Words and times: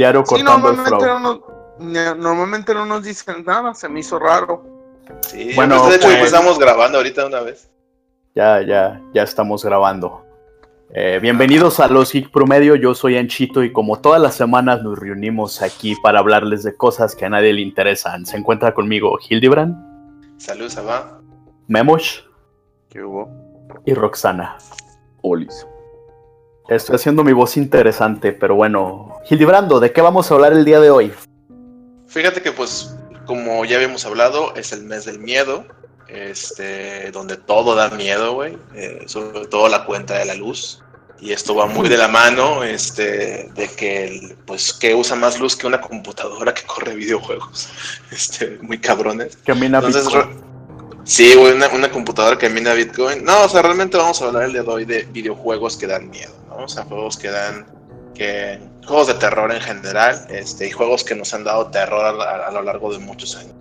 Diario 0.00 0.24
Sí, 0.24 0.36
el 0.36 0.44
normalmente 0.44 0.88
flow. 0.88 1.18
no, 1.20 1.42
nos, 1.78 2.16
normalmente 2.16 2.72
no 2.72 2.86
nos 2.86 3.04
dicen 3.04 3.44
nada, 3.44 3.74
se 3.74 3.86
me 3.86 4.00
hizo 4.00 4.18
raro. 4.18 4.64
Sí, 5.20 5.52
Bueno, 5.54 5.74
bueno, 5.76 5.90
de 5.90 5.96
hecho, 5.96 6.06
pues- 6.08 6.24
estamos 6.24 6.58
grabando 6.58 6.96
ahorita 6.96 7.26
una 7.26 7.40
vez. 7.40 7.70
Ya, 8.34 8.62
ya, 8.62 8.98
ya 9.12 9.22
estamos 9.22 9.62
grabando. 9.62 10.24
Eh, 10.94 11.18
bienvenidos 11.20 11.80
a 11.80 11.88
Los 11.88 12.12
Geek 12.14 12.30
Promedio, 12.30 12.76
yo 12.76 12.94
soy 12.94 13.18
Anchito 13.18 13.62
y 13.62 13.74
como 13.74 14.00
todas 14.00 14.22
las 14.22 14.34
semanas 14.36 14.82
nos 14.82 14.98
reunimos 14.98 15.60
aquí 15.60 15.94
para 16.02 16.20
hablarles 16.20 16.62
de 16.62 16.74
cosas 16.74 17.14
que 17.14 17.26
a 17.26 17.28
nadie 17.28 17.52
le 17.52 17.60
interesan. 17.60 18.24
Se 18.24 18.38
encuentra 18.38 18.72
conmigo 18.72 19.18
Hildebrand, 19.28 19.76
Saludos, 20.38 20.78
Abba. 20.78 21.20
Memosh 21.68 22.20
¿Qué 22.88 23.02
hubo? 23.02 23.28
y 23.84 23.92
Roxana. 23.92 24.56
Olis. 25.20 25.66
Estoy 26.68 26.96
haciendo 26.96 27.24
mi 27.24 27.32
voz 27.32 27.56
interesante, 27.56 28.32
pero 28.32 28.54
bueno. 28.54 29.16
Hildebrando, 29.28 29.80
¿de 29.80 29.92
qué 29.92 30.00
vamos 30.00 30.30
a 30.30 30.34
hablar 30.34 30.52
el 30.52 30.64
día 30.64 30.80
de 30.80 30.90
hoy? 30.90 31.12
Fíjate 32.06 32.42
que, 32.42 32.52
pues, 32.52 32.94
como 33.26 33.64
ya 33.64 33.76
habíamos 33.76 34.04
hablado, 34.06 34.54
es 34.54 34.72
el 34.72 34.84
mes 34.84 35.04
del 35.04 35.18
miedo. 35.18 35.64
Este, 36.08 37.12
donde 37.12 37.36
todo 37.36 37.76
da 37.76 37.88
miedo, 37.90 38.34
güey. 38.34 38.56
eh, 38.74 39.02
sobre 39.06 39.46
todo 39.46 39.68
la 39.68 39.84
cuenta 39.84 40.18
de 40.18 40.24
la 40.24 40.34
luz. 40.34 40.82
Y 41.20 41.32
esto 41.32 41.54
va 41.54 41.66
muy 41.66 41.88
de 41.88 41.96
la 41.98 42.08
mano, 42.08 42.64
este, 42.64 43.48
de 43.54 43.68
que, 43.76 44.04
el- 44.06 44.36
pues, 44.46 44.72
que 44.72 44.94
usa 44.94 45.14
más 45.16 45.38
luz 45.38 45.54
que 45.54 45.66
una 45.66 45.80
computadora 45.80 46.52
que 46.54 46.62
corre 46.64 46.94
videojuegos. 46.94 47.68
Este, 48.10 48.58
muy 48.62 48.78
cabrones. 48.80 49.36
Camina 49.44 49.80
sí, 51.04 51.34
güey, 51.36 51.52
una, 51.52 51.68
una 51.68 51.90
computadora 51.90 52.36
que 52.38 52.48
mina 52.48 52.72
Bitcoin. 52.74 53.24
No, 53.24 53.44
o 53.44 53.48
sea, 53.48 53.62
realmente 53.62 53.96
vamos 53.96 54.20
a 54.20 54.26
hablar 54.26 54.44
el 54.44 54.52
día 54.52 54.62
de 54.62 54.68
hoy 54.70 54.84
de 54.84 55.02
videojuegos 55.12 55.76
que 55.76 55.86
dan 55.86 56.10
miedo, 56.10 56.32
O 56.64 56.68
sea, 56.68 56.84
juegos 56.84 57.16
que 57.16 57.28
dan, 57.28 57.66
que, 58.14 58.60
juegos 58.86 59.08
de 59.08 59.14
terror 59.14 59.52
en 59.52 59.60
general, 59.60 60.26
este, 60.30 60.68
y 60.68 60.70
juegos 60.70 61.04
que 61.04 61.14
nos 61.14 61.32
han 61.34 61.44
dado 61.44 61.68
terror 61.68 62.20
a, 62.20 62.46
a 62.46 62.50
lo 62.50 62.62
largo 62.62 62.92
de 62.92 62.98
muchos 62.98 63.36
años. 63.36 63.54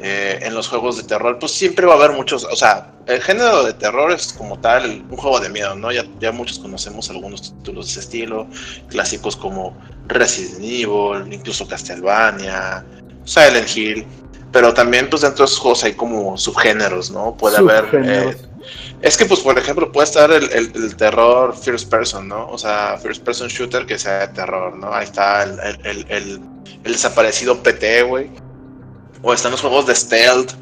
Eh, 0.00 0.40
en 0.42 0.54
los 0.54 0.68
juegos 0.68 0.98
de 0.98 1.04
terror, 1.04 1.38
pues 1.38 1.52
siempre 1.52 1.86
va 1.86 1.94
a 1.94 1.96
haber 1.96 2.12
muchos, 2.12 2.44
o 2.44 2.54
sea, 2.54 2.92
el 3.06 3.22
género 3.22 3.64
de 3.64 3.72
terror 3.72 4.12
es 4.12 4.30
como 4.34 4.58
tal 4.58 5.02
un 5.08 5.16
juego 5.16 5.40
de 5.40 5.48
miedo, 5.48 5.74
¿no? 5.74 5.90
Ya, 5.90 6.04
ya 6.20 6.32
muchos 6.32 6.58
conocemos 6.58 7.08
algunos 7.08 7.54
títulos 7.56 7.86
de 7.86 7.90
ese 7.92 8.00
estilo, 8.00 8.46
clásicos 8.88 9.36
como 9.36 9.74
Resident 10.08 10.62
Evil, 10.62 11.32
incluso 11.32 11.66
Castlevania, 11.66 12.84
Silent 13.24 13.74
Hill, 13.74 14.06
pero 14.52 14.74
también 14.74 15.08
pues 15.08 15.22
dentro 15.22 15.46
de 15.46 15.46
esos 15.46 15.58
juegos 15.60 15.84
hay 15.84 15.94
como 15.94 16.36
subgéneros, 16.36 17.10
¿no? 17.10 17.34
Puede 17.34 17.56
haber... 17.56 17.84
Subgéneros. 17.84 18.34
eh, 18.34 18.55
es 19.02 19.16
que 19.16 19.26
pues 19.26 19.40
por 19.40 19.58
ejemplo 19.58 19.90
puede 19.92 20.06
estar 20.06 20.30
el, 20.30 20.44
el- 20.52 20.72
el 20.74 20.96
terror 20.96 21.56
first 21.56 21.90
person, 21.90 22.28
¿no? 22.28 22.48
O 22.48 22.58
sea, 22.58 22.98
first 23.02 23.22
person 23.22 23.48
shooter 23.48 23.86
que 23.86 23.98
sea 23.98 24.26
de 24.26 24.28
terror, 24.28 24.76
¿no? 24.76 24.92
Ahí 24.92 25.04
está 25.04 25.42
el, 25.44 25.58
el- 25.60 25.80
el- 25.86 26.06
el- 26.10 26.40
el 26.84 26.92
desaparecido 26.92 27.62
PT, 27.62 28.02
güey. 28.02 28.30
O 29.22 29.32
están 29.32 29.50
los 29.52 29.60
juegos 29.60 29.86
de 29.86 29.94
stealth. 29.94 30.52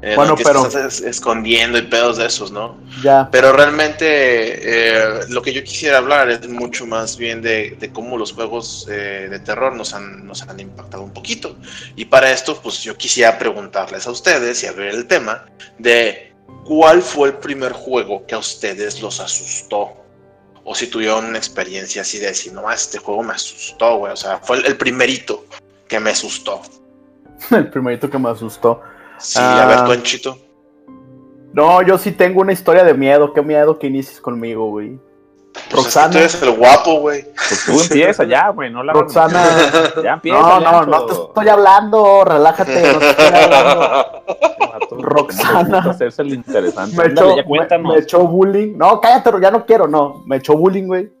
eh, 0.00 0.14
Bueno, 0.14 0.30
donde 0.36 0.44
pero- 0.44 0.64
estás 0.66 1.00
es- 1.00 1.00
escondiendo 1.00 1.76
y 1.76 1.82
pedos 1.82 2.18
de 2.18 2.26
esos, 2.26 2.52
¿no? 2.52 2.78
Ya. 3.02 3.28
Pero 3.32 3.52
realmente 3.52 4.04
eh, 4.06 5.20
lo 5.28 5.42
que 5.42 5.52
yo 5.52 5.64
quisiera 5.64 5.98
hablar 5.98 6.30
es 6.30 6.48
mucho 6.48 6.86
más 6.86 7.16
bien 7.16 7.42
de, 7.42 7.76
de 7.80 7.92
cómo 7.92 8.16
los 8.16 8.32
juegos 8.32 8.86
eh, 8.88 9.26
de 9.28 9.40
terror 9.40 9.74
nos 9.74 9.94
han, 9.94 10.24
nos 10.24 10.42
han 10.42 10.60
impactado 10.60 11.02
un 11.02 11.12
poquito. 11.12 11.56
Y 11.96 12.04
para 12.04 12.30
esto, 12.30 12.60
pues 12.62 12.80
yo 12.82 12.96
quisiera 12.96 13.38
preguntarles 13.38 14.06
a 14.06 14.12
ustedes 14.12 14.62
y 14.62 14.66
abrir 14.68 14.90
el 14.90 15.06
tema 15.06 15.46
de 15.78 16.32
cuál 16.68 17.00
fue 17.00 17.28
el 17.30 17.34
primer 17.38 17.72
juego 17.72 18.26
que 18.26 18.34
a 18.34 18.38
ustedes 18.38 19.00
los 19.00 19.20
asustó. 19.20 19.94
O 20.64 20.74
si 20.74 20.86
tuvieron 20.88 21.24
una 21.24 21.38
experiencia 21.38 22.02
así 22.02 22.18
de 22.18 22.26
decir, 22.26 22.52
no, 22.52 22.70
este 22.70 22.98
juego 22.98 23.22
me 23.22 23.32
asustó, 23.32 23.96
güey. 23.96 24.12
O 24.12 24.16
sea, 24.16 24.38
fue 24.38 24.58
el, 24.58 24.76
primerito 24.76 25.46
que 25.88 25.98
me 25.98 26.10
asustó. 26.10 26.60
El 27.50 27.70
primerito 27.70 28.10
que 28.10 28.18
me 28.18 28.28
asustó. 28.28 28.82
Sí, 29.18 29.38
Ah. 29.40 29.62
a 29.62 29.66
ver, 29.66 29.84
tú, 29.86 29.92
Anchito. 29.92 30.38
No, 31.54 31.80
yo 31.80 31.96
sí 31.96 32.12
tengo 32.12 32.42
una 32.42 32.52
historia 32.52 32.84
de 32.84 32.92
miedo. 32.92 33.32
Qué 33.32 33.40
miedo 33.40 33.78
que 33.78 33.86
inicies 33.86 34.20
conmigo, 34.20 34.68
güey. 34.68 34.98
Pues 35.54 35.72
Roxana. 35.72 36.10
tú 36.10 36.18
eres 36.18 36.42
el 36.42 36.50
guapo, 36.50 37.00
güey. 37.00 37.24
Pues 37.32 37.64
tú 37.64 37.80
empieza 37.80 38.24
ya, 38.24 38.50
güey, 38.50 38.70
no 38.70 38.82
la 38.84 38.92
Roxana. 38.92 39.42
Ya 40.02 40.12
empieza. 40.14 40.38
No, 40.38 40.60
ya, 40.60 40.70
no, 40.70 40.86
no 40.86 41.06
te 41.06 41.12
estoy 41.14 41.48
hablando. 41.48 42.24
Relájate. 42.26 42.92
No 42.92 42.98
te 42.98 43.10
estoy 43.10 43.26
hablando. 43.26 44.24
Roxana. 45.02 45.78
hacerse 45.90 46.22
el 46.22 46.34
interesante. 46.34 46.96
Me 46.96 47.04
Ándale, 47.04 47.28
echó, 47.28 47.36
ya 47.36 47.42
me, 47.42 47.48
cuéntanos. 47.48 47.92
me 47.94 48.00
echó 48.00 48.26
bullying. 48.26 48.76
No, 48.76 49.00
cállate, 49.00 49.30
ya 49.40 49.50
no 49.50 49.64
quiero, 49.66 49.86
no. 49.88 50.22
Me 50.26 50.36
echó 50.36 50.56
bullying, 50.56 50.86
güey. 50.86 51.12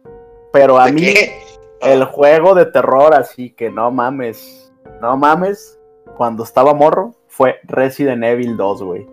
Pero 0.52 0.78
a 0.78 0.86
¿De 0.86 0.92
mí, 0.92 1.02
qué? 1.02 1.40
el 1.80 2.04
juego 2.04 2.54
de 2.54 2.66
terror, 2.66 3.14
así 3.14 3.50
que 3.50 3.70
no 3.70 3.90
mames. 3.90 4.72
No 5.00 5.16
mames. 5.16 5.78
Cuando 6.16 6.42
estaba 6.42 6.74
morro, 6.74 7.14
fue 7.28 7.56
Resident 7.64 8.24
Evil 8.24 8.56
2, 8.56 8.82
güey. 8.82 9.06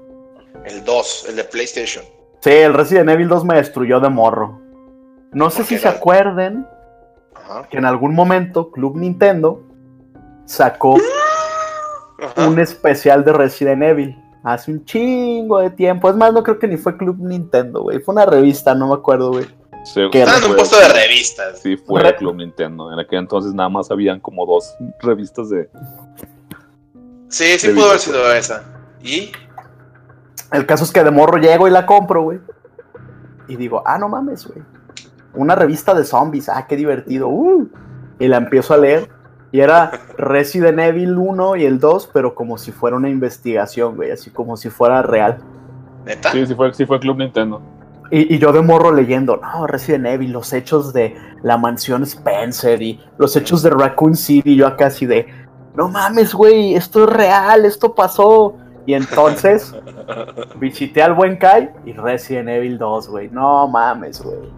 El 0.65 0.83
2, 0.83 1.25
el 1.29 1.35
de 1.35 1.43
PlayStation. 1.43 2.03
Sí, 2.39 2.51
el 2.51 2.73
Resident 2.73 3.09
Evil 3.09 3.27
2 3.27 3.45
me 3.45 3.55
destruyó 3.57 3.99
de 3.99 4.09
morro. 4.09 4.59
No 5.31 5.49
sé 5.49 5.57
¿Por 5.57 5.65
si 5.67 5.77
se 5.77 5.87
acuerden 5.87 6.65
Ajá. 7.35 7.67
que 7.69 7.77
en 7.77 7.85
algún 7.85 8.15
momento 8.15 8.71
Club 8.71 8.95
Nintendo 8.97 9.61
sacó 10.45 10.95
Ajá. 12.19 12.47
un 12.47 12.59
especial 12.59 13.23
de 13.25 13.33
Resident 13.33 13.83
Evil. 13.83 14.17
Hace 14.45 14.72
un 14.72 14.85
chingo 14.85 15.59
de 15.59 15.72
tiempo. 15.72 16.07
Es 16.09 16.16
más, 16.16 16.31
no 16.31 16.44
creo 16.44 16.59
que 16.59 16.67
ni 16.67 16.78
fue 16.78 16.95
Club 16.95 17.17
Nintendo, 17.19 17.81
güey. 17.81 18.00
Fue 18.00 18.13
una 18.13 18.25
revista, 18.28 18.75
no 18.75 18.88
me 18.88 18.94
acuerdo, 18.94 19.31
güey. 19.31 19.45
Sí, 19.83 20.01
¿Qué 20.11 20.22
Están 20.22 20.44
en 20.44 20.51
un 20.51 20.56
puesto 20.56 20.79
de 20.79 20.88
revistas. 20.88 21.59
Sí, 21.61 21.78
fue 21.78 22.01
Re- 22.01 22.16
Club 22.16 22.35
Nintendo. 22.35 22.91
En 22.94 23.00
aquel 23.00 23.19
entonces 23.19 23.53
nada 23.53 23.69
más 23.69 23.89
habían 23.89 24.19
como 24.19 24.45
dos 24.45 24.75
revistas 25.01 25.50
de. 25.50 25.69
Sí, 27.28 27.57
sí 27.57 27.69
pudo 27.69 27.88
haber 27.88 28.00
sido 28.00 28.31
esa. 28.31 28.63
¿Y? 29.03 29.31
El 30.51 30.66
caso 30.66 30.84
es 30.84 30.91
que 30.91 31.03
de 31.03 31.11
morro 31.11 31.38
llego 31.38 31.67
y 31.67 31.72
la 31.72 31.85
compro, 31.85 32.22
güey. 32.23 32.39
Y 33.47 33.55
digo, 33.55 33.84
ah, 33.85 33.97
no 33.97 34.09
mames, 34.09 34.47
güey. 34.47 34.63
Una 35.34 35.55
revista 35.55 35.94
de 35.94 36.03
zombies, 36.03 36.50
ah, 36.50 36.66
qué 36.67 36.75
divertido. 36.75 37.28
uh. 37.29 37.67
Y 38.19 38.28
la 38.28 38.38
empiezo 38.38 38.73
a 38.73 38.78
leer. 38.78 39.09
Y 39.55 39.61
era 39.61 40.01
Resident 40.17 40.79
Evil 40.79 41.17
1 41.17 41.55
y 41.55 41.63
el 41.63 41.79
2, 41.79 42.09
pero 42.11 42.35
como 42.35 42.57
si 42.57 42.73
fuera 42.73 42.97
una 42.97 43.07
investigación, 43.07 43.95
güey. 43.95 44.11
Así 44.11 44.29
como 44.29 44.57
si 44.57 44.69
fuera 44.69 45.01
real. 45.01 45.38
¿Neta? 46.05 46.29
Sí, 46.33 46.45
sí 46.45 46.53
fue, 46.55 46.73
sí 46.73 46.85
fue 46.85 46.99
Club 46.99 47.19
Nintendo. 47.19 47.61
Y, 48.11 48.35
y 48.35 48.38
yo 48.38 48.51
de 48.51 48.61
morro 48.61 48.91
leyendo, 48.91 49.38
no, 49.38 49.66
Resident 49.66 50.07
Evil, 50.07 50.33
los 50.33 50.51
hechos 50.51 50.91
de 50.91 51.16
la 51.41 51.57
mansión 51.57 52.03
Spencer 52.03 52.81
y 52.81 52.99
los 53.17 53.33
hechos 53.38 53.63
de 53.63 53.69
Raccoon 53.69 54.17
City. 54.17 54.57
Yo 54.57 54.67
acá 54.67 54.88
así 54.88 55.05
de, 55.05 55.25
no 55.73 55.87
mames, 55.87 56.33
güey, 56.33 56.75
esto 56.75 57.05
es 57.05 57.09
real, 57.11 57.63
esto 57.63 57.95
pasó. 57.95 58.57
Y 58.85 58.93
entonces 58.93 59.73
visité 60.59 61.01
al 61.01 61.13
buen 61.13 61.37
Kai 61.37 61.69
y 61.85 61.93
Resident 61.93 62.49
Evil 62.49 62.77
2, 62.77 63.07
güey. 63.07 63.29
No 63.29 63.69
mames, 63.69 64.22
güey. 64.22 64.51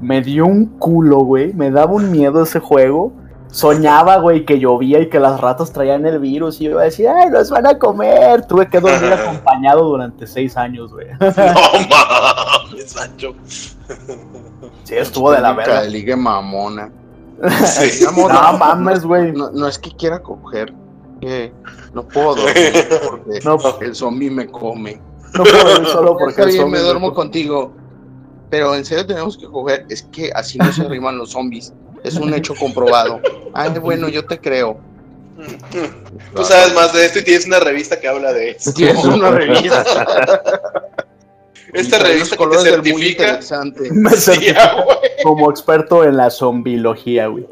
Me 0.00 0.22
dio 0.22 0.46
un 0.46 0.78
culo, 0.78 1.18
güey. 1.18 1.52
Me 1.52 1.70
daba 1.70 1.92
un 1.92 2.10
miedo 2.10 2.42
ese 2.42 2.58
juego. 2.58 3.20
Soñaba, 3.52 4.16
güey, 4.16 4.46
que 4.46 4.58
llovía 4.58 4.98
y 5.00 5.08
que 5.10 5.20
las 5.20 5.38
ratas 5.40 5.72
traían 5.72 6.06
el 6.06 6.18
virus. 6.18 6.58
Y 6.60 6.64
yo 6.64 6.70
iba 6.70 6.80
a 6.80 6.84
decir, 6.86 7.06
ay, 7.08 7.28
los 7.30 7.50
van 7.50 7.66
a 7.66 7.78
comer. 7.78 8.46
Tuve 8.46 8.66
que 8.68 8.80
dormir 8.80 9.12
acompañado 9.12 9.84
durante 9.84 10.26
seis 10.26 10.56
años, 10.56 10.90
güey. 10.90 11.06
No 11.20 12.70
mames, 12.70 12.90
Sancho. 12.90 13.34
Sí, 14.84 14.94
estuvo 14.96 15.30
de 15.32 15.40
la 15.40 15.52
verga. 15.52 15.82
ligue 15.82 16.16
mamona. 16.16 16.90
Sí. 17.66 18.04
No 18.16 18.28
mames, 18.58 19.04
güey. 19.04 19.32
No, 19.32 19.50
no 19.50 19.68
es 19.68 19.78
que 19.78 19.90
quiera 19.90 20.20
coger, 20.22 20.72
no 21.92 22.02
puedo 22.08 22.34
dormir 22.34 22.88
porque 23.08 23.40
No. 23.44 23.58
el 23.80 23.94
zombie 23.94 24.30
me 24.30 24.46
come. 24.48 25.00
No 25.36 25.44
puedo 25.44 25.64
dormir 25.68 25.88
solo 25.88 26.16
porque 26.16 26.42
el 26.42 26.52
zombie 26.52 26.78
me 26.78 26.84
duermo 26.84 27.08
me- 27.08 27.14
contigo. 27.14 27.72
Pero 28.50 28.74
en 28.74 28.84
serio 28.84 29.06
tenemos 29.06 29.36
que 29.36 29.46
coger, 29.46 29.86
es 29.88 30.02
que 30.04 30.30
así 30.34 30.58
no 30.58 30.72
se 30.72 30.82
arriman 30.82 31.16
los 31.18 31.30
zombies. 31.30 31.72
Es 32.04 32.16
un 32.16 32.32
hecho 32.34 32.54
comprobado. 32.54 33.20
Ay, 33.52 33.70
bueno, 33.78 34.08
yo 34.08 34.24
te 34.24 34.38
creo. 34.38 34.78
Tú 36.34 36.44
sabes 36.44 36.74
más 36.74 36.92
de 36.92 37.06
esto 37.06 37.18
y 37.20 37.24
tienes 37.24 37.46
una 37.46 37.60
revista 37.60 37.98
que 37.98 38.08
habla 38.08 38.32
de 38.32 38.50
eso. 38.50 38.72
Tienes 38.72 39.04
una 39.04 39.30
revista. 39.30 39.84
Esta 41.72 41.98
revista 41.98 42.36
que 42.36 42.46
te 42.46 42.58
certifica. 42.58 43.22
interesante. 43.22 43.90
Me 43.92 44.10
Sí, 44.16 44.16
certifico 44.20 44.60
ah, 44.60 44.84
como 45.22 45.50
experto 45.50 46.04
en 46.04 46.16
la 46.16 46.30
zombilogía, 46.30 47.28
güey. 47.28 47.46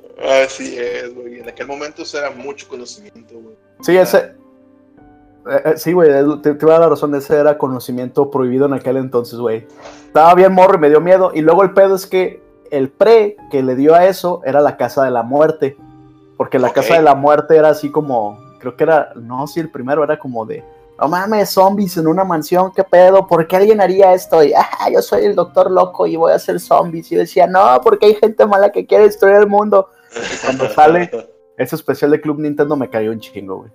Así 0.45 0.77
es, 0.79 1.15
güey. 1.15 1.41
En 1.41 1.49
aquel 1.49 1.67
momento 1.67 2.03
eso 2.03 2.19
era 2.19 2.31
mucho 2.31 2.69
conocimiento, 2.69 3.35
güey. 3.35 3.57
Sí, 3.81 3.97
ese. 3.97 4.19
eh, 5.51 5.63
eh, 5.65 5.73
sí, 5.77 5.93
güey, 5.95 6.11
te, 6.43 6.55
te 6.55 6.65
voy 6.67 6.71
a 6.75 6.79
dar 6.79 6.81
la 6.83 6.89
razón. 6.91 7.15
Ese 7.15 7.35
era 7.37 7.57
conocimiento 7.57 8.31
prohibido 8.31 8.67
en 8.67 8.75
aquel 8.75 8.99
entonces, 8.99 9.39
güey. 9.39 9.67
Estaba 10.07 10.35
bien 10.35 10.53
morro 10.53 10.75
y 10.77 10.81
me 10.81 10.91
dio 10.91 11.01
miedo. 11.01 11.33
Y 11.35 11.41
luego 11.41 11.63
el 11.63 11.73
pedo 11.73 11.95
es 11.95 12.07
que 12.07 12.43
el 12.71 12.89
pre 12.89 13.37
que 13.51 13.63
le 13.63 13.75
dio 13.75 13.95
a 13.95 14.07
eso 14.07 14.43
era 14.45 14.61
la 14.61 14.77
casa 14.77 15.05
de 15.05 15.11
la 15.11 15.23
muerte. 15.23 15.77
Porque 16.37 16.59
la 16.59 16.73
casa 16.73 16.95
de 16.95 17.03
la 17.03 17.15
muerte 17.15 17.57
era 17.57 17.69
así 17.69 17.91
como. 17.91 18.39
Creo 18.59 18.77
que 18.77 18.85
era. 18.85 19.13
No, 19.15 19.47
sí, 19.47 19.61
el 19.61 19.71
primero 19.71 20.03
era 20.03 20.19
como 20.19 20.47
de. 20.47 20.65
No 20.99 21.09
mames, 21.09 21.51
zombies 21.51 21.97
en 21.97 22.07
una 22.07 22.25
mansión, 22.25 22.73
qué 22.75 22.85
pedo, 22.85 23.27
¿por 23.27 23.47
qué 23.47 23.57
alguien 23.57 23.81
haría 23.81 24.13
esto? 24.13 24.43
Y, 24.43 24.53
ah, 24.53 24.91
yo 24.93 25.01
soy 25.01 25.25
el 25.25 25.35
doctor 25.35 25.71
loco 25.71 26.07
y 26.07 26.15
voy 26.17 26.33
a 26.33 26.35
hacer 26.35 26.61
zombies. 26.61 27.11
Y 27.11 27.17
decía, 27.17 27.47
no, 27.47 27.81
porque 27.83 28.07
hay 28.07 28.15
gente 28.17 28.45
mala 28.45 28.71
que 28.71 28.87
quiere 28.87 29.05
destruir 29.05 29.37
el 29.37 29.47
mundo. 29.47 29.89
Cuando 30.45 30.69
sale 30.69 31.11
ese 31.57 31.77
especial 31.77 32.11
de 32.11 32.21
Club 32.21 32.39
Nintendo 32.41 32.77
me 32.77 32.89
cayó 32.89 33.13
un 33.13 33.21
chingo, 33.21 33.59
güey. 33.59 33.71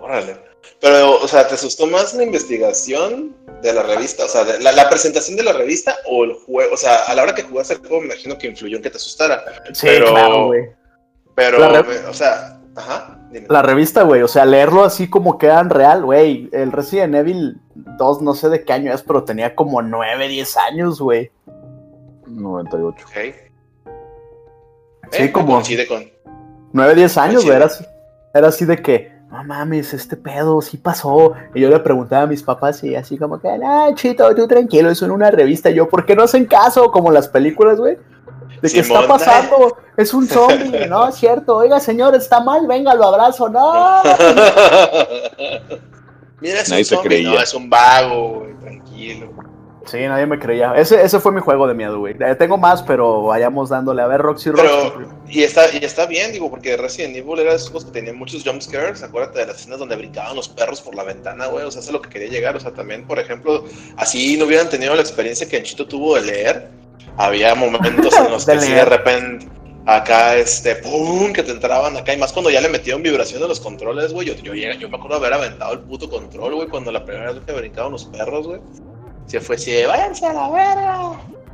Órale. 0.00 0.47
Pero, 0.80 1.20
o 1.20 1.26
sea, 1.28 1.46
¿te 1.48 1.54
asustó 1.54 1.86
más 1.86 2.14
la 2.14 2.22
investigación 2.22 3.34
de 3.62 3.72
la 3.72 3.82
revista? 3.82 4.24
O 4.24 4.28
sea, 4.28 4.44
de 4.44 4.60
la, 4.60 4.72
la 4.72 4.88
presentación 4.88 5.36
de 5.36 5.42
la 5.42 5.52
revista 5.52 5.96
o 6.06 6.24
el 6.24 6.34
juego. 6.34 6.74
O 6.74 6.76
sea, 6.76 7.04
a 7.06 7.14
la 7.14 7.22
hora 7.24 7.34
que 7.34 7.42
jugaste 7.42 7.74
el 7.74 7.80
juego, 7.80 8.00
me 8.00 8.06
imagino 8.06 8.38
que 8.38 8.46
influyó 8.48 8.76
en 8.76 8.82
que 8.82 8.90
te 8.90 8.96
asustara. 8.96 9.42
Sí, 9.72 9.86
Pero- 9.86 10.10
claro, 10.10 10.46
güey. 10.46 10.70
Pero, 11.34 11.58
o 12.10 12.14
sea, 12.14 12.60
ajá. 12.76 13.14
Dime. 13.30 13.46
La 13.50 13.60
revista, 13.62 14.02
güey, 14.04 14.22
o 14.22 14.28
sea, 14.28 14.44
leerlo 14.46 14.84
así 14.84 15.08
como 15.10 15.36
quedan 15.38 15.68
real, 15.70 16.02
güey. 16.04 16.48
El 16.52 16.72
Resident 16.72 17.14
Evil 17.14 17.60
2, 17.74 18.22
no 18.22 18.34
sé 18.34 18.48
de 18.48 18.64
qué 18.64 18.72
año 18.72 18.92
es, 18.92 19.02
pero 19.02 19.22
tenía 19.24 19.54
como 19.54 19.82
9, 19.82 20.28
10 20.28 20.56
años, 20.56 21.00
güey. 21.00 21.30
98. 22.26 23.04
Ok. 23.06 23.34
Sí, 25.12 25.22
Eh, 25.24 25.32
como- 25.32 25.54
Coincide 25.54 25.86
con. 25.86 26.10
9, 26.72 26.94
10 26.94 27.16
años, 27.18 27.44
güey. 27.44 27.56
Era, 27.56 27.66
así- 27.66 27.84
era 28.34 28.48
así 28.48 28.64
de 28.64 28.76
que, 28.82 29.12
no 29.30 29.44
mames, 29.44 29.92
este 29.92 30.16
pedo 30.16 30.60
sí 30.62 30.78
pasó. 30.78 31.34
Y 31.54 31.60
yo 31.60 31.68
le 31.68 31.78
preguntaba 31.80 32.22
a 32.22 32.26
mis 32.26 32.42
papás 32.42 32.82
y 32.82 32.94
así 32.94 33.18
como 33.18 33.38
que, 33.40 33.48
ah, 33.48 33.90
chito, 33.94 34.34
tú 34.34 34.48
tranquilo, 34.48 34.90
eso 34.90 35.04
en 35.04 35.10
una 35.10 35.30
revista. 35.30 35.70
Y 35.70 35.74
yo, 35.74 35.88
¿por 35.88 36.06
qué 36.06 36.16
no 36.16 36.22
hacen 36.22 36.46
caso? 36.46 36.90
Como 36.90 37.10
las 37.10 37.28
películas, 37.28 37.78
güey. 37.78 37.98
De 38.62 38.70
que 38.70 38.80
está 38.80 39.06
pasando, 39.06 39.76
es 39.96 40.14
un 40.14 40.26
zombie, 40.26 40.86
no 40.88 41.08
es 41.08 41.14
cierto. 41.16 41.56
Oiga, 41.56 41.78
señor, 41.78 42.14
está 42.14 42.40
mal, 42.40 42.66
venga, 42.66 42.94
lo 42.94 43.04
abrazo, 43.04 43.48
no. 43.48 44.02
Mira, 46.40 46.60
es 46.60 46.70
Nadie 46.70 46.82
un 46.82 46.86
zombie, 46.86 47.08
creía. 47.08 47.30
no, 47.30 47.40
es 47.40 47.52
un 47.54 47.68
vago, 47.68 48.40
güey, 48.40 48.54
tranquilo. 48.54 49.30
Sí, 49.90 49.98
nadie 50.00 50.26
me 50.26 50.38
creía. 50.38 50.74
Ese, 50.76 51.02
ese 51.02 51.18
fue 51.18 51.32
mi 51.32 51.40
juego 51.40 51.66
de 51.66 51.72
miedo, 51.72 51.98
güey. 51.98 52.14
Eh, 52.20 52.34
tengo 52.34 52.58
más, 52.58 52.82
pero 52.82 53.22
vayamos 53.22 53.70
dándole. 53.70 54.02
A 54.02 54.06
ver, 54.06 54.20
Roxy 54.20 54.50
Roxy. 54.50 54.66
Pero, 54.66 55.08
y 55.28 55.42
está, 55.42 55.64
y 55.74 55.82
está 55.82 56.04
bien, 56.04 56.30
digo, 56.30 56.50
porque 56.50 56.76
Resident 56.76 57.16
Evil 57.16 57.38
era 57.38 57.50
de 57.50 57.56
esos 57.56 57.70
juegos 57.70 57.86
que 57.86 57.92
tenían 57.92 58.16
muchos 58.16 58.44
jumpscares. 58.44 59.02
Acuérdate 59.02 59.38
de 59.38 59.46
las 59.46 59.56
escenas 59.56 59.78
donde 59.78 59.96
brincaban 59.96 60.36
los 60.36 60.48
perros 60.48 60.82
por 60.82 60.94
la 60.94 61.04
ventana, 61.04 61.46
güey. 61.46 61.64
O 61.64 61.70
sea, 61.70 61.80
eso 61.80 61.88
es 61.88 61.94
lo 61.94 62.02
que 62.02 62.10
quería 62.10 62.28
llegar. 62.28 62.54
O 62.54 62.60
sea, 62.60 62.72
también, 62.72 63.06
por 63.06 63.18
ejemplo, 63.18 63.64
así 63.96 64.36
no 64.36 64.44
hubieran 64.44 64.68
tenido 64.68 64.94
la 64.94 65.00
experiencia 65.00 65.48
que 65.48 65.56
Enchito 65.56 65.86
tuvo 65.86 66.16
de 66.16 66.22
leer. 66.22 66.68
Había 67.16 67.54
momentos 67.54 68.14
en 68.14 68.30
los 68.30 68.44
De 68.46 68.54
que 68.54 68.60
sí, 68.60 68.72
de 68.72 68.84
repente, 68.84 69.48
acá, 69.86 70.36
este, 70.36 70.76
pum, 70.76 71.32
que 71.32 71.42
te 71.42 71.52
entraban 71.52 71.96
acá. 71.96 72.12
Y 72.12 72.18
más 72.18 72.30
cuando 72.34 72.50
ya 72.50 72.60
le 72.60 72.68
metieron 72.68 73.02
vibración 73.02 73.42
a 73.42 73.46
los 73.46 73.58
controles, 73.58 74.12
güey. 74.12 74.28
Yo, 74.28 74.34
yo, 74.34 74.52
yo 74.54 74.88
me 74.90 74.96
acuerdo 74.98 75.16
haber 75.16 75.32
aventado 75.32 75.72
el 75.72 75.80
puto 75.80 76.10
control, 76.10 76.56
güey, 76.56 76.68
cuando 76.68 76.92
la 76.92 77.06
primera 77.06 77.32
vez 77.32 77.42
que 77.46 77.52
brincaban 77.52 77.92
los 77.92 78.04
perros, 78.04 78.46
güey. 78.46 78.60
Se 79.28 79.40
fue 79.40 79.54
así, 79.56 79.70
de, 79.70 79.86
váyanse 79.86 80.26
a 80.26 80.32
la 80.32 80.50
verga. 80.50 81.12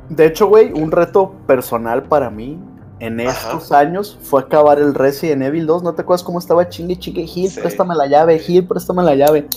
De 0.09 0.25
hecho, 0.25 0.47
güey, 0.47 0.71
un 0.73 0.91
reto 0.91 1.33
personal 1.45 2.03
para 2.03 2.29
mí 2.29 2.57
en 2.99 3.19
Ajá. 3.21 3.31
estos 3.51 3.71
años 3.71 4.17
fue 4.23 4.41
acabar 4.41 4.79
el 4.79 4.93
Resident 4.95 5.43
Evil 5.43 5.65
2. 5.67 5.83
¿No 5.83 5.93
te 5.93 6.01
acuerdas 6.01 6.23
cómo 6.23 6.39
estaba 6.39 6.67
chingue, 6.69 6.97
chingue? 6.97 7.27
Gil, 7.27 7.49
Sí. 7.51 7.59
préstame 7.59 7.93
la 7.95 8.07
llave, 8.07 8.39
Gil, 8.39 8.65
préstame 8.67 9.03
la 9.03 9.13
llave. 9.15 9.47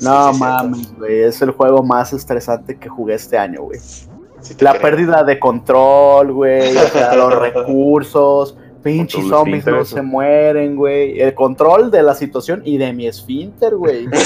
No 0.00 0.32
sí, 0.34 0.40
mames, 0.40 0.96
güey, 0.98 1.20
es 1.22 1.40
el 1.42 1.50
juego 1.52 1.82
más 1.82 2.12
estresante 2.12 2.78
que 2.78 2.88
jugué 2.88 3.14
este 3.14 3.38
año, 3.38 3.62
güey. 3.62 3.78
Sí 3.78 4.54
La 4.60 4.72
creo. 4.72 4.82
pérdida 4.82 5.24
de 5.24 5.38
control, 5.38 6.32
güey, 6.32 6.76
o 6.76 6.88
sea, 6.88 7.14
los 7.16 7.34
recursos, 7.38 8.56
pinches 8.82 9.26
zombies 9.26 9.66
no 9.66 9.84
se 9.84 10.02
mueren, 10.02 10.76
güey. 10.76 11.18
El 11.20 11.34
control 11.34 11.90
de 11.90 12.02
la 12.02 12.14
situación 12.14 12.62
y 12.64 12.76
de 12.78 12.92
mi 12.92 13.06
esfínter, 13.06 13.74
güey. 13.76 14.06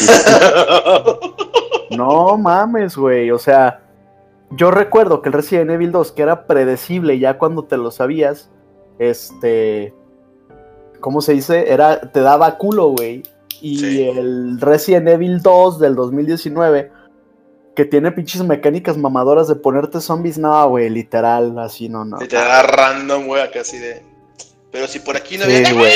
No 1.96 2.37
mames, 2.38 2.96
güey. 2.96 3.31
O 3.31 3.38
sea, 3.38 3.81
yo 4.50 4.70
recuerdo 4.70 5.22
que 5.22 5.28
el 5.28 5.32
Resident 5.32 5.70
Evil 5.70 5.92
2, 5.92 6.12
que 6.12 6.22
era 6.22 6.46
predecible 6.46 7.19
ya 7.19 7.38
cuando 7.38 7.64
te 7.64 7.76
lo 7.76 7.90
sabías, 7.90 8.50
este. 8.98 9.94
¿Cómo 11.00 11.20
se 11.22 11.32
dice? 11.32 11.72
Era, 11.72 12.00
te 12.12 12.20
daba 12.20 12.58
culo, 12.58 12.88
güey. 12.90 13.22
Y 13.62 13.78
Sí. 13.78 14.02
el 14.08 14.60
Resident 14.60 15.08
Evil 15.08 15.40
2 15.42 15.78
del 15.78 15.94
2019, 15.94 16.90
que 17.75 17.84
tiene 17.84 18.10
pinches 18.12 18.42
mecánicas 18.42 18.96
mamadoras 18.96 19.48
de 19.48 19.54
ponerte 19.56 20.00
zombies, 20.00 20.38
no, 20.38 20.69
güey, 20.69 20.88
literal, 20.90 21.58
así 21.58 21.88
no, 21.88 22.04
no. 22.04 22.19
Da 22.31 22.62
random, 22.62 23.26
güey, 23.26 23.42
acá 23.42 23.60
así 23.60 23.78
de. 23.78 24.02
Pero 24.72 24.87
si 24.87 25.00
por 25.00 25.17
aquí 25.17 25.37
no 25.37 25.44
Sí, 25.46 25.50
viene. 25.50 25.72
güey. 25.72 25.93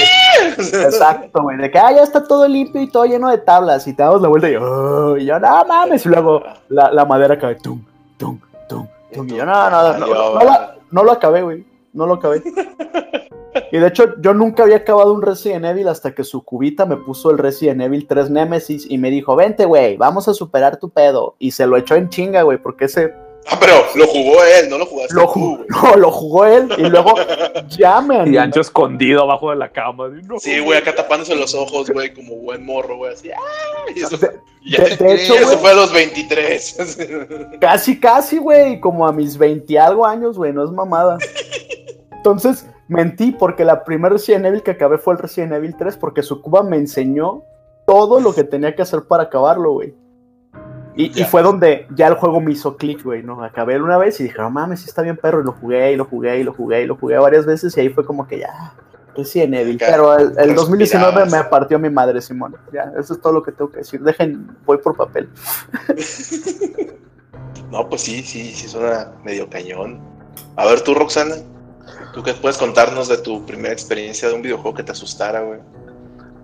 Exacto, 0.58 1.42
güey. 1.42 1.56
De 1.58 1.70
que 1.70 1.78
ah, 1.78 1.92
ya 1.92 2.02
está 2.02 2.24
todo 2.24 2.48
limpio 2.48 2.80
y 2.82 2.88
todo 2.90 3.04
lleno 3.04 3.28
de 3.30 3.38
tablas. 3.38 3.86
Y 3.86 3.94
te 3.94 4.02
damos 4.02 4.20
la 4.20 4.28
vuelta 4.28 4.48
y, 4.50 4.56
oh, 4.56 5.16
y 5.16 5.24
yo, 5.26 5.38
no 5.38 5.64
mames. 5.64 6.04
Y 6.04 6.08
luego 6.08 6.42
la, 6.68 6.90
la 6.90 7.04
madera 7.04 7.38
cae. 7.38 7.54
Tum, 7.56 7.84
tum, 8.16 8.40
tum, 8.68 8.86
tum. 9.12 9.28
Y 9.28 9.36
yo, 9.36 9.46
no, 9.46 9.70
no, 9.70 9.92
no, 9.92 9.98
no, 9.98 10.34
no, 10.34 10.44
la- 10.44 10.74
no 10.90 11.04
lo 11.04 11.12
acabé, 11.12 11.42
güey. 11.42 11.64
No 11.92 12.06
lo 12.06 12.14
acabé. 12.14 12.42
Y 13.70 13.78
de 13.78 13.86
hecho, 13.86 14.14
yo 14.20 14.34
nunca 14.34 14.64
había 14.64 14.78
acabado 14.78 15.12
un 15.12 15.22
Resident 15.22 15.64
Evil 15.64 15.86
hasta 15.88 16.12
que 16.12 16.24
su 16.24 16.42
cubita 16.44 16.86
me 16.86 16.96
puso 16.96 17.30
el 17.30 17.38
Resident 17.38 17.82
Evil 17.82 18.06
3 18.08 18.30
Nemesis 18.30 18.84
y 18.88 18.98
me 18.98 19.10
dijo, 19.10 19.36
vente, 19.36 19.64
güey, 19.64 19.96
vamos 19.96 20.26
a 20.28 20.34
superar 20.34 20.76
tu 20.78 20.90
pedo. 20.90 21.36
Y 21.38 21.52
se 21.52 21.66
lo 21.66 21.76
echó 21.76 21.94
en 21.94 22.08
chinga, 22.08 22.42
güey, 22.42 22.58
porque 22.58 22.86
ese 22.86 23.14
Ah, 23.46 23.58
pero 23.60 23.74
lo 23.94 24.06
jugó 24.06 24.42
él, 24.42 24.70
no 24.70 24.78
lo 24.78 24.86
jugaste 24.86 25.14
lo 25.14 25.22
tú, 25.22 25.28
jugó, 25.28 25.56
güey. 25.56 25.68
no, 25.68 25.96
lo 25.96 26.10
jugó 26.10 26.44
él 26.46 26.68
y 26.78 26.82
luego 26.84 27.12
ya 27.68 28.00
me 28.00 28.28
Y. 28.30 28.36
Ancho 28.38 28.60
escondido 28.60 29.22
abajo 29.22 29.50
de 29.50 29.56
la 29.56 29.70
cama. 29.70 30.08
no, 30.08 30.38
Sí, 30.38 30.60
güey, 30.60 30.78
acá 30.78 30.94
tapándose 30.94 31.34
los 31.36 31.54
ojos, 31.54 31.90
güey, 31.90 32.14
como 32.14 32.36
buen 32.36 32.64
morro, 32.64 32.96
güey, 32.96 33.12
así. 33.12 33.30
¡ah! 33.30 33.36
Y 33.94 34.00
eso, 34.00 34.16
De- 34.16 34.40
ya- 34.64 34.84
de- 34.84 34.96
de 34.96 35.14
hecho, 35.14 35.34
y 35.34 35.38
eso 35.38 35.58
fue 35.58 35.70
a 35.70 35.74
los 35.74 35.92
23. 35.92 36.78
Casi, 37.60 38.00
casi, 38.00 38.38
güey, 38.38 38.80
como 38.80 39.06
a 39.06 39.12
mis 39.12 39.36
20 39.36 39.72
y 39.72 39.76
algo 39.76 40.06
años, 40.06 40.36
güey, 40.38 40.52
no 40.52 40.64
es 40.64 40.70
mamada. 40.70 41.18
Entonces, 42.12 42.66
mentí 42.88 43.32
porque 43.32 43.64
la 43.64 43.84
primera 43.84 44.14
Resident 44.14 44.46
Evil 44.46 44.62
que 44.62 44.70
acabé 44.72 44.96
fue 44.98 45.14
el 45.14 45.18
Resident 45.20 45.52
Evil 45.52 45.74
3 45.76 45.96
porque 45.98 46.22
Sucuba 46.22 46.62
me 46.62 46.76
enseñó 46.78 47.42
todo 47.86 48.20
lo 48.20 48.34
que 48.34 48.44
tenía 48.44 48.74
que 48.74 48.80
hacer 48.82 49.02
para 49.08 49.24
acabarlo, 49.24 49.72
güey. 49.72 49.94
Y, 50.96 51.24
fue 51.24 51.42
donde 51.42 51.88
ya 51.94 52.06
el 52.06 52.14
juego 52.14 52.40
me 52.40 52.52
hizo 52.52 52.76
clic, 52.76 53.02
güey, 53.02 53.22
¿no? 53.22 53.42
Acabé 53.42 53.80
una 53.80 53.98
vez 53.98 54.20
y 54.20 54.24
dije, 54.24 54.38
no 54.38 54.50
mames, 54.50 54.80
sí 54.80 54.86
está 54.88 55.02
bien 55.02 55.16
perro, 55.16 55.40
y 55.40 55.44
lo 55.44 55.52
jugué, 55.52 55.92
y 55.92 55.96
lo 55.96 56.04
jugué, 56.04 56.38
y 56.38 56.44
lo 56.44 56.52
jugué, 56.52 56.82
y 56.82 56.86
lo 56.86 56.96
jugué 56.96 57.18
varias 57.18 57.46
veces, 57.46 57.76
y 57.76 57.80
ahí 57.80 57.88
fue 57.88 58.04
como 58.04 58.28
que 58.28 58.38
ya, 58.38 58.72
Resident 59.16 59.54
Evil. 59.54 59.78
Pero 59.78 60.16
el, 60.16 60.38
el 60.38 60.54
2019 60.54 61.26
me 61.26 61.44
partió 61.44 61.80
mi 61.80 61.90
madre, 61.90 62.20
Simón. 62.20 62.56
Ya, 62.72 62.92
eso 62.98 63.14
es 63.14 63.20
todo 63.20 63.32
lo 63.32 63.42
que 63.42 63.50
tengo 63.50 63.70
que 63.70 63.78
decir. 63.78 64.00
Dejen, 64.02 64.56
voy 64.64 64.78
por 64.78 64.96
papel. 64.96 65.28
No, 67.70 67.88
pues 67.88 68.02
sí, 68.02 68.22
sí, 68.22 68.52
sí, 68.54 68.68
suena 68.68 69.10
medio 69.24 69.50
cañón. 69.50 69.98
A 70.54 70.64
ver, 70.64 70.82
tú, 70.82 70.94
Roxana, 70.94 71.34
¿tú 72.12 72.22
qué 72.22 72.32
puedes 72.32 72.56
contarnos 72.56 73.08
de 73.08 73.18
tu 73.18 73.44
primera 73.44 73.72
experiencia 73.72 74.28
de 74.28 74.34
un 74.34 74.42
videojuego 74.42 74.76
que 74.76 74.84
te 74.84 74.92
asustara, 74.92 75.40
güey? 75.40 75.58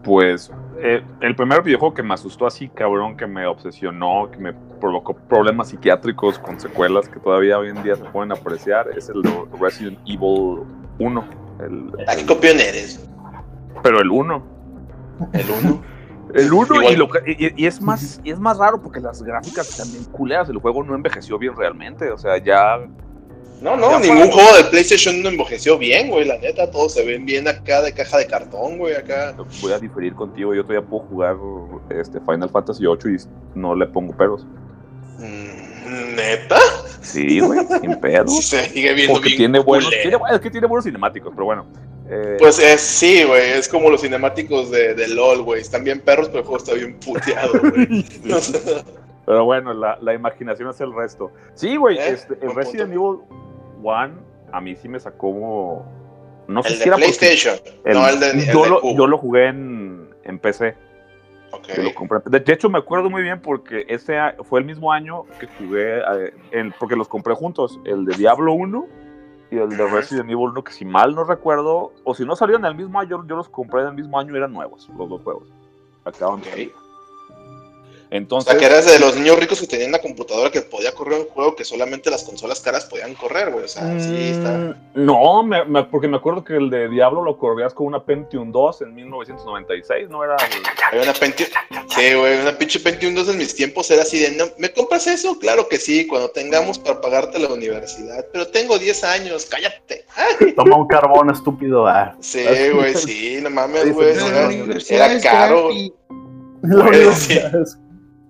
Pues 0.02 0.50
eh, 0.78 1.02
el 1.20 1.36
primer 1.36 1.62
videojuego 1.62 1.94
que 1.94 2.02
me 2.02 2.14
asustó 2.14 2.46
así, 2.46 2.68
cabrón, 2.68 3.16
que 3.16 3.26
me 3.26 3.46
obsesionó, 3.46 4.30
que 4.30 4.38
me 4.38 4.52
provocó 4.80 5.14
problemas 5.14 5.68
psiquiátricos 5.68 6.38
con 6.38 6.58
secuelas 6.58 7.08
que 7.08 7.20
todavía 7.20 7.58
hoy 7.58 7.68
en 7.68 7.82
día 7.82 7.96
se 7.96 8.04
pueden 8.04 8.32
apreciar, 8.32 8.88
es 8.96 9.10
el 9.10 9.20
de 9.22 9.30
Resident 9.60 9.98
Evil 10.06 10.60
1. 10.98 11.24
El, 11.60 11.92
¿A 12.08 12.16
qué 12.16 12.24
copión 12.26 12.58
eres? 12.58 13.06
pero 13.82 14.00
el 14.00 14.10
1. 14.10 14.42
El 15.32 15.46
1. 15.66 15.82
El 16.32 16.52
1 16.52 16.74
Igual. 16.76 16.92
y, 16.92 16.96
lo 16.96 17.08
que- 17.08 17.32
y- 17.56 17.64
y 17.64 17.66
es 17.66 17.82
más 17.82 18.20
y 18.22 18.30
es 18.30 18.38
más 18.38 18.56
raro 18.56 18.80
porque 18.80 19.00
las 19.00 19.20
gráficas 19.20 19.68
están 19.68 19.90
bien 19.90 20.04
culeras. 20.12 20.48
El 20.48 20.58
juego 20.58 20.84
no 20.84 20.94
envejeció 20.94 21.38
bien 21.38 21.56
realmente. 21.56 22.08
O 22.12 22.18
sea, 22.18 22.38
ya 22.38 22.78
No, 23.60 23.76
no, 23.76 23.90
Ya 23.90 23.98
ningún 24.00 24.30
fue. 24.32 24.42
juego 24.42 24.56
de 24.56 24.64
PlayStation 24.64 25.22
no 25.22 25.28
envejeció 25.28 25.76
bien, 25.76 26.08
güey, 26.08 26.24
la 26.24 26.38
neta, 26.38 26.70
todos 26.70 26.94
se 26.94 27.04
ven 27.04 27.26
bien 27.26 27.46
acá 27.46 27.82
de 27.82 27.92
caja 27.92 28.16
de 28.18 28.26
cartón, 28.26 28.78
güey, 28.78 28.94
acá. 28.94 29.34
voy 29.60 29.72
a 29.72 29.78
diferir 29.78 30.14
contigo. 30.14 30.54
Yo 30.54 30.62
todavía 30.64 30.88
puedo 30.88 31.04
jugar 31.04 31.36
este 31.90 32.20
Final 32.20 32.48
Fantasy 32.48 32.86
8 32.86 33.08
y 33.10 33.16
no 33.54 33.74
le 33.74 33.86
pongo 33.86 34.16
peros. 34.16 34.46
Mm, 35.18 36.14
¿Neta? 36.16 36.58
Sí, 37.02 37.40
güey, 37.40 37.60
sin 37.80 37.96
pedos. 38.00 38.44
Se 38.46 38.64
sigue 38.70 38.94
viendo 38.94 39.12
Porque 39.14 39.28
bien 39.28 39.38
tiene 39.38 39.58
buenos, 39.58 39.90
tiene, 39.90 40.16
es 40.32 40.40
que 40.40 40.50
tiene 40.50 40.66
buenos 40.66 40.84
cinemáticos, 40.84 41.32
pero 41.34 41.44
bueno. 41.44 41.66
Eh, 42.08 42.36
Pues 42.38 42.58
es, 42.58 42.80
sí, 42.80 43.24
güey, 43.24 43.50
es 43.50 43.68
como 43.68 43.90
los 43.90 44.00
cinemáticos 44.00 44.70
de, 44.70 44.94
de 44.94 45.08
LOL, 45.08 45.42
güey, 45.42 45.60
están 45.60 45.84
bien 45.84 46.00
perros, 46.00 46.28
pero 46.28 46.40
el 46.40 46.44
juego 46.46 46.56
está 46.64 46.74
bien 46.74 46.98
puteado, 46.98 47.52
güey. 47.60 48.04
Pero 49.26 49.44
bueno, 49.44 49.72
la, 49.74 49.96
la 50.00 50.12
imaginación 50.14 50.70
es 50.70 50.80
el 50.80 50.92
resto. 50.92 51.30
Sí, 51.54 51.76
güey, 51.76 51.98
Eh, 51.98 52.08
este, 52.08 52.34
el 52.42 52.52
Resident 52.52 52.90
Evil 52.92 53.18
1 53.82 54.10
a 54.52 54.60
mí 54.60 54.76
sí 54.76 54.88
me 54.88 54.98
sacó. 55.00 55.84
No 56.48 56.62
sé 56.62 56.68
el 56.70 56.74
si 56.74 56.80
de 56.80 56.86
era 56.88 56.96
PlayStation, 56.96 57.54
el- 57.84 57.94
no 57.94 58.08
el 58.08 58.18
de, 58.20 58.30
el 58.30 58.46
yo, 58.52 58.62
de 58.64 58.68
lo, 58.70 58.94
yo 58.96 59.06
lo 59.06 59.18
jugué 59.18 59.46
en, 59.48 60.08
en 60.24 60.38
PC. 60.38 60.76
Ok. 61.52 61.66
que 61.66 61.82
lo 61.82 61.92
compré. 61.94 62.18
De, 62.26 62.38
de 62.40 62.52
hecho, 62.52 62.68
me 62.70 62.78
acuerdo 62.78 63.10
muy 63.10 63.22
bien 63.22 63.40
porque 63.42 63.84
ese 63.88 64.16
fue 64.44 64.60
el 64.60 64.66
mismo 64.66 64.92
año 64.92 65.24
que 65.40 65.48
jugué, 65.58 65.98
eh, 66.52 66.70
porque 66.78 66.94
los 66.94 67.08
compré 67.08 67.34
juntos, 67.34 67.80
el 67.84 68.04
de 68.04 68.16
Diablo 68.16 68.52
1 68.52 68.86
y 69.50 69.58
el 69.58 69.68
de. 69.76 69.84
Resident 69.88 70.26
Evil 70.30 70.50
1, 70.50 70.62
que 70.62 70.72
si 70.72 70.84
mal 70.84 71.12
no 71.14 71.24
recuerdo, 71.24 71.92
o 72.04 72.14
si 72.14 72.24
no 72.24 72.36
salieron 72.36 72.64
en 72.64 72.70
el 72.70 72.76
mismo 72.76 73.00
año, 73.00 73.26
yo 73.26 73.34
los 73.36 73.48
compré 73.48 73.80
en 73.82 73.88
el 73.88 73.94
mismo 73.94 74.16
año 74.18 74.32
y 74.32 74.36
eran 74.36 74.52
nuevos, 74.52 74.88
los 74.96 75.08
dos 75.08 75.22
juegos. 75.22 75.48
Acaban 76.04 76.40
de 76.40 76.70
Salir. 78.10 78.12
O 78.12 78.16
Entonces, 78.16 78.50
sea, 78.50 78.58
que 78.58 78.66
eras 78.66 78.86
de 78.86 78.98
los 78.98 79.14
niños 79.16 79.38
ricos 79.38 79.60
que 79.60 79.68
tenían 79.68 79.90
una 79.90 80.00
computadora 80.00 80.50
que 80.50 80.62
podía 80.62 80.92
correr 80.92 81.20
un 81.20 81.26
juego 81.28 81.54
que 81.54 81.64
solamente 81.64 82.10
las 82.10 82.24
consolas 82.24 82.58
caras 82.60 82.84
podían 82.86 83.14
correr, 83.14 83.50
güey. 83.52 83.64
O 83.64 83.68
sea, 83.68 83.82
sí 84.00 84.30
está. 84.32 84.50
Mm, 84.50 84.74
No, 84.94 85.42
me- 85.44 85.64
me- 85.64 85.84
porque 85.84 86.08
me 86.08 86.16
acuerdo 86.16 86.42
que 86.42 86.56
el 86.56 86.70
de 86.70 86.88
Diablo 86.88 87.22
lo 87.22 87.38
corrías 87.38 87.72
con 87.72 87.86
una 87.86 88.04
Pentium 88.04 88.50
2 88.50 88.82
en 88.82 88.94
1996, 88.96 90.08
¿no 90.10 90.24
era? 90.24 90.34
el- 90.34 90.62
Había 90.90 91.02
una 91.04 91.12
Pentium. 91.12 91.48
Sí, 91.88 92.14
güey, 92.14 92.40
una 92.40 92.58
pinche 92.58 92.80
Pentium 92.80 93.14
2 93.14 93.28
en 93.28 93.38
mis 93.38 93.54
tiempos 93.54 93.88
era 93.92 94.02
así 94.02 94.18
de, 94.18 94.32
"No, 94.32 94.44
¿me 94.58 94.72
compras 94.72 95.06
eso? 95.06 95.38
Claro 95.38 95.68
que 95.68 95.78
sí, 95.78 96.06
cuando 96.08 96.30
tengamos 96.30 96.78
para 96.80 97.00
pagarte 97.00 97.38
la 97.38 97.48
universidad. 97.48 98.26
Pero 98.32 98.48
tengo 98.48 98.76
10 98.78 99.04
años, 99.04 99.46
cállate. 99.46 100.04
Ay, 100.16 100.52
Toma 100.56 100.76
un 100.76 100.88
carbón 100.88 101.30
estúpido. 101.30 101.86
Ah. 101.86 102.16
sí, 102.20 102.44
güey, 102.74 102.94
sí, 102.96 103.38
no 103.40 103.50
mames, 103.50 103.92
güey. 103.94 104.10
Era, 104.10 104.48
era 105.12 105.20
caro. 105.20 105.70
La 106.62 106.84
universidad 106.84 107.52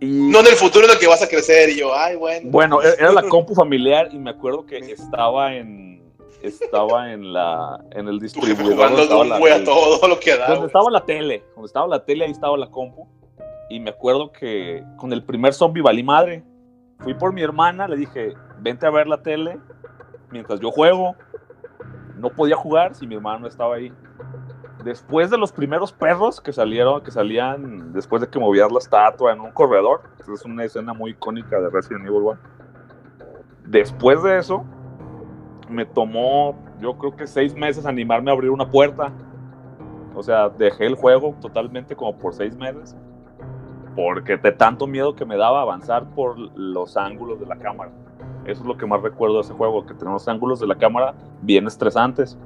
Y, 0.01 0.31
No 0.31 0.41
en 0.41 0.47
el 0.47 0.55
futuro 0.55 0.87
en 0.87 0.93
el 0.93 0.99
que 0.99 1.07
vas 1.07 1.23
a 1.23 1.29
crecer. 1.29 1.69
Y 1.69 1.79
yo, 1.79 1.95
ay, 1.95 2.17
bueno. 2.17 2.51
bueno, 2.51 2.83
e- 2.83 2.95
era 2.99 3.13
la 3.13 3.23
compu 3.29 3.55
familiar 3.55 4.09
y 4.13 4.19
me 4.19 4.31
acuerdo 4.31 4.65
que 4.67 4.79
estaba 4.79 5.55
en 5.55 6.01
estaba 6.43 7.13
en 7.13 7.35
la 7.35 7.85
en 7.91 8.09
el 8.09 8.19
distribuidor 8.19 8.73
jugando 8.73 9.05
donde 9.05 9.35
estaba, 9.35 9.49
la, 9.51 9.55
a 9.57 9.65
todo 9.65 10.09
lo 10.09 10.19
que 10.19 10.39
da. 10.39 10.49
donde 10.49 10.69
estaba 10.69 10.91
la 10.91 11.05
tele, 11.05 11.45
donde 11.55 11.67
estaba 11.67 11.87
la 11.87 12.03
tele 12.03 12.25
ahí 12.25 12.31
estaba 12.31 12.57
la 12.57 12.71
compu 12.71 13.07
y 13.69 13.79
me 13.79 13.91
acuerdo 13.91 14.33
que 14.33 14.83
con 14.97 15.13
el 15.13 15.23
primer 15.23 15.53
zombie 15.53 15.83
valí 15.83 16.03
madre. 16.03 16.43
Fui 17.01 17.15
por 17.15 17.33
mi 17.33 17.43
hermana, 17.43 17.87
le 17.89 17.97
dije, 17.97 18.35
"Vente 18.59 18.87
a 18.87 18.91
ver 18.91 19.07
la 19.07 19.23
tele 19.23 19.59
mientras 20.31 20.61
yo 20.61 20.71
juego." 20.71 21.15
No 22.17 22.31
podía 22.31 22.57
jugar 22.57 22.95
si 22.95 23.07
mi 23.07 23.15
hermano 23.15 23.41
no 23.41 23.47
estaba 23.47 23.77
ahí. 23.77 23.93
Después 24.85 25.31
de 25.31 25.39
los 25.39 25.53
primeros 25.53 25.93
perros 25.93 26.41
que 26.41 26.53
salieron, 26.53 27.03
que 27.03 27.11
salían 27.11 27.93
después 27.93 28.23
de 28.23 28.29
que 28.29 28.39
movías 28.39 28.71
la 28.73 28.79
estatua 28.79 29.33
en 29.33 29.41
un 29.41 29.51
corredor, 29.51 30.03
es 30.33 30.45
una 30.45 30.65
escena 30.65 30.93
muy 30.93 31.13
icónica 31.13 31.61
de 31.61 31.69
Resident 31.71 32.07
Evil 32.07 32.23
1. 32.23 32.39
Después 33.67 34.23
de 34.23 34.39
eso, 34.39 34.65
me 35.69 35.85
tomó, 35.85 36.59
yo 36.81 36.97
creo 36.97 37.15
que 37.15 37.27
seis 37.27 37.55
meses 37.55 37.87
animarme 37.87 38.31
a 38.31 38.35
abrir 38.35 38.51
una 38.51 38.69
puerta. 38.69 39.13
O 40.15 40.23
sea, 40.23 40.49
dejé 40.49 40.87
el 40.87 40.95
juego 40.95 41.37
totalmente 41.41 41.95
como 41.95 42.19
por 42.19 42.35
seis 42.35 42.57
meses. 42.57 42.97
Porque 43.95 44.37
de 44.37 44.53
tanto 44.53 44.87
miedo 44.87 45.15
que 45.15 45.25
me 45.25 45.37
daba 45.37 45.63
avanzar 45.63 46.11
por 46.11 46.39
los 46.39 46.97
ángulos 46.97 47.39
de 47.39 47.47
la 47.47 47.57
cámara. 47.57 47.91
Eso 48.45 48.63
es 48.63 48.67
lo 48.67 48.77
que 48.77 48.87
más 48.87 49.03
recuerdo 49.03 49.37
de 49.37 49.43
ese 49.43 49.53
juego, 49.53 49.85
que 49.85 49.95
tenía 49.95 50.15
los 50.15 50.27
ángulos 50.27 50.61
de 50.61 50.67
la 50.67 50.77
cámara 50.77 51.15
bien 51.43 51.67
estresantes 51.67 52.39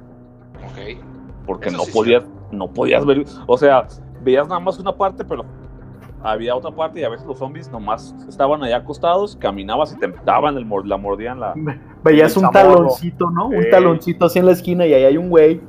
Ok. 0.63 1.14
Porque 1.45 1.69
Eso 1.69 1.77
no 1.77 1.83
sí, 1.83 1.91
podías, 1.93 2.23
no 2.51 2.67
podías 2.67 3.05
ver, 3.05 3.25
o 3.47 3.57
sea, 3.57 3.87
veías 4.23 4.47
nada 4.47 4.59
más 4.59 4.79
una 4.79 4.95
parte, 4.95 5.23
pero 5.23 5.43
había 6.23 6.55
otra 6.55 6.71
parte 6.71 6.99
y 6.99 7.03
a 7.03 7.09
veces 7.09 7.27
los 7.27 7.37
zombies 7.37 7.71
nomás 7.71 8.15
estaban 8.27 8.63
allá 8.63 8.77
acostados, 8.77 9.35
caminabas 9.35 9.93
y 9.93 9.97
te 9.99 10.07
daban 10.25 10.57
el 10.57 10.67
la 10.85 10.97
mordían 10.97 11.39
la 11.39 11.53
Veías 12.03 12.35
un 12.35 12.49
taloncito, 12.49 13.29
¿no? 13.29 13.47
Un 13.47 13.69
taloncito 13.69 14.25
así 14.25 14.39
en 14.39 14.47
la 14.47 14.53
esquina 14.53 14.87
y 14.87 14.93
ahí 14.93 15.03
hay 15.03 15.17
un 15.17 15.29
güey. 15.29 15.61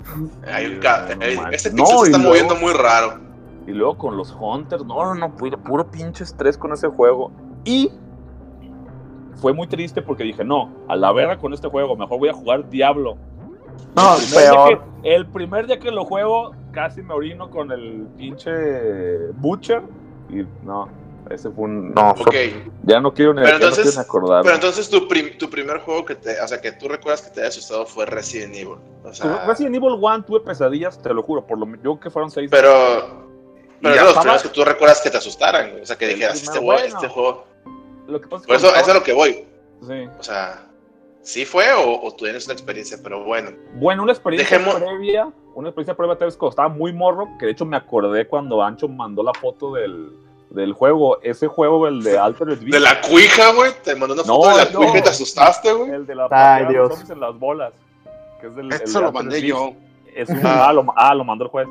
Hay 0.51 0.67
un 0.67 0.81
eh. 1.21 1.37
Este 1.53 1.71
No, 1.73 1.85
se 1.87 2.07
está 2.07 2.19
luego- 2.19 2.31
moviendo 2.31 2.57
muy 2.57 2.73
raro. 2.73 3.21
y 3.67 3.73
luego 3.73 3.99
con 3.99 4.17
los 4.17 4.35
hunters, 4.41 4.85
no, 4.87 5.05
no, 5.05 5.15
no, 5.15 5.35
puro, 5.37 5.59
puro 5.59 5.91
pinche 5.91 6.25
estrés 6.25 6.57
con 6.57 6.73
ese 6.73 6.89
juego 6.89 7.33
y 7.65 7.91
fue 9.35 9.53
muy 9.53 9.67
triste 9.67 10.01
porque 10.01 10.25
dije, 10.25 10.43
no, 10.45 10.71
a 10.89 10.97
la 10.97 11.13
verga 11.13 11.37
con 11.37 11.53
este 11.53 11.69
juego, 11.69 11.97
mejor 11.97 12.19
voy 12.19 12.31
a 12.31 12.33
jugar 12.33 12.71
Diablo. 12.71 13.19
No, 13.95 14.17
El 14.17 14.35
peor. 14.35 14.83
que, 15.03 15.15
el 15.15 15.27
primer 15.27 15.67
día 15.67 15.79
que 15.79 15.91
lo 15.91 16.05
juego, 16.05 16.55
casi 16.73 17.03
me 17.03 17.15
orino 17.15 17.51
con 17.51 17.73
el 17.73 18.07
pinche 18.17 18.53
Butcher. 19.35 19.83
Y 20.29 20.45
no, 20.65 20.89
ese 21.31 21.51
fue 21.51 21.65
un. 21.65 21.95
No, 21.95 22.11
Ok. 22.11 22.35
ya 22.83 23.01
no 23.01 23.15
quiero 23.15 23.33
ni, 23.33 23.41
Pero 23.43 23.53
no 23.59 23.65
entonces- 23.65 23.85
quiero 23.85 23.97
ni 23.99 24.03
acordar. 24.05 24.43
Pero 24.43 24.55
entonces 24.57 24.91
tu, 24.91 25.07
prim- 25.09 25.39
tu 25.39 25.49
primer 25.49 25.79
juego 25.81 26.05
que 26.05 26.15
te, 26.17 26.41
o 26.41 26.49
sea, 26.49 26.61
que 26.61 26.73
tú 26.73 26.89
recuerdas 26.89 27.23
que 27.23 27.31
te 27.31 27.41
haya 27.41 27.49
asustado 27.49 27.87
fue 27.87 28.07
Resident 28.07 28.55
Evil. 28.55 28.77
O 29.05 29.13
sea, 29.15 29.47
Resident 29.47 29.77
Evil 29.77 29.93
1 30.01 30.25
tuve 30.25 30.41
pesadillas, 30.41 31.01
te 31.01 31.15
lo 31.15 31.23
juro, 31.23 31.47
por 31.47 31.59
lo 31.59 31.67
yo 31.83 31.99
que 32.01 32.11
fueron 32.11 32.31
seis. 32.31 32.49
pero, 32.51 32.71
pero 33.81 33.95
ya 33.95 34.03
eran 34.03 34.05
los 34.05 34.09
estaba- 34.09 34.21
primeros 34.23 34.43
que 34.43 34.49
tú 34.49 34.65
recuerdas 34.65 35.01
que 35.01 35.11
te 35.11 35.17
asustaran. 35.17 35.81
O 35.81 35.87
sea, 35.87 35.97
que 35.97 36.09
dijeras, 36.09 36.43
este 36.43 36.59
bueno. 36.59 36.85
este 36.85 37.09
juego. 37.09 37.45
Lo 38.09 38.21
que 38.21 38.27
pasa 38.29 38.37
es 38.43 38.43
que 38.43 38.47
Por 38.49 38.57
eso, 38.57 38.69
eso 38.77 38.91
es 38.91 38.95
lo 38.95 39.03
que 39.03 39.13
voy. 39.13 39.45
Sí. 39.87 40.09
O 40.19 40.23
sea, 40.23 40.66
¿sí 41.27 41.45
fue 41.45 41.73
o, 41.73 42.03
o 42.03 42.11
tú 42.13 42.25
tienes 42.25 42.45
una 42.47 42.55
experiencia? 42.55 42.99
Pero 43.03 43.25
bueno. 43.25 43.51
Bueno, 43.75 44.03
una 44.05 44.13
experiencia 44.13 44.59
Dejemos- 44.59 44.77
previa, 44.77 45.31
una 45.55 45.69
experiencia 45.69 45.97
previa 45.97 46.17
tal 46.17 46.27
vez 46.29 46.37
cuando 46.37 46.51
estaba 46.51 46.69
muy 46.69 46.93
morro, 46.93 47.29
que 47.39 47.47
de 47.47 47.53
hecho 47.53 47.65
me 47.67 47.77
acordé 47.77 48.27
cuando 48.27 48.63
Ancho 48.63 48.89
mandó 48.89 49.23
la 49.23 49.33
foto 49.35 49.73
del, 49.75 50.11
del 50.51 50.73
juego, 50.73 51.21
ese 51.23 51.47
juego, 51.49 51.87
el 51.89 52.03
de 52.03 52.17
Altered 52.19 52.59
De 52.59 52.65
Beast, 52.67 52.79
la 52.85 53.01
cuija, 53.01 53.53
güey. 53.53 53.73
Te 53.83 53.95
mandó 53.97 54.15
una 54.15 54.23
No, 54.25 54.37
foto 54.37 54.49
de 54.57 54.65
la 54.65 54.71
no. 54.71 54.79
cuija 54.79 54.99
y 54.99 55.03
te 55.03 55.09
asustaste, 55.11 55.73
güey. 55.73 55.91
el 55.91 56.07
de 56.07 56.15
la 56.15 56.29
Ay, 56.31 56.61
de 56.61 56.65
los 56.65 56.73
Dios. 56.73 56.89
zombies 56.91 57.11
en 57.11 57.21
las 57.21 57.39
bolas, 57.39 57.73
que 58.41 58.47
es 58.47 58.55
del, 58.57 58.67
el 58.67 58.81
Eso 58.83 58.99
de 59.01 59.05
lo 59.07 59.13
mandé 59.13 59.41
Beast. 59.41 59.47
yo. 59.47 59.73
Es 60.15 60.31
un, 60.31 60.41
Ah. 60.45 60.69
ah, 60.69 60.73
lo, 60.73 60.87
ah, 60.97 61.15
lo 61.15 61.25
mandó 61.25 61.45
el 61.45 61.51
juez. 61.51 61.69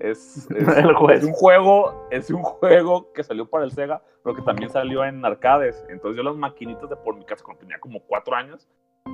Es, 0.00 0.36
es- 0.50 0.68
El 0.76 0.94
juez. 0.94 1.20
es 1.20 1.24
un 1.26 1.32
juego, 1.32 2.06
es 2.10 2.28
un 2.30 2.42
juego 2.42 3.10
que 3.14 3.22
salió 3.24 3.46
para 3.48 3.64
el 3.64 3.70
Sega, 3.72 4.02
pero 4.22 4.34
que 4.36 4.42
también 4.42 4.68
salió 4.70 5.02
en 5.04 5.24
arcades. 5.24 5.82
Entonces 5.88 6.16
yo 6.18 6.22
las 6.22 6.36
maquinitas 6.36 6.90
de 6.90 6.96
por 6.96 7.14
mi 7.16 7.24
casa 7.24 7.42
cuando 7.44 7.60
tenía 7.60 7.78
como 7.80 8.00
cuatro 8.00 8.34
años, 8.36 8.66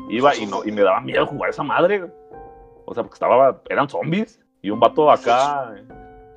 iba 0.09 0.35
y 0.37 0.47
no, 0.47 0.65
y 0.65 0.73
me 0.73 0.83
daba 0.83 1.01
miedo 1.01 1.27
jugar 1.27 1.51
esa 1.51 1.63
madre. 1.63 2.01
güey. 2.01 2.11
O 2.85 2.95
sea, 2.95 3.03
porque 3.03 3.15
estaba, 3.15 3.63
eran 3.71 3.89
zombies 3.89 4.41
y 4.61 4.71
un 4.71 4.81
vato 4.81 5.11
acá 5.11 5.73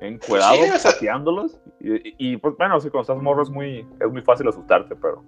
encuerado 0.00 0.54
Sí, 0.54 0.70
o 0.74 0.78
sea- 0.78 0.92
pateándolos. 0.92 1.58
Y, 1.80 2.32
y- 2.32 2.36
pues 2.38 2.56
bueno, 2.56 2.80
sí, 2.80 2.88
cuando 2.90 3.02
estás 3.02 3.22
morro 3.22 3.42
es 3.42 3.50
muy, 3.50 3.86
es 4.00 4.10
muy 4.10 4.22
fácil 4.22 4.48
asustarte, 4.48 4.94
pero. 4.96 5.22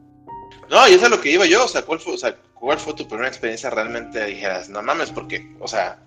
No, 0.71 0.89
y 0.89 0.93
eso 0.93 1.05
es 1.07 1.11
lo 1.11 1.21
que 1.21 1.31
iba 1.33 1.45
yo. 1.47 1.65
O 1.65 1.69
sea, 1.69 1.83
¿cuál 1.83 1.99
fue, 1.99 2.15
o 2.15 2.19
sea, 2.19 2.35
¿cuál 2.55 2.79
fue 2.79 2.95
tu 2.95 3.07
primera 3.07 3.29
experiencia 3.29 3.69
realmente? 3.71 4.25
Dijeras, 4.25 4.69
no 4.69 4.83
mames, 4.83 5.11
porque, 5.11 5.55
o 5.61 5.69
sea, 5.69 5.99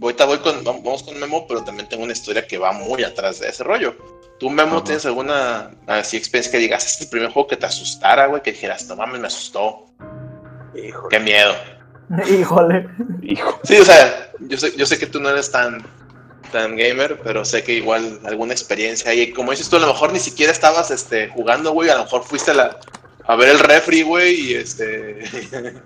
ahorita 0.00 0.26
voy 0.26 0.38
con, 0.38 0.62
vamos 0.64 1.02
con 1.02 1.18
Memo, 1.18 1.46
pero 1.46 1.62
también 1.64 1.88
tengo 1.88 2.02
una 2.04 2.12
historia 2.12 2.46
que 2.46 2.58
va 2.58 2.72
muy 2.72 3.02
atrás 3.02 3.40
de 3.40 3.48
ese 3.48 3.64
rollo. 3.64 3.94
¿Tú, 4.38 4.48
Memo, 4.50 4.76
Ajá. 4.76 4.84
tienes 4.84 5.06
alguna 5.06 5.70
así 5.86 6.16
experiencia 6.16 6.52
que 6.52 6.58
digas, 6.58 6.84
este 6.86 7.04
es 7.04 7.08
el 7.08 7.10
primer 7.10 7.30
juego 7.32 7.48
que 7.48 7.56
te 7.56 7.66
asustara, 7.66 8.26
güey? 8.26 8.42
Que 8.42 8.52
dijeras, 8.52 8.86
no 8.88 8.96
mames, 8.96 9.20
me 9.20 9.26
asustó. 9.26 9.86
Qué 10.72 11.20
miedo. 11.20 11.52
Híjole. 12.28 12.88
Hijo. 13.22 13.60
Sí, 13.62 13.78
o 13.78 13.84
sea, 13.84 14.32
yo 14.40 14.56
sé, 14.56 14.76
yo 14.76 14.86
sé 14.86 14.98
que 14.98 15.06
tú 15.06 15.20
no 15.20 15.28
eres 15.28 15.50
tan, 15.50 15.82
tan 16.50 16.76
gamer, 16.76 17.20
pero 17.22 17.44
sé 17.44 17.62
que 17.62 17.74
igual 17.74 18.20
alguna 18.24 18.52
experiencia 18.52 19.10
ahí, 19.10 19.32
como 19.32 19.52
dices 19.52 19.68
tú, 19.68 19.76
a 19.76 19.80
lo 19.80 19.86
mejor 19.86 20.12
ni 20.12 20.18
siquiera 20.18 20.52
estabas 20.52 20.90
este, 20.90 21.28
jugando, 21.28 21.72
güey, 21.72 21.90
a 21.90 21.96
lo 21.96 22.04
mejor 22.04 22.24
fuiste 22.24 22.50
a, 22.50 22.54
la, 22.54 22.76
a 23.26 23.36
ver 23.36 23.50
el 23.50 23.58
refri, 23.60 24.02
güey, 24.02 24.34
y 24.40 24.54
este 24.54 25.20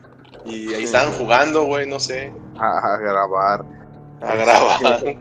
y 0.46 0.72
ahí 0.72 0.84
estaban 0.84 1.12
jugando, 1.12 1.64
güey, 1.64 1.86
no 1.86 2.00
sé, 2.00 2.32
A, 2.58 2.94
a 2.94 2.96
grabar. 2.98 3.64
a 4.22 4.34
grabar. 4.34 5.16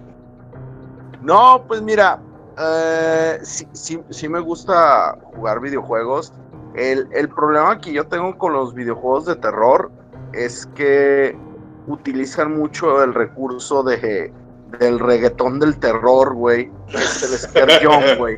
No, 1.22 1.64
pues 1.68 1.82
mira, 1.82 2.20
eh, 2.60 3.40
sí, 3.44 3.68
sí, 3.74 4.00
sí 4.10 4.28
me 4.28 4.40
gusta 4.40 5.18
jugar 5.36 5.60
videojuegos. 5.60 6.34
El, 6.74 7.08
el 7.14 7.30
problema 7.30 7.80
que 7.80 7.94
yo 7.94 8.06
tengo 8.08 8.38
con 8.38 8.54
los 8.54 8.74
videojuegos 8.74 9.26
de 9.26 9.36
terror 9.36 9.92
es 10.34 10.66
que 10.76 11.38
utilizan 11.88 12.58
mucho 12.58 13.04
el 13.04 13.14
recurso 13.14 13.84
de, 13.84 14.34
del 14.80 15.00
reggaetón 15.00 15.60
del 15.60 15.78
terror, 15.80 16.34
güey. 16.34 16.72
Es 16.94 17.24
el 17.24 17.38
scare 17.38 17.80
jump, 17.86 18.18
güey. 18.18 18.38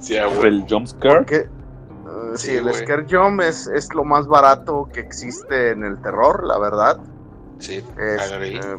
Sí, 0.00 0.16
ah. 0.16 0.28
El 0.42 0.66
jumpscare. 0.68 1.24
Que, 1.26 1.36
eh, 1.36 1.48
sí, 2.34 2.48
Sí, 2.48 2.56
el 2.56 2.72
scare 2.74 3.06
jump 3.08 3.40
es, 3.42 3.68
es 3.68 3.94
lo 3.94 4.04
más 4.04 4.26
barato 4.26 4.88
que 4.92 5.00
existe 5.00 5.70
en 5.70 5.84
el 5.84 6.00
terror, 6.00 6.44
la 6.44 6.58
verdad. 6.58 6.98
Sí, 7.58 7.84
Es, 7.98 8.32
eh, 8.32 8.78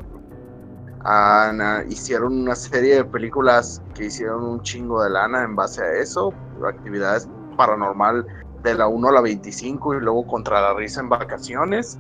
Ana- 1.04 1.84
hicieron 1.88 2.42
una 2.42 2.56
serie 2.56 2.96
de 2.96 3.06
películas 3.06 3.82
que 3.96 4.06
hicieron 4.06 4.44
un 4.44 4.62
chingo 4.62 5.02
de 5.04 5.10
lana 5.10 5.44
en 5.44 5.56
base 5.56 5.84
a 5.84 5.94
eso, 5.94 6.34
actividades 6.68 7.28
paranormal 7.58 8.26
de 8.64 8.76
la 8.76 8.88
1 8.88 9.10
a 9.10 9.12
la 9.12 9.22
25 9.22 9.96
y 9.96 10.00
luego 10.00 10.26
contra 10.28 10.62
la 10.62 10.74
risa 10.74 11.02
en 11.02 11.10
vacaciones. 11.10 11.98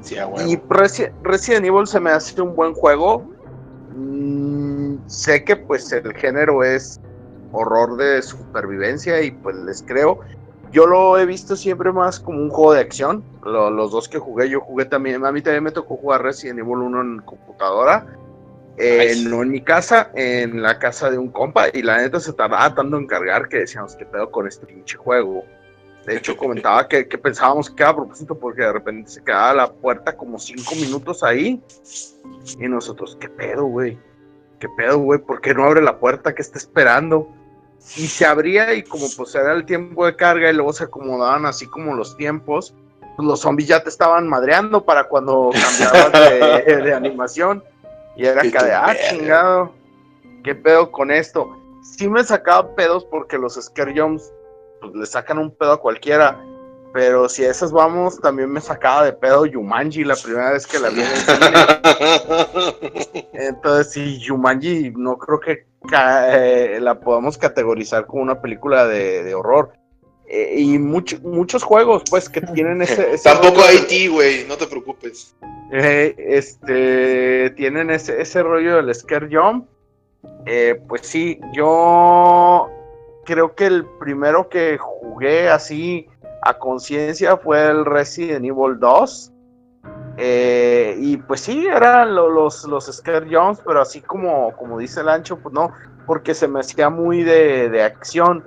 sí. 0.00 0.16
Y 0.46 0.56
Resi- 0.68 1.10
Resident 1.22 1.64
Evil 1.66 1.86
se 1.86 1.98
me 2.00 2.10
hace 2.10 2.40
un 2.40 2.54
buen 2.54 2.74
juego. 2.74 3.24
Mm, 3.94 4.96
sé 5.06 5.44
que 5.44 5.56
pues 5.56 5.90
el 5.92 6.12
género 6.14 6.62
es 6.64 7.00
horror 7.52 7.96
de 7.96 8.20
supervivencia 8.22 9.22
y 9.22 9.30
pues 9.30 9.56
les 9.56 9.82
creo. 9.82 10.20
Yo 10.72 10.86
lo 10.86 11.16
he 11.18 11.24
visto 11.26 11.54
siempre 11.56 11.92
más 11.92 12.18
como 12.18 12.38
un 12.40 12.50
juego 12.50 12.72
de 12.74 12.80
acción. 12.80 13.22
Lo- 13.44 13.70
los 13.70 13.92
dos 13.92 14.08
que 14.08 14.18
jugué, 14.18 14.48
yo 14.48 14.60
jugué 14.60 14.84
también, 14.86 15.24
a 15.24 15.30
mí 15.32 15.40
también 15.40 15.62
me 15.62 15.70
tocó 15.70 15.96
jugar 15.96 16.22
Resident 16.22 16.58
Evil 16.58 16.78
1 16.78 17.00
en 17.00 17.18
computadora. 17.20 18.06
Eh. 18.76 19.14
No 19.28 19.42
en 19.42 19.50
mi 19.50 19.60
casa, 19.60 20.10
en 20.16 20.60
la 20.60 20.80
casa 20.80 21.08
de 21.08 21.16
un 21.16 21.28
compa. 21.28 21.66
Y 21.72 21.82
la 21.82 21.98
neta 21.98 22.18
se 22.18 22.32
tardaba 22.32 22.74
tanto 22.74 22.96
en 22.96 23.06
cargar 23.06 23.48
que 23.48 23.58
decíamos, 23.58 23.94
¿qué 23.94 24.04
pedo 24.04 24.32
con 24.32 24.48
este 24.48 24.66
pinche 24.66 24.96
juego? 24.96 25.44
De 26.06 26.16
hecho, 26.16 26.36
comentaba 26.36 26.86
que, 26.86 27.08
que 27.08 27.16
pensábamos 27.16 27.70
que 27.70 27.82
era 27.82 27.90
a 27.90 27.96
propósito 27.96 28.38
porque 28.38 28.62
de 28.62 28.72
repente 28.72 29.10
se 29.10 29.24
quedaba 29.24 29.54
la 29.54 29.72
puerta 29.72 30.16
como 30.16 30.38
cinco 30.38 30.74
minutos 30.74 31.22
ahí. 31.22 31.62
Y 32.58 32.68
nosotros, 32.68 33.16
¿qué 33.20 33.28
pedo, 33.28 33.64
güey? 33.64 33.98
¿Qué 34.60 34.68
pedo, 34.76 34.98
güey? 34.98 35.20
¿Por 35.20 35.40
qué 35.40 35.54
no 35.54 35.64
abre 35.64 35.82
la 35.82 35.98
puerta? 35.98 36.34
¿Qué 36.34 36.42
está 36.42 36.58
esperando? 36.58 37.28
y 37.96 38.06
se 38.06 38.24
abría 38.24 38.72
y 38.74 38.82
como 38.82 39.06
pues 39.16 39.34
era 39.34 39.52
el 39.52 39.66
tiempo 39.66 40.06
de 40.06 40.16
carga 40.16 40.50
y 40.50 40.54
luego 40.54 40.72
se 40.72 40.84
acomodaban 40.84 41.46
así 41.46 41.66
como 41.66 41.94
los 41.94 42.16
tiempos, 42.16 42.74
pues, 43.16 43.28
los 43.28 43.40
zombies 43.40 43.68
ya 43.68 43.82
te 43.82 43.90
estaban 43.90 44.26
madreando 44.26 44.84
para 44.84 45.04
cuando 45.04 45.50
cambiabas 45.52 46.64
de, 46.66 46.76
de 46.82 46.94
animación. 46.94 47.62
Y 48.16 48.26
era 48.26 48.42
acá 48.42 48.64
de, 48.64 48.72
ah, 48.72 48.96
chingado, 49.08 49.72
¿qué 50.44 50.54
pedo 50.54 50.90
con 50.90 51.10
esto? 51.10 51.56
Sí 51.82 52.08
me 52.08 52.24
sacaba 52.24 52.74
pedos 52.74 53.04
porque 53.04 53.36
los 53.36 53.54
scare 53.54 54.00
jumps 54.00 54.32
pues, 54.84 54.94
le 54.94 55.06
sacan 55.06 55.38
un 55.38 55.50
pedo 55.56 55.72
a 55.72 55.80
cualquiera. 55.80 56.38
Pero 56.92 57.28
si 57.28 57.44
a 57.44 57.50
esas 57.50 57.72
vamos, 57.72 58.20
también 58.20 58.52
me 58.52 58.60
sacaba 58.60 59.04
de 59.04 59.12
pedo 59.12 59.46
Yumanji 59.46 60.04
la 60.04 60.14
primera 60.14 60.52
vez 60.52 60.64
que 60.64 60.78
la 60.78 60.90
vi 60.90 61.00
en 61.00 61.06
el 61.08 61.16
cine. 61.16 61.50
Entonces, 63.32 63.92
sí, 63.92 64.20
Yumanji 64.20 64.92
no 64.96 65.18
creo 65.18 65.40
que 65.40 65.66
eh, 65.92 66.78
la 66.80 67.00
podamos 67.00 67.36
categorizar 67.36 68.06
como 68.06 68.22
una 68.22 68.40
película 68.40 68.86
de, 68.86 69.24
de 69.24 69.34
horror. 69.34 69.72
Eh, 70.28 70.54
y 70.58 70.78
mucho- 70.78 71.18
muchos 71.22 71.64
juegos, 71.64 72.04
pues, 72.08 72.28
que 72.28 72.40
tienen 72.40 72.80
ese... 72.80 73.14
ese 73.14 73.28
Tampoco 73.28 73.56
rollo 73.62 73.66
Haití, 73.66 74.06
güey, 74.06 74.44
no 74.46 74.56
te 74.56 74.68
preocupes. 74.68 75.34
eh, 75.72 76.14
este, 76.16 77.50
tienen 77.56 77.90
ese, 77.90 78.22
ese 78.22 78.40
rollo 78.42 78.76
del 78.76 78.94
Scare 78.94 79.28
Jump. 79.30 79.66
Pues 80.88 81.02
sí, 81.02 81.38
yo 81.52 82.70
creo 83.24 83.54
que 83.54 83.66
el 83.66 83.84
primero 83.98 84.48
que 84.48 84.78
jugué 84.78 85.48
así 85.48 86.08
a 86.42 86.54
conciencia 86.58 87.36
fue 87.36 87.66
el 87.66 87.84
Resident 87.84 88.44
Evil 88.44 88.78
2. 88.78 89.30
Eh, 90.16 90.94
y 90.98 91.16
pues 91.16 91.40
sí, 91.40 91.66
eran 91.66 92.14
lo- 92.14 92.28
los, 92.28 92.64
los 92.64 92.86
Scare 92.86 93.26
Jumps, 93.28 93.60
pero 93.66 93.80
así 93.80 94.00
como, 94.00 94.52
como 94.56 94.78
dice 94.78 95.00
el 95.00 95.08
ancho, 95.08 95.38
pues 95.38 95.52
no, 95.54 95.72
porque 96.06 96.34
se 96.34 96.46
me 96.46 96.60
hacía 96.60 96.88
muy 96.90 97.22
de, 97.24 97.68
de 97.68 97.82
acción. 97.82 98.44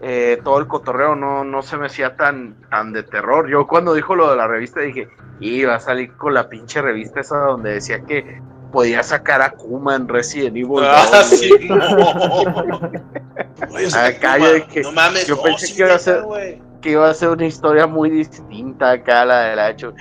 Eh, 0.00 0.40
todo 0.44 0.58
el 0.58 0.68
cotorreo 0.68 1.16
no, 1.16 1.42
no 1.44 1.62
se 1.62 1.76
me 1.76 1.86
hacía 1.86 2.14
tan, 2.16 2.54
tan 2.70 2.92
de 2.92 3.02
terror. 3.02 3.48
Yo 3.48 3.66
cuando 3.66 3.94
dijo 3.94 4.14
lo 4.14 4.30
de 4.30 4.36
la 4.36 4.46
revista 4.46 4.80
dije, 4.80 5.08
iba 5.40 5.74
a 5.74 5.80
salir 5.80 6.14
con 6.16 6.34
la 6.34 6.48
pinche 6.48 6.80
revista 6.82 7.20
esa 7.20 7.38
donde 7.38 7.72
decía 7.74 8.00
que 8.04 8.40
podía 8.72 9.02
sacar 9.02 9.42
a 9.42 9.50
Kuma 9.50 9.96
en 9.96 10.08
Resident 10.08 10.56
Evil. 10.56 10.80
Ah, 10.82 11.04
2, 11.12 11.24
sí, 11.26 11.50
no. 11.68 11.76
Acá 13.96 14.34
Kuma, 14.34 14.38
yo 14.38 14.52
de 14.52 14.66
que- 14.66 14.82
no 14.82 14.92
mames, 14.92 15.26
yo 15.26 15.36
no, 15.36 15.42
pensé 15.42 15.66
sí, 15.66 15.74
que 15.76 15.82
iba 15.84 15.94
a 15.94 15.98
ser- 15.98 16.24
que 16.80 16.92
iba 16.92 17.10
a 17.10 17.14
ser 17.14 17.30
una 17.30 17.44
historia 17.44 17.88
muy 17.88 18.08
distinta 18.08 18.92
acá 18.92 19.22
a 19.22 19.24
la 19.24 19.40
del 19.48 19.58
Hacho. 19.58 19.94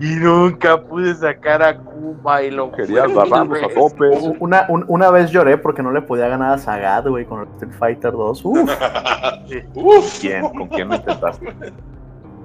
Y 0.00 0.14
nunca 0.14 0.82
pude 0.82 1.14
sacar 1.14 1.62
a 1.62 1.76
Kuma 1.76 2.40
y 2.42 2.50
lo 2.50 2.72
Querías 2.72 3.12
fue 3.12 3.28
barrarnos 3.28 3.62
a 3.62 3.66
una 3.66 3.74
tope. 3.74 4.08
Una, 4.40 4.64
un- 4.70 4.86
una 4.88 5.10
vez 5.10 5.30
lloré 5.30 5.58
porque 5.58 5.82
no 5.82 5.92
le 5.92 6.00
podía 6.00 6.26
ganar 6.28 6.54
a 6.54 6.58
Sagat, 6.58 7.06
güey, 7.06 7.26
con 7.26 7.42
el 7.42 7.48
Street 7.48 7.74
Fighter 7.78 8.12
2. 8.12 8.42
Uf, 8.42 8.70
Uf. 9.74 10.18
¿Quién? 10.20 10.48
¿Con 10.48 10.66
quién 10.68 10.88
lo 10.88 10.94
intentaste? 10.94 11.52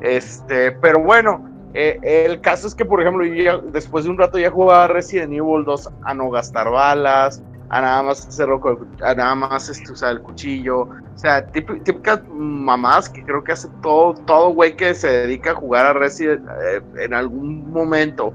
Este, 0.01 0.73
pero 0.73 0.99
bueno, 1.01 1.49
eh, 1.73 1.99
el 2.25 2.41
caso 2.41 2.67
es 2.67 2.75
que, 2.75 2.85
por 2.85 3.01
ejemplo, 3.01 3.25
yo 3.25 3.33
ya- 3.43 3.61
después 3.71 4.03
de 4.03 4.09
un 4.11 4.17
rato 4.17 4.38
ya 4.39 4.49
jugaba 4.51 4.88
Resident 4.88 5.33
Evil 5.33 5.63
2 5.65 5.89
a 6.01 6.13
no 6.13 6.29
gastar 6.29 6.69
balas, 6.69 7.43
a 7.69 7.81
nada 7.81 8.01
más 8.03 8.27
hacerlo 8.27 8.59
a 9.03 9.13
nada 9.13 9.35
más 9.35 9.69
este, 9.69 9.91
usar 9.91 10.11
el 10.13 10.21
cuchillo. 10.21 10.81
O 10.81 10.89
sea, 11.15 11.45
típ- 11.51 11.83
típicas 11.83 12.21
mamás 12.29 13.09
que 13.09 13.23
creo 13.23 13.43
que 13.43 13.51
hace 13.51 13.67
todo, 13.81 14.15
todo 14.25 14.49
güey 14.53 14.75
que 14.75 14.95
se 14.95 15.07
dedica 15.09 15.51
a 15.51 15.55
jugar 15.55 15.85
a 15.85 15.93
Resident 15.93 16.41
eh, 16.47 16.81
en 17.05 17.13
algún 17.13 17.71
momento. 17.71 18.33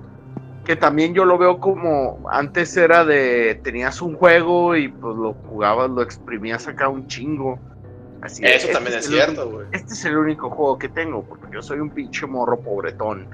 Que 0.65 0.77
también 0.77 1.13
yo 1.13 1.25
lo 1.27 1.37
veo 1.37 1.59
como 1.61 2.21
antes 2.31 2.75
era 2.77 3.05
de 3.05 3.61
tenías 3.63 4.01
un 4.01 4.15
juego 4.17 4.77
y 4.77 4.89
pues 4.89 5.15
lo 5.17 5.35
jugabas, 5.35 5.91
lo 5.91 6.01
exprimías 6.03 6.67
acá 6.69 6.89
un 6.89 7.07
chingo. 7.07 7.59
Así 8.25 8.43
Eso 8.45 8.55
este 8.57 8.73
también 8.73 8.99
es 8.99 9.07
el 9.07 9.13
cierto, 9.13 9.51
güey. 9.51 9.67
este 9.73 9.93
es 9.93 10.05
el 10.07 10.17
único 10.17 10.51
juego 10.51 10.79
que 10.79 10.89
tengo, 10.89 11.23
porque 11.23 11.47
yo 11.53 11.63
soy 11.63 11.79
un 11.81 11.91
pinche 11.91 12.27
morro 12.27 12.59
pobretón. 12.59 13.29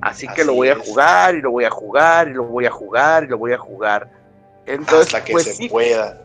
Así 0.00 0.26
que 0.28 0.42
Así 0.42 0.44
lo 0.46 0.54
voy 0.54 0.68
a 0.68 0.74
es. 0.74 0.78
jugar 0.88 1.34
y 1.34 1.42
lo 1.42 1.50
voy 1.50 1.64
a 1.64 1.70
jugar 1.70 2.28
y 2.28 2.34
lo 2.34 2.44
voy 2.44 2.66
a 2.66 2.70
jugar 2.70 3.24
y 3.24 3.26
lo 3.28 3.38
voy 3.38 3.52
a 3.52 3.58
jugar. 3.58 4.10
Entonces, 4.66 5.06
Hasta 5.14 5.24
que 5.24 5.32
pues 5.32 5.44
se 5.44 5.54
sí, 5.54 5.68
pueda. 5.68 6.22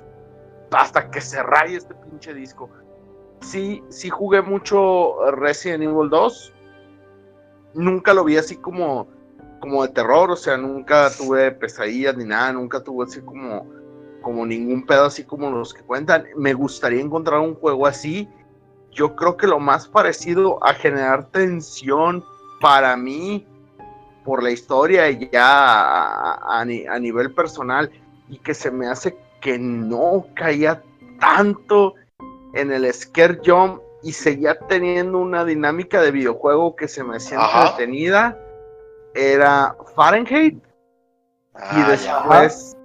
hasta 0.71 1.09
que 1.09 1.19
se 1.21 1.41
raye 1.41 1.77
este 1.77 1.93
pinche 1.95 2.33
disco. 2.33 2.69
Sí, 3.41 3.83
sí 3.89 4.09
jugué 4.09 4.41
mucho 4.43 5.31
Resident 5.31 5.83
Evil 5.83 6.09
2. 6.09 6.53
Nunca 7.73 8.13
lo 8.13 8.23
vi 8.23 8.37
así 8.37 8.57
como, 8.57 9.07
como 9.59 9.81
de 9.83 9.89
terror, 9.93 10.29
o 10.29 10.35
sea, 10.35 10.57
nunca 10.57 11.09
tuve 11.17 11.51
pesadillas 11.51 12.15
ni 12.17 12.25
nada, 12.25 12.53
nunca 12.53 12.81
tuve 12.81 13.05
así 13.05 13.21
como, 13.21 13.65
como 14.21 14.45
ningún 14.45 14.85
pedo 14.85 15.05
así 15.05 15.23
como 15.23 15.49
los 15.51 15.73
que 15.73 15.81
cuentan. 15.81 16.25
Me 16.35 16.53
gustaría 16.53 17.01
encontrar 17.01 17.39
un 17.39 17.55
juego 17.55 17.87
así. 17.87 18.29
Yo 18.91 19.15
creo 19.15 19.37
que 19.37 19.47
lo 19.47 19.59
más 19.59 19.87
parecido 19.87 20.63
a 20.65 20.73
generar 20.73 21.27
tensión 21.31 22.23
para 22.59 22.95
mí 22.97 23.45
por 24.23 24.43
la 24.43 24.51
historia 24.51 25.09
y 25.09 25.29
ya 25.31 25.43
a, 25.47 26.59
a 26.59 26.65
ni- 26.65 26.85
a 26.85 26.99
nivel 26.99 27.33
personal 27.33 27.89
y 28.29 28.37
que 28.37 28.53
se 28.53 28.69
me 28.69 28.87
hace 28.87 29.17
que 29.41 29.57
no 29.57 30.25
caía 30.35 30.83
tanto 31.19 31.95
en 32.53 32.71
el 32.71 32.91
scare 32.93 33.39
jump 33.43 33.81
y 34.03 34.11
seguía 34.13 34.59
teniendo 34.67 35.17
una 35.19 35.43
dinámica 35.45 36.01
de 36.01 36.11
videojuego 36.11 36.75
que 36.75 36.87
se 36.87 37.03
me 37.03 37.15
hacía 37.17 37.39
entretenida 37.63 38.37
era 39.15 39.75
Fahrenheit 39.95 40.55
y 40.57 40.61
Ah, 41.53 41.87
después 41.89 42.77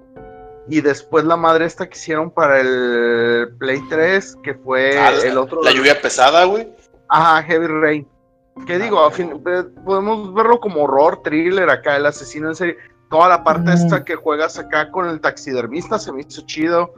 y 0.69 0.81
después 0.81 1.25
la 1.25 1.37
madre 1.37 1.65
esta 1.67 1.89
que 1.89 1.97
hicieron 1.97 2.31
para 2.31 2.61
el 2.61 3.55
Play 3.59 3.81
3 3.89 4.37
que 4.43 4.55
fue 4.55 4.99
Ah, 4.99 5.13
el 5.25 5.39
otro 5.39 5.63
La 5.63 5.71
lluvia 5.73 6.01
pesada, 6.01 6.45
güey. 6.45 6.69
Ajá, 7.09 7.43
Heavy 7.45 7.67
Rain. 7.67 8.09
Que 8.67 8.79
digo, 8.79 9.01
a 9.05 9.11
fin- 9.11 9.43
eh, 9.47 9.65
podemos 9.85 10.33
verlo 10.35 10.59
como 10.61 10.83
horror, 10.85 11.23
thriller 11.23 11.69
acá, 11.71 11.97
el 11.97 12.07
asesino 12.07 12.49
en 12.49 12.55
serie. 12.57 12.77
Toda 13.11 13.29
la 13.29 13.45
parte 13.45 13.71
Mm. 13.71 13.75
esta 13.75 14.05
que 14.05 14.17
juegas 14.17 14.59
acá 14.59 14.91
con 14.91 15.09
el 15.09 15.21
taxidermista 15.21 15.99
se 15.99 16.11
me 16.13 16.23
hizo 16.23 16.43
chido, 16.47 16.93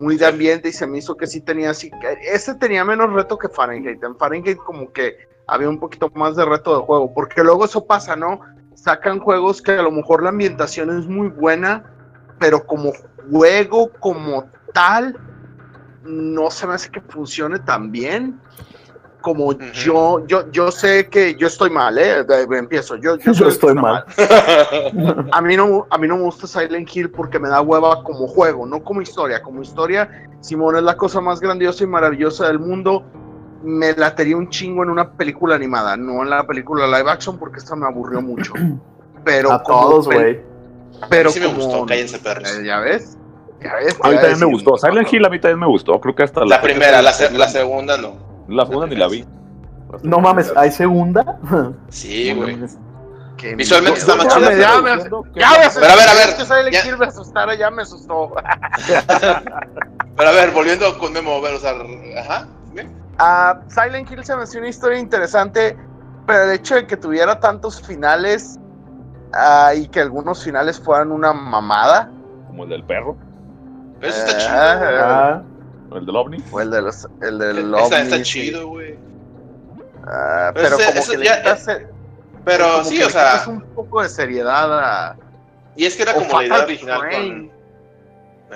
muy 0.00 0.16
de 0.16 0.26
ambiente 0.26 0.68
y 0.68 0.72
se 0.72 0.86
me 0.86 0.98
hizo 0.98 1.16
que 1.16 1.26
sí 1.26 1.40
tenía 1.40 1.70
así. 1.70 1.90
Ese 2.20 2.54
tenía 2.56 2.84
menos 2.84 3.12
reto 3.12 3.38
que 3.38 3.48
Fahrenheit. 3.48 4.02
En 4.02 4.16
Fahrenheit 4.18 4.58
como 4.58 4.92
que 4.92 5.16
había 5.46 5.68
un 5.68 5.78
poquito 5.78 6.10
más 6.14 6.36
de 6.36 6.44
reto 6.44 6.76
de 6.78 6.84
juego, 6.84 7.14
porque 7.14 7.42
luego 7.44 7.64
eso 7.64 7.86
pasa, 7.86 8.16
¿no? 8.16 8.40
Sacan 8.74 9.20
juegos 9.20 9.62
que 9.62 9.72
a 9.72 9.82
lo 9.82 9.92
mejor 9.92 10.22
la 10.22 10.30
ambientación 10.30 10.98
es 10.98 11.06
muy 11.06 11.28
buena, 11.28 11.84
pero 12.40 12.66
como 12.66 12.92
juego 13.30 13.90
como 14.00 14.46
tal, 14.72 15.16
no 16.04 16.50
se 16.50 16.66
me 16.66 16.74
hace 16.74 16.90
que 16.90 17.00
funcione 17.00 17.58
tan 17.58 17.90
bien 17.90 18.40
como 19.24 19.52
yo, 19.72 20.24
yo, 20.26 20.50
yo 20.52 20.70
sé 20.70 21.08
que 21.08 21.34
yo 21.36 21.46
estoy 21.46 21.70
mal, 21.70 21.96
¿eh? 21.96 22.26
Empiezo, 22.50 22.96
yo, 22.96 23.16
Yo 23.16 23.32
estoy 23.48 23.74
mal. 23.74 24.04
A 25.32 25.40
mí, 25.40 25.56
no, 25.56 25.86
a 25.88 25.96
mí 25.96 26.06
no 26.06 26.18
me 26.18 26.24
gusta 26.24 26.46
Silent 26.46 26.94
Hill 26.94 27.10
porque 27.10 27.38
me 27.38 27.48
da 27.48 27.62
hueva 27.62 28.04
como 28.04 28.28
juego, 28.28 28.66
no 28.66 28.84
como 28.84 29.00
historia. 29.00 29.42
Como 29.42 29.62
historia, 29.62 30.28
Simón 30.40 30.76
es 30.76 30.82
la 30.82 30.98
cosa 30.98 31.22
más 31.22 31.40
grandiosa 31.40 31.84
y 31.84 31.86
maravillosa 31.86 32.48
del 32.48 32.58
mundo. 32.58 33.02
Me 33.62 33.94
latería 33.94 34.36
un 34.36 34.50
chingo 34.50 34.82
en 34.82 34.90
una 34.90 35.12
película 35.12 35.54
animada, 35.54 35.96
no 35.96 36.22
en 36.22 36.28
la 36.28 36.46
película 36.46 36.86
live 36.86 37.10
action 37.10 37.38
porque 37.38 37.60
esta 37.60 37.74
me 37.74 37.86
aburrió 37.86 38.20
mucho. 38.20 38.52
Pero 39.24 39.52
a 39.52 39.62
todos, 39.62 40.04
güey. 40.04 40.42
Pero 41.08 41.30
sí 41.30 41.40
me 41.40 41.46
como- 41.46 41.58
gustó, 41.58 41.86
cállense 41.86 42.18
perros. 42.18 42.50
Eh, 42.50 42.64
¿Ya 42.66 42.78
ves? 42.80 43.16
¿Ya 43.62 43.74
ves? 43.76 43.96
A 44.02 44.08
mí 44.10 44.16
también 44.16 44.38
me 44.40 44.46
gustó. 44.46 44.76
Silent 44.76 45.12
Hill 45.12 45.24
a 45.24 45.28
mí 45.30 45.38
también 45.40 45.60
me 45.60 45.66
gustó. 45.66 46.00
Creo 46.00 46.14
que 46.14 46.22
hasta 46.24 46.44
La 46.44 46.60
primera, 46.60 47.00
la, 47.02 47.12
se- 47.12 47.30
la 47.32 47.48
segunda 47.48 47.96
no. 47.96 48.16
La 48.48 48.66
segunda 48.66 48.86
ni 48.86 48.96
la 48.96 49.08
vi. 49.08 49.24
No 50.02 50.18
mames, 50.18 50.52
¿hay 50.56 50.70
segunda? 50.72 51.38
Sí, 51.88 52.32
güey. 52.34 52.58
Que 53.36 53.54
Visualmente 53.56 53.98
me- 53.98 54.00
está 54.00 54.14
más 54.16 54.26
ya 54.28 54.34
chida, 54.36 54.52
ya 54.52 54.80
me- 54.80 54.90
Ya 55.34 55.70
Pero 55.74 55.92
a 55.92 55.96
ver, 55.96 56.08
a 56.08 56.14
ver, 56.14 56.28
Es 56.30 56.34
que 56.34 56.44
Silent 56.44 56.72
ya- 56.72 56.86
Hill 56.86 56.98
me 56.98 57.06
asustara, 57.06 57.54
ya 57.54 57.70
me 57.70 57.82
asustó. 57.82 58.32
Pero 60.16 60.28
a 60.28 60.32
ver, 60.32 60.50
volviendo 60.52 60.96
con 60.98 61.12
Memo, 61.12 61.36
a 61.36 61.40
ver, 61.40 61.54
o 61.54 61.58
sea, 61.58 61.72
ajá. 62.20 62.46
Ah, 63.18 63.60
Silent 63.68 64.10
Hill 64.10 64.24
se 64.24 64.34
me 64.36 64.42
hacía 64.42 64.60
una 64.60 64.68
historia 64.68 64.98
interesante, 64.98 65.76
pero 66.26 66.44
el 66.44 66.50
hecho 66.52 66.74
de 66.74 66.86
que 66.86 66.96
tuviera 66.96 67.38
tantos 67.38 67.80
finales 67.80 68.58
ah, 69.36 69.72
y 69.74 69.88
que 69.88 70.00
algunos 70.00 70.42
finales 70.44 70.78
fueran 70.80 71.12
una 71.12 71.32
mamada, 71.32 72.10
Como 72.46 72.64
el 72.64 72.70
del 72.70 72.84
perro, 72.84 73.16
Pero 74.00 74.12
eso 74.12 74.26
está 74.26 74.32
Eh, 74.32 74.40
chido. 74.40 74.78
güey. 74.78 74.98
Ah, 75.00 75.42
o 75.90 75.96
el 75.96 76.06
del 76.06 76.16
ovni. 76.16 76.44
o 76.52 76.60
el 76.60 76.70
de 76.70 76.82
los, 76.82 77.08
el 77.22 77.38
del 77.38 77.74
Está, 77.74 78.00
está 78.02 78.14
ovni, 78.16 78.22
chido, 78.24 78.68
güey. 78.68 78.98
ah, 80.06 80.50
Pero 80.54 80.76
pero 80.76 80.78
ese- 80.78 80.92
como 80.98 81.06
que 81.10 81.18
le 81.18 81.24
ya- 81.24 81.36
quitas, 81.38 81.68
eh, 81.68 81.86
Pero 82.44 82.72
como 82.72 82.84
sí, 82.84 82.98
que 82.98 83.04
o 83.06 83.10
sea, 83.10 83.44
un 83.48 83.60
poco 83.74 84.02
de 84.02 84.08
seriedad 84.08 84.78
a 84.78 85.16
y 85.76 85.86
es 85.86 85.96
que 85.96 86.02
era 86.02 86.12
o 86.12 86.16
como 86.16 86.40
la 86.40 86.46
idea 86.46 86.54
Fatal 86.56 86.68
original 86.68 86.98
Frame. 87.00 87.28
con. 87.28 87.54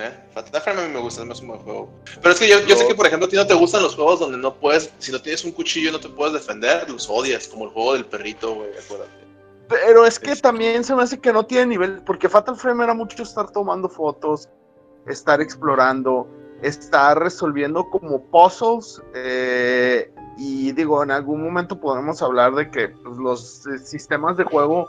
¿Eh? 0.01 0.13
Fatal 0.33 0.61
Frame 0.61 0.83
a 0.83 0.87
mí 0.87 0.93
me 0.95 1.01
gusta, 1.01 1.23
es 1.23 1.27
más 1.27 1.41
un 1.41 1.49
buen 1.49 1.61
juego. 1.61 1.91
Pero 2.23 2.33
es 2.35 2.39
que 2.39 2.49
yo, 2.49 2.61
yo 2.61 2.77
sé 2.77 2.87
que, 2.87 2.95
por 2.95 3.07
ejemplo, 3.07 3.27
a 3.27 3.31
ti 3.31 3.37
no 3.37 3.47
te 3.47 3.55
gustan 3.55 3.83
los 3.83 3.97
juegos 3.97 4.21
donde 4.21 4.37
no 4.39 4.55
puedes, 4.55 4.93
si 4.99 5.11
no 5.11 5.21
tienes 5.21 5.45
un 5.45 5.51
cuchillo 5.53 5.91
no 5.91 5.99
te 5.99 6.09
puedes 6.09 6.35
defender, 6.35 6.89
los 6.91 7.09
odias, 7.11 7.49
como 7.49 7.65
el 7.65 7.71
juego 7.71 7.95
del 7.95 8.05
perrito, 8.05 8.55
güey, 8.55 8.69
acuérdate. 8.79 9.27
Pero 9.69 10.07
es 10.07 10.19
que 10.19 10.33
Este. 10.33 10.43
también 10.43 10.83
se 10.85 10.95
me 10.95 11.03
hace 11.03 11.19
que 11.21 11.33
no 11.33 11.45
tiene 11.45 11.67
nivel, 11.67 12.03
porque 12.05 12.29
Fatal 12.29 12.57
Frame 12.57 12.85
era 12.85 12.95
mucho 12.95 13.23
estar 13.23 13.51
tomando 13.51 13.89
fotos, 13.89 14.49
estar 15.07 15.41
explorando. 15.41 16.27
estar 16.61 17.17
resolviendo 17.17 17.89
como 17.89 18.21
puzzles. 18.21 19.01
eh, 19.15 20.11
y 20.37 20.73
digo, 20.73 21.03
en 21.05 21.13
algún 21.13 21.43
momento 21.43 21.81
podemos 21.81 22.21
hablar 22.21 22.53
de 22.57 22.69
que 22.69 22.89
pues, 22.89 23.17
los 23.17 23.65
eh, 23.69 23.79
sistemas 23.79 24.37
de 24.37 24.43
juego 24.45 24.89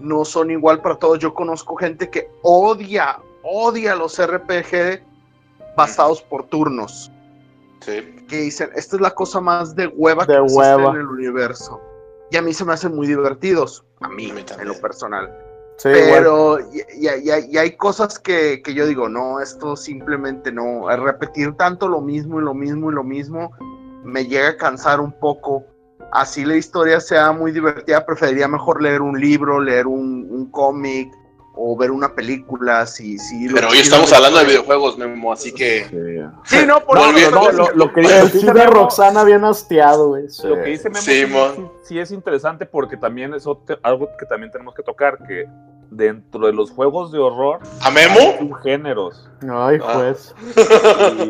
no 0.00 0.24
son 0.24 0.50
igual 0.50 0.80
para 0.80 0.96
todos. 0.96 1.18
Yo 1.18 1.34
conozco 1.34 1.76
gente 1.76 2.08
que 2.08 2.30
odia, 2.42 3.18
odia 3.42 3.94
los 3.96 4.18
RPG 4.18 5.02
basados 5.76 6.22
por 6.22 6.44
turnos. 6.44 7.10
Sí. 7.80 8.00
Que 8.28 8.36
dicen, 8.38 8.70
esta 8.74 8.96
es 8.96 9.02
la 9.02 9.10
cosa 9.10 9.40
más 9.42 9.74
de 9.74 9.86
hueva 9.88 10.24
De 10.24 10.34
que 10.34 10.42
existe 10.42 10.72
en 10.72 10.96
el 10.96 11.06
universo. 11.06 11.80
Y 12.30 12.36
a 12.38 12.42
mí 12.42 12.54
se 12.54 12.64
me 12.64 12.72
hacen 12.72 12.94
muy 12.94 13.06
divertidos, 13.06 13.84
a 14.00 14.08
mí, 14.08 14.30
A 14.30 14.34
mí 14.34 14.44
en 14.60 14.68
lo 14.68 14.74
personal. 14.80 15.30
Sí. 15.76 15.88
Pero 15.92 16.60
y, 16.60 16.78
y- 16.98 17.08
y- 17.08 17.54
y 17.54 17.56
hay 17.58 17.76
cosas 17.76 18.18
que, 18.18 18.60
que 18.62 18.74
yo 18.74 18.86
digo, 18.86 19.08
no, 19.08 19.40
esto 19.40 19.76
simplemente 19.76 20.52
no. 20.52 20.88
Repetir 20.96 21.54
tanto 21.56 21.88
lo 21.88 22.00
mismo 22.02 22.38
y 22.40 22.44
lo 22.44 22.52
mismo 22.54 22.90
y 22.90 22.94
lo 22.94 23.02
mismo, 23.04 23.52
me 24.04 24.26
llega 24.26 24.48
a 24.50 24.56
cansar 24.56 25.00
un 25.00 25.12
poco. 25.12 25.64
Así 26.12 26.44
la 26.44 26.56
historia 26.56 27.00
sea 27.00 27.32
muy 27.32 27.52
divertida, 27.52 28.04
preferiría 28.04 28.48
mejor 28.48 28.82
leer 28.82 29.00
un 29.00 29.18
libro, 29.18 29.60
leer 29.60 29.86
un, 29.86 30.26
un 30.30 30.50
cómic 30.50 31.10
o 31.62 31.76
ver 31.76 31.90
una 31.90 32.14
película. 32.14 32.86
Si, 32.86 33.18
si 33.18 33.48
Pero 33.48 33.68
hoy 33.68 33.78
estamos 33.78 34.10
la 34.10 34.16
hablando 34.16 34.38
de 34.38 34.46
videojuegos, 34.46 34.96
Memo, 34.96 35.32
así 35.32 35.52
que. 35.52 35.84
Sí. 36.44 36.56
Sí, 36.58 36.66
no, 36.66 36.80
por 36.80 36.96
No, 36.98 37.12
pero- 37.14 37.30
No, 37.30 37.50
lo, 37.52 37.70
lo 37.74 37.92
que 37.92 38.00
dice, 38.00 38.28
sí 38.30 38.46
de 38.46 38.52
Memo- 38.54 38.70
Roxana 38.72 39.24
bien 39.24 39.44
hastiado, 39.44 40.08
güey. 40.08 40.24
Lo 40.44 40.54
que 40.62 40.70
dice 40.70 40.88
Memo 40.88 41.02
Sí, 41.02 41.26
sí, 41.26 41.32
sí- 41.56 41.62
sí 41.82 41.98
es 41.98 42.10
interesante 42.12 42.64
porque 42.66 42.96
también 42.96 43.34
es 43.34 43.46
otro- 43.46 43.78
algo 43.82 44.08
que 44.18 44.24
también 44.26 44.50
tenemos 44.50 44.74
que 44.74 44.82
tocar, 44.82 45.18
que 45.26 45.46
dentro 45.90 46.46
de 46.46 46.52
los 46.52 46.70
juegos 46.70 47.10
de 47.10 47.18
horror 47.18 47.58
¿A 47.82 47.90
Memo? 47.90 48.14
subgéneros. 48.38 49.28
Ay, 49.42 49.78
Ah. 49.84 49.94
juez. 49.96 50.34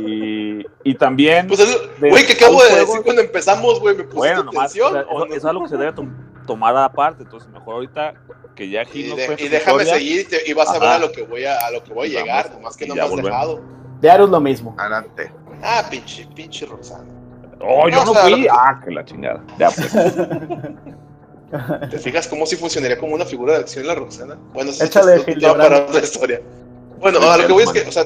Y, 0.07 0.67
y 0.85 0.95
también, 0.97 1.49
Pues 1.49 1.61
güey, 1.99 2.27
que 2.27 2.33
acabo 2.35 2.63
de 2.63 2.69
juegos- 2.71 2.89
decir 2.89 3.03
cuando 3.03 3.23
empezamos, 3.23 3.81
güey, 3.81 3.97
me 3.97 4.05
puse 4.05 4.17
bueno, 4.19 4.45
nomás, 4.45 4.71
atención. 4.71 4.89
o 4.89 4.93
sea, 4.93 5.03
¿o 5.11 5.17
eso- 5.17 5.27
no? 5.27 5.35
es 5.35 5.45
algo 5.45 5.63
que 5.65 5.69
se 5.71 5.77
debe 5.77 5.93
tom- 5.93 6.15
tomar 6.55 6.77
aparte, 6.77 7.23
entonces 7.23 7.49
mejor 7.51 7.75
ahorita 7.75 8.15
que 8.57 8.69
ya 8.69 8.83
aquí 8.83 9.01
Y, 9.03 9.15
de- 9.15 9.37
déjame 9.49 9.83
historia, 9.85 9.95
seguir 9.95 10.21
y 10.21 10.25
te- 10.25 10.51
y 10.51 10.53
vas 10.53 10.69
a 10.69 10.73
ver 10.75 10.83
Ajá. 10.83 10.95
a 10.97 10.99
lo 10.99 11.13
que 11.13 11.23
voy 11.23 11.45
a, 11.45 11.59
a 11.65 11.71
lo 11.71 11.85
que 11.85 11.93
voy 11.95 12.17
a 12.17 12.21
llegar, 12.21 12.51
nomás 12.53 12.77
que 12.77 12.87
no 12.87 12.95
me 12.97 13.01
has 13.03 13.09
volvemos. 13.09 13.31
dejado. 13.31 13.61
Diario 14.01 14.25
es 14.25 14.31
lo 14.33 14.41
mismo. 14.41 14.75
Adelante. 14.79 15.33
Ah, 15.63 15.85
pinche, 15.89 16.27
pinche 16.35 16.67
Roxana. 16.67 17.05
Oh, 17.61 17.89
yo 17.89 18.05
No, 18.05 18.15
fui. 18.15 18.43
que- 18.43 18.49
Ah, 18.51 18.81
que 18.85 18.91
la 18.91 19.05
chingada. 19.05 19.45
Ya, 19.59 19.71
pues. 19.71 19.91
¿Te 21.91 21.99
fijas 21.99 22.27
cómo 22.29 22.47
si 22.47 22.57
funcionaría 22.57 22.99
como 22.99 23.15
una 23.15 23.25
figura 23.25 23.53
de 23.55 23.61
acción 23.61 23.87
la 23.87 23.95
Roxana? 23.95 24.37
Bueno, 24.53 24.71
eso 24.71 24.85
Échale, 24.85 25.17
es 25.27 25.43
para 25.45 25.79
otra 25.83 26.01
historia. 26.01 26.41
Bueno, 26.99 27.19
a 27.31 27.37
lo 27.37 27.47
que 27.47 27.53
voy 27.53 27.63
es 27.65 27.71
que, 27.73 27.83
o 27.83 27.93
sea, 27.93 28.05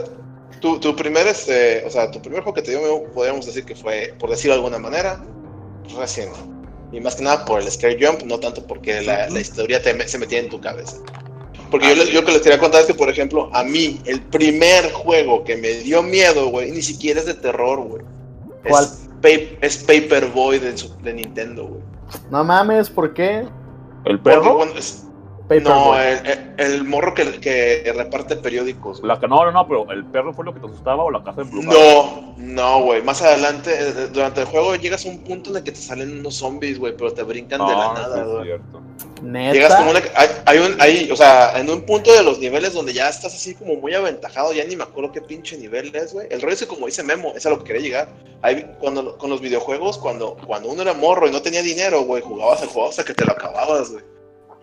tu, 0.60 0.78
tu 0.80 0.94
primer, 0.96 1.26
este, 1.26 1.84
o 1.86 1.90
sea, 1.90 2.10
tu 2.10 2.20
primer 2.20 2.42
juego 2.42 2.54
que 2.54 2.62
te 2.62 2.70
dio, 2.70 2.80
podríamos 3.12 3.44
decir 3.46 3.64
que 3.64 3.74
fue, 3.74 4.14
por 4.18 4.30
decirlo 4.30 4.54
de 4.54 4.60
alguna 4.60 4.78
manera, 4.78 5.20
reciente. 5.98 6.38
Y 6.94 7.00
más 7.00 7.16
que 7.16 7.24
nada 7.24 7.44
por 7.44 7.60
el 7.60 7.70
Scare 7.70 7.98
Jump, 8.00 8.22
no 8.22 8.38
tanto 8.38 8.64
porque 8.66 9.02
la, 9.02 9.28
la 9.28 9.40
historia 9.40 9.82
te 9.82 10.06
se 10.08 10.16
metía 10.18 10.38
en 10.38 10.48
tu 10.48 10.60
cabeza. 10.60 10.96
Porque 11.70 11.88
yo, 11.88 11.94
les- 11.96 12.08
yo 12.10 12.20
lo 12.20 12.26
que 12.26 12.32
les 12.32 12.42
quería 12.42 12.58
contar 12.58 12.82
es 12.82 12.86
que, 12.86 12.94
por 12.94 13.08
ejemplo, 13.08 13.50
a 13.52 13.64
mí, 13.64 14.00
el 14.04 14.22
primer 14.22 14.92
juego 14.92 15.42
que 15.42 15.56
me 15.56 15.70
dio 15.74 16.02
miedo, 16.02 16.48
güey, 16.48 16.70
ni 16.70 16.82
siquiera 16.82 17.18
es 17.18 17.26
de 17.26 17.34
terror, 17.34 17.80
güey. 17.80 18.02
¿Cuál? 18.68 18.84
Es, 18.84 19.00
Pa- 19.20 19.56
es 19.66 19.78
Paperboy 19.78 20.58
de, 20.60 20.74
Nintendo, 21.14 21.64
güey. 21.66 21.80
No 22.30 22.44
mames, 22.44 22.90
¿por 22.90 23.12
qué? 23.12 23.38
¿El 24.04 24.20
Porque, 24.20 24.22
perro? 24.22 24.54
bueno, 24.56 24.72
es- 24.76 24.92
Paperboy. 24.92 25.13
No, 25.62 25.98
el, 26.00 26.54
el- 26.56 26.84
morro 26.84 27.12
que, 27.14 27.38
que 27.40 27.92
reparte 27.94 28.36
periódicos. 28.36 29.00
güey. 29.00 29.08
La, 29.08 29.20
que- 29.20 29.28
no, 29.28 29.44
no, 29.44 29.52
no, 29.52 29.66
pero 29.68 29.90
¿el 29.92 30.04
perro 30.06 30.32
fue 30.32 30.44
lo 30.44 30.54
que 30.54 30.60
te 30.60 30.66
asustaba 30.66 31.04
o 31.04 31.10
la 31.10 31.22
casa 31.22 31.42
embrujada? 31.42 31.74
No, 31.78 32.34
no, 32.38 32.82
güey. 32.82 33.02
Más 33.02 33.20
adelante, 33.22 33.70
eh, 33.78 33.92
durante 34.12 34.40
el 34.40 34.46
juego, 34.46 34.74
llegas 34.76 35.04
a 35.04 35.08
un 35.08 35.18
punto 35.22 35.50
en 35.50 35.56
el 35.56 35.62
que 35.64 35.72
te 35.72 35.80
salen 35.80 36.18
unos 36.20 36.36
zombies, 36.36 36.78
güey, 36.78 36.96
pero 36.96 37.12
te 37.12 37.22
brincan 37.22 37.66
de 37.66 37.72
la 37.72 37.92
nada, 37.94 38.24
güey. 38.24 38.48
Llegas 39.54 39.74
como 39.76 39.90
una. 39.90 40.00
Hay, 40.16 40.28
hay 40.46 40.58
un, 40.58 40.80
hay, 40.80 41.10
o 41.10 41.16
sea, 41.16 41.58
en 41.58 41.70
un 41.70 41.82
punto 41.82 42.12
de 42.12 42.22
los 42.22 42.38
niveles 42.38 42.72
donde 42.74 42.92
ya 42.92 43.08
estás 43.08 43.34
así 43.34 43.54
como 43.54 43.76
muy 43.76 43.94
aventajado, 43.94 44.52
ya 44.52 44.64
ni 44.64 44.76
me 44.76 44.84
acuerdo 44.84 45.12
qué 45.12 45.20
pinche 45.22 45.56
nivel 45.56 45.94
es, 45.94 46.12
güey. 46.12 46.26
El 46.30 46.40
rollo 46.42 46.54
es 46.54 46.60
que, 46.60 46.66
como 46.66 46.86
dice 46.86 47.02
Memo, 47.02 47.32
es 47.36 47.46
a 47.46 47.50
lo 47.50 47.58
que 47.58 47.64
quería 47.64 47.82
llegar. 47.82 48.08
Hay, 48.42 48.66
cuando, 48.78 49.16
con 49.16 49.30
los 49.30 49.40
videojuegos, 49.40 49.96
cuando, 49.98 50.36
cuando 50.46 50.68
uno 50.68 50.82
era 50.82 50.92
morro 50.94 51.26
y 51.26 51.30
no 51.30 51.40
tenía 51.40 51.62
dinero, 51.62 52.02
güey, 52.02 52.22
jugabas 52.22 52.62
el 52.62 52.68
juego 52.68 52.88
hasta 52.90 53.04
que 53.04 53.14
te 53.14 53.24
lo 53.24 53.32
acababas, 53.32 53.90
güey. 53.92 54.04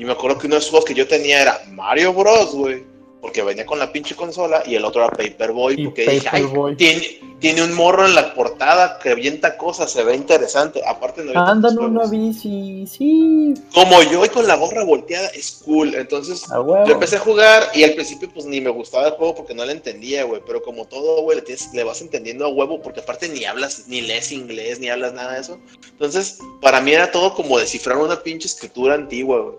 Y 0.02 0.06
me 0.06 0.14
acuerdo 0.14 0.40
que 0.40 0.48
uno 0.48 0.56
de 0.56 0.62
los 0.62 0.70
juegos 0.72 0.86
que 0.86 0.96
yo 0.96 1.08
tenía 1.08 1.44
era 1.44 1.62
Mario 1.70 2.12
Bros, 2.12 2.56
güey. 2.56 2.90
Porque 3.22 3.44
venía 3.44 3.68
con 3.68 3.78
la 3.78 3.92
pinche 3.94 4.16
consola 4.16 4.64
y 4.66 4.74
el 4.74 4.84
otro 4.84 5.06
era 5.06 5.12
Paperboy. 5.16 5.84
Porque 5.86 6.10
dije, 6.10 6.28
ay, 6.32 6.42
Paperboy. 6.42 6.76
tiene, 6.76 7.20
tiene 7.40 7.62
un 7.64 7.72
morro 7.76 8.08
en 8.08 8.16
la 8.16 8.34
portada 8.34 8.98
que 8.98 9.10
avienta 9.12 9.58
cosas, 9.58 9.92
se 9.92 10.04
ve 10.04 10.16
interesante. 10.16 10.82
Aparte, 10.84 11.24
no 11.24 11.30
había 11.30 11.42
Anda 11.52 11.70
en 11.70 11.76
tantos 11.76 11.92
una 11.92 12.06
bici, 12.08 12.88
sí. 12.88 13.54
Como 13.76 14.02
yo 14.02 14.26
y 14.26 14.30
con 14.30 14.48
la 14.48 14.56
gorra 14.56 14.84
volteada, 14.84 15.28
es 15.36 15.62
cool. 15.64 15.94
Entonces, 15.94 16.46
yo 16.88 16.94
empecé 16.94 17.18
a 17.18 17.20
jugar 17.20 17.64
y 17.76 17.84
al 17.84 17.94
principio 17.94 18.28
pues 18.34 18.48
ni 18.48 18.60
me 18.60 18.72
gustaba 18.72 19.06
el 19.10 19.14
juego 19.14 19.36
porque 19.36 19.54
no 19.54 19.66
le 19.66 19.74
entendía, 19.74 20.24
güey. 20.24 20.42
Pero 20.44 20.64
como 20.64 20.86
todo, 20.86 21.22
güey, 21.22 21.38
le, 21.38 21.44
tienes- 21.44 21.72
le 21.76 21.84
vas 21.84 22.02
entendiendo 22.02 22.46
a 22.46 22.50
huevo 22.50 22.82
porque 22.82 23.02
aparte 23.02 23.30
ni 23.30 23.46
hablas, 23.46 23.84
ni 23.88 24.02
lees 24.02 24.32
inglés, 24.32 24.80
ni 24.80 24.90
hablas 24.90 25.14
nada 25.14 25.34
de 25.34 25.42
eso. 25.42 25.60
Entonces, 25.92 26.40
para 26.60 26.82
mí 26.82 26.92
era 26.92 27.12
todo 27.12 27.36
como 27.36 27.60
descifrar 27.60 27.98
una 27.98 28.24
pinche 28.24 28.48
escritura 28.48 28.96
antigua, 28.96 29.42
güey. 29.42 29.56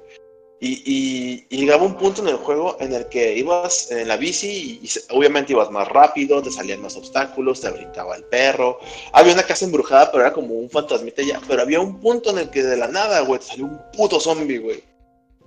Y, 0.64 0.81
y- 0.87 1.46
y 1.51 1.57
llegaba 1.59 1.83
un 1.83 1.96
punto 1.96 2.22
en 2.22 2.29
el 2.29 2.37
juego 2.37 2.77
en 2.79 2.92
el 2.94 3.09
que 3.09 3.37
ibas 3.37 3.90
en 3.90 4.07
la 4.07 4.16
bici 4.16 4.81
y, 4.81 4.87
y 4.87 4.90
obviamente 5.11 5.53
ibas 5.53 5.72
más 5.72 5.88
rápido, 5.88 6.40
te 6.40 6.53
salían 6.53 6.81
más 6.81 6.94
obstáculos, 6.96 7.61
te 7.61 7.68
brincaba 7.70 8.14
el 8.14 8.22
perro. 8.22 8.79
Había 9.12 9.33
una 9.35 9.42
casa 9.42 9.64
embrujada, 9.64 10.12
pero 10.12 10.22
era 10.22 10.33
como 10.33 10.55
un 10.55 10.70
fantasmita 10.70 11.20
ya. 11.22 11.40
Pero 11.48 11.62
había 11.62 11.81
un 11.81 11.98
punto 11.98 12.31
en 12.31 12.38
el 12.38 12.51
que 12.51 12.62
de 12.62 12.77
la 12.77 12.87
nada, 12.87 13.20
güey, 13.22 13.40
te 13.40 13.46
salió 13.46 13.64
un 13.64 13.81
puto 13.96 14.20
zombie, 14.20 14.59
güey. 14.59 14.85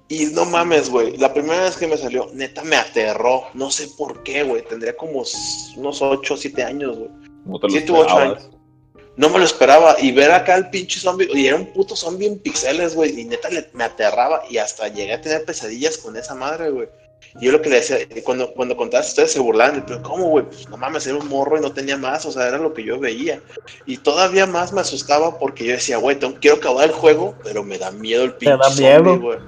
Y 0.10 0.26
no 0.26 0.44
mames, 0.44 0.90
güey. 0.90 1.16
La 1.16 1.34
primera 1.34 1.64
vez 1.64 1.78
que 1.78 1.88
me 1.88 1.96
salió, 1.98 2.30
neta 2.34 2.64
me 2.64 2.76
aterró. 2.76 3.46
No 3.54 3.72
sé 3.72 3.88
por 3.98 4.22
qué, 4.24 4.44
güey. 4.44 4.64
Tendría 4.66 4.98
como 4.98 5.24
unos 5.78 6.02
8 6.02 6.34
o 6.34 6.38
7 6.38 6.62
años, 6.62 6.98
güey. 6.98 7.10
No 7.46 7.58
te 7.58 7.68
lo 7.68 7.72
Siete 7.72 7.92
u 7.92 7.96
ocho 7.96 8.08
esperabas. 8.10 8.50
No 9.18 9.30
me 9.30 9.40
lo 9.40 9.46
esperaba. 9.46 9.96
Y 10.00 10.12
ver 10.12 10.32
acá 10.32 10.56
el 10.56 10.70
pinche 10.70 11.00
zombie. 11.00 11.30
Y 11.34 11.48
era 11.48 11.56
un 11.56 11.68
puto 11.68 11.96
zombie 11.96 12.28
en 12.28 12.40
pixeles, 12.40 12.96
güey. 12.96 13.20
Y 13.20 13.26
neta 13.26 13.50
le- 13.50 13.70
me 13.74 13.84
aterraba. 13.86 14.44
Y 14.50 14.58
hasta 14.58 14.88
llegué 14.88 15.14
a 15.14 15.22
tener 15.22 15.46
pesadillas 15.46 15.98
con 15.98 16.18
esa 16.18 16.36
madre, 16.36 16.70
güey. 16.70 16.90
Y 17.40 17.46
yo 17.46 17.52
lo 17.54 17.62
que 17.62 17.70
le 17.70 17.78
decía, 17.78 17.98
y 18.02 18.22
cuando, 18.22 18.54
cuando 18.54 18.78
contabas, 18.78 19.10
ustedes 19.10 19.32
se 19.32 19.40
burlaban. 19.40 19.84
Pero, 19.86 20.02
¿cómo, 20.04 20.30
güey? 20.30 20.46
Pues 20.46 20.70
no 20.70 20.78
mames, 20.78 21.08
era 21.08 21.18
un 21.18 21.28
morro 21.28 21.58
y 21.58 21.62
no 21.62 21.72
tenía 21.74 21.98
más. 21.98 22.26
O 22.26 22.32
sea, 22.32 22.48
era 22.48 22.58
lo 22.58 22.74
que 22.74 22.84
yo 22.84 23.00
veía. 23.00 23.42
Y 23.86 23.98
todavía 23.98 24.46
más 24.46 24.72
me 24.74 24.82
asustaba 24.82 25.38
porque 25.40 25.66
yo 25.66 25.72
decía, 25.74 25.98
güey, 25.98 26.18
tengo- 26.18 26.38
quiero 26.40 26.58
acabar 26.58 26.86
el 26.86 26.92
juego, 26.92 27.36
pero 27.44 27.64
me 27.64 27.78
da 27.78 27.92
miedo 27.92 28.24
el 28.24 28.34
pinche 28.34 28.52
da 28.58 28.70
zombie, 28.70 29.18
güey. 29.22 29.40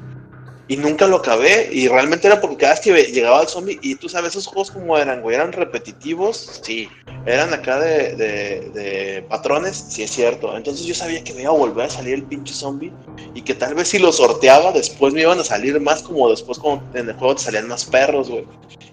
Y 0.67 0.77
nunca 0.77 1.08
lo 1.08 1.17
acabé. 1.17 1.69
Y 1.71 1.88
realmente 1.88 2.27
era 2.27 2.41
porque 2.41 2.58
cada 2.58 2.73
vez 2.73 2.82
que 2.82 3.12
llegaba 3.12 3.41
el 3.41 3.47
zombie, 3.47 3.80
y 3.82 3.95
tú 3.95 4.10
sabes, 4.10 4.32
esos 4.32 4.47
juegos 4.47 4.71
como 4.71 4.97
eran, 4.97 5.21
güey, 5.21 5.36
eran 5.36 5.51
repetitivos, 5.51 6.60
sí. 6.62 6.89
Eran 7.25 7.53
acá 7.53 7.80
de, 7.80 8.15
de, 8.15 8.69
de 8.73 9.21
patrones, 9.30 9.86
sí 9.89 10.03
es 10.03 10.12
cierto. 10.12 10.56
Entonces 10.56 10.86
yo 10.86 10.95
sabía 10.95 11.23
que 11.23 11.34
me 11.34 11.41
iba 11.41 11.51
a 11.51 11.56
volver 11.56 11.86
a 11.86 11.89
salir 11.89 12.15
el 12.15 12.23
pinche 12.23 12.53
zombie 12.53 12.93
y 13.34 13.41
que 13.41 13.53
tal 13.53 13.75
vez 13.75 13.89
si 13.89 13.99
lo 13.99 14.12
sorteaba, 14.12 14.71
después 14.71 15.13
me 15.13 15.21
iban 15.21 15.39
a 15.39 15.43
salir 15.43 15.80
más 15.80 16.01
como 16.03 16.30
después 16.30 16.58
como 16.58 16.82
en 16.93 17.10
el 17.10 17.15
juego 17.15 17.36
te 17.36 17.43
salían 17.43 17.67
más 17.67 17.86
perros, 17.86 18.30
güey. 18.30 18.45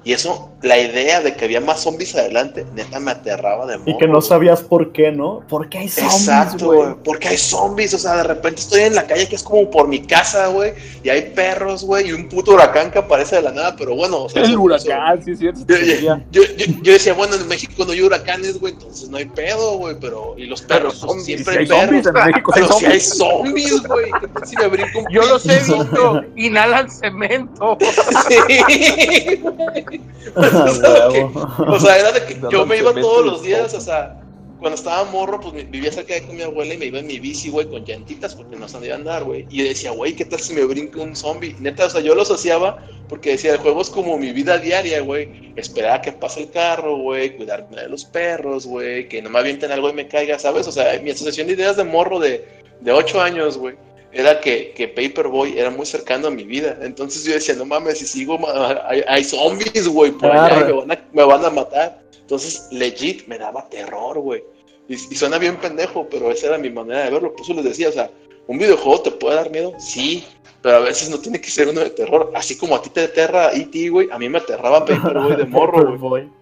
Y 0.07 0.13
eso, 0.13 0.51
la 0.61 0.79
idea 0.79 1.23
de 1.23 1.35
que 1.35 1.47
había 1.47 1.63
más 1.63 1.81
zombies 1.83 2.15
adelante, 2.15 2.67
neta 2.75 3.01
me 3.01 3.11
aterraba 3.13 3.65
de 3.65 3.77
Y 3.77 3.79
morro, 3.79 3.99
que 3.99 4.07
no 4.07 4.21
sabías 4.21 4.61
por 4.61 4.93
qué, 4.93 5.11
¿no? 5.11 5.43
Porque 5.49 5.79
hay 5.79 5.89
zombies, 5.89 6.21
Exacto, 6.21 6.67
güey. 6.67 6.95
Porque 7.03 7.29
hay 7.29 7.39
zombies, 7.39 7.95
o 7.95 7.99
sea, 7.99 8.17
de 8.17 8.25
repente 8.25 8.61
estoy 8.61 8.83
en 8.83 8.95
la 8.95 9.07
calle 9.07 9.27
que 9.27 9.37
es 9.37 9.43
como 9.43 9.71
por 9.71 9.89
mi 9.89 10.01
casa, 10.07 10.49
güey, 10.49 10.75
y 11.03 11.09
hay 11.09 11.31
perros, 11.35 11.85
güey, 11.85 12.09
y 12.09 12.13
un 12.13 12.29
puto 12.29 12.53
huracán 12.53 12.91
que 12.91 12.99
aparece 12.99 13.37
de 13.37 13.43
la 13.43 13.53
nada, 13.53 13.75
pero 13.77 13.95
bueno, 13.97 14.25
o 14.25 14.29
sea, 14.29 14.43
El 14.43 14.51
eso- 14.51 14.61
huracán, 14.61 15.25
sí 15.25 15.37
cierto. 15.37 15.61
Yo, 15.67 15.77
sí, 15.77 16.07
yo- 16.33 16.43
yo- 16.83 16.93
decía, 16.93 17.15
bueno, 17.15 17.37
en 17.37 17.49
México 17.49 17.85
no 17.87 17.93
hay 17.93 18.03
huracanes, 18.03 18.61
güey, 18.61 18.75
entonces 18.75 19.09
no 19.09 19.17
hay 19.17 19.25
pedo, 19.25 19.79
güey, 19.79 19.97
pero. 19.99 20.35
Y 20.37 20.45
los 20.45 20.61
perros, 20.61 20.99
Pero 21.01 21.13
zombies, 21.13 21.25
siempre 21.27 21.55
Si 21.55 21.59
hay 21.61 21.65
hay 21.65 21.67
zombies 21.87 22.03
perros. 22.05 22.21
en 22.21 22.27
México, 22.31 22.53
hay 22.55 22.63
Pero 22.63 22.75
si 22.79 22.87
hay 22.87 23.01
zombies. 23.01 23.83
güey. 23.89 24.11
¿Qué 24.21 24.29
tal 24.29 24.47
si 24.47 24.57
me 24.57 24.67
brinco 24.69 24.99
un 24.99 25.07
Yo 25.11 25.23
los 25.23 25.47
he 25.49 25.59
visto. 25.61 26.21
Inhalan 26.37 26.91
cemento. 26.91 27.79
Sí. 28.29 29.94
Pues, 30.35 30.55
o 30.55 30.69
sea, 30.75 31.09
que- 31.13 31.19
huevo. 31.25 31.49
o 31.69 31.81
sea, 31.81 31.99
era 31.99 32.13
de 32.13 32.25
que 32.25 32.41
yo 32.51 32.67
me 32.67 32.79
iba 32.79 32.93
todos 32.95 33.25
los 33.25 33.43
días, 33.43 33.75
o 33.75 33.81
sea, 33.81 34.21
cuando 34.59 34.77
estaba 34.77 35.05
morro, 35.11 35.41
pues 35.41 35.71
vivía 35.71 35.93
cerca 35.93 36.15
de 36.15 36.23
con 36.23 36.37
mi 36.37 36.43
abuela 36.43 36.73
y 36.73 36.79
me 36.79 36.87
iba 36.87 36.99
en 36.99 37.07
mi 37.07 37.19
bici, 37.19 37.51
güey, 37.51 37.69
con 37.69 37.85
llantitas 37.85 38.35
porque 38.35 38.57
no 38.57 38.67
sabía 38.67 38.95
andar, 38.95 39.25
güey. 39.25 39.47
Y 39.51 39.63
decía, 39.63 39.91
güey, 39.91 40.15
¿qué 40.17 40.25
tal 40.25 40.41
si 40.41 40.55
me 40.55 40.65
brinca 40.65 41.03
un 41.03 41.15
zombie? 41.15 41.55
Neta, 41.61 41.85
o 41.85 41.91
sea, 41.91 42.01
yo 42.01 42.15
lo 42.15 42.23
asociaba 42.23 42.79
porque 43.09 43.33
decía, 43.33 43.53
el 43.53 43.59
juego 43.59 43.83
es 43.83 43.91
como 43.91 44.17
mi 44.17 44.33
vida 44.33 44.57
diaria, 44.57 45.03
güey. 45.03 45.53
Esperar 45.57 45.99
a 45.99 46.01
que 46.03 46.13
pase 46.13 46.45
el 46.45 46.51
carro, 46.51 46.97
güey, 46.97 47.37
cuidarme 47.37 47.77
de 47.77 47.89
los 47.91 48.07
perros, 48.07 48.67
güey, 48.67 49.07
que 49.07 49.21
no 49.21 49.29
me 49.29 49.39
avienten 49.41 49.71
algo 49.71 49.91
y 49.91 49.93
me 49.93 50.09
caiga, 50.09 50.39
¿sabes? 50.39 50.67
O 50.67 50.73
sea, 50.73 50.99
mi 51.03 51.11
asociación 51.11 51.47
de 51.49 51.53
ideas 51.53 51.77
de 51.77 51.85
morro 51.85 52.19
de, 52.19 52.49
de 52.81 52.91
8 52.93 53.21
años, 53.21 53.59
güey. 53.59 53.75
Era 54.15 54.41
que, 54.41 54.73
que 54.77 54.87
Paperboy 54.87 55.59
era 55.59 55.71
muy 55.71 55.85
cercano 55.85 56.29
a 56.29 56.31
mi 56.31 56.45
vida. 56.45 56.79
Entonces 56.83 57.25
yo 57.25 57.35
decía, 57.35 57.55
no 57.57 57.65
mames, 57.65 57.99
si 57.99 58.07
sigo, 58.07 58.39
hay, 58.87 59.03
hay 59.09 59.25
zombies, 59.25 59.89
güey, 59.89 60.13
por 60.13 60.31
allá 60.31 60.65
me 60.65 60.73
van 60.73 60.93
a, 60.93 61.05
me 61.13 61.25
van 61.25 61.45
a 61.45 61.51
matar. 61.51 62.01
Entonces, 62.21 62.69
legit, 62.71 63.27
me 63.27 63.39
daba 63.39 63.69
terror, 63.69 64.19
güey. 64.21 64.43
Y, 64.89 64.95
y 64.95 65.17
suena 65.17 65.39
bien 65.39 65.57
pendejo, 65.57 66.07
pero 66.09 66.31
esa 66.31 66.47
era 66.47 66.59
mi 66.59 66.71
manera 66.71 67.05
de 67.05 67.11
verlo. 67.11 67.33
Por 67.33 67.41
eso 67.41 67.55
les 67.55 67.65
decía, 67.65 67.89
o 67.89 67.93
sea, 67.93 68.11
¿un 68.47 68.59
videojuego 68.59 69.03
te 69.03 69.11
puede 69.11 69.35
dar 69.35 69.51
miedo? 69.51 69.73
Sí, 69.79 70.25
pero 70.63 70.77
a 70.77 70.81
veces 70.81 71.11
no 71.11 71.19
tiene 71.19 71.41
que 71.41 71.51
ser 71.51 71.69
uno 71.69 71.81
de 71.81 71.91
terror. 71.91 72.31
Así 72.35 72.57
como 72.57 72.77
a 72.77 72.83
ti 72.83 72.91
te 72.91 73.03
aterra 73.03 73.53
E.T., 73.53 73.89
güey, 73.89 74.09
a 74.13 74.19
mí 74.19 74.29
me 74.29 74.39
aterraba 74.39 74.85
Paperboy 74.85 75.37
de 75.37 75.45
morro, 75.45 75.99
güey. 75.99 76.29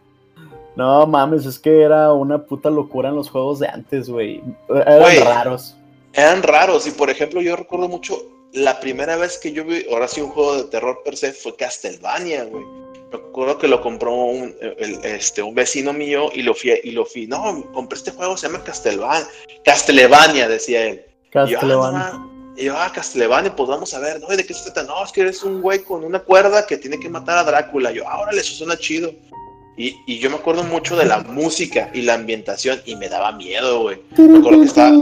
No 0.74 1.06
mames, 1.06 1.44
es 1.44 1.58
que 1.58 1.82
era 1.82 2.14
una 2.14 2.38
puta 2.38 2.70
locura 2.70 3.10
en 3.10 3.16
los 3.16 3.28
juegos 3.28 3.58
de 3.58 3.68
antes, 3.68 4.08
güey. 4.08 4.42
Eran 4.70 5.22
raros. 5.22 5.76
Eran 6.14 6.42
raros, 6.42 6.86
y 6.86 6.90
por 6.90 7.10
ejemplo, 7.10 7.40
yo 7.40 7.56
recuerdo 7.56 7.88
mucho 7.88 8.22
la 8.52 8.78
primera 8.80 9.16
vez 9.16 9.38
que 9.38 9.52
yo 9.52 9.64
vi, 9.64 9.86
ahora 9.90 10.06
sí, 10.08 10.20
un 10.20 10.30
juego 10.30 10.56
de 10.56 10.64
terror 10.64 11.00
per 11.04 11.16
se 11.16 11.32
fue 11.32 11.56
Castlevania, 11.56 12.44
güey. 12.44 12.64
Me 13.10 13.18
acuerdo 13.18 13.58
que 13.58 13.68
lo 13.68 13.80
compró 13.82 14.12
un, 14.14 14.54
el- 14.60 15.04
este, 15.04 15.42
un 15.42 15.54
vecino 15.54 15.92
mío 15.92 16.30
y 16.34 16.42
lo 16.42 16.54
fui, 16.54 16.72
y 16.84 16.90
lo 16.92 17.04
fui, 17.06 17.26
no, 17.26 17.64
compré 17.72 17.98
este 17.98 18.10
juego, 18.10 18.36
se 18.36 18.46
llama 18.46 18.62
Castlevania, 18.64 19.26
Castlevania, 19.64 20.48
decía 20.48 20.84
él. 20.86 21.04
Y 21.46 21.50
yo, 21.52 21.58
ah, 21.58 21.60
Castlevania. 21.60 22.12
y 22.56 22.64
yo, 22.64 22.74
ah, 22.76 22.92
Castlevania, 22.94 23.56
pues 23.56 23.68
vamos 23.68 23.94
a 23.94 23.98
ver, 24.00 24.20
¿no? 24.20 24.32
¿Y 24.32 24.36
¿De 24.36 24.44
qué 24.46 24.52
se 24.54 24.64
trata? 24.64 24.82
No, 24.84 25.02
es 25.04 25.12
que 25.12 25.22
eres 25.22 25.42
un 25.42 25.62
güey 25.62 25.80
con 25.82 26.04
una 26.04 26.20
cuerda 26.20 26.66
que 26.66 26.76
tiene 26.76 26.98
que 27.00 27.08
matar 27.08 27.38
a 27.38 27.44
Drácula. 27.44 27.90
Yo, 27.92 28.06
ah, 28.06 28.20
órale, 28.20 28.40
eso 28.42 28.52
suena 28.54 28.76
chido. 28.76 29.12
Y, 29.76 29.96
y 30.06 30.18
yo 30.18 30.28
me 30.30 30.36
acuerdo 30.36 30.64
mucho 30.64 30.96
de 30.96 31.06
la 31.06 31.18
música 31.22 31.90
y 31.94 32.02
la 32.02 32.14
ambientación 32.14 32.80
y 32.84 32.96
me 32.96 33.08
daba 33.08 33.32
miedo, 33.32 33.82
güey. 33.82 33.98
Me 34.16 34.38
acuerdo 34.38 34.60
que 34.60 34.66
estaba... 34.66 34.96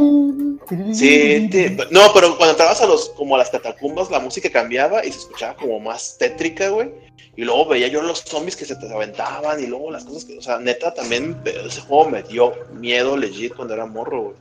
Sí, 0.93 1.49
te- 1.51 1.77
no, 1.91 2.13
pero 2.15 2.37
cuando 2.37 2.53
entrabas 2.53 2.81
a 2.81 2.87
los, 2.87 3.09
como 3.11 3.35
a 3.35 3.39
las 3.39 3.51
catacumbas, 3.51 4.11
la 4.11 4.21
música 4.21 4.51
cambiaba 4.51 5.05
y 5.05 5.11
se 5.11 5.19
escuchaba 5.19 5.57
como 5.57 5.81
más 5.81 6.17
tétrica, 6.19 6.69
güey. 6.69 6.91
Y 7.37 7.43
luego 7.45 7.67
veía 7.67 7.89
yo 7.89 8.03
los 8.03 8.21
zombies 8.21 8.57
que 8.57 8.65
se 8.65 8.77
te 8.77 8.93
aventaban 8.93 9.61
y 9.63 9.67
luego 9.67 9.91
las 9.91 10.05
cosas 10.05 10.25
que, 10.25 10.39
o 10.39 10.43
sea, 10.43 10.59
neta, 10.59 10.93
también 10.95 11.37
ese 11.45 11.81
juego 11.81 12.11
me 12.11 12.23
dio 12.23 12.53
miedo 12.75 13.17
legit 13.17 13.55
cuando 13.55 13.75
era 13.75 13.87
morro, 13.87 14.23
güey. 14.23 14.35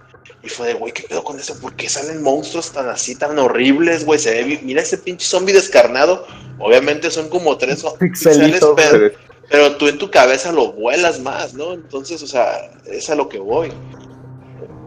Y 0.44 0.50
fue 0.50 0.68
de, 0.68 0.74
güey, 0.76 0.94
¿qué 0.94 1.04
pedo 1.04 1.24
con 1.24 1.40
eso? 1.40 1.60
¿Por 1.60 1.76
qué 1.76 1.90
salen 1.90 2.22
monstruos 2.22 2.72
tan 2.72 2.88
así, 2.90 3.16
tan 3.16 3.38
horribles, 3.40 4.06
güey? 4.06 4.20
Se 4.20 4.32
ve, 4.44 4.60
mira 4.62 4.82
ese 4.82 4.98
pinche 4.98 5.26
zombie 5.26 5.54
descarnado. 5.54 6.28
Obviamente 6.60 7.10
son 7.10 7.30
como 7.30 7.58
tres 7.58 7.84
pixeles, 8.00 8.60
pero. 8.76 9.12
Pero 9.50 9.76
tú 9.78 9.88
en 9.88 9.98
tu 9.98 10.10
cabeza 10.12 10.52
lo 10.52 10.72
vuelas 10.74 11.20
más, 11.22 11.54
¿no? 11.54 11.74
Entonces, 11.74 12.22
o 12.24 12.28
sea, 12.28 12.72
es 12.86 13.10
a 13.10 13.16
lo 13.16 13.28
que 13.30 13.40
voy. 13.40 13.72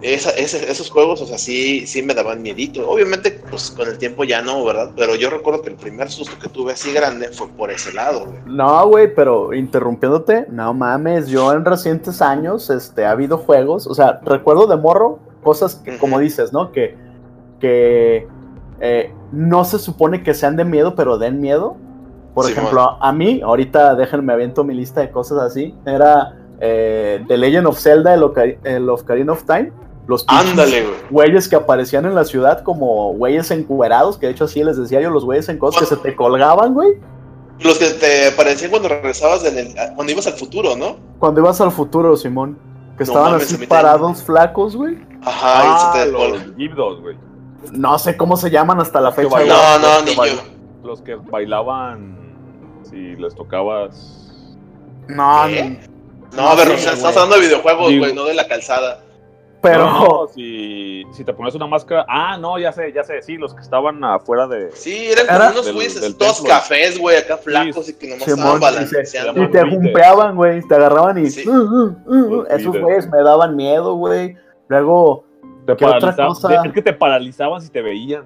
Esa- 0.02 0.30
ese- 0.30 0.68
esos 0.68 0.90
juegos, 0.90 1.20
o 1.22 1.26
sea, 1.26 1.38
sí, 1.38 1.86
sí 1.86 2.02
me 2.02 2.12
daban 2.12 2.42
miedito. 2.42 2.88
Obviamente, 2.90 3.40
pues 3.48 3.70
con 3.70 3.86
el 3.88 3.98
tiempo 3.98 4.24
ya 4.24 4.42
no, 4.42 4.64
¿verdad? 4.64 4.90
Pero 4.96 5.14
yo 5.14 5.30
recuerdo 5.30 5.62
que 5.62 5.70
el 5.70 5.76
primer 5.76 6.10
susto 6.10 6.36
que 6.40 6.48
tuve 6.48 6.72
así 6.72 6.92
grande 6.92 7.28
fue 7.28 7.46
por 7.50 7.70
ese 7.70 7.92
lado, 7.92 8.26
güey. 8.26 8.38
No, 8.46 8.88
güey, 8.88 9.14
pero 9.14 9.54
interrumpiéndote, 9.54 10.46
no 10.50 10.74
mames, 10.74 11.28
yo 11.28 11.52
en 11.52 11.64
recientes 11.64 12.20
años, 12.20 12.68
este, 12.68 13.04
ha 13.04 13.12
habido 13.12 13.38
juegos, 13.38 13.86
o 13.86 13.94
sea, 13.94 14.18
recuerdo 14.24 14.66
de 14.66 14.76
morro, 14.76 15.20
cosas 15.44 15.76
que, 15.76 15.96
como 15.98 16.18
dices, 16.18 16.52
¿no? 16.52 16.72
Que, 16.72 16.96
que 17.60 18.26
eh, 18.80 19.12
no 19.30 19.64
se 19.64 19.78
supone 19.78 20.24
que 20.24 20.34
sean 20.34 20.56
de 20.56 20.64
miedo, 20.64 20.96
pero 20.96 21.16
den 21.18 21.40
miedo. 21.40 21.76
Por 22.34 22.50
ejemplo, 22.50 22.96
a 23.00 23.12
mí, 23.12 23.40
ahorita 23.44 23.94
déjenme 23.94 24.32
aviento 24.32 24.64
mi 24.64 24.74
lista 24.74 25.00
de 25.02 25.10
cosas 25.10 25.38
así, 25.38 25.74
era 25.84 26.34
eh, 26.60 27.22
The 27.28 27.36
Legend 27.36 27.66
of 27.66 27.78
Zelda, 27.78 28.14
el, 28.14 28.22
Oca- 28.22 28.56
el 28.64 28.88
Ocarina 28.88 29.32
of 29.32 29.44
Time, 29.44 29.72
los 30.06 30.24
Ándale, 30.28 30.82
güey. 30.82 30.94
güeyes 31.10 31.48
que 31.48 31.56
aparecían 31.56 32.06
en 32.06 32.14
la 32.14 32.24
ciudad 32.24 32.62
como 32.62 33.12
güeyes 33.14 33.50
encuerados, 33.50 34.16
que 34.18 34.26
de 34.26 34.32
hecho 34.32 34.44
así 34.44 34.64
les 34.64 34.76
decía 34.76 35.00
yo, 35.00 35.10
los 35.10 35.24
güeyes 35.24 35.48
en 35.48 35.58
cosas 35.58 35.80
que 35.80 35.86
se 35.94 35.96
te 36.00 36.16
colgaban, 36.16 36.72
güey. 36.74 36.94
Los 37.60 37.78
que 37.78 37.90
te 37.90 38.28
aparecían 38.28 38.70
cuando 38.70 38.88
regresabas, 38.88 39.44
en 39.44 39.58
el- 39.58 39.74
cuando 39.94 40.12
ibas 40.12 40.26
al 40.26 40.32
futuro, 40.34 40.74
¿no? 40.74 40.96
Cuando 41.18 41.40
ibas 41.40 41.60
al 41.60 41.70
futuro, 41.70 42.16
Simón. 42.16 42.58
Que 42.98 43.04
No 43.04 43.10
estaban 43.12 43.32
mames, 43.32 43.52
a 43.52 43.56
así 43.56 43.66
parados, 43.66 44.22
flacos, 44.22 44.74
güey. 44.76 44.98
Ajá, 45.24 45.62
Ah, 45.62 45.92
y 45.94 45.98
se 45.98 46.04
te 46.06 46.12
los 46.12 46.22
colga. 46.22 46.44
Gibdos, 46.56 47.00
güey. 47.00 47.16
No 47.72 47.98
sé 47.98 48.16
cómo 48.16 48.36
se 48.36 48.50
llaman 48.50 48.80
hasta 48.80 49.00
la 49.00 49.08
Los 49.08 49.14
fecha. 49.16 49.28
bailaban, 49.30 49.80
No, 49.82 49.88
no, 49.88 49.94
los 49.94 50.04
ni 50.04 50.14
yo. 50.14 50.42
Los 50.84 51.00
que 51.02 51.14
bailaban 51.14 52.18
si 52.84 53.16
les 53.16 53.34
tocabas. 53.34 54.18
No, 55.08 55.42
¿Qué? 55.46 55.78
no 56.32 56.42
No, 56.42 56.48
a 56.48 56.54
ver, 56.54 56.68
sé, 56.68 56.74
o 56.74 56.78
sea, 56.78 56.90
güey. 56.92 56.96
estás 56.98 57.16
hablando 57.16 57.36
de 57.36 57.42
videojuegos, 57.42 57.98
güey, 57.98 58.14
no 58.14 58.24
de 58.24 58.34
la 58.34 58.46
calzada. 58.48 59.02
pero 59.60 59.84
No, 59.86 60.00
no, 60.00 60.26
si, 60.34 61.04
si 61.12 61.24
te 61.24 61.32
pones 61.32 61.54
una 61.54 61.66
máscara. 61.68 62.04
Ah, 62.08 62.36
no, 62.36 62.58
ya 62.58 62.72
sé, 62.72 62.92
ya 62.92 63.04
sé. 63.04 63.22
Sí, 63.22 63.36
los 63.36 63.54
que 63.54 63.60
estaban 63.62 64.02
afuera 64.02 64.46
de. 64.48 64.70
Sí, 64.72 65.06
eran 65.10 65.26
como 65.26 65.38
Era- 65.38 65.50
unos 65.52 65.72
güeyes 65.72 66.00
templo. 66.00 66.26
cafés, 66.48 66.98
güey, 66.98 67.16
acá 67.16 67.36
flacos 67.36 67.88
y 67.88 67.94
que 67.94 68.08
nomás 68.08 68.26
estaban 68.28 68.56
y 68.56 68.60
balanceando. 68.60 69.40
y 69.40 69.44
se 69.46 69.50
te 69.52 69.62
jumpeaban, 69.70 70.34
güey, 70.36 70.62
te 70.66 70.74
agarraban 70.74 71.18
y 71.24 71.30
Sí. 71.30 71.48
uh, 71.48 71.52
uh, 71.52 71.94
uh, 72.06 72.44
esos 72.50 72.76
güeyes 72.76 73.08
me 73.08 73.22
daban 73.22 73.54
miedo, 73.56 73.94
güey. 73.94 74.36
Luego, 74.68 75.24
Te 75.66 75.76
¿Qué 75.76 75.84
otra 75.84 76.00
paralizaban. 76.00 76.28
cosa? 76.34 76.62
Es 76.66 76.72
que 76.72 76.82
te 76.82 76.92
paralizaban 76.92 77.60
si 77.60 77.68
te 77.68 77.82
veían. 77.82 78.24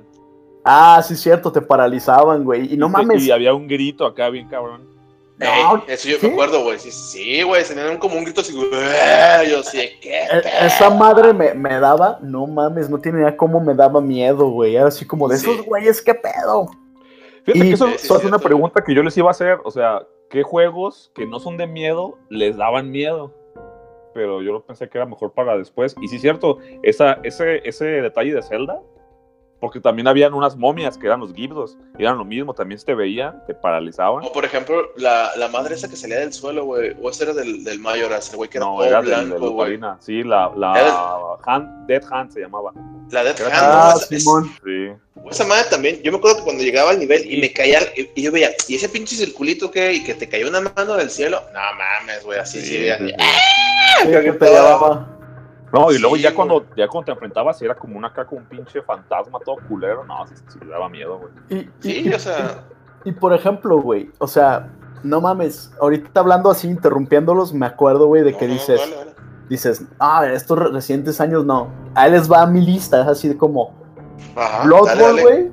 Ah, 0.67 1.01
sí 1.03 1.17
cierto, 1.17 1.51
te 1.53 1.63
paralizaban, 1.63 2.45
güey. 2.45 2.75
Y 2.75 2.77
no 2.77 2.89
mames, 2.89 3.25
Y 3.25 3.31
había 3.31 3.55
un 3.55 3.67
grito 3.67 4.05
acá 4.05 4.29
bien 4.29 4.49
cabrón. 4.49 4.95
Ey, 5.39 5.49
No, 5.63 5.83
eso 5.87 6.09
yo 6.09 6.17
¿sí? 6.19 6.27
me 6.27 6.33
acuerdo, 6.33 6.63
güey. 6.65 6.79
Sí, 6.79 6.91
sí, 6.91 7.43
güey, 7.43 7.63
tenían 7.65 7.99
como 7.99 8.17
un 8.17 8.25
grito 8.25 8.41
así, 8.41 8.55
güey. 8.55 8.71
Yo 9.51 9.63
sí, 9.63 9.81
¿qué? 10.01 10.21
e- 10.25 10.67
esa 10.67 10.89
madre 10.91 11.33
me, 11.35 11.53
me 11.55 11.79
daba, 11.79 12.19
no 12.23 12.47
mames, 12.47 12.89
no 12.89 12.99
tiene 12.99 13.19
idea 13.21 13.37
cómo 13.37 13.61
me 13.61 13.75
daba 13.75 14.01
miedo, 14.01 14.49
güey. 14.49 14.77
Era 14.77 14.89
así 14.89 15.07
como 15.07 15.29
de 15.29 15.37
Sí. 15.37 15.51
esos 15.51 15.65
güeyes, 15.67 16.01
¿qué 16.03 16.15
pedo? 16.15 16.69
Fíjate 17.45 17.59
Y- 17.59 17.69
que 17.69 17.75
eso, 17.75 17.87
Sí, 17.89 17.93
sí, 17.99 18.07
eso 18.07 18.19
es 18.19 18.25
una 18.25 18.39
pregunta 18.39 18.83
que 18.83 18.95
yo 18.95 19.03
les 19.03 19.17
iba 19.19 19.29
a 19.29 19.33
hacer. 19.33 19.59
O 19.65 19.71
sea, 19.71 20.07
¿qué 20.31 20.43
juegos 20.43 21.13
que 21.15 21.27
no 21.27 21.39
son 21.39 21.57
de 21.59 21.67
miedo 21.67 22.19
les 22.31 22.57
daban 22.57 22.91
miedo? 22.91 23.33
Pero 24.15 24.41
yo 24.41 24.63
pensé 24.63 24.89
que 24.89 24.97
era 24.97 25.07
mejor 25.07 25.33
para 25.33 25.59
después. 25.59 25.95
Y 26.01 26.09
sí, 26.09 26.17
es 26.17 26.23
cierto, 26.23 26.59
esa, 26.83 27.19
ese, 27.23 27.61
ese 27.69 27.85
detalle 27.85 28.33
de 28.33 28.43
Zelda, 28.43 28.81
porque 29.61 29.81
también 29.81 30.07
habían 30.07 30.35
unas 30.35 30.57
momias 30.57 30.99
que 30.99 31.07
eran 31.07 31.21
los 31.21 31.33
Gibdos, 31.33 31.77
y 31.99 32.03
eran 32.03 32.19
lo 32.19 32.25
mismo, 32.25 32.53
también 32.55 32.79
se 32.79 32.85
te 32.87 32.95
veían, 32.95 33.43
te 33.47 33.55
paralizaban. 33.55 34.25
O 34.25 34.33
por 34.33 34.45
ejemplo, 34.45 34.91
la, 34.97 35.31
la 35.37 35.49
madre 35.49 35.75
esa 35.75 35.89
que 35.89 35.97
salía 35.97 36.19
del 36.21 36.33
suelo, 36.33 36.65
güey. 36.65 36.95
O 37.03 37.11
ese 37.11 37.25
era 37.25 37.33
del, 37.33 37.65
del 37.65 37.79
Mayoras, 37.79 38.31
el 38.31 38.37
güey 38.37 38.51
que 38.51 38.59
era 38.59 38.67
No, 38.67 38.75
todo 38.77 38.85
era 38.85 39.01
del, 39.03 39.27
blanco, 39.29 39.51
güey. 39.53 39.79
Sí, 40.01 40.23
la, 40.23 40.53
la 40.57 40.81
Era 40.81 40.95
Hand- 41.45 41.87
Dead 41.87 42.03
Hand 42.11 42.33
se 42.33 42.41
llamaba. 42.41 42.73
La 43.11 43.25
Death 43.25 43.41
Era- 43.41 43.49
Hand, 43.49 43.57
Ah, 43.63 43.91
¿no? 43.95 44.01
Esa- 44.03 44.15
es- 44.15 44.23
Simón. 44.23 44.51
Sí. 44.65 44.89
Esa 45.31 45.45
madre 45.47 45.65
también, 45.71 46.01
yo 46.03 46.13
me 46.13 46.19
acuerdo 46.19 46.37
que 46.39 46.45
cuando 46.45 46.63
llegaba 46.63 46.91
al 46.91 46.99
nivel 47.01 47.25
y 47.33 47.41
me 47.41 47.53
caía, 47.53 47.81
y, 47.97 48.09
y 48.15 48.23
yo 48.23 48.31
veía, 48.31 48.51
¿y 48.69 48.77
ese 48.77 48.89
pinche 48.89 49.17
circulito 49.17 49.71
qué? 49.71 49.93
Y 49.95 50.05
que 50.05 50.15
te 50.15 50.29
cayó 50.29 50.49
una 50.49 50.61
mano 50.61 50.95
del 50.95 51.11
cielo. 51.11 51.41
No 51.53 51.61
mames, 51.77 52.23
güey, 52.25 52.39
así 52.39 52.61
sí, 52.61 52.67
Sí, 52.67 52.79
veía. 52.79 52.99
sí, 52.99 53.13
que 54.09 54.23
que 54.23 54.33
te 54.33 54.45
llevaba. 54.47 55.16
No, 55.81 55.93
y 55.93 55.99
luego 55.99 56.17
Sí, 56.17 56.23
ya 56.23 56.31
güey. 56.31 56.37
cuando, 56.37 56.65
ya 56.77 56.89
cuando 56.89 57.07
te 57.07 57.13
enfrentabas 57.13 57.61
era 57.63 57.75
como 57.75 57.97
una 57.99 58.13
caca, 58.13 58.35
un 58.35 58.45
pinche 58.45 58.83
fantasma 58.83 59.39
todo 59.45 59.57
culero. 59.69 60.05
No, 60.05 60.27
sí, 60.27 60.35
sí, 60.49 60.59
le 60.61 60.71
daba 60.71 60.89
miedo, 60.89 61.19
güey. 61.19 61.33
Y, 61.49 61.89
y- 61.89 62.05
Sí, 62.05 62.13
o 62.13 62.19
sea, 62.19 62.65
Y 63.05 63.13
por 63.13 63.33
ejemplo, 63.33 63.81
güey, 63.81 64.11
o 64.19 64.27
sea, 64.27 64.69
no 65.05 65.21
mames, 65.21 65.73
ahorita 65.81 66.21
hablando 66.21 66.51
así, 66.51 66.69
interrumpiéndolos, 66.69 67.53
me 67.55 67.67
acuerdo, 67.67 68.07
güey, 68.07 68.23
de 68.23 68.33
no, 68.33 68.39
que 68.39 68.47
no, 68.49 68.53
dices, 68.55 68.81
vale, 68.81 68.97
vale. 68.97 69.11
dices, 69.49 69.85
ah, 70.01 70.27
estos 70.27 70.59
re- 70.59 70.69
recientes 70.71 71.21
años 71.21 71.45
no. 71.45 71.69
Ahí 71.95 72.11
les 72.11 72.31
va 72.31 72.45
mi 72.47 72.61
lista, 72.61 73.01
es 73.03 73.07
así 73.07 73.35
como 73.37 73.73
Ajá, 74.35 74.65
Bloodborne, 74.65 75.23
güey. 75.23 75.51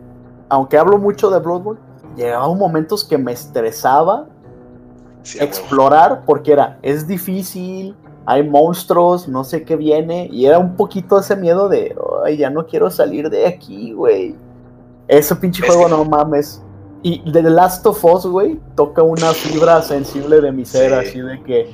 Aunque 0.50 0.78
hablo 0.78 0.98
mucho 0.98 1.30
de 1.30 1.40
Bloodborne, 1.40 1.80
llegaban 2.16 2.58
momentos 2.58 3.04
que 3.04 3.18
me 3.18 3.32
estresaba 3.34 4.26
Sí, 5.24 5.40
a 5.40 5.44
explorar 5.44 6.24
porque 6.26 6.52
era, 6.54 6.78
es 6.82 7.08
difícil, 7.08 7.96
hay 8.26 8.48
monstruos, 8.48 9.28
no 9.28 9.44
sé 9.44 9.64
qué 9.64 9.76
viene, 9.76 10.30
y 10.32 10.46
era 10.46 10.60
un 10.60 10.76
poquito 10.76 11.20
ese 11.20 11.36
miedo 11.36 11.68
de, 11.70 11.96
ay, 12.26 12.38
ya 12.38 12.50
no 12.50 12.66
quiero 12.66 12.90
salir 12.90 13.30
de 13.30 13.48
aquí, 13.48 13.92
güey. 13.94 14.36
Ese 15.08 15.36
pinche 15.36 15.66
juego, 15.66 15.88
no 15.90 16.06
mames. 16.06 16.62
Y 17.02 17.20
The 17.32 17.42
Last 17.44 17.86
of 17.86 18.04
Us, 18.06 18.26
güey, 18.26 18.60
toca 18.76 19.04
una 19.04 19.34
fibra 19.34 19.82
sensible 19.82 20.40
de 20.40 20.52
mi 20.54 20.64
ser, 20.64 20.92
Sí. 20.92 21.10
así 21.10 21.20
de 21.22 21.44
que, 21.44 21.74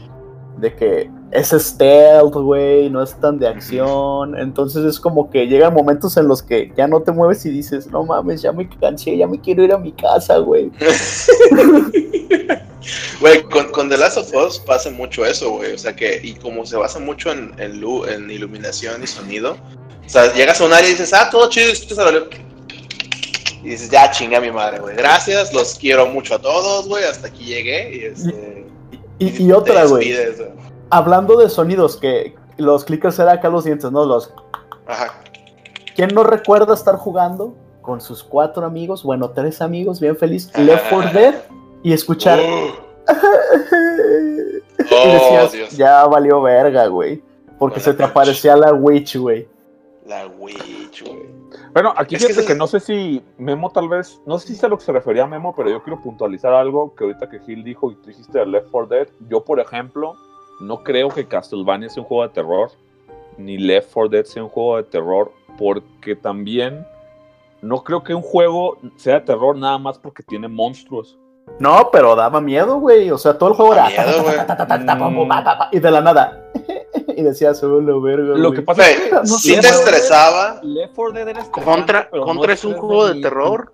de 0.57 0.75
que 0.75 1.12
es 1.32 1.50
stealth, 1.50 2.34
güey, 2.34 2.89
no 2.89 3.04
es 3.04 3.13
tan 3.20 3.39
de 3.39 3.48
acción. 3.48 4.38
Entonces 4.38 4.86
es 4.86 5.00
como 5.00 5.30
que 5.30 5.48
llegan 5.48 5.74
momentos 5.74 6.18
en 6.18 6.28
los 6.28 6.42
que 6.42 6.72
ya 6.76 6.88
no 6.88 7.02
te 7.02 7.12
mueves 7.12 7.46
y 7.46 7.50
dices, 7.50 7.88
no 7.88 8.04
mames, 8.04 8.42
ya 8.42 8.52
me 8.52 8.68
cansé, 8.68 9.18
ya 9.18 9.28
me 9.28 9.39
quiero 9.39 9.63
ir 9.63 9.74
a 9.74 9.78
mi 9.78 9.92
casa, 9.92 10.38
güey. 10.38 10.72
Güey, 13.20 13.44
con, 13.44 13.70
con 13.72 13.89
The 13.89 13.98
Last 13.98 14.18
of 14.18 14.34
Us 14.34 14.60
pasa 14.60 14.89
mucho 14.89 15.26
eso, 15.26 15.52
güey. 15.52 15.74
O 15.74 15.78
sea 15.78 15.96
que, 15.96 16.20
y 16.24 16.34
como 16.36 16.65
se 16.65 16.78
basa 16.78 17.00
mucho 17.00 17.32
en, 17.32 17.54
en, 17.58 17.84
en 18.08 18.32
iluminación 18.32 19.04
y 19.04 19.08
sonido, 19.08 19.58
o 20.06 20.10
sea, 20.10 20.34
llegas 20.34 20.60
a 20.62 20.65
un 20.65 20.74
área 20.74 20.88
y 20.88 20.94
dices, 20.94 21.13
ah, 21.13 21.30
todo 21.30 21.50
chido, 21.50 21.70
y 21.70 23.68
Y 23.68 23.70
dices, 23.70 23.89
ya 23.89 24.10
chinga 24.10 24.39
mi 24.39 24.52
madre, 24.52 24.80
güey. 24.80 24.96
Gracias, 24.96 25.54
los 25.54 25.76
quiero 25.76 26.08
mucho 26.08 26.36
a 26.36 26.39
todos, 26.39 26.88
güey. 26.88 27.04
Hasta 27.04 27.28
aquí 27.28 27.44
llegué. 27.44 27.96
Y, 27.96 28.06
este, 28.06 28.65
Y, 29.20 29.28
y 29.28 29.32
te 29.48 29.54
otra, 29.54 29.86
güey. 29.86 30.15
Hablando 30.89 31.38
de 31.38 31.49
sonidos, 31.49 31.97
que 31.97 32.36
los 32.58 32.84
clickers 32.86 33.19
era 33.19 33.34
acá 33.34 33.49
los 33.49 33.63
dientes, 33.63 33.91
¿no? 33.91 34.06
Los. 34.06 34.34
Ajá. 34.88 35.13
¿Quién 35.95 36.10
no 36.13 36.23
recuerda 36.23 36.73
estar 36.73 36.95
jugando 36.95 37.56
con 37.82 38.02
sus 38.02 38.23
cuatro 38.23 38.65
amigos, 38.65 39.04
bueno, 39.04 39.32
tres 39.32 39.62
amigos, 39.62 39.99
bien 39.99 40.15
feliz, 40.15 40.56
Left 40.58 40.86
4 40.89 41.12
Dead 41.12 41.36
y 41.84 41.93
escuchar. 41.93 42.39
Uh, 42.39 43.12
y 44.80 44.93
Oh, 44.93 45.13
decías, 45.13 45.52
Dios. 45.52 45.71
ya 45.71 46.06
valió 46.06 46.41
verga, 46.41 46.88
güey. 46.88 47.21
Porque 47.58 47.80
se 47.80 47.93
te 47.93 48.04
witch. 48.04 48.12
aparecía 48.12 48.56
la 48.56 48.73
witch, 48.73 49.17
güey. 49.17 49.47
La 50.06 50.25
Witch, 50.28 51.04
güey. 51.04 51.30
Bueno, 51.73 51.93
aquí 51.95 52.15
Es 52.15 52.25
fíjate 52.25 52.47
que, 52.47 52.56
no 52.56 52.65
sé 52.65 52.80
si 52.80 53.23
Memo 53.38 53.69
tal 53.71 53.88
vez, 53.89 54.19
no 54.25 54.39
sé 54.39 54.47
si 54.47 54.54
es 54.54 54.63
a 54.63 54.67
lo 54.67 54.78
que 54.78 54.84
se 54.86 54.91
refería 54.91 55.28
Memo, 55.28 55.54
pero 55.56 55.69
yo 55.69 55.84
quiero 55.84 56.02
puntualizar 56.02 56.52
algo 56.54 56.95
que 56.95 57.04
ahorita 57.04 57.30
que 57.30 57.39
Gil 57.41 57.63
dijo 57.63 57.91
y 57.91 57.95
tú 57.95 58.08
dijiste 58.08 58.39
de 58.39 58.45
Left 58.47 58.69
4 58.71 58.88
Dead. 58.88 59.08
Yo, 59.30 59.43
por 59.43 59.60
ejemplo, 59.60 60.15
no 60.60 60.84
creo 60.84 61.10
que 61.10 61.28
Castlevania 61.28 61.89
sea 61.89 62.04
un 62.04 62.08
juego 62.08 62.24
de 62.24 62.30
terror, 62.30 62.72
ni 63.38 63.58
Left 63.58 63.91
4 63.93 64.10
Dead 64.10 64.26
sea 64.26 64.43
un 64.43 64.50
juego 64.50 64.78
de 64.78 64.84
terror, 64.84 65.32
porque 65.58 66.15
también 66.15 66.86
no 67.62 67.84
creo 67.84 68.04
que 68.04 68.13
un 68.13 68.22
juego 68.22 68.78
sea 68.98 69.15
de 69.15 69.22
terror 69.22 69.58
nada 69.58 69.78
más 69.78 69.98
porque 69.98 70.24
tiene 70.24 70.48
monstruos. 70.48 71.17
No, 71.60 71.89
pero 71.91 72.15
daba 72.15 72.39
miedo, 72.39 72.80
güey. 72.80 73.10
O 73.10 73.17
sea, 73.17 73.38
todo 73.38 73.50
el 73.50 73.56
juego 73.56 73.74
era. 73.74 73.89
Y 75.72 75.80
de 75.80 75.91
la 75.91 76.02
nada. 76.02 76.45
y 77.08 77.24
decías, 77.24 77.63
oh, 77.63 77.82
la 77.82 77.98
verga. 78.00 78.38
Lo 78.38 78.50
güey". 78.50 78.60
que 78.60 78.62
pasa 78.62 78.89
es 78.89 79.00
que 79.00 79.26
sí 79.26 79.60
te 79.60 79.67
estresaba. 79.67 80.60
Left 80.62 80.93
4 80.95 81.13
Dead 81.13 81.28
era 81.28 81.43
Contra, 81.45 82.10
Contra 82.10 82.54
es 82.54 82.63
un 82.63 82.74
juego 82.76 83.08
de 83.08 83.22
terror. 83.22 83.74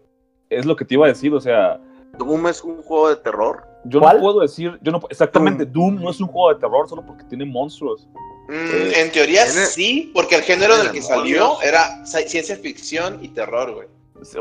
Es 0.50 0.66
lo 0.66 0.76
que 0.76 0.86
te 0.86 0.94
iba 0.94 1.06
a 1.06 1.10
decir, 1.10 1.34
o 1.34 1.42
sea, 1.42 1.80
Doom 2.18 2.48
es 2.48 2.64
un 2.64 2.82
juego 2.82 3.10
de 3.10 3.18
terror. 3.18 3.68
Yo 3.86 4.00
¿Cuál? 4.00 4.18
no 4.18 4.22
puedo 4.24 4.40
decir, 4.42 4.78
yo 4.82 4.92
no 4.92 5.00
exactamente 5.10 5.66
Doom 5.66 6.02
no 6.02 6.10
es 6.10 6.20
un 6.20 6.28
juego 6.28 6.54
de 6.54 6.60
terror 6.60 6.88
solo 6.90 7.06
porque 7.06 7.24
tiene 7.26 7.46
monstruos. 7.46 8.08
Mm, 8.48 8.94
en 8.96 9.12
teoría 9.12 9.46
Tiene- 9.46 9.66
sí, 9.66 10.12
porque 10.14 10.36
el 10.36 10.42
género 10.44 10.78
del 10.78 10.92
que 10.92 11.02
salió 11.02 11.62
era 11.62 12.04
ci- 12.04 12.28
ciencia 12.28 12.56
ficción 12.58 13.20
y 13.24 13.30
terror, 13.30 13.74
güey. 13.74 13.88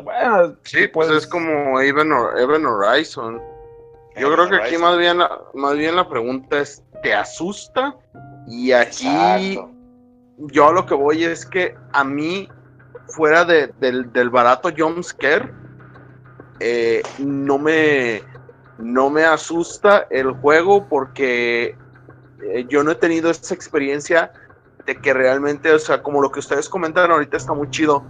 Bueno, 0.02 0.56
Sí, 0.62 0.86
pues 0.88 1.10
es 1.10 1.26
como 1.26 1.80
Even, 1.80 2.10
Even 2.38 2.64
Horizon. 2.66 3.40
Yo 4.16 4.32
creo 4.32 4.48
que 4.48 4.56
aquí 4.56 4.78
más 4.78 4.96
bien, 4.98 5.18
la- 5.18 5.40
más 5.54 5.76
bien 5.76 5.96
la 5.96 6.08
pregunta 6.08 6.60
es, 6.60 6.82
¿te 7.02 7.12
asusta? 7.12 7.96
Y 8.46 8.72
aquí 8.72 9.06
Exacto. 9.08 9.70
yo 10.38 10.68
a 10.68 10.72
lo 10.72 10.86
que 10.86 10.94
voy 10.94 11.24
es 11.24 11.44
que 11.44 11.74
a 11.92 12.04
mí, 12.04 12.48
fuera 13.08 13.44
de- 13.44 13.68
del, 13.80 14.12
del 14.12 14.30
barato 14.30 14.70
jumpscare, 14.76 15.50
eh, 16.60 17.02
no 17.18 17.58
me 17.58 18.22
no 18.78 19.10
me 19.10 19.24
asusta 19.24 20.06
el 20.10 20.32
juego 20.32 20.86
porque 20.88 21.76
eh, 22.42 22.66
yo 22.68 22.82
no 22.82 22.90
he 22.92 22.94
tenido 22.96 23.30
esa 23.30 23.54
experiencia 23.54 24.32
de 24.86 24.96
que 24.96 25.14
realmente, 25.14 25.72
o 25.72 25.78
sea, 25.78 26.02
como 26.02 26.20
lo 26.20 26.30
que 26.30 26.40
ustedes 26.40 26.68
comentan 26.68 27.10
ahorita 27.10 27.36
está 27.36 27.54
muy 27.54 27.70
chido, 27.70 28.02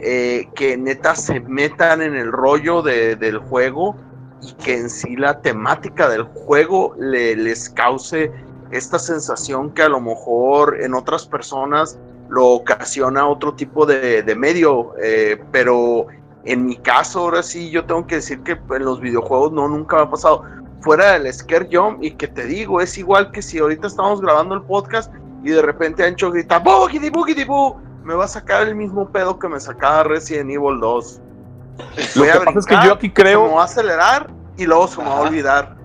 eh, 0.00 0.48
que 0.54 0.76
neta 0.76 1.14
se 1.14 1.40
metan 1.40 2.00
en 2.02 2.14
el 2.14 2.30
rollo 2.32 2.82
de- 2.82 3.16
del 3.16 3.38
juego 3.38 3.96
y 4.40 4.52
que 4.52 4.76
en 4.78 4.88
sí 4.90 5.16
la 5.16 5.40
temática 5.40 6.08
del 6.08 6.22
juego 6.22 6.94
le- 6.98 7.34
les 7.36 7.68
cause 7.68 8.30
esta 8.70 8.98
sensación 8.98 9.70
que 9.70 9.82
a 9.82 9.88
lo 9.88 10.00
mejor 10.00 10.80
en 10.80 10.94
otras 10.94 11.26
personas 11.26 11.98
lo 12.28 12.46
ocasiona 12.48 13.26
otro 13.26 13.54
tipo 13.54 13.86
de, 13.86 14.22
de 14.22 14.34
medio, 14.36 14.92
eh, 15.02 15.42
pero 15.50 16.06
en 16.52 16.66
mi 16.66 16.76
caso 16.76 17.20
ahora 17.20 17.42
sí 17.42 17.70
yo 17.70 17.84
tengo 17.84 18.06
que 18.06 18.16
decir 18.16 18.42
que 18.42 18.52
en 18.52 18.84
los 18.84 19.00
videojuegos 19.00 19.52
no, 19.52 19.68
nunca 19.68 19.96
me 19.96 20.02
ha 20.02 20.10
pasado. 20.10 20.44
Fuera 20.80 21.18
del 21.18 21.32
scare 21.32 21.68
jump 21.72 22.02
y 22.04 22.12
que 22.12 22.28
te 22.28 22.44
digo, 22.46 22.80
es 22.80 22.96
igual 22.98 23.32
que 23.32 23.42
si 23.42 23.58
ahorita 23.58 23.88
estamos 23.88 24.20
grabando 24.20 24.54
el 24.54 24.62
podcast 24.62 25.12
y 25.42 25.50
de 25.50 25.60
repente 25.62 26.04
Ancho 26.04 26.30
grita 26.30 26.58
¡Boogity, 26.60 27.10
boogity, 27.10 27.44
boo! 27.44 27.80
Me 28.04 28.14
va 28.14 28.24
a 28.24 28.28
sacar 28.28 28.66
el 28.68 28.74
mismo 28.76 29.08
pedo 29.10 29.38
que 29.38 29.48
me 29.48 29.58
sacaba 29.60 30.04
Resident 30.04 30.50
Evil 30.50 30.78
2. 30.80 31.20
Lo 32.14 32.22
Voy 32.22 32.30
que 32.30 32.32
a 32.32 32.44
pasa 32.44 32.58
es 32.60 32.66
que 32.66 32.74
yo 32.84 32.92
aquí 32.94 33.06
Se 33.06 33.08
me 33.08 33.14
creo, 33.14 33.52
va 33.54 33.62
a 33.62 33.64
acelerar 33.64 34.30
y 34.56 34.66
luego 34.66 34.86
se 34.88 34.98
me 35.02 35.08
va 35.08 35.18
a 35.18 35.20
olvidar. 35.22 35.76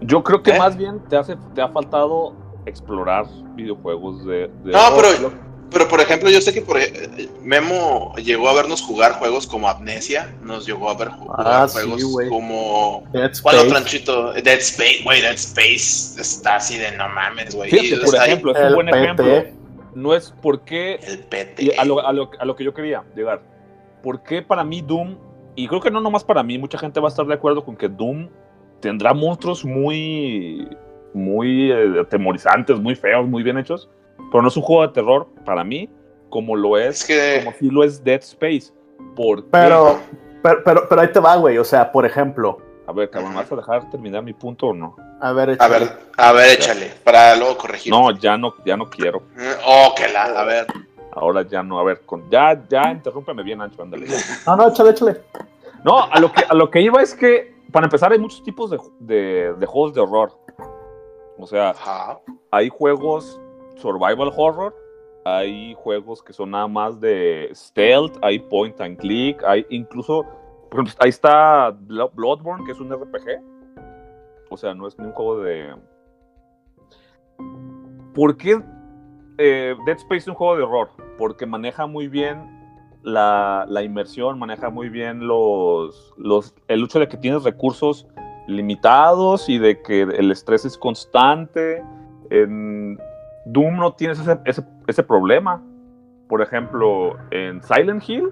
yo 0.00 0.22
creo 0.22 0.42
que 0.42 0.52
¿Eh? 0.52 0.58
más 0.58 0.76
bien 0.76 1.00
te 1.08 1.16
hace, 1.16 1.36
te 1.54 1.60
ha 1.62 1.68
faltado 1.68 2.34
explorar 2.66 3.26
videojuegos 3.54 4.24
de. 4.24 4.50
de 4.64 4.72
No, 4.72 4.88
horror. 4.88 5.14
pero, 5.20 5.32
pero 5.70 5.86
por 5.88 6.00
ejemplo, 6.00 6.30
yo 6.30 6.40
sé 6.40 6.52
que 6.54 6.62
por, 6.62 6.78
Memo 7.42 8.14
llegó 8.16 8.48
a 8.48 8.54
vernos 8.54 8.80
jugar 8.82 9.12
juegos 9.14 9.46
como 9.46 9.68
Amnesia, 9.68 10.34
nos 10.42 10.66
llegó 10.66 10.88
a 10.90 10.94
ver 10.94 11.08
jugar 11.08 11.46
Ah, 11.46 11.66
juegos 11.70 12.02
como... 12.28 13.04
Dead 13.12 13.30
¿Cuál 13.42 13.56
Space. 13.56 13.66
otro 13.66 13.76
anchito? 13.78 14.32
Dead 14.32 14.58
Space, 14.58 15.00
güey, 15.04 15.20
Dead 15.20 15.34
Space 15.34 16.20
está 16.20 16.56
así 16.56 16.78
de 16.78 16.92
no 16.96 17.08
mames, 17.08 17.54
güey. 17.54 17.70
Fíjate, 17.70 18.04
por 18.04 18.16
ahí 18.18 18.28
ejemplo, 18.30 18.56
es 18.56 18.68
un 18.68 18.74
buen 18.74 18.86
PT. 18.86 18.98
ejemplo. 19.02 19.44
No 19.94 20.14
es 20.14 20.32
porque 20.42 20.94
el 21.06 21.18
PT. 21.20 21.74
A 21.78 21.84
lo, 21.84 22.06
a 22.06 22.12
lo- 22.12 22.30
a 22.38 22.44
lo 22.44 22.54
que 22.56 22.64
yo 22.64 22.72
quería 22.72 23.02
llegar. 23.16 23.42
¿Por 24.02 24.22
qué 24.22 24.42
para 24.42 24.62
mí 24.64 24.80
Doom, 24.80 25.16
y 25.56 25.66
creo 25.66 25.80
que 25.80 25.90
no 25.90 26.00
nomás 26.00 26.22
para 26.22 26.42
mí, 26.42 26.56
mucha 26.56 26.78
gente 26.78 27.00
va 27.00 27.08
a 27.08 27.10
estar 27.10 27.26
de 27.26 27.34
acuerdo 27.34 27.64
con 27.64 27.76
que 27.76 27.88
Doom 27.88 28.28
tendrá 28.80 29.12
monstruos 29.12 29.64
muy, 29.64 30.68
muy 31.14 31.72
eh, 31.72 32.00
atemorizantes, 32.00 32.78
muy 32.78 32.94
feos, 32.94 33.26
muy 33.26 33.42
bien 33.42 33.58
hechos, 33.58 33.88
pero 34.30 34.42
no 34.42 34.48
es 34.48 34.56
un 34.56 34.62
juego 34.62 34.82
de 34.86 34.92
terror 34.92 35.26
para 35.44 35.64
mí 35.64 35.88
como 36.30 36.56
lo 36.56 36.76
es, 36.76 37.00
Es 37.00 37.06
que- 37.06 37.44
como 37.44 37.56
si 37.56 37.70
lo 37.70 37.82
es 37.84 38.02
Dead 38.04 38.20
Space. 38.20 38.72
¿Por? 39.16 39.44
Pero, 39.46 39.98
pero, 40.42 40.62
pero, 40.64 40.88
pero 40.88 41.00
ahí 41.00 41.08
te 41.12 41.20
va, 41.20 41.36
güey. 41.36 41.56
O 41.58 41.64
sea, 41.64 41.90
por 41.90 42.04
ejemplo, 42.04 42.58
A 42.86 42.92
ver, 42.92 43.08
cabrón, 43.10 43.32
¿me 43.32 43.38
¿vas 43.38 43.50
a 43.50 43.56
dejar 43.56 43.90
terminar 43.90 44.22
mi 44.22 44.32
punto 44.34 44.68
o 44.68 44.74
no? 44.74 44.94
a 45.20 45.32
ver, 45.32 45.50
A 45.50 45.52
échale. 45.54 45.78
ver, 45.86 45.98
a 46.16 46.32
ver, 46.32 46.50
échale, 46.58 46.92
para 47.02 47.34
luego 47.36 47.56
corregir. 47.58 47.92
No, 47.92 48.10
ya 48.12 48.36
no, 48.36 48.54
ya 48.64 48.76
no 48.76 48.88
quiero. 48.88 49.22
Oh, 49.66 49.92
que 49.96 50.08
la, 50.08 50.24
a 50.24 50.44
ver. 50.44 50.66
Ahora 51.12 51.42
ya 51.42 51.62
no, 51.62 51.78
a 51.80 51.82
ver, 51.84 52.02
con, 52.06 52.28
ya, 52.30 52.62
ya 52.68 52.92
interrúmpeme 52.92 53.42
bien, 53.42 53.60
Ancho, 53.60 53.82
ándale. 53.82 54.06
No, 54.46 54.54
no, 54.56 54.68
échale, 54.68 54.90
échale. 54.90 55.22
No, 55.84 56.02
a 56.04 56.20
lo 56.20 56.30
que, 56.32 56.44
a 56.48 56.54
lo 56.54 56.70
que 56.70 56.80
iba 56.80 57.02
es 57.02 57.14
que, 57.14 57.54
para 57.72 57.86
empezar, 57.86 58.12
hay 58.12 58.18
muchos 58.18 58.42
tipos 58.44 58.70
de, 58.70 58.78
de- 59.00 59.54
de 59.54 59.66
juegos 59.66 59.94
de 59.94 60.00
horror. 60.00 60.32
O 61.38 61.46
sea, 61.46 61.70
Ajá. 61.70 62.18
hay 62.50 62.68
juegos 62.68 63.40
survival 63.78 64.32
horror, 64.36 64.74
hay 65.24 65.74
juegos 65.74 66.22
que 66.22 66.32
son 66.32 66.50
nada 66.52 66.68
más 66.68 67.00
de 67.00 67.50
stealth, 67.54 68.16
hay 68.22 68.38
point 68.38 68.80
and 68.80 68.96
click, 68.98 69.42
hay 69.44 69.66
incluso, 69.70 70.24
por 70.70 70.80
ejemplo, 70.80 70.94
ahí 71.00 71.10
está 71.10 71.72
Blo- 71.72 72.10
Bloodborne, 72.14 72.64
que 72.64 72.72
es 72.72 72.80
un 72.80 72.90
RPG. 72.92 73.40
O 74.50 74.56
sea, 74.56 74.74
no 74.74 74.86
es 74.86 74.98
ni 74.98 75.06
un 75.06 75.12
juego 75.12 75.40
de... 75.40 75.74
¿Por 78.14 78.36
qué 78.36 78.60
eh, 79.38 79.76
Dead 79.86 79.96
Space 79.96 80.16
es 80.18 80.28
un 80.28 80.34
juego 80.34 80.56
de 80.56 80.62
horror? 80.62 80.88
Porque 81.18 81.46
maneja 81.46 81.86
muy 81.86 82.08
bien 82.08 82.56
la, 83.02 83.64
la 83.68 83.82
inmersión, 83.82 84.38
maneja 84.38 84.70
muy 84.70 84.88
bien 84.88 85.26
los, 85.26 86.14
los, 86.16 86.54
el 86.68 86.84
hecho 86.84 86.98
de 86.98 87.08
que 87.08 87.16
tienes 87.16 87.44
recursos 87.44 88.08
limitados 88.46 89.48
y 89.48 89.58
de 89.58 89.82
que 89.82 90.02
el 90.02 90.30
estrés 90.32 90.64
es 90.64 90.78
constante. 90.78 91.84
En 92.30 92.98
Doom 93.52 93.76
no 93.76 93.92
tienes 93.92 94.18
ese, 94.18 94.38
ese, 94.86 95.02
problema. 95.02 95.62
Por 96.28 96.42
ejemplo, 96.42 97.16
en 97.30 97.62
Silent 97.62 98.06
Hill, 98.06 98.30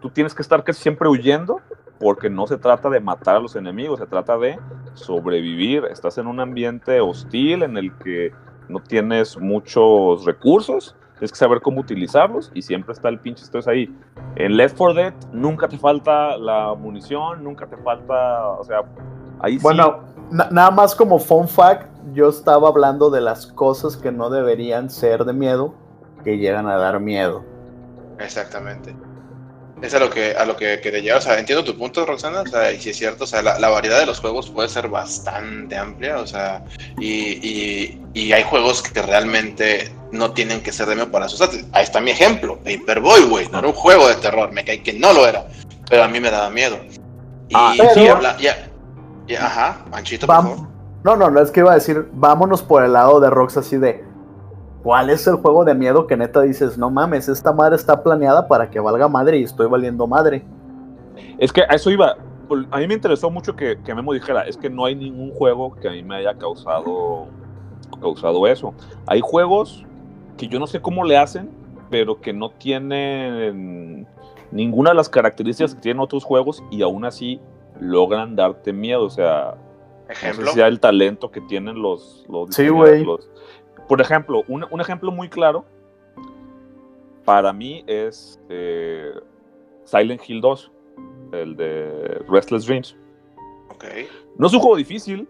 tú 0.00 0.10
tienes 0.10 0.34
que 0.34 0.42
estar 0.42 0.64
casi 0.64 0.82
siempre 0.82 1.08
huyendo 1.08 1.60
porque 2.00 2.28
no 2.28 2.46
se 2.46 2.58
trata 2.58 2.90
de 2.90 3.00
matar 3.00 3.36
a 3.36 3.40
los 3.40 3.56
enemigos, 3.56 4.00
se 4.00 4.06
trata 4.06 4.36
de 4.36 4.58
sobrevivir. 4.94 5.84
Estás 5.84 6.18
en 6.18 6.26
un 6.26 6.40
ambiente 6.40 7.00
hostil 7.00 7.62
en 7.62 7.76
el 7.76 7.96
que 7.98 8.32
no 8.68 8.80
tienes 8.80 9.38
muchos 9.38 10.24
recursos, 10.24 10.96
tienes 11.14 11.30
que 11.30 11.38
saber 11.38 11.60
cómo 11.60 11.80
utilizarlos 11.80 12.50
y 12.52 12.62
siempre 12.62 12.92
está 12.92 13.08
el 13.08 13.20
pinche 13.20 13.44
estrés 13.44 13.68
ahí. 13.68 13.94
En 14.34 14.56
Left 14.56 14.76
4 14.76 14.94
Dead 14.94 15.14
nunca 15.32 15.68
te 15.68 15.78
falta 15.78 16.36
la 16.36 16.74
munición, 16.74 17.44
nunca 17.44 17.66
te 17.66 17.76
falta, 17.76 18.48
o 18.48 18.64
sea, 18.64 18.82
ahí 19.38 19.58
sí. 19.58 19.66
Na- 20.30 20.48
nada 20.50 20.70
más 20.70 20.94
como 20.94 21.18
fun 21.18 21.48
fact, 21.48 21.88
yo 22.12 22.28
estaba 22.28 22.68
hablando 22.68 23.10
de 23.10 23.20
las 23.20 23.46
cosas 23.46 23.96
que 23.96 24.10
no 24.12 24.30
deberían 24.30 24.90
ser 24.90 25.24
de 25.24 25.32
miedo, 25.32 25.74
que 26.24 26.38
llegan 26.38 26.68
a 26.68 26.76
dar 26.76 27.00
miedo. 27.00 27.44
Exactamente. 28.18 28.94
Es 29.82 29.92
a 29.94 29.98
lo 29.98 30.08
que 30.08 30.34
a 30.34 30.46
lo 30.46 30.56
que 30.56 30.80
quería 30.80 31.00
llegar. 31.00 31.18
O 31.18 31.20
sea, 31.20 31.38
entiendo 31.38 31.62
tu 31.62 31.76
punto, 31.76 32.06
Roxana. 32.06 32.40
O 32.40 32.46
sea, 32.46 32.72
y 32.72 32.80
si 32.80 32.90
es 32.90 32.96
cierto, 32.96 33.24
o 33.24 33.26
sea, 33.26 33.42
la, 33.42 33.58
la 33.58 33.68
variedad 33.68 33.98
de 33.98 34.06
los 34.06 34.20
juegos 34.20 34.48
puede 34.48 34.70
ser 34.70 34.88
bastante 34.88 35.76
amplia. 35.76 36.16
O 36.18 36.26
sea, 36.26 36.64
y, 36.98 37.06
y, 37.46 38.02
y 38.14 38.32
hay 38.32 38.42
juegos 38.44 38.82
que 38.82 39.02
realmente 39.02 39.92
no 40.12 40.30
tienen 40.32 40.62
que 40.62 40.72
ser 40.72 40.86
de 40.86 40.94
miedo 40.94 41.10
para 41.10 41.26
asustarte. 41.26 41.66
Ahí 41.72 41.84
está 41.84 42.00
mi 42.00 42.10
ejemplo. 42.10 42.58
Paperboy, 42.64 43.24
güey. 43.28 43.48
No 43.50 43.58
era 43.58 43.68
un 43.68 43.74
juego 43.74 44.08
de 44.08 44.14
terror. 44.14 44.50
Me 44.50 44.64
cae 44.64 44.82
que 44.82 44.94
no 44.94 45.12
lo 45.12 45.26
era. 45.28 45.46
Pero 45.90 46.04
a 46.04 46.08
mí 46.08 46.20
me 46.20 46.30
daba 46.30 46.48
miedo. 46.48 46.78
Y 47.50 47.54
Ah, 47.54 47.74
y 47.76 48.06
habla- 48.08 48.36
ajá, 49.34 49.84
Manchito, 49.90 50.26
por 50.26 50.36
favor. 50.36 50.58
No, 51.04 51.16
no, 51.16 51.30
no 51.30 51.40
es 51.40 51.50
que 51.50 51.60
iba 51.60 51.70
a 51.70 51.74
decir, 51.74 52.08
vámonos 52.12 52.62
por 52.62 52.84
el 52.84 52.92
lado 52.92 53.20
de 53.20 53.30
Rox 53.30 53.56
así 53.56 53.76
de, 53.76 54.04
¿cuál 54.82 55.10
es 55.10 55.26
el 55.26 55.36
juego 55.36 55.64
de 55.64 55.74
miedo 55.74 56.06
que 56.06 56.16
neta 56.16 56.40
dices, 56.42 56.76
no 56.78 56.90
mames, 56.90 57.28
esta 57.28 57.52
madre 57.52 57.76
está 57.76 58.02
planeada 58.02 58.48
para 58.48 58.70
que 58.70 58.80
valga 58.80 59.08
madre 59.08 59.38
y 59.38 59.44
estoy 59.44 59.68
valiendo 59.68 60.06
madre? 60.06 60.44
Es 61.38 61.52
que 61.52 61.62
a 61.62 61.74
eso 61.74 61.90
iba. 61.90 62.16
A 62.70 62.78
mí 62.78 62.86
me 62.86 62.94
interesó 62.94 63.30
mucho 63.30 63.56
que, 63.56 63.78
que 63.84 63.94
Memo 63.94 64.12
dijera, 64.12 64.42
es 64.42 64.56
que 64.56 64.70
no 64.70 64.84
hay 64.84 64.94
ningún 64.94 65.32
juego 65.32 65.74
que 65.74 65.88
a 65.88 65.90
mí 65.90 66.02
me 66.02 66.16
haya 66.16 66.34
causado, 66.34 67.26
causado 68.00 68.46
eso. 68.46 68.72
Hay 69.06 69.20
juegos 69.20 69.84
que 70.36 70.46
yo 70.48 70.58
no 70.58 70.66
sé 70.66 70.80
cómo 70.80 71.04
le 71.04 71.16
hacen, 71.16 71.50
pero 71.90 72.20
que 72.20 72.32
no 72.32 72.50
tienen 72.50 74.06
ninguna 74.50 74.90
de 74.90 74.96
las 74.96 75.08
características 75.08 75.74
que 75.74 75.80
tienen 75.80 76.00
otros 76.00 76.24
juegos 76.24 76.62
y 76.70 76.82
aún 76.82 77.04
así 77.04 77.40
logran 77.80 78.36
darte 78.36 78.72
miedo. 78.72 79.04
O 79.04 79.10
sea, 79.10 79.54
No 80.06 80.12
Ejemplo. 80.12 80.46
sé 80.46 80.52
si 80.52 80.60
hay 80.62 80.70
el 80.70 80.80
talento 80.80 81.30
que 81.30 81.40
tienen 81.42 81.80
los, 81.82 82.24
los 82.28 82.54
Sí, 82.54 82.68
güey. 82.68 83.04
los- 83.04 83.28
Por 83.88 84.00
ejemplo, 84.00 84.42
un, 84.48 84.64
un 84.70 84.80
ejemplo 84.80 85.10
muy 85.12 85.28
claro 85.28 85.64
para 87.24 87.52
mí 87.52 87.82
es 87.86 88.40
eh, 88.48 89.10
Silent 89.84 90.22
Hill 90.28 90.40
2, 90.40 90.72
el 91.32 91.56
de 91.56 92.22
Restless 92.28 92.66
Dreams. 92.66 92.96
Ok. 93.70 93.84
No 94.38 94.46
es 94.46 94.52
un 94.54 94.60
juego 94.60 94.76
difícil 94.76 95.28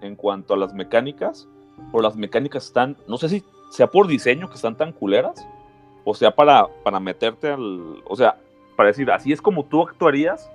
en 0.00 0.16
cuanto 0.16 0.54
a 0.54 0.56
las 0.56 0.72
mecánicas, 0.72 1.46
pero 1.92 2.02
las 2.02 2.16
mecánicas 2.16 2.66
están, 2.66 2.96
no 3.06 3.16
sé 3.18 3.28
si 3.28 3.44
sea 3.70 3.86
por 3.88 4.06
diseño 4.06 4.48
que 4.48 4.54
están 4.54 4.76
tan 4.76 4.92
culeras, 4.92 5.46
o 6.04 6.14
sea, 6.14 6.34
para, 6.34 6.66
para 6.84 6.98
meterte 7.00 7.48
al, 7.50 8.02
o 8.06 8.16
sea, 8.16 8.38
para 8.76 8.86
decir, 8.88 9.10
así 9.10 9.30
es 9.32 9.42
como 9.42 9.64
tú 9.66 9.82
actuarías 9.82 10.50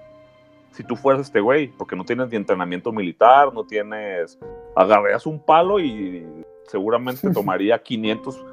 si 0.74 0.84
tú 0.84 0.96
fueras 0.96 1.22
este 1.22 1.40
güey, 1.40 1.68
porque 1.78 1.96
no 1.96 2.04
tienes 2.04 2.30
ni 2.30 2.36
entrenamiento 2.36 2.92
militar, 2.92 3.54
no 3.54 3.64
tienes, 3.66 4.38
agarrarías 4.76 5.26
un 5.26 5.40
palo 5.40 5.80
y 5.80 6.26
seguramente 6.68 7.30
tomaría 7.34 7.82
500 7.82 8.46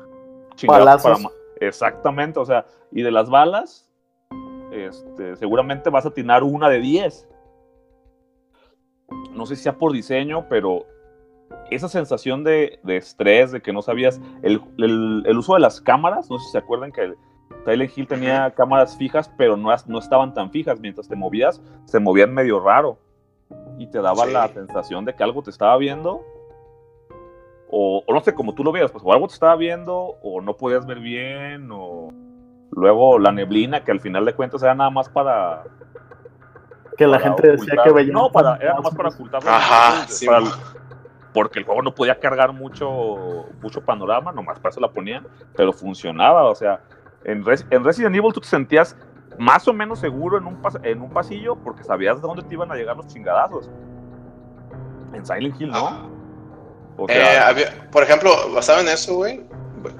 chingados 0.54 0.84
para 1.02 1.14
Exactamente, 1.60 2.38
o 2.38 2.44
sea, 2.44 2.64
y 2.92 3.02
de 3.02 3.10
las 3.10 3.28
balas, 3.28 3.90
este, 4.72 5.36
seguramente 5.36 5.90
vas 5.90 6.04
a 6.06 6.10
atinar 6.10 6.42
una 6.44 6.68
de 6.68 6.78
10 6.80 7.26
no 9.32 9.44
sé 9.46 9.56
si 9.56 9.62
sea 9.64 9.76
por 9.76 9.92
diseño, 9.92 10.46
pero 10.48 10.86
esa 11.70 11.88
sensación 11.88 12.44
de, 12.44 12.78
de 12.84 12.96
estrés, 12.96 13.50
de 13.52 13.60
que 13.60 13.72
no 13.72 13.82
sabías, 13.82 14.20
el, 14.42 14.60
el- 14.78 15.24
el 15.26 15.38
uso 15.38 15.54
de 15.54 15.60
las 15.60 15.80
cámaras, 15.80 16.30
no 16.30 16.38
sé 16.38 16.44
si 16.46 16.52
se 16.52 16.58
acuerdan 16.58 16.92
que 16.92 17.14
Silent 17.64 17.96
Hill 17.96 18.06
tenía 18.06 18.50
cámaras 18.52 18.96
fijas, 18.96 19.30
pero 19.36 19.56
no, 19.56 19.70
no 19.86 19.98
estaban 19.98 20.32
tan 20.34 20.50
fijas, 20.50 20.80
mientras 20.80 21.08
te 21.08 21.16
movías, 21.16 21.60
se 21.84 21.98
movían 22.00 22.32
medio 22.32 22.60
raro, 22.60 22.98
y 23.78 23.86
te 23.86 24.00
daba 24.00 24.24
Sí. 24.26 24.32
la 24.32 24.48
sensación 24.48 25.04
de 25.04 25.14
que 25.14 25.22
algo 25.22 25.42
te 25.42 25.50
estaba 25.50 25.76
viendo, 25.76 26.22
o, 27.70 28.02
o 28.06 28.12
no 28.14 28.20
sé, 28.20 28.34
como 28.34 28.54
tú 28.54 28.64
lo 28.64 28.72
veas, 28.72 28.90
pues 28.90 29.04
o 29.06 29.12
algo 29.12 29.28
te 29.28 29.34
estaba 29.34 29.54
viendo, 29.56 29.96
o 30.22 30.40
no 30.40 30.56
podías 30.56 30.86
ver 30.86 30.98
bien, 31.00 31.68
o 31.72 32.08
luego 32.72 33.18
la 33.18 33.30
neblina, 33.32 33.84
que 33.84 33.92
al 33.92 34.00
final 34.00 34.24
de 34.24 34.34
cuentas 34.34 34.62
era 34.62 34.74
nada 34.74 34.90
más 34.90 35.08
para 35.08 35.64
Que 36.96 37.06
la 37.06 37.18
para 37.18 37.30
gente 37.30 37.48
decía 37.52 37.74
ocultar- 37.74 37.84
que 37.84 37.92
veía. 37.92 38.12
No, 38.12 38.30
para, 38.32 38.56
era 38.56 38.80
más 38.80 38.94
para 38.94 39.08
ocultar. 39.10 39.40
Ajá, 39.46 40.06
sí, 40.08 40.26
para- 40.26 40.46
porque 41.32 41.60
el 41.60 41.64
juego 41.64 41.82
no 41.82 41.94
podía 41.94 42.18
cargar 42.18 42.52
mucho, 42.52 43.46
mucho 43.62 43.80
panorama, 43.84 44.32
nomás 44.32 44.58
para 44.58 44.70
eso 44.70 44.80
la 44.80 44.88
ponían, 44.90 45.24
pero 45.56 45.72
funcionaba. 45.72 46.44
O 46.50 46.54
sea, 46.56 46.80
en, 47.24 47.44
Res- 47.44 47.66
en 47.70 47.84
Resident 47.84 48.14
Evil 48.16 48.32
tú 48.32 48.40
te 48.40 48.48
sentías 48.48 48.96
más 49.38 49.66
o 49.68 49.72
menos 49.72 49.98
seguro 50.00 50.38
en 50.38 50.46
un, 50.46 50.58
en 50.82 51.00
un 51.00 51.10
pasillo 51.10 51.56
porque 51.56 51.84
sabías 51.84 52.16
de 52.16 52.22
dónde 52.22 52.42
te 52.42 52.54
iban 52.54 52.70
a 52.70 52.74
llegar 52.74 52.96
los 52.96 53.06
chingadazos. 53.06 53.70
En 55.12 55.24
Silent 55.26 55.60
Hill, 55.60 55.70
¿no? 55.70 56.08
Eh, 57.08 57.66
por 57.90 58.02
ejemplo, 58.02 58.30
basado 58.54 58.80
en 58.80 58.88
eso, 58.88 59.14
güey, 59.16 59.44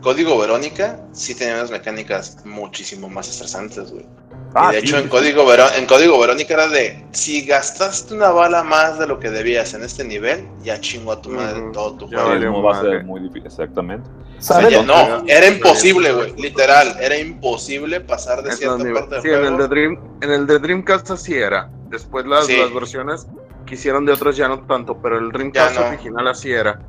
Código 0.02 0.38
Verónica 0.38 1.00
sí 1.12 1.34
tenía 1.34 1.54
unas 1.54 1.70
mecánicas 1.70 2.44
muchísimo 2.44 3.08
más 3.08 3.28
estresantes, 3.30 3.90
güey. 3.92 4.06
Ah, 4.54 4.70
y 4.72 4.74
de 4.76 4.80
sí, 4.82 4.86
hecho, 4.88 4.96
sí, 4.98 5.02
en. 5.04 5.08
Código 5.08 5.44
Veró- 5.46 5.70
en 5.76 5.86
Código 5.86 6.18
Verónica 6.18 6.54
era 6.54 6.68
de, 6.68 7.04
si 7.12 7.44
gastaste 7.46 8.14
una 8.14 8.30
bala 8.30 8.62
más 8.62 8.98
de 8.98 9.06
lo 9.06 9.18
que 9.18 9.30
debías 9.30 9.74
en 9.74 9.82
este 9.84 10.04
nivel, 10.04 10.46
ya 10.62 10.80
chingo 10.80 11.12
a 11.12 11.20
tu 11.22 11.30
madre 11.30 11.60
todo 11.72 11.94
tu 11.94 12.08
juego. 12.08 12.62
va 12.62 12.78
a 12.78 12.80
ser 12.82 13.04
muy 13.04 13.20
difícil, 13.20 13.46
exactamente. 13.46 14.08
O 14.38 14.42
sea, 14.42 14.56
¿Sabes? 14.56 14.70
ya 14.72 14.82
no, 14.82 15.22
era 15.26 15.46
imposible, 15.48 16.12
güey, 16.12 16.34
literal, 16.36 16.96
era 17.00 17.16
imposible 17.18 18.00
pasar 18.00 18.42
de 18.42 18.52
cierta 18.52 18.76
los 18.76 18.84
niveles. 18.86 19.00
parte 19.08 19.14
del 19.16 19.22
Sí, 19.22 19.28
en 19.28 19.34
el, 19.34 19.40
juego. 19.48 19.58
de 19.62 19.68
Dream, 19.68 20.00
en 20.22 20.30
el 20.30 20.46
de 20.46 20.58
Dreamcast 20.58 21.10
así 21.10 21.34
era. 21.34 21.70
Después 21.90 22.24
las, 22.26 22.46
Sí. 22.46 22.56
las 22.56 22.72
versiones 22.72 23.26
que 23.66 23.74
hicieron 23.74 24.06
de 24.06 24.12
otros 24.12 24.36
ya 24.36 24.48
no 24.48 24.60
tanto, 24.66 24.96
pero 25.02 25.18
el 25.18 25.30
Dreamcast 25.30 25.78
no. 25.78 25.86
original 25.88 26.26
así 26.28 26.50
era. 26.52 26.80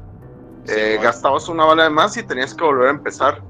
Sí, 0.66 0.74
Eh, 0.78 1.00
gastabas 1.02 1.50
una 1.50 1.66
bala 1.66 1.84
de 1.86 1.90
más 1.90 2.16
y 2.18 2.24
tenías 2.24 2.54
que 2.54 2.64
volver 2.64 2.88
a 2.88 2.92
empezar. 2.92 3.42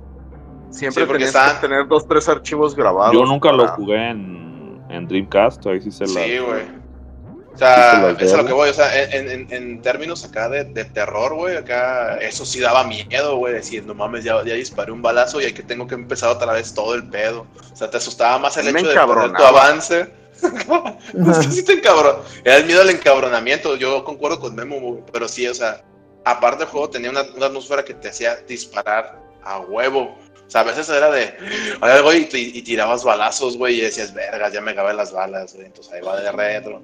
Siempre 0.72 1.04
Sí, 1.04 1.08
porque 1.08 1.26
tenías 1.26 1.30
estaban- 1.36 1.56
que 1.62 1.68
tener 1.68 1.88
dos, 1.88 2.08
tres 2.08 2.28
archivos 2.30 2.76
grabados. 2.76 3.14
Yo 3.14 3.26
nunca 3.26 3.52
lo 3.52 3.64
para- 3.66 3.76
jugué 3.76 4.10
en, 4.10 4.82
en 4.90 5.08
Dreamcast, 5.08 5.66
ahí 5.68 5.82
sí 5.82 5.92
se 5.92 6.06
la... 6.08 6.24
Sí, 6.24 6.38
güey. 6.40 6.62
O 6.64 7.54
Sí, 7.54 7.58
sea, 7.58 8.02
se 8.02 8.12
eso 8.12 8.26
es 8.26 8.34
a 8.34 8.38
lo 8.38 8.46
que 8.46 8.54
voy. 8.54 8.70
O 8.70 8.74
sea, 8.74 9.04
en, 9.04 9.30
en- 9.30 9.48
en 9.54 9.82
términos 9.82 10.24
acá 10.24 10.48
de, 10.48 10.64
de 10.64 10.86
terror, 10.86 11.34
güey, 11.36 11.58
acá 11.58 12.16
eso 12.18 12.46
sí 12.46 12.62
daba 12.62 12.86
miedo, 12.86 13.36
güey. 13.36 13.54
Decir, 13.54 13.84
no 13.86 13.94
mames, 13.94 14.24
ya, 14.24 14.42
ya 14.46 14.54
disparé 14.54 14.94
un 14.94 15.02
balazo 15.02 15.42
y 15.42 15.46
hay 15.46 15.54
que 15.54 15.62
tengo 15.62 15.86
que 15.86 15.96
empezar 15.96 16.30
otra 16.30 16.54
vez 16.54 16.74
todo 16.74 16.96
el 16.96 17.10
pedo. 17.10 17.46
O 17.72 17.76
sea, 17.76 17.90
te 17.90 17.98
asustaba 17.98 18.40
más 18.40 18.56
el 18.56 18.72
Me 18.74 18.80
hecho 18.80 18.90
de 18.90 18.96
perder 18.96 19.34
tu 19.34 19.44
avance. 19.44 20.14
es 20.42 21.38
que 21.40 21.52
sí 21.52 21.66
te 21.66 21.74
encabron. 21.74 22.16
Era 22.46 22.56
el 22.58 22.66
miedo 22.66 22.82
al 22.82 22.90
encabronamiento. 22.90 23.76
Yo 23.76 24.04
concuerdo 24.06 24.40
con 24.40 24.56
Memo, 24.56 24.80
güey. 24.80 25.04
Pero 25.12 25.28
sí, 25.28 25.46
o 25.48 25.54
sea, 25.54 25.84
aparte 26.24 26.64
el 26.64 26.70
juego 26.70 26.90
tenía 26.90 27.10
una, 27.10 27.24
una 27.36 27.48
atmósfera 27.48 27.84
que 27.84 27.94
te 27.94 28.08
hacía 28.10 28.38
disparar 28.48 29.20
a 29.44 29.60
huevo. 29.60 30.18
O 30.52 30.54
sea, 30.54 30.62
a 30.62 30.64
veces 30.66 30.90
era 30.90 31.10
de, 31.10 31.34
algo 31.80 32.12
y, 32.12 32.26
tirabas 32.26 33.06
balazos, 33.06 33.56
güey, 33.58 33.78
y 33.78 33.82
decías, 33.84 34.14
vergas, 34.14 34.52
ya 34.52 34.60
me 34.60 34.72
acabé 34.72 34.94
las 34.94 35.14
balas, 35.14 35.54
güey. 35.56 35.68
Entonces 35.68 35.94
ahí 35.94 36.02
va 36.02 36.20
de 36.20 36.30
retro. 36.30 36.82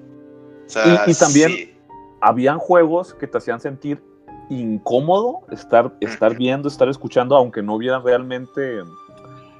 O 0.66 0.70
sea, 0.70 1.04
Y- 1.06 1.10
y 1.10 1.14
también- 1.14 1.50
sí. 1.50 1.74
habían 2.22 2.58
juegos 2.58 3.12
que 3.12 3.26
te 3.26 3.36
hacían 3.36 3.60
sentir 3.60 4.02
incómodo 4.48 5.42
estar, 5.50 5.92
estar 6.00 6.34
viendo, 6.34 6.66
estar 6.66 6.88
escuchando, 6.88 7.36
aunque 7.36 7.60
no 7.62 7.74
hubieran 7.74 8.02
realmente. 8.02 8.80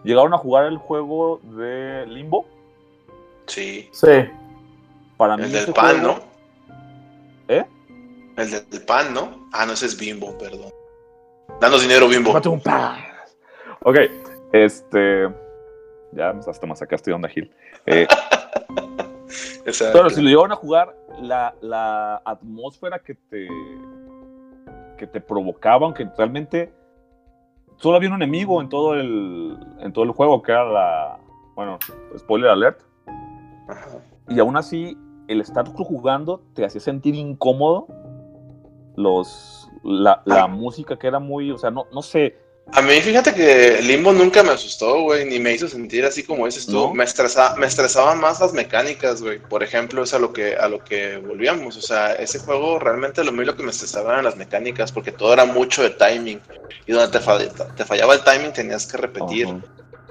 Llegaron 0.04 0.32
a 0.32 0.38
jugar 0.38 0.64
el 0.64 0.78
juego 0.78 1.42
de 1.58 2.06
Limbo. 2.06 2.46
Sí. 3.46 3.90
Sí. 3.92 4.06
Para 5.18 5.36
mí 5.36 5.42
El 5.42 5.52
del 5.52 5.74
pan, 5.74 6.00
juego- 6.00 6.14
¿no? 6.14 7.54
¿Eh? 7.54 7.66
El 8.38 8.50
del 8.70 8.82
pan, 8.86 9.12
¿no? 9.12 9.50
Ah, 9.52 9.66
no, 9.66 9.74
ese 9.74 9.84
es 9.84 9.98
Bimbo, 9.98 10.38
perdón. 10.38 10.72
Danos 11.60 11.82
dinero, 11.82 12.08
Bimbo. 12.08 12.30
Tómate 12.30 12.48
un 12.48 12.60
pan. 12.62 12.96
Ok, 13.82 13.96
este. 14.52 15.28
Ya 16.12 16.30
hasta 16.30 16.66
me 16.66 16.74
sacaste 16.74 17.10
de 17.10 17.14
onda, 17.14 17.28
Gil. 17.28 17.50
Eh, 17.86 18.06
pero 19.92 20.10
si 20.10 20.22
lo 20.22 20.28
llegaron 20.28 20.52
a 20.52 20.56
jugar, 20.56 20.96
la, 21.20 21.54
la 21.60 22.22
atmósfera 22.24 22.98
que 22.98 23.14
te. 23.14 23.48
que 24.96 25.06
te 25.06 25.20
provocaba, 25.20 25.86
aunque 25.86 26.08
realmente 26.16 26.72
solo 27.76 27.96
había 27.96 28.08
un 28.08 28.16
enemigo 28.16 28.60
en 28.60 28.68
todo 28.68 28.94
el. 28.94 29.58
en 29.80 29.92
todo 29.92 30.04
el 30.04 30.10
juego, 30.12 30.42
que 30.42 30.52
era 30.52 30.64
la. 30.64 31.18
Bueno, 31.54 31.78
spoiler 32.16 32.50
alert. 32.50 32.80
Ajá. 33.68 33.98
Y 34.28 34.38
aún 34.40 34.56
así, 34.56 34.96
el 35.28 35.40
estar 35.40 35.66
jugando 35.68 36.42
te 36.54 36.64
hacía 36.64 36.80
sentir 36.80 37.14
incómodo. 37.14 37.86
Los, 38.96 39.70
la, 39.84 40.22
la 40.24 40.48
música 40.48 40.98
que 40.98 41.06
era 41.06 41.20
muy, 41.20 41.52
o 41.52 41.58
sea, 41.58 41.70
no, 41.70 41.86
no 41.92 42.02
sé. 42.02 42.36
A 42.72 42.82
mí, 42.82 43.00
fíjate 43.00 43.34
que 43.34 43.80
Limbo 43.82 44.12
nunca 44.12 44.42
me 44.42 44.50
asustó, 44.52 45.00
güey, 45.02 45.24
ni 45.24 45.40
me 45.40 45.52
hizo 45.52 45.68
sentir 45.68 46.04
así 46.04 46.22
como 46.22 46.44
dices 46.46 46.66
tú. 46.66 46.72
¿No? 46.72 46.94
Me, 46.94 47.04
estresa, 47.04 47.54
me 47.56 47.66
estresaban 47.66 48.20
más 48.20 48.40
las 48.40 48.52
mecánicas, 48.52 49.22
güey. 49.22 49.38
Por 49.38 49.62
ejemplo, 49.62 50.02
es 50.02 50.12
a 50.12 50.18
lo, 50.18 50.32
que, 50.32 50.54
a 50.54 50.68
lo 50.68 50.84
que 50.84 51.16
volvíamos. 51.16 51.76
O 51.76 51.82
sea, 51.82 52.12
ese 52.12 52.38
juego 52.38 52.78
realmente 52.78 53.24
lo 53.24 53.32
mío 53.32 53.46
lo 53.46 53.56
que 53.56 53.62
me 53.62 53.70
estresaba 53.70 54.12
eran 54.12 54.24
las 54.24 54.36
mecánicas, 54.36 54.92
porque 54.92 55.12
todo 55.12 55.32
era 55.32 55.44
mucho 55.46 55.82
de 55.82 55.90
timing. 55.90 56.40
Y 56.86 56.92
donde 56.92 57.10
te, 57.18 57.24
fa- 57.24 57.38
te 57.74 57.84
fallaba 57.84 58.14
el 58.14 58.22
timing 58.22 58.52
tenías 58.52 58.86
que 58.86 58.96
repetir. 58.98 59.48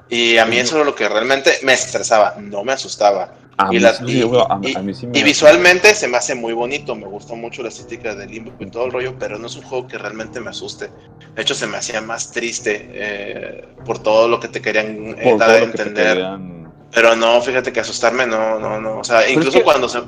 Y 0.09 0.37
a 0.37 0.45
mí 0.45 0.57
eso 0.57 0.75
era 0.77 0.85
lo 0.85 0.95
que 0.95 1.07
realmente 1.07 1.59
me 1.63 1.73
estresaba, 1.73 2.35
no 2.39 2.63
me 2.63 2.73
asustaba. 2.73 3.33
A, 3.59 3.67
Y 3.71 3.75
mí, 3.77 3.79
las- 3.79 3.97
sí, 3.97 4.03
y- 4.07 4.21
güey, 4.21 4.39
a, 4.41 4.59
y- 4.61 4.75
a 4.75 4.79
mí 4.81 4.93
sí 4.93 5.07
me- 5.07 5.17
Y 5.17 5.23
visualmente 5.23 5.93
se 5.95 6.07
me 6.07 6.17
hace 6.17 6.35
muy 6.35 6.53
bonito, 6.53 6.93
me 6.95 7.07
gusta 7.07 7.33
mucho 7.33 7.63
la 7.63 7.69
estética 7.69 8.13
de 8.13 8.27
Limbo 8.27 8.51
y 8.59 8.67
todo 8.67 8.85
el 8.85 8.91
rollo, 8.91 9.15
pero 9.17 9.39
no 9.39 9.47
es 9.47 9.55
un 9.55 9.63
juego 9.63 9.87
que 9.87 9.97
realmente 9.97 10.39
me 10.39 10.51
asuste. 10.51 10.91
De 11.35 11.41
hecho, 11.41 11.55
se 11.55 11.65
me 11.65 11.77
hacía 11.77 11.99
más 12.01 12.31
triste 12.31 12.87
eh, 12.93 13.65
por 13.83 13.97
todo 13.99 14.27
lo 14.27 14.39
que 14.39 14.47
te 14.47 14.61
querían 14.61 15.15
eh, 15.17 15.35
dar 15.39 15.49
a 15.49 15.57
que 15.57 15.63
entender. 15.63 16.07
querían- 16.17 16.71
Pero 16.93 17.15
no, 17.15 17.41
fíjate 17.41 17.73
que 17.73 17.79
asustarme 17.79 18.27
no, 18.27 18.59
no, 18.59 18.79
no. 18.79 18.99
O 18.99 19.03
sea, 19.03 19.27
incluso 19.27 19.57
que- 19.57 19.63
cuando 19.63 19.89
se, 19.89 20.01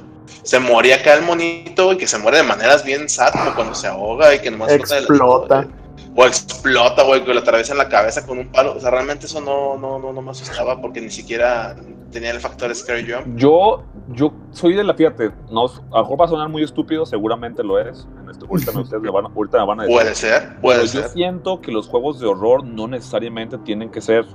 se 0.43 0.59
moría 0.59 0.97
acá 0.97 1.15
el 1.15 1.23
monito 1.23 1.91
y 1.93 1.97
que 1.97 2.05
se 2.07 2.17
muere 2.19 2.37
de 2.37 2.43
maneras 2.43 2.83
bien 2.85 3.09
sad, 3.09 3.31
como 3.31 3.55
cuando 3.55 3.73
se 3.73 3.87
ahoga 3.87 4.33
y 4.35 4.39
que 4.39 4.51
nomás 4.51 4.67
de 4.69 4.75
Explota. 4.75 5.67
O 6.15 6.25
explota, 6.25 7.03
güey, 7.03 7.23
que 7.23 7.33
le 7.33 7.39
atraviesa 7.39 7.71
en 7.73 7.77
la 7.77 7.87
cabeza 7.87 8.25
con 8.25 8.39
un 8.39 8.51
palo. 8.51 8.73
O 8.75 8.79
sea, 8.79 8.89
realmente 8.91 9.27
eso 9.27 9.39
no, 9.41 9.77
no, 9.77 9.99
no, 9.99 10.11
no 10.11 10.21
me 10.21 10.31
asustaba 10.31 10.81
porque 10.81 10.99
ni 11.01 11.09
siquiera 11.11 11.75
tenía 12.11 12.31
el 12.31 12.39
factor 12.39 12.73
Scary 12.75 13.09
Jump. 13.09 13.37
Yo, 13.37 13.83
yo 14.09 14.33
soy 14.51 14.73
de 14.73 14.83
la, 14.83 14.95
fíjate, 14.95 15.31
no, 15.51 15.65
a 15.67 15.97
lo 15.97 16.01
mejor 16.03 16.19
va 16.21 16.25
a 16.25 16.27
sonar 16.27 16.49
muy 16.49 16.63
estúpido, 16.63 17.05
seguramente 17.05 17.63
lo 17.63 17.79
es. 17.79 18.07
En 18.23 18.29
esto, 18.29 18.47
ahorita, 18.49 18.71
me, 18.71 18.81
ustedes 18.81 19.01
me 19.03 19.11
van, 19.11 19.25
ahorita 19.25 19.59
me 19.59 19.65
van 19.67 19.79
a 19.81 19.83
decir. 19.83 19.95
Puede 19.97 20.15
ser, 20.15 20.59
puede 20.61 20.79
Pero 20.79 20.91
yo 20.91 21.01
ser. 21.01 21.09
siento 21.11 21.61
que 21.61 21.71
los 21.71 21.87
juegos 21.87 22.19
de 22.19 22.27
horror 22.27 22.63
no 22.65 22.87
necesariamente 22.87 23.57
tienen 23.59 23.89
que 23.89 24.01
ser 24.01 24.25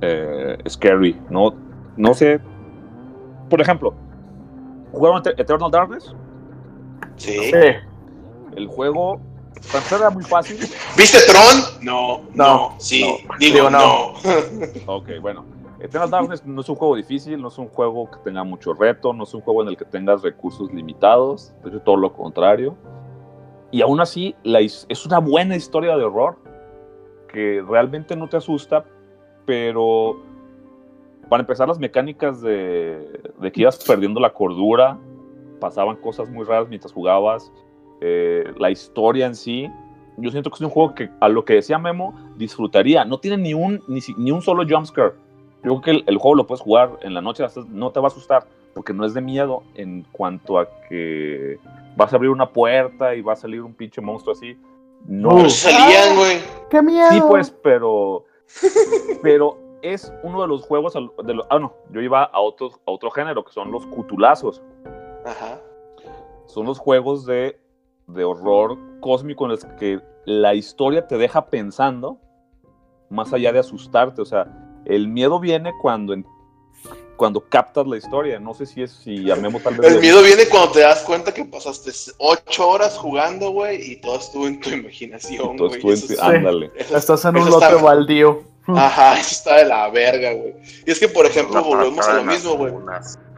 eh, 0.00 0.58
scary. 0.68 1.18
No, 1.30 1.54
no 1.96 2.14
sé. 2.14 2.40
Por 3.48 3.60
ejemplo, 3.60 3.94
¿jugaron 4.92 5.22
Eter- 5.22 5.34
Eternal 5.40 5.70
Darkness? 5.70 6.14
Sí. 7.16 7.38
Sí. 7.38 7.52
El 8.56 8.66
juego, 8.68 9.20
para 9.66 9.78
empezar, 9.78 10.00
era 10.00 10.10
muy 10.10 10.24
fácil. 10.24 10.58
¿Viste 10.96 11.18
Tron? 11.26 11.84
No, 11.84 12.22
no, 12.34 12.44
No, 12.70 12.74
sí, 12.78 13.02
no. 13.02 13.34
digo 13.38 13.54
Digo, 13.56 13.70
no. 13.70 14.14
no. 14.86 14.94
Ok, 14.94 15.10
bueno. 15.20 15.44
Eternal 15.80 16.08
Darkness 16.08 16.46
no 16.46 16.62
es 16.62 16.68
un 16.68 16.76
juego 16.76 16.96
difícil, 16.96 17.42
no 17.42 17.48
es 17.48 17.58
un 17.58 17.68
juego 17.68 18.10
que 18.10 18.16
tenga 18.24 18.42
mucho 18.42 18.72
reto, 18.72 19.12
no 19.12 19.24
es 19.24 19.34
un 19.34 19.42
juego 19.42 19.62
en 19.62 19.68
el 19.68 19.76
que 19.76 19.84
tengas 19.84 20.22
recursos 20.22 20.72
limitados, 20.72 21.52
de 21.62 21.68
hecho 21.70 21.80
todo 21.80 21.96
lo 21.96 22.12
contrario. 22.12 22.74
Y 23.70 23.82
aún 23.82 24.00
así 24.00 24.34
la 24.44 24.60
es 24.60 25.06
una 25.06 25.18
buena 25.18 25.56
historia 25.56 25.96
de 25.96 26.04
horror 26.04 26.38
que 27.28 27.62
realmente 27.68 28.16
no 28.16 28.28
te 28.28 28.36
asusta, 28.38 28.84
pero 29.44 30.22
para 31.28 31.42
empezar 31.42 31.68
las 31.68 31.78
mecánicas 31.78 32.40
de, 32.40 33.20
de 33.40 33.52
que 33.52 33.62
ibas 33.62 33.82
perdiendo 33.84 34.20
la 34.20 34.32
cordura, 34.32 34.96
pasaban 35.60 35.96
cosas 35.96 36.30
muy 36.30 36.44
raras 36.44 36.68
mientras 36.68 36.92
jugabas, 36.92 37.52
eh, 38.06 38.52
la 38.58 38.70
historia 38.70 39.24
en 39.24 39.34
sí, 39.34 39.70
yo 40.18 40.30
siento 40.30 40.50
que 40.50 40.56
es 40.56 40.60
un 40.60 40.68
juego 40.68 40.94
que 40.94 41.08
a 41.20 41.28
lo 41.30 41.42
que 41.46 41.54
decía 41.54 41.78
Memo 41.78 42.14
disfrutaría, 42.36 43.06
no 43.06 43.18
tiene 43.18 43.38
ni 43.38 43.54
un, 43.54 43.82
ni, 43.88 44.00
ni 44.18 44.30
un 44.30 44.42
solo 44.42 44.62
jumpscare. 44.68 45.14
Yo 45.62 45.70
creo 45.70 45.80
que 45.80 45.90
el, 45.92 46.04
el 46.06 46.18
juego 46.18 46.34
lo 46.34 46.46
puedes 46.46 46.60
jugar 46.60 46.98
en 47.00 47.14
la 47.14 47.22
noche, 47.22 47.42
no 47.68 47.92
te 47.92 48.00
va 48.00 48.08
a 48.08 48.10
asustar, 48.10 48.46
porque 48.74 48.92
no 48.92 49.06
es 49.06 49.14
de 49.14 49.22
miedo 49.22 49.62
en 49.74 50.04
cuanto 50.12 50.58
a 50.58 50.68
que 50.86 51.58
vas 51.96 52.12
a 52.12 52.16
abrir 52.16 52.30
una 52.30 52.50
puerta 52.50 53.14
y 53.14 53.22
va 53.22 53.32
a 53.32 53.36
salir 53.36 53.62
un 53.62 53.72
pinche 53.72 54.02
monstruo 54.02 54.34
así. 54.34 54.54
No. 55.06 55.30
Pero 55.30 55.48
salían, 55.48 56.16
güey. 56.16 56.38
¡Qué 56.68 56.82
miedo! 56.82 57.10
Sí, 57.10 57.22
pues, 57.26 57.50
pero. 57.62 58.26
pero 59.22 59.58
es 59.80 60.12
uno 60.22 60.42
de 60.42 60.48
los 60.48 60.62
juegos. 60.62 60.92
De 60.92 61.32
los, 61.32 61.46
ah, 61.48 61.58
no, 61.58 61.72
yo 61.90 62.02
iba 62.02 62.24
a 62.24 62.40
otro, 62.40 62.70
a 62.86 62.90
otro 62.90 63.10
género, 63.10 63.42
que 63.42 63.52
son 63.52 63.70
los 63.70 63.86
cutulazos. 63.86 64.62
Ajá. 65.24 65.58
Son 66.46 66.66
los 66.66 66.78
juegos 66.78 67.24
de, 67.24 67.58
de 68.06 68.24
horror 68.24 68.78
cósmico 69.00 69.44
en 69.44 69.52
los 69.52 69.64
que 69.78 70.00
la 70.26 70.54
historia 70.54 71.06
te 71.06 71.16
deja 71.18 71.46
pensando, 71.46 72.18
más 73.10 73.32
allá 73.32 73.52
de 73.52 73.58
asustarte. 73.58 74.20
O 74.22 74.24
sea, 74.24 74.46
el 74.84 75.08
miedo 75.08 75.38
viene 75.40 75.72
cuando, 75.80 76.12
en- 76.14 76.26
cuando 77.16 77.40
captas 77.48 77.86
la 77.86 77.96
historia. 77.96 78.38
No 78.40 78.54
sé 78.54 78.66
si 78.66 78.82
es 78.82 78.90
si 78.92 79.24
llamemos 79.24 79.62
tal 79.62 79.76
vez. 79.76 79.86
El 79.88 79.94
de- 79.96 80.00
miedo 80.00 80.22
viene 80.22 80.46
cuando 80.48 80.72
te 80.72 80.80
das 80.80 81.02
cuenta 81.02 81.32
que 81.32 81.44
pasaste 81.44 81.90
ocho 82.18 82.68
horas 82.68 82.96
jugando, 82.96 83.50
güey, 83.50 83.92
y 83.92 83.96
todo 84.00 84.16
estuvo 84.18 84.46
en 84.46 84.60
tu 84.60 84.70
imaginación, 84.70 85.56
güey. 85.56 85.80
es- 85.90 86.18
ándale. 86.20 86.72
eso 86.76 86.96
Estás 86.96 87.24
en 87.24 87.36
un 87.36 87.48
lote 87.50 87.66
está- 87.66 87.82
baldío. 87.82 88.42
Ajá, 88.66 89.20
eso 89.20 89.32
está 89.32 89.56
de 89.58 89.66
la 89.66 89.90
verga, 89.90 90.32
güey. 90.32 90.54
Y 90.86 90.90
es 90.90 90.98
que, 90.98 91.06
por 91.08 91.26
ejemplo, 91.26 91.62
volvemos 91.62 92.06
a 92.08 92.14
lo 92.14 92.24
las 92.24 92.34
mismo, 92.34 92.56
güey. 92.56 92.72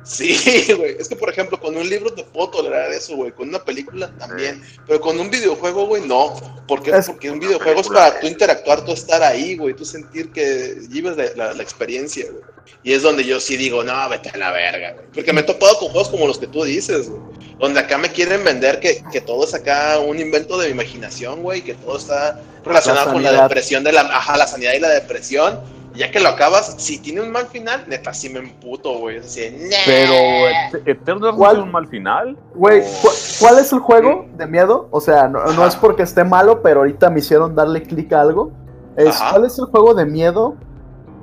Sí, 0.06 0.72
güey. 0.76 0.96
Es 0.98 1.08
que, 1.08 1.16
por 1.16 1.28
ejemplo, 1.28 1.58
con 1.58 1.76
un 1.76 1.88
libro 1.88 2.12
te 2.12 2.22
puedo 2.22 2.48
tolerar 2.50 2.92
eso, 2.92 3.16
güey. 3.16 3.32
Con 3.32 3.48
una 3.48 3.62
película 3.64 4.10
también. 4.18 4.62
Pero 4.86 5.00
con 5.00 5.18
un 5.18 5.30
videojuego, 5.30 5.86
güey, 5.86 6.02
no. 6.06 6.34
¿Por 6.68 6.82
qué? 6.82 6.92
Es- 6.92 7.06
Porque 7.06 7.30
un 7.30 7.40
videojuego 7.40 7.80
es 7.80 7.88
para 7.88 8.20
tú 8.20 8.26
interactuar, 8.26 8.84
tú 8.84 8.92
estar 8.92 9.22
ahí, 9.22 9.56
güey. 9.56 9.74
Tú 9.74 9.84
sentir 9.84 10.30
que 10.30 10.76
vives 10.88 11.16
la, 11.16 11.24
la- 11.34 11.54
la 11.54 11.62
experiencia, 11.62 12.26
güey. 12.30 12.44
Y 12.82 12.92
es 12.92 13.02
donde 13.02 13.24
yo 13.24 13.40
sí 13.40 13.56
digo, 13.56 13.82
no, 13.84 14.08
vete 14.08 14.30
a 14.30 14.36
la 14.36 14.52
verga, 14.52 14.92
güey. 14.92 15.06
Porque 15.12 15.32
me 15.32 15.40
he 15.40 15.44
topado 15.44 15.76
con 15.78 15.88
juegos 15.88 16.08
como 16.08 16.26
los 16.26 16.38
que 16.38 16.46
tú 16.46 16.62
dices, 16.64 17.08
güey. 17.08 17.20
Donde 17.58 17.80
acá 17.80 17.96
me 17.98 18.10
quieren 18.10 18.44
vender 18.44 18.80
que, 18.80 19.02
que 19.10 19.20
todo 19.20 19.44
es 19.44 19.54
acá 19.54 19.98
un 19.98 20.20
invento 20.20 20.58
de 20.58 20.66
mi 20.66 20.72
imaginación, 20.72 21.42
güey. 21.42 21.62
Que 21.62 21.74
todo 21.74 21.96
está 21.96 22.40
relacionado 22.64 23.06
La 23.06 23.12
con 23.12 23.22
la 23.22 23.42
depresión 23.42 23.82
de 23.82 23.92
la... 23.92 24.02
Ajá, 24.02 24.36
la 24.36 24.46
sanidad 24.46 24.74
y 24.74 24.78
la 24.80 24.90
depresión. 24.90 25.60
Ya 25.96 26.10
que 26.10 26.20
lo 26.20 26.28
acabas, 26.28 26.74
si 26.78 26.98
tiene 27.00 27.20
un 27.22 27.30
mal 27.32 27.46
final, 27.46 27.84
neta, 27.88 28.12
sí 28.14 28.28
me 28.28 28.38
emputo, 28.40 28.98
güey. 28.98 29.16
Es 29.16 29.26
así, 29.26 29.68
Pero 29.86 30.12
"Nah". 30.12 30.78
Et- 30.78 30.88
Eternal 30.88 31.30
no 31.32 31.36
¿Cuál? 31.36 31.50
tiene 31.52 31.64
un 31.66 31.72
mal 31.72 31.86
final. 31.88 32.36
Güey, 32.54 32.80
o- 32.80 33.02
¿cu- 33.02 33.08
¿cuál 33.40 33.58
es 33.58 33.72
el 33.72 33.78
juego 33.80 34.26
de 34.36 34.46
miedo? 34.46 34.88
O 34.90 35.00
sea, 35.00 35.28
no, 35.28 35.44
no 35.44 35.66
es 35.66 35.74
porque 35.76 36.02
esté 36.02 36.24
malo, 36.24 36.62
pero 36.62 36.80
ahorita 36.80 37.10
me 37.10 37.20
hicieron 37.20 37.54
darle 37.54 37.82
clic 37.82 38.12
a 38.12 38.20
algo. 38.20 38.52
Es, 38.96 39.20
Ajá. 39.20 39.30
¿Cuál 39.32 39.44
es 39.46 39.58
el 39.58 39.66
juego 39.66 39.94
de 39.94 40.06
miedo 40.06 40.54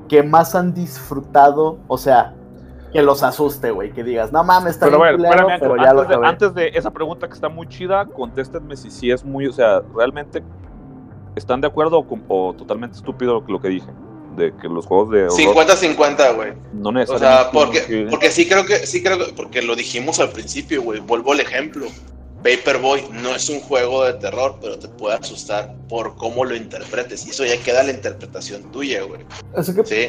que 0.10 0.24
más 0.24 0.56
han 0.56 0.74
disfrutado? 0.74 1.78
O 1.88 1.98
sea, 1.98 2.34
que 2.92 3.02
los 3.02 3.24
asuste, 3.24 3.72
güey. 3.72 3.92
Que 3.92 4.04
digas, 4.04 4.32
no 4.32 4.44
mames, 4.44 4.74
está 4.74 4.86
Pero 4.86 5.04
a 5.04 5.10
bien 5.10 5.22
ver, 5.22 5.30
culero, 5.32 5.50
espérame, 5.50 5.60
pero 5.60 5.74
antes, 5.74 5.86
ya 5.86 5.94
lo 5.94 6.04
de, 6.22 6.28
antes 6.28 6.54
de 6.54 6.68
esa 6.78 6.92
pregunta 6.92 7.28
que 7.28 7.34
está 7.34 7.50
muy 7.50 7.68
chida, 7.68 8.06
contéstenme 8.06 8.76
si 8.78 8.92
sí 8.92 9.10
es 9.12 9.24
muy, 9.26 9.48
o 9.48 9.52
sea, 9.54 9.82
realmente 9.96 10.44
están 11.36 11.60
de 11.62 11.68
acuerdo 11.68 11.98
o, 12.00 12.18
o 12.28 12.54
totalmente 12.54 12.96
estúpido 12.98 13.34
lo 13.34 13.44
que- 13.46 13.52
lo 13.52 13.60
que 13.60 13.70
dije, 13.70 13.88
de 14.36 14.54
que 14.62 14.68
los 14.68 14.86
juegos 14.86 15.10
de 15.12 15.24
horror 15.26 15.68
50-50, 15.68 16.36
güey. 16.36 16.54
no 16.74 16.90
O 16.90 16.92
necesariamente 16.92 17.42
sea, 17.44 17.52
porque, 17.52 17.84
que- 17.86 18.08
porque 18.10 18.32
sí 18.32 18.48
creo 18.48 18.66
que, 18.66 18.86
sí 18.88 19.02
creo 19.04 19.18
que, 19.18 19.34
porque 19.34 19.62
lo 19.62 19.76
dijimos 19.76 20.20
al 20.20 20.30
principio, 20.32 20.82
güey. 20.82 21.00
Vuelvo 21.00 21.32
al 21.34 21.40
ejemplo. 21.40 21.88
Paperboy 22.44 23.06
no 23.12 23.34
es 23.34 23.48
un 23.50 23.62
juego 23.62 24.04
de 24.04 24.14
terror, 24.16 24.58
pero 24.62 24.78
te 24.78 24.90
puede 24.90 25.16
asustar 25.16 25.74
por 25.88 26.16
cómo 26.18 26.44
lo 26.44 26.56
interpretes. 26.56 27.26
Y 27.26 27.30
eso 27.30 27.46
ya 27.46 27.58
queda 27.64 27.84
la 27.84 27.92
interpretación 27.92 28.64
tuya, 28.72 29.04
güey. 29.04 29.22
Así 29.56 29.74
que, 29.74 29.86
Sí. 29.86 30.08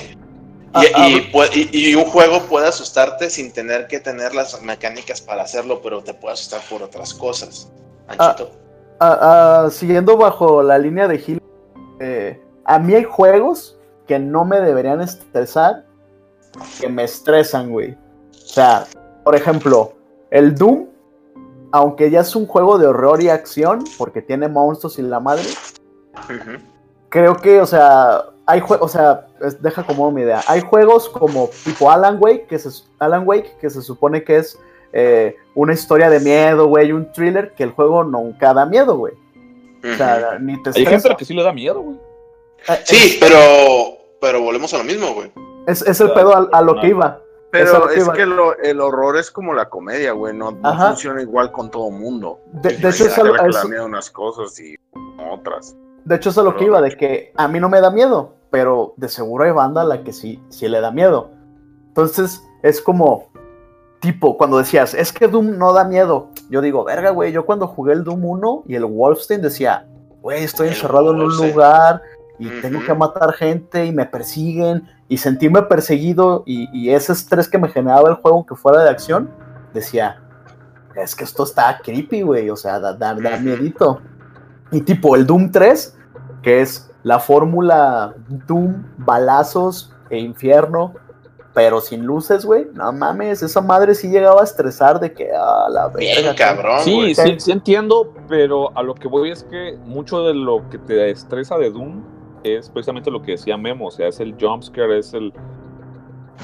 Ah, 0.76 0.82
Y, 0.84 0.86
ah, 0.96 1.08
y 1.08 1.20
puede- 1.30 1.50
y- 1.54 1.90
y 1.90 1.94
un 1.94 2.04
juego 2.06 2.40
puede 2.46 2.66
asustarte 2.66 3.30
sin 3.30 3.52
tener 3.52 3.86
que 3.86 4.00
tener 4.00 4.34
las 4.34 4.60
mecánicas 4.62 5.20
para 5.20 5.44
hacerlo, 5.44 5.80
pero 5.80 6.02
te 6.02 6.12
puede 6.14 6.34
asustar 6.34 6.60
por 6.68 6.82
otras 6.82 7.14
cosas. 7.14 7.70
Anchito. 8.08 8.50
ah, 8.98 9.64
ah, 9.66 9.70
siguiendo 9.70 10.16
bajo 10.16 10.62
la 10.64 10.76
línea 10.78 11.06
de 11.06 11.18
Gil, 11.18 11.40
eh, 12.00 12.40
a 12.64 12.78
mí 12.80 12.94
hay 12.94 13.04
juegos 13.04 13.78
que 14.06 14.18
no 14.18 14.44
me 14.44 14.60
deberían 14.60 15.00
estresar, 15.00 15.84
que 16.80 16.88
me 16.88 17.04
estresan, 17.04 17.70
güey. 17.70 17.92
O 17.92 18.46
sea, 18.46 18.84
por 19.24 19.34
ejemplo, 19.34 19.94
el 20.30 20.54
Doom, 20.54 20.86
aunque 21.72 22.10
ya 22.10 22.20
es 22.20 22.36
un 22.36 22.46
juego 22.46 22.78
de 22.78 22.86
horror 22.86 23.22
y 23.22 23.28
acción, 23.30 23.82
porque 23.98 24.22
tiene 24.22 24.48
monstruos 24.48 24.98
y 24.98 25.02
la 25.02 25.20
madre, 25.20 25.44
creo 27.08 27.36
que, 27.36 27.60
o 27.60 27.66
sea, 27.66 28.24
hay 28.46 28.62
o 28.68 28.88
sea, 28.88 29.26
es- 29.40 29.60
deja 29.62 29.84
como 29.84 30.10
mi 30.10 30.22
idea. 30.22 30.40
Hay 30.48 30.60
juegos 30.60 31.08
como 31.08 31.48
tipo 31.64 31.90
Alan 31.90 32.18
Wake, 32.20 32.46
que 32.46 32.58
se, 32.58 32.68
Alan 32.98 33.26
Wake, 33.26 33.56
que 33.60 33.70
se 33.70 33.82
supone 33.82 34.22
que 34.24 34.36
es 34.36 34.58
eh, 34.92 35.34
una 35.54 35.72
historia 35.72 36.08
de 36.08 36.20
miedo, 36.20 36.66
güey, 36.68 36.92
un 36.92 37.10
thriller, 37.12 37.52
que 37.54 37.64
el 37.64 37.72
juego 37.72 38.04
nunca 38.04 38.54
da 38.54 38.64
miedo, 38.66 38.96
güey. 38.96 39.14
O 39.82 39.96
sea, 39.96 40.38
ni 40.40 40.62
te 40.62 40.70
Hay 40.70 40.74
gente 40.76 40.90
a 40.90 40.96
estresa. 40.96 41.08
la 41.08 41.16
que 41.16 41.24
sí 41.24 41.34
le 41.34 41.42
da 41.42 41.52
miedo, 41.52 41.80
güey. 41.82 41.98
Eh, 42.68 42.80
Sí, 42.84 43.16
pero, 43.20 43.36
pero 44.20 44.40
volvemos 44.42 44.72
a 44.74 44.78
lo 44.78 44.84
mismo, 44.84 45.14
güey. 45.14 45.32
Es, 45.66 45.82
es 45.82 46.00
el 46.00 46.12
pedo 46.12 46.34
a, 46.34 46.48
a 46.52 46.62
lo 46.62 46.80
que 46.80 46.88
iba. 46.88 47.20
Eso 47.52 47.84
Pero 47.86 47.90
es 47.90 48.08
que 48.10 48.26
lo- 48.26 48.56
el 48.58 48.80
horror 48.80 49.16
es 49.16 49.30
como 49.30 49.54
la 49.54 49.68
comedia, 49.68 50.12
güey. 50.12 50.34
No, 50.36 50.50
funciona 50.88 51.22
igual 51.22 51.52
con 51.52 51.70
todo 51.70 51.90
mundo. 51.90 52.40
De, 52.52 52.70
de 52.76 52.88
hecho, 52.88 53.04
es 53.04 53.12
a, 53.12 53.14
gente 53.14 53.28
lo- 53.30 53.34
que 53.36 53.42
le 53.42 53.48
es- 53.50 53.54
da 53.56 53.64
miedo 53.64 53.86
unas 53.86 54.10
cosas 54.10 54.58
y 54.58 54.74
otras. 55.32 55.76
de 56.04 56.16
hecho, 56.16 56.30
es 56.30 56.38
a 56.38 56.42
lo 56.42 56.56
que 56.56 56.64
iba, 56.64 56.80
de 56.80 56.96
que 56.96 57.32
a 57.36 57.46
mí 57.48 57.60
no 57.60 57.68
me 57.68 57.80
da 57.80 57.90
miedo, 57.90 58.34
pero 58.50 58.94
de 58.96 59.08
seguro 59.08 59.44
hay 59.44 59.52
banda 59.52 59.82
a 59.82 59.84
la 59.84 60.02
que 60.02 60.12
sí, 60.12 60.42
sí 60.48 60.66
le 60.68 60.80
da 60.80 60.90
miedo. 60.90 61.30
Entonces, 61.88 62.42
es 62.64 62.80
como, 62.80 63.28
tipo, 64.00 64.36
cuando 64.36 64.58
decías, 64.58 64.92
es 64.94 65.12
que 65.12 65.28
Doom 65.28 65.56
no 65.56 65.72
da 65.72 65.84
miedo. 65.84 66.28
Yo 66.50 66.60
digo, 66.60 66.82
verga, 66.84 67.10
güey, 67.10 67.30
yo 67.30 67.46
cuando 67.46 67.68
jugué 67.68 67.92
el 67.92 68.02
Doom 68.04 68.24
1 68.24 68.64
y 68.66 68.74
el 68.74 68.84
Wolfenstein 68.84 69.42
decía, 69.42 69.86
güey, 70.20 70.42
estoy 70.44 70.68
encerrado 70.68 71.12
en 71.12 71.20
un 71.22 71.36
lugar 71.36 72.02
y 72.38 72.48
tengo 72.60 72.82
que 72.84 72.94
matar 72.94 73.32
gente 73.32 73.86
y 73.86 73.92
me 73.92 74.06
persiguen 74.06 74.88
y 75.08 75.18
sentirme 75.18 75.62
perseguido 75.62 76.42
y, 76.46 76.68
y 76.72 76.90
ese 76.90 77.12
estrés 77.12 77.48
que 77.48 77.58
me 77.58 77.68
generaba 77.68 78.08
el 78.08 78.16
juego 78.16 78.44
que 78.44 78.56
fuera 78.56 78.82
de 78.82 78.90
acción, 78.90 79.30
decía, 79.72 80.20
es 80.96 81.14
que 81.14 81.24
esto 81.24 81.44
está 81.44 81.80
creepy, 81.82 82.22
güey, 82.22 82.50
o 82.50 82.56
sea, 82.56 82.78
da, 82.80 82.92
da, 82.92 83.14
da 83.14 83.36
miedito. 83.38 84.00
Y 84.70 84.80
tipo 84.80 85.14
el 85.16 85.26
Doom 85.26 85.50
3, 85.50 85.96
que 86.42 86.60
es 86.60 86.90
la 87.02 87.18
fórmula 87.18 88.14
Doom, 88.46 88.84
balazos 88.98 89.92
e 90.10 90.18
infierno, 90.18 90.94
pero 91.52 91.80
sin 91.80 92.04
luces, 92.04 92.44
güey, 92.44 92.66
no 92.72 92.92
mames, 92.92 93.42
esa 93.42 93.60
madre 93.60 93.94
sí 93.94 94.08
llegaba 94.08 94.40
a 94.40 94.44
estresar 94.44 94.98
de 94.98 95.12
que, 95.12 95.30
ah, 95.32 95.68
la 95.70 95.88
Bien 95.88 96.16
verga. 96.16 96.34
cabrón, 96.34 96.80
Sí, 96.80 97.14
sí, 97.14 97.36
sí 97.38 97.52
entiendo, 97.52 98.12
pero 98.28 98.76
a 98.76 98.82
lo 98.82 98.94
que 98.94 99.06
voy 99.06 99.30
es 99.30 99.44
que 99.44 99.78
mucho 99.84 100.24
de 100.24 100.34
lo 100.34 100.68
que 100.68 100.78
te 100.78 101.10
estresa 101.10 101.56
de 101.56 101.70
Doom 101.70 102.02
es 102.44 102.68
precisamente 102.70 103.10
lo 103.10 103.20
que 103.22 103.32
decía 103.32 103.56
Memo, 103.56 103.86
o 103.86 103.90
sea, 103.90 104.08
es 104.08 104.20
el 104.20 104.34
jumpscare, 104.40 104.98
es 104.98 105.12
el... 105.14 105.32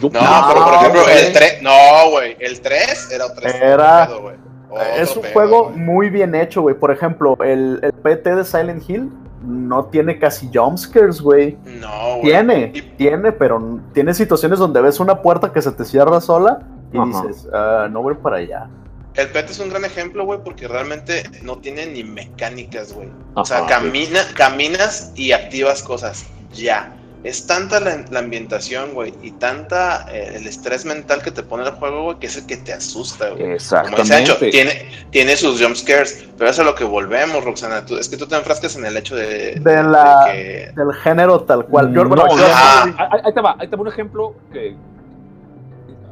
No, 0.02 0.08
pienso- 0.10 0.44
pero 0.48 0.64
por 0.64 0.74
ejemplo, 0.74 1.00
el 1.08 1.32
3, 1.32 1.62
no, 1.62 2.10
güey, 2.10 2.36
el 2.40 2.60
3 2.60 3.10
era 3.12 3.26
otro 3.26 3.48
Era- 3.48 4.06
pedo. 4.06 4.32
Otro 4.72 4.82
Es 4.96 5.16
un 5.16 5.22
pedo, 5.22 5.32
juego 5.32 5.70
muy 5.70 6.10
bien 6.10 6.34
hecho, 6.34 6.62
güey. 6.62 6.76
Por 6.76 6.92
ejemplo, 6.92 7.36
el, 7.42 7.80
el 7.82 7.92
PT 7.92 8.36
de 8.36 8.44
Silent 8.44 8.88
Hill 8.88 9.10
no 9.44 9.86
tiene 9.86 10.18
casi 10.18 10.48
jumpscares, 10.54 11.20
güey. 11.20 11.58
No, 11.64 11.88
güey. 12.18 12.22
Tiene, 12.22 12.70
Y- 12.72 12.80
tiene, 12.82 13.32
pero 13.32 13.80
tiene 13.92 14.14
situaciones 14.14 14.58
donde 14.60 14.80
ves 14.80 15.00
una 15.00 15.20
puerta 15.22 15.52
que 15.52 15.60
se 15.60 15.72
te 15.72 15.84
cierra 15.84 16.20
sola 16.20 16.60
y 16.92 16.98
Ajá. 16.98 17.06
dices, 17.26 17.48
"Ah, 17.52 17.88
no 17.90 18.00
voy 18.02 18.14
para 18.14 18.36
allá. 18.36 18.68
El 19.14 19.28
PET 19.28 19.50
es 19.50 19.58
un 19.58 19.70
gran 19.70 19.84
ejemplo, 19.84 20.24
güey, 20.24 20.40
porque 20.44 20.68
realmente 20.68 21.24
no 21.42 21.58
tiene 21.58 21.86
ni 21.86 22.04
mecánicas, 22.04 22.92
güey. 22.92 23.08
O 23.34 23.44
sea, 23.44 23.66
camina, 23.66 24.20
caminas 24.34 25.12
y 25.16 25.32
activas 25.32 25.82
cosas. 25.82 26.26
Ya. 26.52 26.96
es 27.22 27.46
tanta 27.46 27.80
la, 27.80 28.02
la 28.10 28.20
ambientación, 28.20 28.94
güey, 28.94 29.12
y 29.20 29.32
tanta 29.32 30.06
eh, 30.10 30.32
el 30.36 30.46
estrés 30.46 30.86
mental 30.86 31.20
que 31.22 31.30
te 31.30 31.42
pone 31.42 31.64
el 31.64 31.72
juego, 31.72 32.04
güey, 32.04 32.18
que 32.18 32.28
es 32.28 32.36
el 32.38 32.46
que 32.46 32.56
te 32.56 32.72
asusta, 32.72 33.28
güey. 33.28 33.40
Como 33.42 33.52
dice 33.52 33.76
Ancho, 33.76 34.32
Exactamente. 34.32 34.50
tiene, 34.50 34.88
tiene 35.10 35.36
sus 35.36 35.60
jump 35.62 35.76
scares, 35.76 36.26
pero 36.38 36.48
eso 36.48 36.62
es 36.62 36.66
a 36.66 36.70
lo 36.70 36.74
que 36.74 36.84
volvemos, 36.84 37.44
Roxana. 37.44 37.84
Tú- 37.84 37.98
es 37.98 38.08
que 38.08 38.16
tú 38.16 38.26
te 38.26 38.36
enfrascas 38.36 38.74
en 38.76 38.86
el 38.86 38.96
hecho 38.96 39.16
de, 39.16 39.56
De 39.60 39.82
la- 39.82 40.30
que- 40.32 40.72
Del 40.74 40.94
género 40.94 41.40
tal 41.42 41.66
cual. 41.66 41.92
Yo, 41.92 42.04
No, 42.04 42.08
bueno, 42.08 42.26
yo- 42.38 42.44
Ah. 42.48 42.84
ahí, 43.12 43.20
ahí 43.24 43.34
te 43.34 43.40
va, 43.42 43.54
ahí 43.58 43.68
te 43.68 43.76
va 43.76 43.82
un 43.82 43.88
ejemplo 43.88 44.34
que. 44.50 44.74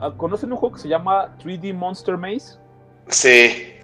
ah, 0.03 0.12
¿Conocen 0.14 0.53
un 0.53 0.59
juego 0.59 0.74
que 0.76 0.82
se 0.82 0.88
llama 0.88 1.34
3D 1.42 1.72
Monster 1.72 2.18
Maze? 2.18 2.59
Sí, 3.09 3.74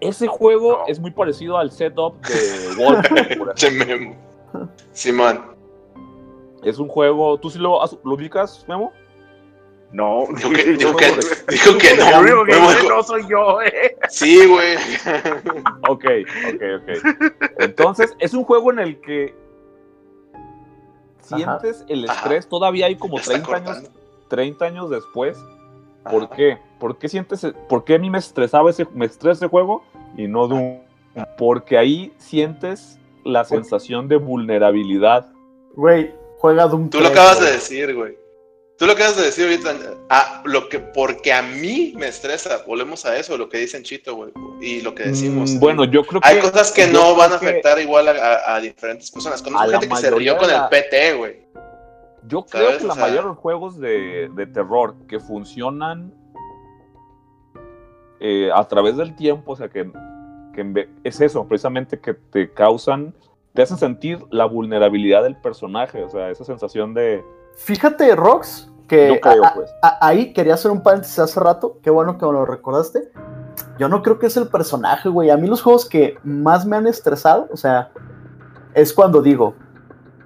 Ese 0.00 0.26
juego 0.26 0.78
No. 0.78 0.86
es 0.86 0.98
muy 1.00 1.10
parecido 1.10 1.56
al 1.58 1.70
setup 1.70 2.14
de 2.26 2.74
Wolf. 2.76 3.06
Simón, 4.92 5.54
es 6.62 6.78
un 6.78 6.88
juego. 6.88 7.38
¿Tú 7.38 7.50
sí 7.50 7.58
lo, 7.58 7.80
lo 8.04 8.14
ubicas, 8.14 8.64
Memo? 8.68 8.92
No, 9.92 10.24
dijo 10.34 10.50
que, 10.50 10.64
dijo 10.64 10.92
juego 10.92 10.96
que, 10.98 11.06
de- 11.06 11.52
dijo 11.52 11.78
que 11.78 11.96
no. 11.96 12.10
Lo 12.10 12.20
único 12.20 12.44
que 12.44 12.54
dice 12.54 12.88
no 12.88 13.02
soy 13.02 13.24
yo, 13.28 13.62
eh. 13.62 13.96
Sí, 14.08 14.44
güey. 14.46 14.76
Ok, 15.88 16.04
ok, 16.04 16.62
ok. 16.80 17.40
Entonces, 17.58 18.14
es 18.18 18.34
un 18.34 18.44
juego 18.44 18.72
en 18.72 18.78
el 18.80 19.00
que 19.00 19.34
sientes 21.20 21.84
el 21.88 22.08
Ajá. 22.08 22.20
estrés. 22.22 22.48
Todavía 22.48 22.86
hay 22.86 22.96
como 22.96 23.16
Ya 23.18 23.22
está 23.22 23.32
30 23.34 23.56
años, 23.56 23.74
cortando. 23.76 24.00
30 24.28 24.64
años 24.64 24.90
después. 24.90 25.38
¿Por 26.10 26.24
Ajá. 26.24 26.36
qué? 26.36 26.58
¿Por 26.84 26.98
qué 26.98 27.08
sientes, 27.08 27.46
por 27.66 27.82
qué 27.84 27.94
a 27.94 27.98
mí 27.98 28.10
me 28.10 28.18
estresaba 28.18 28.68
ese, 28.68 28.86
me 28.92 29.06
estresa 29.06 29.32
ese 29.46 29.48
juego 29.48 29.82
y 30.18 30.28
no 30.28 30.46
Doom? 30.46 30.80
Porque 31.38 31.78
ahí 31.78 32.12
sientes 32.18 32.98
la 33.24 33.46
sensación 33.46 34.06
de 34.06 34.16
vulnerabilidad. 34.16 35.32
Güey, 35.76 36.12
juega 36.36 36.66
Doom 36.66 36.90
Tú 36.90 36.98
lo 37.00 37.08
3, 37.08 37.18
acabas 37.18 37.40
de 37.40 37.52
decir, 37.52 37.94
güey. 37.94 38.18
Tú 38.76 38.84
lo 38.84 38.92
acabas 38.92 39.16
de 39.16 39.22
decir 39.22 39.44
ahorita. 39.46 39.94
Ah, 40.10 40.42
lo 40.44 40.68
que, 40.68 40.78
porque 40.78 41.32
a 41.32 41.40
mí 41.40 41.94
me 41.96 42.08
estresa. 42.08 42.62
Volvemos 42.66 43.06
a 43.06 43.16
eso, 43.16 43.38
lo 43.38 43.48
que 43.48 43.56
dicen 43.56 43.82
Chito, 43.82 44.14
güey. 44.16 44.32
Y 44.60 44.82
lo 44.82 44.94
que 44.94 45.04
decimos. 45.04 45.52
Mm, 45.52 45.60
bueno, 45.60 45.84
yo 45.86 46.04
creo 46.04 46.20
que 46.20 46.28
Hay 46.28 46.38
cosas 46.40 46.70
que 46.70 46.86
no 46.86 47.16
van 47.16 47.32
a 47.32 47.38
que- 47.40 47.46
afectar 47.48 47.80
igual 47.80 48.08
a, 48.08 48.10
a- 48.10 48.56
a 48.56 48.60
diferentes 48.60 49.10
personas. 49.10 49.40
Conozco 49.40 49.62
A 49.62 49.66
la 49.68 49.80
gente 49.80 49.88
que 49.88 50.00
se 50.02 50.10
rió 50.10 50.36
con 50.36 50.50
el 50.50 50.60
PT, 50.68 51.14
güey. 51.14 51.46
Yo 52.26 52.44
creo 52.44 52.66
¿Sabes? 52.66 52.78
que 52.80 52.84
O 52.84 52.88
la 52.88 52.94
sea- 52.94 53.02
mayoría 53.04 53.22
de 53.22 53.28
los 53.28 53.38
juegos 53.38 53.80
de, 53.80 54.28
de 54.34 54.46
terror 54.48 54.94
que 55.08 55.18
funcionan 55.18 56.12
eh, 58.26 58.50
a 58.54 58.64
través 58.64 58.96
del 58.96 59.14
tiempo, 59.14 59.52
o 59.52 59.56
sea, 59.56 59.68
que, 59.68 59.92
que 60.54 60.88
es 61.04 61.20
eso, 61.20 61.46
precisamente 61.46 62.00
que 62.00 62.14
te 62.14 62.50
causan, 62.50 63.12
te 63.52 63.60
hacen 63.60 63.76
sentir 63.76 64.18
la 64.30 64.46
vulnerabilidad 64.46 65.22
del 65.24 65.36
personaje, 65.36 66.02
o 66.02 66.08
sea, 66.08 66.30
esa 66.30 66.42
sensación 66.44 66.94
de... 66.94 67.22
Fíjate, 67.56 68.16
Rox, 68.16 68.70
que 68.88 69.08
Yo 69.08 69.20
creo, 69.20 69.44
a- 69.44 69.52
pues. 69.54 69.70
a- 69.82 69.98
ahí 70.06 70.32
quería 70.32 70.54
hacer 70.54 70.70
un 70.70 70.82
paréntesis 70.82 71.18
hace 71.18 71.38
rato. 71.38 71.78
Qué 71.82 71.90
bueno 71.90 72.16
que 72.16 72.24
me 72.24 72.32
lo 72.32 72.46
recordaste. 72.46 73.10
Yo 73.78 73.88
no 73.88 74.02
creo 74.02 74.18
que 74.18 74.26
es 74.26 74.36
el 74.38 74.48
personaje, 74.48 75.10
güey. 75.10 75.28
A 75.28 75.36
mí 75.36 75.46
los 75.46 75.60
juegos 75.62 75.86
que 75.86 76.16
más 76.24 76.64
me 76.64 76.76
han 76.76 76.86
estresado, 76.86 77.46
o 77.52 77.56
sea, 77.58 77.90
es 78.72 78.92
cuando 78.94 79.20
digo, 79.20 79.54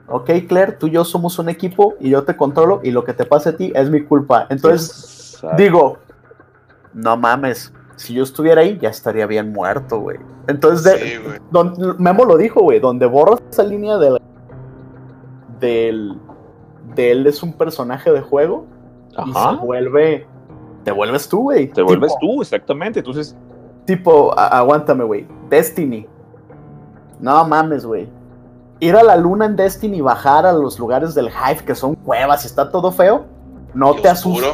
ok, 0.07 0.31
Claire, 0.49 0.73
tú 0.73 0.87
y 0.87 0.93
yo 0.93 1.05
somos 1.05 1.39
un 1.41 1.49
equipo 1.49 1.95
y 2.01 2.11
yo 2.11 2.23
te 2.23 2.37
controlo 2.37 2.81
y 2.85 2.93
lo 2.93 3.03
que 3.05 3.13
te 3.13 3.25
pase 3.27 3.49
a 3.51 3.57
ti 3.57 3.73
es 3.75 3.91
mi 3.91 4.05
culpa. 4.05 4.47
Entonces, 4.51 5.35
Exacto. 5.35 5.57
digo, 5.57 5.99
no 6.95 7.17
mames, 7.17 7.73
si 7.99 8.15
yo 8.15 8.23
estuviera 8.23 8.63
ahí 8.63 8.79
ya 8.81 8.89
estaría 8.89 9.27
bien 9.27 9.53
muerto, 9.53 10.01
güey. 10.01 10.19
Entonces, 10.47 10.85
de- 10.85 10.99
Sí, 11.07 11.17
güey. 11.23 11.39
don- 11.51 11.97
Memo 11.99 12.25
lo 12.25 12.37
dijo, 12.37 12.61
güey, 12.63 12.81
donde 12.81 13.07
borras 13.07 13.41
esa 13.51 13.63
línea 13.65 13.99
del, 13.99 14.19
del, 15.61 16.19
de 16.95 17.11
él 17.11 17.27
es 17.27 17.43
un 17.43 17.53
personaje 17.53 18.11
de 18.13 18.21
juego 18.21 18.65
y 19.27 19.33
se 19.33 19.39
Ajá, 19.39 19.53
vuelve, 19.63 20.27
te 20.85 20.93
vuelves 20.93 21.29
tú, 21.29 21.43
güey. 21.43 21.69
te 21.69 21.83
vuelves 21.83 22.15
tú, 22.21 22.41
exactamente, 22.43 23.01
entonces... 23.01 23.37
Tipo, 23.85 24.39
a- 24.39 24.59
aguántame, 24.59 25.03
güey. 25.03 25.27
Destiny. 25.49 26.07
No 27.21 27.43
mames, 27.49 27.87
güey. 27.87 28.07
Ir 28.81 28.95
a 28.95 29.03
la 29.03 29.17
luna 29.17 29.47
en 29.47 29.57
Destiny 29.57 29.97
y 29.97 30.01
bajar 30.03 30.45
a 30.45 30.53
los 30.53 30.79
lugares 30.79 31.15
del 31.15 31.29
Hive 31.31 31.65
que 31.65 31.75
son 31.75 31.95
cuevas 31.95 32.45
y 32.45 32.49
está 32.49 32.71
todo 32.71 32.93
feo. 32.93 33.25
No 33.73 33.95
Y 33.97 34.03
te 34.03 34.09
asusta. 34.11 34.47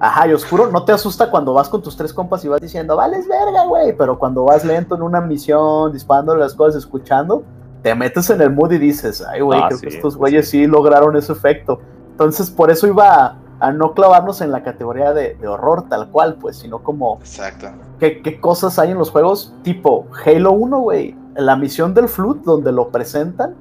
Ajá, 0.00 0.28
y 0.28 0.32
oscuro. 0.32 0.70
No 0.70 0.84
te 0.84 0.92
asusta 0.92 1.30
cuando 1.30 1.52
vas 1.52 1.68
con 1.68 1.82
tus 1.82 1.96
tres 1.96 2.12
compas 2.12 2.44
y 2.44 2.48
vas 2.48 2.60
diciendo, 2.60 2.96
vales 2.96 3.26
verga, 3.26 3.64
güey. 3.66 3.96
Pero 3.96 4.18
cuando 4.18 4.44
vas 4.44 4.64
lento 4.64 4.94
en 4.94 5.02
una 5.02 5.20
misión, 5.20 5.92
disparando 5.92 6.34
las 6.36 6.54
cosas, 6.54 6.76
escuchando, 6.76 7.42
te 7.82 7.94
metes 7.94 8.30
en 8.30 8.40
el 8.40 8.50
mood 8.50 8.72
y 8.72 8.78
dices, 8.78 9.24
ay, 9.28 9.40
güey, 9.40 9.60
Ah, 9.60 9.66
creo 9.68 9.78
sí, 9.78 9.86
que 9.86 9.96
estos 9.96 10.16
güeyes 10.16 10.48
sí 10.48 10.66
lograron 10.66 11.16
ese 11.16 11.32
efecto. 11.32 11.80
Entonces, 12.10 12.50
por 12.50 12.70
eso 12.70 12.86
iba 12.86 13.14
a, 13.26 13.36
a 13.60 13.72
no 13.72 13.92
clavarnos 13.94 14.40
en 14.40 14.52
la 14.52 14.62
categoría 14.62 15.12
de, 15.12 15.34
de 15.34 15.48
horror 15.48 15.88
tal 15.88 16.08
cual, 16.10 16.36
pues, 16.40 16.56
sino 16.58 16.80
como 16.82 17.18
Exacto. 17.20 17.68
¿Qué, 17.98 18.22
qué 18.22 18.40
cosas 18.40 18.78
hay 18.78 18.92
en 18.92 18.98
los 18.98 19.10
juegos? 19.10 19.52
Tipo 19.62 20.06
Halo 20.24 20.52
1, 20.52 20.80
güey. 20.80 21.16
La 21.36 21.56
misión 21.56 21.94
del 21.94 22.08
Flood, 22.08 22.38
donde 22.44 22.72
lo 22.72 22.88
presentan. 22.90 23.54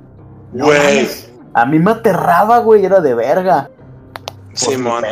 Güey. 0.53 1.07
a 1.53 1.65
mí 1.65 1.79
me 1.79 1.91
aterraba, 1.91 2.59
güey. 2.59 2.85
Era 2.85 2.99
de 3.01 3.13
verga. 3.13 3.69
Por 4.49 4.57
Simón. 4.57 5.03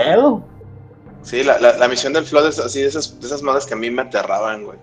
Sí, 1.25 1.43
la, 1.43 1.59
la, 1.59 1.75
la 1.77 1.87
misión 1.89 2.13
del 2.13 2.23
Flood 2.25 2.47
es 2.47 2.59
así 2.59 2.81
de 2.81 2.87
esas, 2.87 3.19
de 3.19 3.25
esas 3.27 3.41
madres 3.41 3.65
que 3.65 3.73
a 3.73 3.77
mí 3.77 3.89
me 3.91 4.03
aterraban, 4.03 4.63
güey. 4.63 4.77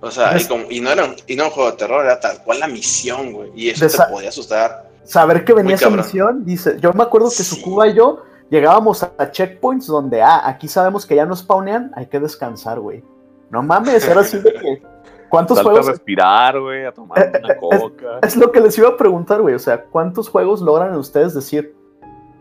O 0.00 0.10
sea, 0.10 0.32
y, 0.32 0.36
Es- 0.36 0.48
como- 0.48 0.64
y 0.70 0.80
no 0.80 0.90
era 0.90 1.04
un, 1.04 1.16
y 1.26 1.36
no 1.36 1.44
un 1.44 1.50
juego 1.50 1.70
de 1.72 1.76
terror, 1.76 2.04
era 2.04 2.18
tal 2.18 2.42
cual 2.44 2.60
la 2.60 2.68
misión, 2.68 3.32
güey. 3.32 3.50
Y 3.54 3.68
eso 3.70 3.86
te 3.86 4.10
podía 4.10 4.30
asustar. 4.30 4.88
Saber 5.04 5.44
que 5.44 5.52
venía 5.52 5.74
esa 5.74 5.90
misión, 5.90 6.44
dice. 6.44 6.76
Yo 6.80 6.92
me 6.92 7.02
acuerdo 7.02 7.28
que 7.28 7.34
Sí. 7.36 7.44
Sukuba 7.56 7.88
y 7.88 7.94
yo 7.94 8.22
llegábamos 8.50 9.02
a 9.02 9.30
checkpoints 9.30 9.86
donde, 9.86 10.22
ah, 10.22 10.42
aquí 10.48 10.68
sabemos 10.68 11.04
que 11.06 11.16
ya 11.16 11.26
no 11.26 11.34
spawnean, 11.36 11.92
hay 11.96 12.06
que 12.06 12.20
descansar, 12.20 12.78
güey. 12.80 13.02
No 13.50 13.62
mames, 13.62 14.06
era 14.06 14.20
así 14.22 14.38
de 14.38 14.52
que. 14.54 14.82
¿Cuántos 15.28 15.56
Salte 15.56 15.70
a 15.70 15.72
juegos 15.72 15.86
respirar, 15.88 16.60
güey, 16.60 16.84
a 16.84 16.92
tomar 16.92 17.18
Eh, 17.18 17.32
una 17.42 17.52
eh, 17.54 17.56
coca. 17.58 18.18
Es 18.22 18.36
lo 18.36 18.52
que 18.52 18.60
les 18.60 18.76
iba 18.76 18.90
a 18.90 18.96
preguntar, 18.96 19.40
güey. 19.40 19.54
O 19.54 19.58
sea, 19.58 19.82
¿cuántos 19.84 20.28
juegos 20.28 20.60
logran 20.60 20.94
ustedes 20.94 21.32
decir? 21.34 21.74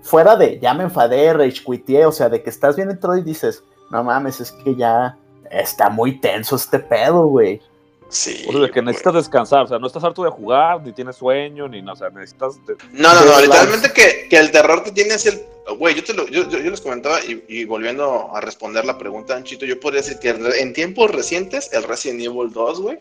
Fuera 0.03 0.35
de 0.35 0.59
ya 0.59 0.73
me 0.73 0.83
enfadé, 0.83 1.33
rage 1.33 1.61
o 2.05 2.11
sea, 2.11 2.29
de 2.29 2.41
que 2.41 2.49
estás 2.49 2.75
bien 2.75 2.89
entrado 2.89 3.17
y 3.17 3.21
dices, 3.23 3.63
no 3.91 4.03
mames, 4.03 4.39
es 4.39 4.51
que 4.51 4.75
ya 4.75 5.17
está 5.49 5.89
muy 5.89 6.19
tenso 6.19 6.55
este 6.55 6.79
pedo, 6.79 7.25
güey. 7.27 7.61
Sí. 8.09 8.45
O 8.49 8.51
sea, 8.51 8.61
que 8.67 8.71
güey. 8.81 8.85
necesitas 8.85 9.13
descansar, 9.13 9.63
o 9.63 9.67
sea, 9.67 9.79
no 9.79 9.87
estás 9.87 10.03
harto 10.03 10.23
de 10.23 10.29
jugar, 10.29 10.81
ni 10.81 10.91
tienes 10.91 11.15
sueño, 11.15 11.67
ni 11.67 11.81
nada, 11.81 11.93
o 11.93 11.95
sea, 11.95 12.09
necesitas... 12.09 12.55
de- 12.65 12.75
No, 12.91 13.13
no, 13.13 13.23
no, 13.25 13.39
literalmente 13.41 13.91
que, 13.93 14.27
que 14.29 14.37
el 14.37 14.51
terror 14.51 14.83
te 14.83 14.91
tiene 14.91 15.13
así 15.13 15.29
el... 15.29 15.41
Güey, 15.77 15.95
yo, 15.95 16.03
te 16.03 16.13
lo, 16.13 16.27
yo, 16.27 16.49
yo, 16.49 16.59
yo 16.59 16.71
les 16.71 16.81
comentaba 16.81 17.23
y, 17.23 17.45
y 17.47 17.63
volviendo 17.65 18.35
a 18.35 18.41
responder 18.41 18.83
la 18.83 18.97
pregunta, 18.97 19.35
Anchito, 19.35 19.65
yo 19.65 19.79
podría 19.79 20.01
decir 20.01 20.19
que 20.19 20.29
en 20.59 20.73
tiempos 20.73 21.11
recientes 21.11 21.71
el 21.71 21.83
Resident 21.83 22.19
Evil 22.21 22.51
2, 22.51 22.81
güey, 22.81 22.99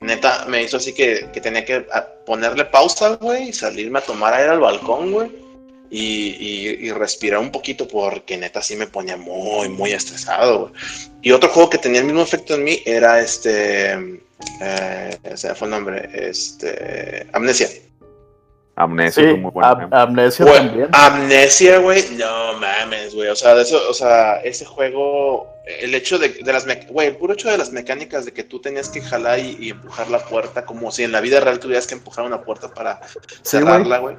neta, 0.00 0.46
me 0.48 0.62
hizo 0.62 0.78
así 0.78 0.94
que, 0.94 1.28
que 1.32 1.40
tenía 1.40 1.64
que 1.64 1.86
ponerle 2.26 2.64
pausa, 2.64 3.16
güey, 3.16 3.50
y 3.50 3.52
salirme 3.52 3.98
a 4.00 4.02
tomar 4.02 4.34
aire 4.34 4.50
al 4.50 4.60
balcón, 4.60 5.12
güey, 5.12 5.30
y, 5.90 6.36
y- 6.38 6.86
y 6.86 6.92
respirar 6.92 7.40
un 7.40 7.50
poquito 7.50 7.86
porque 7.88 8.36
neta 8.38 8.62
sí 8.62 8.76
me 8.76 8.86
ponía 8.86 9.16
muy, 9.16 9.68
muy 9.68 9.92
estresado. 9.92 10.72
Y 11.22 11.32
otro 11.32 11.48
juego 11.50 11.68
que 11.70 11.78
tenía 11.78 12.00
el 12.00 12.06
mismo 12.06 12.22
efecto 12.22 12.54
en 12.54 12.64
mí 12.64 12.80
era 12.86 13.20
este... 13.20 13.92
Eh, 14.62 15.18
ese 15.24 15.54
fue 15.54 15.66
el 15.66 15.72
nombre, 15.72 16.08
este... 16.14 17.26
Amnesia. 17.32 17.68
Amnesia 18.76 19.30
es 19.32 19.38
muy 19.38 19.50
buen 19.50 19.66
am- 19.66 19.92
amnesia 19.92 20.44
Güey, 20.46 20.56
también. 20.56 20.88
Amnesia, 20.92 21.78
güey, 21.78 22.02
no 22.12 22.54
mames, 22.54 23.14
güey. 23.14 23.28
O 23.28 23.36
sea, 23.36 23.54
de 23.54 23.62
eso, 23.62 23.78
o 23.90 23.92
sea, 23.92 24.36
ese 24.36 24.64
juego, 24.64 25.46
el 25.66 25.94
hecho 25.94 26.18
de, 26.18 26.30
de 26.30 26.52
las, 26.52 26.64
güey, 26.88 27.08
el 27.08 27.16
puro 27.16 27.34
hecho 27.34 27.50
de 27.50 27.58
las 27.58 27.72
mecánicas 27.72 28.24
de 28.24 28.32
que 28.32 28.42
tú 28.42 28.58
tenías 28.60 28.88
que 28.88 29.02
jalar 29.02 29.38
y, 29.40 29.58
y 29.60 29.70
empujar 29.70 30.08
la 30.08 30.20
puerta, 30.24 30.64
como 30.64 30.90
si 30.92 31.02
en 31.02 31.12
la 31.12 31.20
vida 31.20 31.40
real 31.40 31.58
tuvieras 31.60 31.86
que 31.86 31.94
empujar 31.94 32.24
una 32.24 32.40
puerta 32.40 32.72
para 32.72 32.94
güey. 32.94 33.26
cerrarla, 33.42 33.98
güey. 33.98 34.16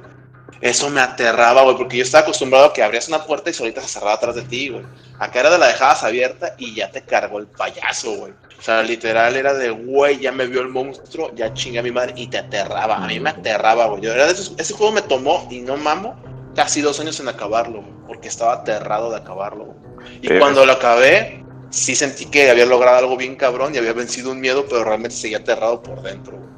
Eso 0.60 0.90
me 0.90 1.00
aterraba, 1.00 1.62
güey, 1.62 1.76
porque 1.76 1.96
yo 1.96 2.04
estaba 2.04 2.22
acostumbrado 2.22 2.66
a 2.66 2.72
que 2.72 2.82
abrías 2.82 3.08
una 3.08 3.24
puerta 3.24 3.50
y 3.50 3.52
solita 3.52 3.80
se 3.80 3.88
cerraba 3.88 4.12
atrás 4.14 4.36
de 4.36 4.42
ti, 4.42 4.68
güey. 4.68 4.84
Acá 5.18 5.40
era 5.40 5.50
de 5.50 5.58
la 5.58 5.66
dejabas 5.66 6.04
abierta 6.04 6.54
y 6.58 6.74
ya 6.74 6.90
te 6.90 7.02
cargó 7.02 7.38
el 7.38 7.46
payaso, 7.48 8.12
güey. 8.16 8.32
O 8.58 8.62
sea, 8.62 8.82
literal 8.82 9.34
era 9.34 9.54
de, 9.54 9.70
güey, 9.70 10.20
ya 10.20 10.30
me 10.30 10.46
vio 10.46 10.60
el 10.60 10.68
monstruo, 10.68 11.32
ya 11.34 11.52
chinga 11.52 11.80
a 11.80 11.82
mi 11.82 11.90
madre 11.90 12.12
y 12.16 12.28
te 12.28 12.38
aterraba. 12.38 12.96
A 12.96 13.08
mí 13.08 13.18
me 13.18 13.30
aterraba, 13.30 13.86
güey. 13.86 14.02
Yo 14.02 14.12
era 14.12 14.26
de 14.26 14.32
esos- 14.32 14.54
ese 14.56 14.72
juego 14.74 14.92
me 14.92 15.02
tomó, 15.02 15.48
y 15.50 15.60
no 15.62 15.76
mamo, 15.76 16.14
casi 16.54 16.80
dos 16.80 17.00
años 17.00 17.18
en 17.18 17.28
acabarlo, 17.28 17.82
porque 18.06 18.28
estaba 18.28 18.52
aterrado 18.52 19.10
de 19.10 19.16
acabarlo. 19.16 19.74
Y 20.20 20.28
Pero- 20.28 20.38
cuando 20.40 20.64
lo 20.64 20.72
acabé, 20.72 21.44
sí 21.70 21.96
sentí 21.96 22.26
que 22.26 22.50
había 22.50 22.66
logrado 22.66 22.98
algo 22.98 23.16
bien 23.16 23.34
cabrón 23.34 23.74
y 23.74 23.78
había 23.78 23.94
vencido 23.94 24.30
un 24.30 24.40
miedo, 24.40 24.64
pero 24.68 24.84
realmente 24.84 25.16
seguía 25.16 25.38
aterrado 25.38 25.82
por 25.82 26.00
dentro, 26.02 26.36
güey. 26.36 26.52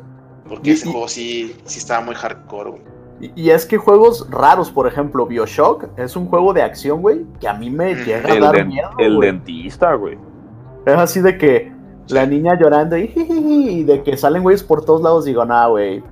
Porque 0.46 0.72
ese 0.72 0.84
juego 0.86 1.08
sí, 1.08 1.56
sí 1.64 1.78
estaba 1.78 2.02
muy 2.02 2.14
hardcore, 2.14 2.70
güey. 2.70 2.82
Y, 3.24 3.32
y 3.34 3.50
es 3.50 3.64
que 3.64 3.78
juegos 3.78 4.26
raros, 4.30 4.70
por 4.70 4.86
ejemplo, 4.86 5.26
Bioshock 5.26 5.86
es 5.96 6.14
un 6.14 6.26
juego 6.26 6.52
de 6.52 6.60
acción, 6.60 7.00
güey, 7.00 7.24
que 7.40 7.48
a 7.48 7.54
mí 7.54 7.70
me 7.70 7.94
llega 7.94 8.32
a 8.32 8.38
dar 8.38 8.66
miedo, 8.66 8.90
el 8.98 9.18
dentista, 9.18 9.94
güey. 9.94 10.18
Es 10.84 10.94
así 10.94 11.20
de 11.20 11.38
que 11.38 11.72
la 12.08 12.26
niña 12.26 12.58
llorando 12.60 12.98
y, 12.98 13.10
y 13.16 13.84
de 13.84 14.02
que 14.02 14.18
salen 14.18 14.42
güeyes 14.42 14.62
por 14.62 14.84
todos 14.84 15.00
lados, 15.00 15.24
digo, 15.24 15.42
nah, 15.44 15.68
güey. 15.68 16.02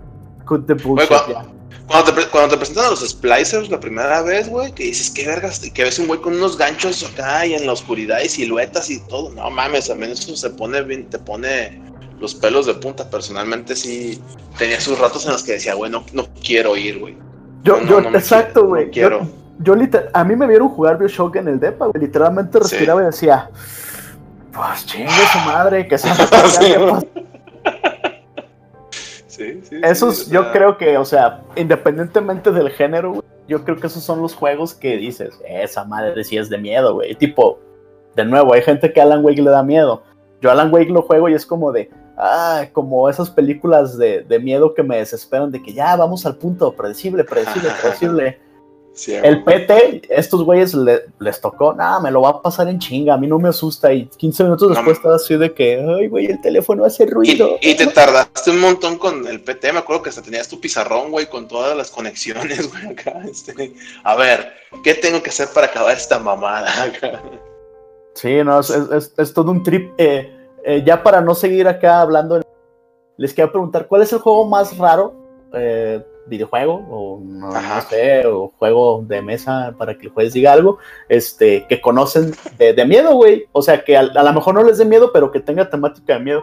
Cut 0.47 0.67
the 0.67 0.75
bullshit 0.75 1.09
Güey, 1.09 1.21
ya. 1.29 1.45
Cuando 1.87 2.15
te, 2.15 2.27
cuando 2.29 2.51
te 2.51 2.57
presentan 2.57 2.87
a 2.87 2.91
los 2.91 3.07
splicers 3.07 3.69
la 3.69 3.79
primera 3.79 4.23
vez, 4.23 4.49
güey, 4.49 4.73
que 4.73 4.85
dices, 4.85 5.11
qué 5.11 5.27
vergas, 5.27 5.63
y 5.63 5.71
que 5.71 5.83
ves 5.83 5.99
un 5.99 6.07
güey 6.07 6.21
con 6.21 6.35
unos 6.35 6.57
ganchos 6.57 7.05
acá 7.05 7.45
y 7.45 7.53
en 7.53 7.67
la 7.67 7.73
oscuridad 7.73 8.21
y 8.25 8.31
siluetas 8.31 8.89
y 8.89 9.01
todo. 9.09 9.31
No 9.33 9.51
mames, 9.51 9.91
a 9.91 9.95
mí 9.95 10.07
eso 10.07 10.35
se 10.35 10.49
pone 10.49 10.81
bien, 10.83 11.11
te 11.11 11.19
pone 11.19 11.79
los 12.21 12.35
pelos 12.35 12.67
de 12.67 12.75
punta. 12.75 13.09
Personalmente 13.11 13.75
sí 13.77 14.23
tenía 14.59 14.81
sus 14.81 14.99
ratos 14.99 15.25
en 15.27 15.33
los 15.33 15.43
que 15.43 15.53
decía, 15.53 15.75
güey, 15.75 15.91
no, 15.91 16.05
no 16.13 16.27
quiero 16.45 16.77
ir, 16.77 16.99
güey. 17.01 17.17
Yo, 17.65 17.79
No, 17.81 17.87
yo, 17.89 18.01
no 18.01 18.17
exacto, 18.19 18.67
güey. 18.67 18.91
quiero. 18.91 19.21
Yo, 19.21 19.27
yo 19.61 19.75
liter- 19.77 20.11
a 20.13 20.25
mí 20.25 20.35
me 20.37 20.47
vieron 20.47 20.69
jugar 20.69 20.99
Bioshock 20.99 21.37
en 21.37 21.49
el 21.49 21.61
depa, 21.61 21.87
güey. 21.87 22.01
Literalmente 22.03 22.59
Sí. 22.59 22.65
respiraba 22.71 23.03
y 23.03 23.07
decía, 23.07 23.51
pues 24.53 24.87
chingue 24.87 25.11
su 25.33 25.39
madre, 25.47 25.87
que 25.87 25.97
se 25.99 26.09
Sí. 26.49 26.75
Sí, 29.27 29.61
sí. 29.69 29.81
Esos, 29.83 30.19
sí, 30.25 30.31
yo 30.31 30.43
sea, 30.43 30.53
creo 30.53 30.77
que, 30.77 30.99
o 30.99 31.05
sea, 31.07 31.41
independientemente 31.57 32.51
del 32.53 32.71
género, 32.71 33.11
güey, 33.13 33.23
yo 33.49 33.65
creo 33.65 33.79
que 33.79 33.87
esos 33.87 34.03
son 34.03 34.21
los 34.21 34.35
juegos 34.35 34.75
que 34.75 34.97
dices, 34.99 35.41
esa 35.49 35.85
madre 35.85 36.23
sí 36.23 36.37
es 36.37 36.51
de 36.51 36.59
miedo, 36.59 36.95
güey. 36.95 37.15
Tipo, 37.15 37.59
de 38.15 38.25
nuevo, 38.27 38.53
hay 38.53 38.61
gente 38.63 38.93
que 38.93 39.01
a 39.01 39.05
Alan 39.05 39.25
Wake 39.25 39.41
le 39.41 39.51
da 39.51 39.63
miedo. 39.63 40.03
Yo 40.43 40.51
Alan 40.51 40.73
Wake 40.73 40.91
lo 40.91 41.03
juego 41.03 41.29
y 41.31 41.35
es 41.35 41.47
como 41.47 41.73
de, 41.73 41.91
ah, 42.23 42.67
como 42.73 43.09
esas 43.09 43.31
películas 43.31 43.99
de, 43.99 44.21
de 44.23 44.39
miedo 44.39 44.73
que 44.75 44.83
me 44.83 44.99
desesperan 44.99 45.51
de 45.51 45.63
que 45.63 45.73
ya 45.73 45.97
vamos 45.97 46.25
al 46.27 46.37
punto, 46.37 46.73
predecible, 46.75 47.25
predecible, 47.25 47.71
predecible. 47.83 48.39
sí, 48.95 49.15
El. 49.15 49.43
PT, 49.43 50.03
estos 50.11 50.45
güeyes 50.45 50.75
le- 50.75 51.07
les 51.19 51.41
tocó, 51.41 51.73
nada, 51.75 51.99
me 52.01 52.11
lo 52.11 52.21
va 52.23 52.29
a 52.31 52.43
pasar 52.43 52.69
en 52.69 52.79
chinga, 52.79 53.15
a 53.15 53.17
mí 53.17 53.27
no 53.27 53.39
me 53.39 53.49
asusta. 53.49 53.93
Y 53.93 54.07
15 54.07 54.45
minutos 54.45 54.69
No, 54.69 54.75
después 54.75 54.99
estaba 54.99 55.17
así 55.17 55.37
de 55.37 55.53
que, 55.53 55.81
ay, 55.99 56.09
güey, 56.09 56.27
el 56.27 56.41
teléfono 56.41 56.85
hace 56.85 57.07
ruido. 57.07 57.57
Y, 57.61 57.71
y 57.71 57.75
te 57.77 57.87
tardaste 57.89 58.51
un 58.51 58.61
montón 58.61 58.99
con 58.99 59.27
el 59.27 59.41
PT, 59.43 59.73
me 59.73 59.79
acuerdo 59.81 60.03
que 60.03 60.11
hasta 60.11 60.23
tenías 60.23 60.49
tu 60.49 60.61
pizarrón, 60.61 61.11
güey, 61.11 61.27
con 61.29 61.49
todas 61.49 61.77
las 61.77 61.91
conexiones, 61.91 62.69
güey, 62.73 62.87
acá. 62.93 63.23
Este, 63.31 63.73
a 64.05 64.15
ver, 64.15 64.53
¿qué 64.85 64.95
tengo 64.95 65.23
que 65.23 65.31
hacer 65.31 65.49
para 65.55 65.67
acabar 65.69 65.97
esta 65.97 66.19
mamada 66.19 66.71
acá? 66.85 67.23
Sí, 68.15 68.45
no, 68.45 68.61
es, 68.61 68.69
es- 68.69 68.91
es- 68.91 69.15
es 69.17 69.33
todo 69.33 69.51
un 69.51 69.63
trip. 69.63 69.91
Eh, 69.97 70.31
eh, 70.65 70.83
ya 70.85 71.03
para 71.03 71.21
no 71.21 71.35
seguir 71.35 71.67
acá 71.69 72.01
hablando, 72.01 72.41
les 73.17 73.35
quiero 73.35 73.51
preguntar, 73.53 73.87
¿cuál 73.87 74.03
es 74.03 74.13
el 74.13 74.19
juego 74.21 74.47
más 74.47 74.77
raro? 74.79 75.15
eh, 75.55 76.03
videojuego 76.27 76.75
o 76.89 77.21
no, 77.23 77.51
sé, 77.91 78.25
o 78.27 78.49
juego 78.57 79.03
de 79.07 79.21
mesa 79.21 79.75
para 79.77 79.99
que 79.99 80.07
el 80.07 80.13
juez 80.13 80.33
diga 80.33 80.53
algo, 80.53 80.79
este, 81.09 81.67
que 81.69 81.81
conocen 81.81 82.33
de, 82.59 82.73
de 82.73 82.85
miedo, 82.87 83.15
güey. 83.17 83.47
O 83.53 83.61
sea, 83.61 83.83
que 83.85 83.97
a, 83.97 84.01
a 84.01 84.23
lo 84.23 84.33
mejor 84.33 84.55
no 84.55 84.63
les 84.63 84.79
dé 84.79 84.85
miedo, 84.85 85.11
pero 85.13 85.31
que 85.33 85.41
tenga 85.41 85.69
temática 85.69 86.15
de 86.15 86.21
miedo. 86.21 86.43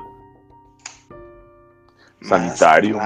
Sanitario. 2.21 2.99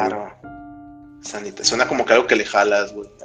Sanita- 1.22 1.64
Suena 1.64 1.88
como 1.88 2.04
que 2.06 2.14
algo 2.14 2.28
que 2.28 2.36
le 2.36 2.44
jalas, 2.46 2.94
güey. 2.94 3.08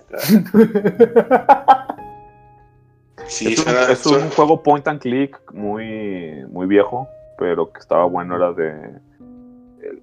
Sí, 3.27 3.53
es 3.53 3.59
un, 3.59 3.97
suena, 3.97 4.25
un 4.25 4.31
juego 4.31 4.63
point 4.63 4.87
and 4.89 5.01
click 5.01 5.39
muy, 5.53 6.45
muy 6.51 6.67
viejo, 6.67 7.09
pero 7.39 7.73
que 7.73 7.79
estaba 7.79 8.05
bueno. 8.05 8.37
Era 8.37 8.53
de. 8.53 9.01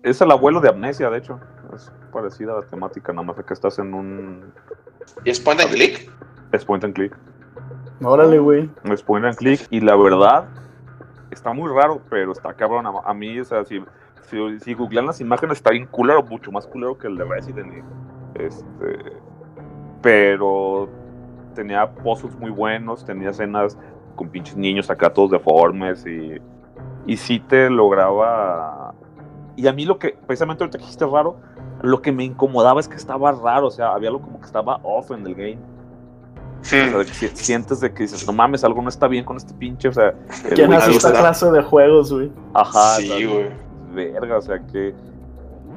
Es 0.04 0.22
el 0.22 0.32
abuelo 0.32 0.62
de 0.62 0.70
Amnesia, 0.70 1.10
de 1.10 1.18
hecho. 1.18 1.40
Es 1.74 1.92
parecida 2.12 2.54
a 2.54 2.62
la 2.62 2.66
temática, 2.66 3.12
nada 3.14 3.28
más 3.28 3.44
que 3.44 3.54
estás 3.54 3.78
en 3.80 3.94
un. 3.94 4.54
¿Y 5.24 5.30
es 5.30 5.40
point 5.40 5.62
and 5.62 5.72
click? 5.72 6.12
Es 6.52 6.66
point 6.66 6.84
and 6.84 6.94
click. 6.94 7.16
Órale, 8.02 8.40
güey. 8.40 8.70
Es 8.86 9.04
point 9.04 9.26
and 9.26 9.36
click. 9.36 9.68
Y 9.70 9.82
la 9.82 9.96
verdad, 9.96 10.48
está 11.32 11.54
muy 11.54 11.72
raro, 11.72 12.02
pero 12.10 12.32
está 12.32 12.54
cabrón. 12.54 12.88
A, 12.88 13.02
a 13.06 13.14
mí, 13.14 13.40
o 13.40 13.46
sea, 13.46 13.64
si, 13.66 13.84
si, 14.30 14.60
si 14.60 14.74
googlean 14.74 15.06
las 15.06 15.22
imágenes, 15.22 15.58
está 15.58 15.72
bien 15.72 15.86
culero, 15.88 16.24
mucho 16.24 16.52
más 16.52 16.66
culero 16.66 16.98
que 16.98 17.08
el 17.08 17.18
de 17.18 17.26
Resident 17.26 17.72
Evil. 17.72 17.84
Este. 18.36 19.14
Pero 20.02 20.90
tenía 21.56 21.90
pozos 21.90 22.36
muy 22.36 22.52
buenos, 22.52 23.04
tenía 23.06 23.30
escenas 23.32 23.78
con 24.16 24.30
pinches 24.30 24.56
niños 24.56 24.90
acá 24.90 25.12
todos 25.12 25.32
deformes 25.32 26.06
y, 26.06 26.40
y 27.06 27.18
sí 27.18 27.40
te 27.40 27.70
lograba... 27.70 28.94
Y 29.56 29.68
a 29.68 29.74
mí 29.74 29.86
lo 29.86 29.98
que, 30.00 30.18
precisamente 30.28 30.64
ahorita 30.64 30.78
que 30.78 30.84
dijiste 30.84 31.06
raro, 31.06 31.38
lo 31.82 32.02
que 32.02 32.12
me 32.12 32.24
incomodaba 32.26 32.80
es 32.80 32.88
que 32.88 32.96
estaba 32.96 33.32
raro, 33.32 33.68
o 33.68 33.72
sea, 33.72 33.94
había 33.94 34.10
algo 34.10 34.22
como 34.22 34.40
que 34.40 34.46
estaba 34.46 34.80
off 34.84 35.12
en 35.12 35.26
el 35.26 35.34
game. 35.36 35.58
O 36.62 36.64
sea, 36.64 36.98
de 36.98 37.06
que 37.06 37.14
si- 37.14 37.28
sientes 37.30 37.80
de 37.80 37.94
que 37.94 38.04
dices, 38.04 38.26
no 38.28 38.34
mames, 38.34 38.64
algo 38.64 38.82
no 38.82 38.90
está 38.90 39.08
bien 39.08 39.24
con 39.24 39.38
este 39.38 39.54
pinche, 39.54 39.88
o 39.88 39.94
sea... 39.94 40.14
¿Quién 40.54 40.74
hace 40.74 40.92
esta 40.92 41.12
clase 41.14 41.52
de 41.52 41.62
juegos, 41.64 42.12
güey? 42.12 42.32
Ajá, 42.54 42.96
Sí, 42.98 43.26
güey. 43.26 43.50
verga, 43.94 44.38
o 44.38 44.42
sea, 44.42 44.60
que... 44.60 44.94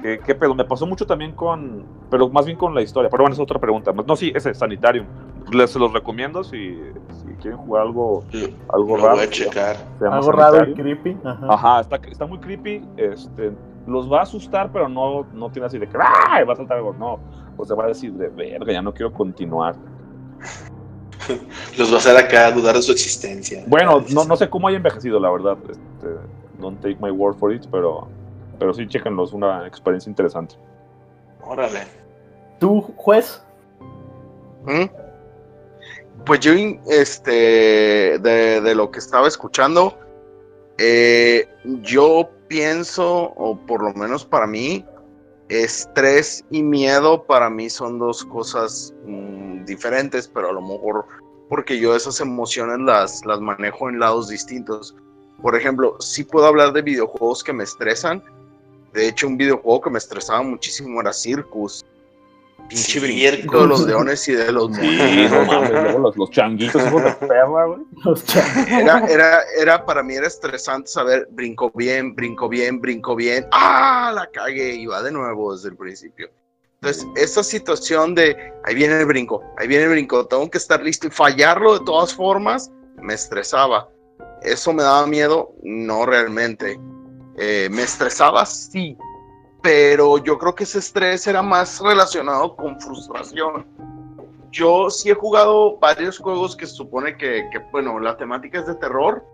¿Qué, 0.03 0.21
qué 0.25 0.35
pedo? 0.35 0.55
Me 0.55 0.65
pasó 0.65 0.87
mucho 0.87 1.05
también 1.09 1.33
con. 1.33 1.85
Pero 2.09 2.29
más 2.29 2.47
bien 2.47 2.57
con 2.57 2.73
la 2.73 2.83
historia. 2.83 3.11
Pero 3.11 3.25
bueno, 3.25 3.35
es 3.35 3.41
otra 3.41 3.59
pregunta. 3.59 3.93
No, 3.93 4.15
sí, 4.15 4.31
ese, 4.33 4.55
Sanitarium. 4.55 5.05
Les 5.53 5.75
los 5.77 5.93
recomiendo 5.93 6.45
si, 6.45 6.79
si 7.23 7.35
quieren 7.41 7.59
jugar 7.59 7.83
algo, 7.83 8.25
algo 8.73 8.97
Lo 8.97 9.03
raro. 9.05 9.17
voy 9.17 9.25
a 9.25 9.31
checar. 9.31 9.77
Se 9.99 10.05
llama 10.05 10.17
Algo 10.17 10.33
raro 10.33 10.69
y 10.69 10.75
creepy. 10.75 11.17
Ajá. 11.25 11.47
Ajá, 11.49 11.81
está, 11.81 11.97
está 11.97 12.27
muy 12.27 12.39
creepy. 12.39 12.83
Este, 12.97 13.53
los 13.87 14.11
va 14.13 14.21
a 14.21 14.23
asustar, 14.23 14.71
pero 14.73 14.89
no, 14.89 15.25
no 15.33 15.51
tiene 15.51 15.67
así 15.67 15.79
de 15.79 15.89
que 15.89 15.97
¡ay! 15.99 16.45
va 16.45 16.53
a 16.53 16.57
saltar 16.57 16.79
algo. 16.79 16.93
No. 16.93 17.19
O 17.57 17.65
sea, 17.65 17.75
va 17.77 17.85
a 17.85 17.89
decir 17.89 18.13
de 18.13 18.29
verga, 18.29 18.73
ya 18.73 18.83
no 18.83 18.93
quiero 18.93 19.13
continuar. 19.13 19.75
Los 21.79 21.91
va 21.91 21.97
a 21.97 21.99
hacer 21.99 22.17
acá 22.17 22.47
a 22.47 22.53
dudar 22.53 22.77
de 22.77 22.83
su 22.83 22.93
existencia. 22.93 23.65
Bueno, 23.67 24.03
no, 24.11 24.25
no 24.25 24.37
sé 24.37 24.49
cómo 24.49 24.69
haya 24.69 24.77
envejecido, 24.77 25.19
la 25.21 25.31
verdad. 25.31 25.59
Este, 25.69 26.09
don't 26.59 26.81
take 26.81 26.97
my 27.01 27.11
word 27.11 27.37
for 27.37 27.53
it, 27.53 27.67
pero, 27.71 28.09
pero 28.59 28.73
sí, 28.73 28.87
chéquenlo, 28.87 29.25
es 29.25 29.33
una 29.33 29.67
experiencia 29.67 30.09
interesante. 30.09 30.55
Órale. 31.43 31.81
¿Tú, 32.59 32.81
juez? 32.97 33.43
¿Mm? 34.65 34.85
Pues 36.29 36.41
yo, 36.41 36.53
este, 36.91 38.19
de, 38.19 38.75
lo 38.75 38.91
que 38.91 38.99
estaba 38.99 39.27
escuchando, 39.27 39.99
eh, 40.77 41.49
yo 41.81 42.29
pienso, 42.49 43.33
o 43.35 43.57
por 43.57 43.83
lo 43.83 43.95
menos 43.95 44.27
para 44.27 44.47
mí, 44.47 44.85
estrés 45.49 46.45
y 46.51 46.63
miedo 46.63 47.25
para 47.25 47.49
mí 47.49 47.71
son 47.71 47.99
dos 47.99 48.27
cosas 48.27 48.93
mm, 49.07 49.65
diferentes, 49.65 50.29
pero 50.29 50.51
a 50.51 50.53
lo 50.53 50.61
mejor 50.61 51.07
porque 51.49 51.81
yo 51.81 51.97
esas 51.97 52.21
emociones 52.21 52.79
las, 52.81 53.25
las 53.25 53.41
manejo 53.41 53.89
en 53.89 53.99
lados 53.99 54.29
distintos. 54.29 54.95
Por 55.41 55.57
ejemplo, 55.57 55.97
sí 55.99 56.25
puedo 56.25 56.45
hablar 56.45 56.75
de 56.75 56.83
videojuegos 56.83 57.43
que 57.43 57.55
me 57.55 57.65
estresan. 57.65 58.23
De 58.93 59.09
hecho, 59.09 59.29
un 59.29 59.39
videojuego 59.39 59.81
que 59.81 59.91
me 59.91 59.99
estresaba 59.99 60.43
muchísimo 60.43 61.01
era 61.01 61.15
Circus. 61.15 61.87
Pinche 62.69 63.01
de 63.01 63.67
los 63.67 63.87
leones 63.87 64.29
y 64.29 64.33
de 64.33 64.53
los 64.53 64.77
Sí, 64.77 65.27
no 65.31 65.45
mames, 65.45 65.71
luego 65.71 65.99
los, 66.01 66.17
los 66.17 66.31
changuitos, 66.31 66.87
hijos 66.87 67.03
de 67.03 67.13
perra, 67.13 67.65
güey. 67.65 67.81
Los 68.05 68.25
era, 68.69 69.07
era, 69.07 69.41
era, 69.59 69.85
para 69.87 70.03
mí 70.03 70.15
era 70.15 70.27
estresante 70.27 70.89
saber, 70.89 71.29
brinco 71.31 71.71
bien, 71.75 72.15
brinco 72.15 72.49
bien, 72.49 72.81
brinco 72.81 73.17
bien, 73.17 73.47
¡ah! 73.53 74.13
La 74.15 74.27
cagué 74.31 74.75
y 74.75 74.87
va 74.87 75.03
de 75.03 75.13
nuevo 75.13 75.55
desde 75.55 75.71
el 75.71 75.77
principio. 75.77 76.31
Entonces, 76.81 77.07
esa 77.17 77.43
situación 77.43 78.15
de, 78.15 78.37
ahí 78.65 78.75
viene 78.75 79.01
el 79.01 79.07
brinco, 79.07 79.43
ahí 79.57 79.67
viene 79.67 79.85
el 79.85 79.91
brinco, 79.91 80.27
tengo 80.27 80.49
que 80.49 80.59
estar 80.59 80.83
listo 80.83 81.09
y 81.09 81.11
fallarlo 81.11 81.79
de 81.79 81.85
todas 81.85 82.15
formas, 82.15 82.71
me 83.01 83.15
estresaba. 83.15 83.89
¿Eso 84.43 84.73
me 84.73 84.83
daba 84.83 85.07
miedo? 85.07 85.53
No 85.63 86.07
realmente. 86.07 86.79
Eh, 87.37 87.69
¿Me 87.71 87.83
estresaba? 87.83 88.47
Sí. 88.47 88.97
Pero 89.63 90.19
yo 90.19 90.39
creo 90.39 90.55
que 90.55 90.65
ese 90.65 90.79
estrés 90.79 91.27
era 91.27 91.43
más 91.43 91.81
relacionado 91.81 92.55
con 92.55 92.81
frustración. 92.81 93.67
Yo 94.51 94.89
sí 94.89 95.11
he 95.11 95.15
jugado 95.15 95.79
varios 95.79 96.19
juegos 96.19 96.57
que 96.57 96.67
se 96.67 96.75
supone 96.75 97.17
que, 97.17 97.49
que, 97.53 97.59
bueno, 97.71 97.99
la 97.99 98.17
temática 98.17 98.61
es 98.61 98.67
de 98.67 98.75
terror, 98.77 99.25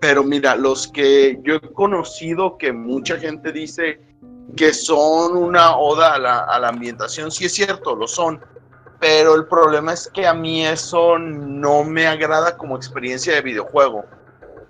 pero 0.00 0.24
mira, 0.24 0.56
los 0.56 0.88
que 0.88 1.38
yo 1.42 1.56
he 1.56 1.72
conocido 1.72 2.56
que 2.56 2.72
mucha 2.72 3.18
gente 3.18 3.52
dice 3.52 4.00
que 4.56 4.72
son 4.72 5.36
una 5.36 5.76
oda 5.76 6.14
a 6.14 6.18
la, 6.18 6.38
a 6.40 6.58
la 6.58 6.68
ambientación, 6.68 7.30
sí 7.30 7.44
es 7.44 7.52
cierto, 7.52 7.94
lo 7.94 8.08
son, 8.08 8.40
pero 8.98 9.34
el 9.34 9.46
problema 9.46 9.92
es 9.92 10.10
que 10.12 10.26
a 10.26 10.34
mí 10.34 10.66
eso 10.66 11.18
no 11.18 11.84
me 11.84 12.06
agrada 12.06 12.56
como 12.56 12.76
experiencia 12.76 13.34
de 13.34 13.42
videojuego, 13.42 14.04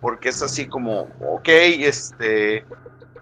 porque 0.00 0.28
es 0.28 0.42
así 0.42 0.66
como, 0.66 1.08
ok, 1.20 1.48
este, 1.48 2.64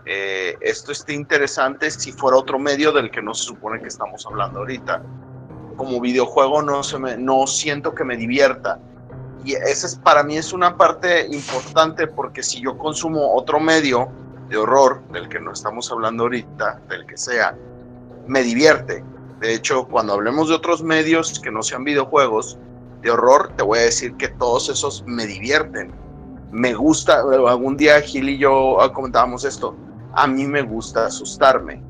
eh, 0.08 0.56
esto 0.60 0.90
está 0.90 1.12
interesante 1.12 1.90
si 1.90 2.12
fuera 2.12 2.36
otro 2.36 2.58
medio 2.58 2.92
del 2.92 3.10
que 3.10 3.22
no 3.22 3.34
se 3.34 3.44
supone 3.44 3.80
que 3.80 3.88
estamos 3.88 4.26
hablando 4.26 4.60
ahorita 4.60 5.02
como 5.78 6.00
videojuego 6.00 6.60
no 6.60 6.82
se 6.82 6.98
me, 6.98 7.16
no 7.16 7.46
siento 7.46 7.94
que 7.94 8.04
me 8.04 8.18
divierta. 8.18 8.78
Y 9.44 9.54
esa 9.54 9.86
es 9.86 9.96
para 9.96 10.22
mí 10.22 10.36
es 10.36 10.52
una 10.52 10.76
parte 10.76 11.26
importante 11.28 12.06
porque 12.06 12.42
si 12.42 12.60
yo 12.60 12.76
consumo 12.76 13.34
otro 13.34 13.60
medio 13.60 14.08
de 14.50 14.58
horror 14.58 15.00
del 15.12 15.28
que 15.28 15.40
no 15.40 15.52
estamos 15.52 15.90
hablando 15.90 16.24
ahorita, 16.24 16.82
del 16.88 17.06
que 17.06 17.16
sea, 17.16 17.56
me 18.26 18.42
divierte. 18.42 19.02
De 19.40 19.54
hecho, 19.54 19.86
cuando 19.86 20.14
hablemos 20.14 20.48
de 20.48 20.56
otros 20.56 20.82
medios 20.82 21.38
que 21.38 21.50
no 21.50 21.62
sean 21.62 21.84
videojuegos 21.84 22.58
de 23.00 23.12
horror, 23.12 23.52
te 23.56 23.62
voy 23.62 23.78
a 23.78 23.82
decir 23.82 24.14
que 24.16 24.28
todos 24.28 24.68
esos 24.68 25.04
me 25.06 25.26
divierten. 25.26 25.92
Me 26.50 26.74
gusta, 26.74 27.20
algún 27.20 27.76
día 27.76 28.00
Gil 28.00 28.28
y 28.28 28.38
yo 28.38 28.78
comentábamos 28.92 29.44
esto, 29.44 29.76
a 30.14 30.26
mí 30.26 30.46
me 30.46 30.62
gusta 30.62 31.06
asustarme. 31.06 31.82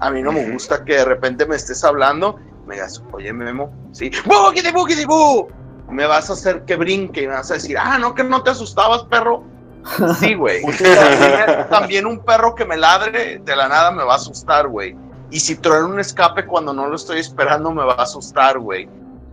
A 0.00 0.10
mí 0.10 0.22
no 0.22 0.32
me 0.32 0.50
gusta 0.50 0.84
que 0.84 0.94
de 0.94 1.04
repente 1.04 1.44
me 1.46 1.56
estés 1.56 1.82
hablando 1.84 2.38
me 2.68 2.74
digas, 2.74 3.02
oye 3.12 3.32
Memo, 3.32 3.72
sí, 3.92 4.10
¡Bugity, 4.26 4.70
bugity, 4.72 5.06
bu! 5.06 5.48
Me 5.88 6.06
vas 6.06 6.28
a 6.28 6.34
hacer 6.34 6.64
que 6.66 6.76
brinque 6.76 7.22
y 7.22 7.26
me 7.26 7.32
vas 7.32 7.50
a 7.50 7.54
decir, 7.54 7.78
ah, 7.78 7.98
no, 7.98 8.14
que 8.14 8.22
no 8.22 8.42
te 8.42 8.50
asustabas, 8.50 9.04
perro. 9.04 9.42
Sí, 10.20 10.34
güey. 10.34 10.62
también, 10.62 11.68
también 11.70 12.06
un 12.06 12.18
perro 12.18 12.54
que 12.54 12.66
me 12.66 12.76
ladre 12.76 13.40
de 13.42 13.56
la 13.56 13.68
nada 13.68 13.90
me 13.90 14.04
va 14.04 14.12
a 14.12 14.16
asustar, 14.16 14.68
güey. 14.68 14.94
Y 15.30 15.40
si 15.40 15.56
truena 15.56 15.86
un 15.86 15.98
escape 15.98 16.44
cuando 16.44 16.74
no 16.74 16.86
lo 16.88 16.96
estoy 16.96 17.20
esperando, 17.20 17.72
me 17.72 17.84
va 17.84 17.94
a 17.94 18.02
asustar, 18.02 18.58
güey. 18.58 18.86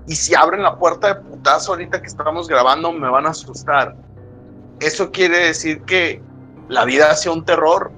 Y 0.07 0.15
si 0.15 0.33
abren 0.33 0.63
la 0.63 0.77
puerta 0.77 1.13
de 1.13 1.15
putazo 1.15 1.73
ahorita 1.73 1.99
que 1.99 2.07
estamos 2.07 2.47
grabando, 2.47 2.93
me 2.93 3.09
van 3.09 3.25
a 3.25 3.31
asustar. 3.31 3.95
¿Eso 4.79 5.11
quiere 5.11 5.39
decir 5.47 5.81
que 5.81 6.21
la 6.69 6.85
vida 6.85 7.13
sea 7.15 7.33
un 7.33 7.43
terror? 7.43 7.91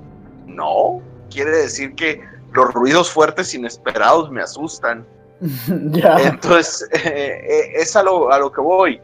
No. 0.47 1.01
Quiere 1.29 1.51
decir 1.51 1.93
que 1.93 2.21
los 2.53 2.73
ruidos 2.73 3.11
fuertes 3.11 3.53
inesperados 3.53 4.31
me 4.31 4.41
asustan. 4.41 5.05
Ya. 5.91 6.17
Entonces, 6.17 6.89
eh, 7.05 7.45
eh, 7.47 7.71
es 7.75 7.95
a 7.95 8.01
lo, 8.01 8.31
a 8.31 8.39
lo 8.39 8.51
que 8.51 8.61
voy. 8.61 8.99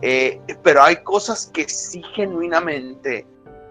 Eh, 0.00 0.40
pero 0.62 0.82
hay 0.82 0.96
cosas 0.96 1.50
que 1.52 1.68
sí 1.68 2.02
genuinamente 2.14 3.26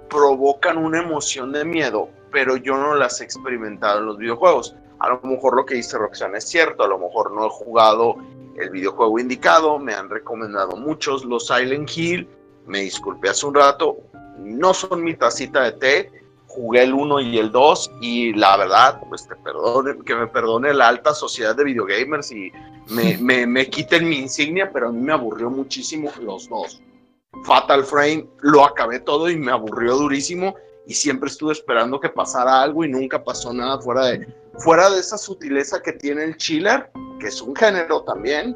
provocan 0.10 0.78
una 0.78 1.00
emoción 1.00 1.52
de 1.52 1.66
miedo, 1.66 2.10
pero 2.32 2.56
yo 2.56 2.78
no 2.78 2.96
las 2.96 3.20
he 3.20 3.24
experimentado 3.24 4.00
en 4.00 4.06
los 4.06 4.18
videojuegos. 4.18 4.76
A 5.00 5.10
lo 5.10 5.22
mejor 5.24 5.56
lo 5.56 5.66
que 5.66 5.76
dice 5.76 5.98
Roxana 5.98 6.38
es 6.38 6.46
cierto, 6.46 6.84
a 6.84 6.88
lo 6.88 6.98
mejor 6.98 7.32
no 7.32 7.48
he 7.48 7.50
jugado 7.50 8.16
el 8.58 8.70
videojuego 8.70 9.20
indicado, 9.20 9.80
me 9.80 9.94
han 9.94 10.10
recomendado 10.10 10.76
muchos, 10.76 11.26
los 11.26 11.48
Silent 11.48 11.90
Hill, 11.96 12.28
me 12.68 12.82
disculpé 12.82 13.30
hace 13.30 13.46
un 13.46 13.56
rato, 13.56 13.98
no 14.38 14.74
son 14.74 15.04
mi 15.04 15.16
tacita 15.16 15.64
de 15.64 15.72
té, 15.74 16.12
jugué 16.56 16.84
el 16.84 16.94
1 16.94 17.20
y 17.22 17.38
el 17.40 17.52
2 17.52 17.92
y 18.02 18.34
la 18.34 18.58
verdad, 18.58 19.02
pues 19.10 19.28
te 19.28 19.36
perdone, 19.36 19.98
que 20.06 20.16
me 20.16 20.28
perdone 20.28 20.74
la 20.74 20.88
alta 20.88 21.14
sociedad 21.14 21.56
de 21.56 21.64
videogamers 21.64 22.32
y 22.32 22.52
me, 22.90 23.18
me, 23.22 23.48
me 23.48 23.70
quiten 23.70 24.08
mi 24.08 24.18
insignia, 24.18 24.72
pero 24.72 24.90
a 24.90 24.92
mí 24.92 25.02
me 25.02 25.14
aburrió 25.14 25.50
muchísimo 25.50 26.12
los 26.22 26.48
dos. 26.50 26.82
Fatal 27.44 27.84
Frame 27.84 28.28
lo 28.42 28.64
acabé 28.64 29.00
todo 29.00 29.30
y 29.30 29.36
me 29.36 29.52
aburrió 29.52 29.96
durísimo 29.96 30.56
y 30.86 30.94
siempre 30.94 31.30
estuve 31.30 31.54
esperando 31.54 32.00
que 32.00 32.10
pasara 32.10 32.62
algo 32.62 32.86
y 32.86 32.90
nunca 32.90 33.24
pasó 33.24 33.52
nada 33.54 33.82
fuera 33.82 34.06
de, 34.06 34.28
fuera 34.60 34.90
de 34.90 35.00
esa 35.00 35.18
sutileza 35.18 35.82
que 35.82 35.94
tiene 35.94 36.24
el 36.24 36.38
chiller, 36.38 36.92
que 37.20 37.28
es 37.28 37.42
un 37.42 37.56
género 37.56 38.04
también, 38.04 38.56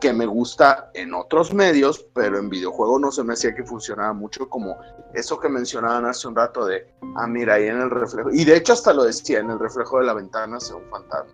que 0.00 0.12
me 0.12 0.26
gusta 0.26 0.90
en 0.94 1.14
otros 1.14 1.52
medios, 1.52 2.04
pero 2.14 2.38
en 2.38 2.48
videojuego 2.48 2.98
no 2.98 3.12
se 3.12 3.22
me 3.22 3.34
hacía 3.34 3.54
que 3.54 3.64
funcionaba 3.64 4.12
mucho 4.12 4.48
como 4.48 4.76
eso 5.14 5.38
que 5.38 5.48
mencionaban 5.48 6.06
hace 6.06 6.26
un 6.26 6.36
rato 6.36 6.64
de, 6.64 6.86
ah, 7.16 7.26
mira, 7.26 7.54
ahí 7.54 7.66
en 7.66 7.80
el 7.80 7.90
reflejo, 7.90 8.30
y 8.30 8.44
de 8.44 8.56
hecho 8.56 8.72
hasta 8.72 8.92
lo 8.92 9.04
decía, 9.04 9.40
en 9.40 9.50
el 9.50 9.58
reflejo 9.58 9.98
de 9.98 10.06
la 10.06 10.14
ventana 10.14 10.58
se 10.58 10.74
ve 10.74 10.80
un 10.80 10.90
fantasma. 10.90 11.32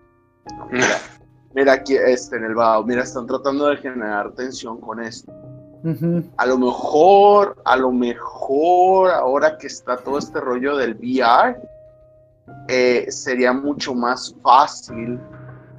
No, 0.59 0.67
mira, 0.71 0.99
mira 1.55 1.73
aquí, 1.75 1.97
este, 1.97 2.37
en 2.37 2.45
el 2.45 2.55
vaho, 2.55 2.85
mira, 2.85 3.03
están 3.03 3.27
tratando 3.27 3.69
de 3.69 3.77
generar 3.79 4.33
tensión 4.33 4.81
con 4.81 5.03
esto. 5.03 5.33
A 6.37 6.47
lo 6.47 6.59
mejor, 6.59 7.63
a 7.65 7.77
lo 7.77 7.93
mejor, 7.93 9.11
ahora 9.13 9.57
que 9.57 9.69
está 9.69 9.97
todo 9.97 10.19
este 10.19 10.41
rollo 10.41 10.77
del 10.77 10.97
VR, 10.97 11.57
eh, 12.67 13.07
sería 13.09 13.53
mucho 13.53 13.95
más 13.95 14.35
fácil 14.43 15.21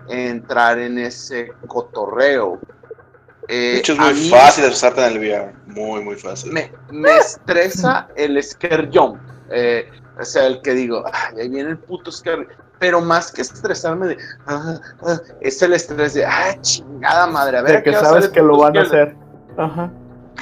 entrar 0.08 0.80
en 0.80 0.98
ese 0.98 1.52
cotorreo. 1.68 2.60
Eh, 3.48 3.54
De 3.74 3.78
hecho, 3.80 3.94
es 3.94 4.00
a 4.00 4.04
muy 4.04 4.30
fácil 4.30 4.66
asustarte 4.66 5.06
en 5.06 5.14
el 5.14 5.20
VR. 5.20 5.54
Muy, 5.68 6.02
muy 6.04 6.16
fácil. 6.16 6.52
Me, 6.52 6.72
me 6.92 7.16
estresa 7.18 8.08
el 8.16 8.42
scare 8.44 8.90
jump. 8.94 9.18
Eh, 9.52 9.90
o 10.20 10.26
sea, 10.26 10.48
el 10.48 10.62
que 10.62 10.72
digo, 10.74 11.04
"Ay, 11.14 11.42
ahí 11.42 11.50
viene 11.50 11.70
el 11.72 11.78
puto 11.78 12.12
scare. 12.12 12.48
Pero 12.80 13.02
más 13.02 13.32
que 13.32 13.42
estresarme 13.42 14.08
de, 14.08 14.18
"Ah, 14.46 14.76
ah", 15.04 15.18
es 15.42 15.62
el 15.62 15.74
estrés 15.74 16.14
de, 16.14 16.26
ah, 16.26 16.56
chingada 16.62 17.26
madre, 17.28 17.58
a 17.58 17.62
ver. 17.62 17.72
De 17.72 17.78
¿a 17.78 17.84
que 17.84 17.94
sabes 17.94 18.26
el 18.26 18.32
que 18.32 18.42
lo 18.42 18.58
van 18.58 18.78
a 18.78 18.86
scare? 18.86 19.02
hacer. 19.04 19.16
Ajá. 19.58 19.92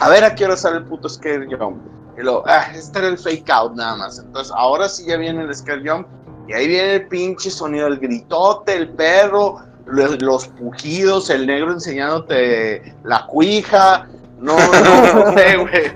a 0.02 0.10
ver 0.10 0.26
a 0.26 0.36
qué 0.36 0.44
hora 0.44 0.58
sale 0.58 0.78
el 0.80 0.84
puto 0.84 1.08
scare 1.08 1.46
jump. 1.48 1.82
Y 2.18 2.22
luego, 2.22 2.44
ah, 2.48 2.68
este 2.74 3.00
era 3.00 3.08
el 3.10 3.18
fake 3.18 3.50
out 3.50 3.74
nada 3.76 3.96
más. 3.96 4.20
Entonces, 4.20 4.52
ahora 4.56 4.90
sí 4.90 5.06
ya 5.06 5.16
viene 5.18 5.44
el 5.44 5.54
scare 5.56 5.88
jump. 5.90 6.08
Y 6.48 6.54
ahí 6.54 6.68
viene 6.68 6.96
el 6.96 7.08
pinche 7.08 7.50
sonido 7.50 7.86
del 7.86 8.00
gritote, 8.00 8.76
el 8.76 8.90
perro, 8.90 9.60
los, 9.86 10.22
los 10.22 10.48
pujidos, 10.48 11.30
el 11.30 11.46
negro 11.48 11.72
enseñándote 11.74 12.94
la 13.04 13.26
cuija. 13.28 14.08
No, 14.40 14.56
no, 14.58 15.14
no 15.26 15.34
sé, 15.34 15.58
güey. 15.58 15.92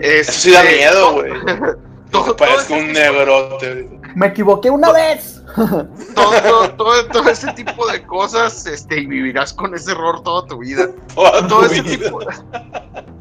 Eso 0.00 0.32
sí 0.32 0.50
da 0.52 0.62
Este, 0.62 0.76
miedo, 0.76 1.12
güey. 1.14 1.32
Parezco 2.38 2.74
un 2.74 2.92
negrote. 2.92 4.00
Me 4.14 4.28
equivoqué 4.28 4.70
una 4.70 4.90
vez. 4.92 5.42
todo, 6.14 6.32
todo, 6.42 6.70
todo- 6.72 7.06
todo 7.08 7.28
ese 7.30 7.52
tipo 7.52 7.86
de 7.88 8.02
cosas, 8.06 8.66
este, 8.66 9.00
y 9.00 9.06
vivirás 9.06 9.52
con 9.52 9.74
ese 9.74 9.92
error 9.92 10.22
toda 10.22 10.46
tu 10.46 10.58
vida. 10.58 10.88
Toda 11.14 11.46
todo 11.46 11.60
tu 11.60 11.66
ese 11.66 11.82
vida. 11.82 11.96
tipo 12.08 12.18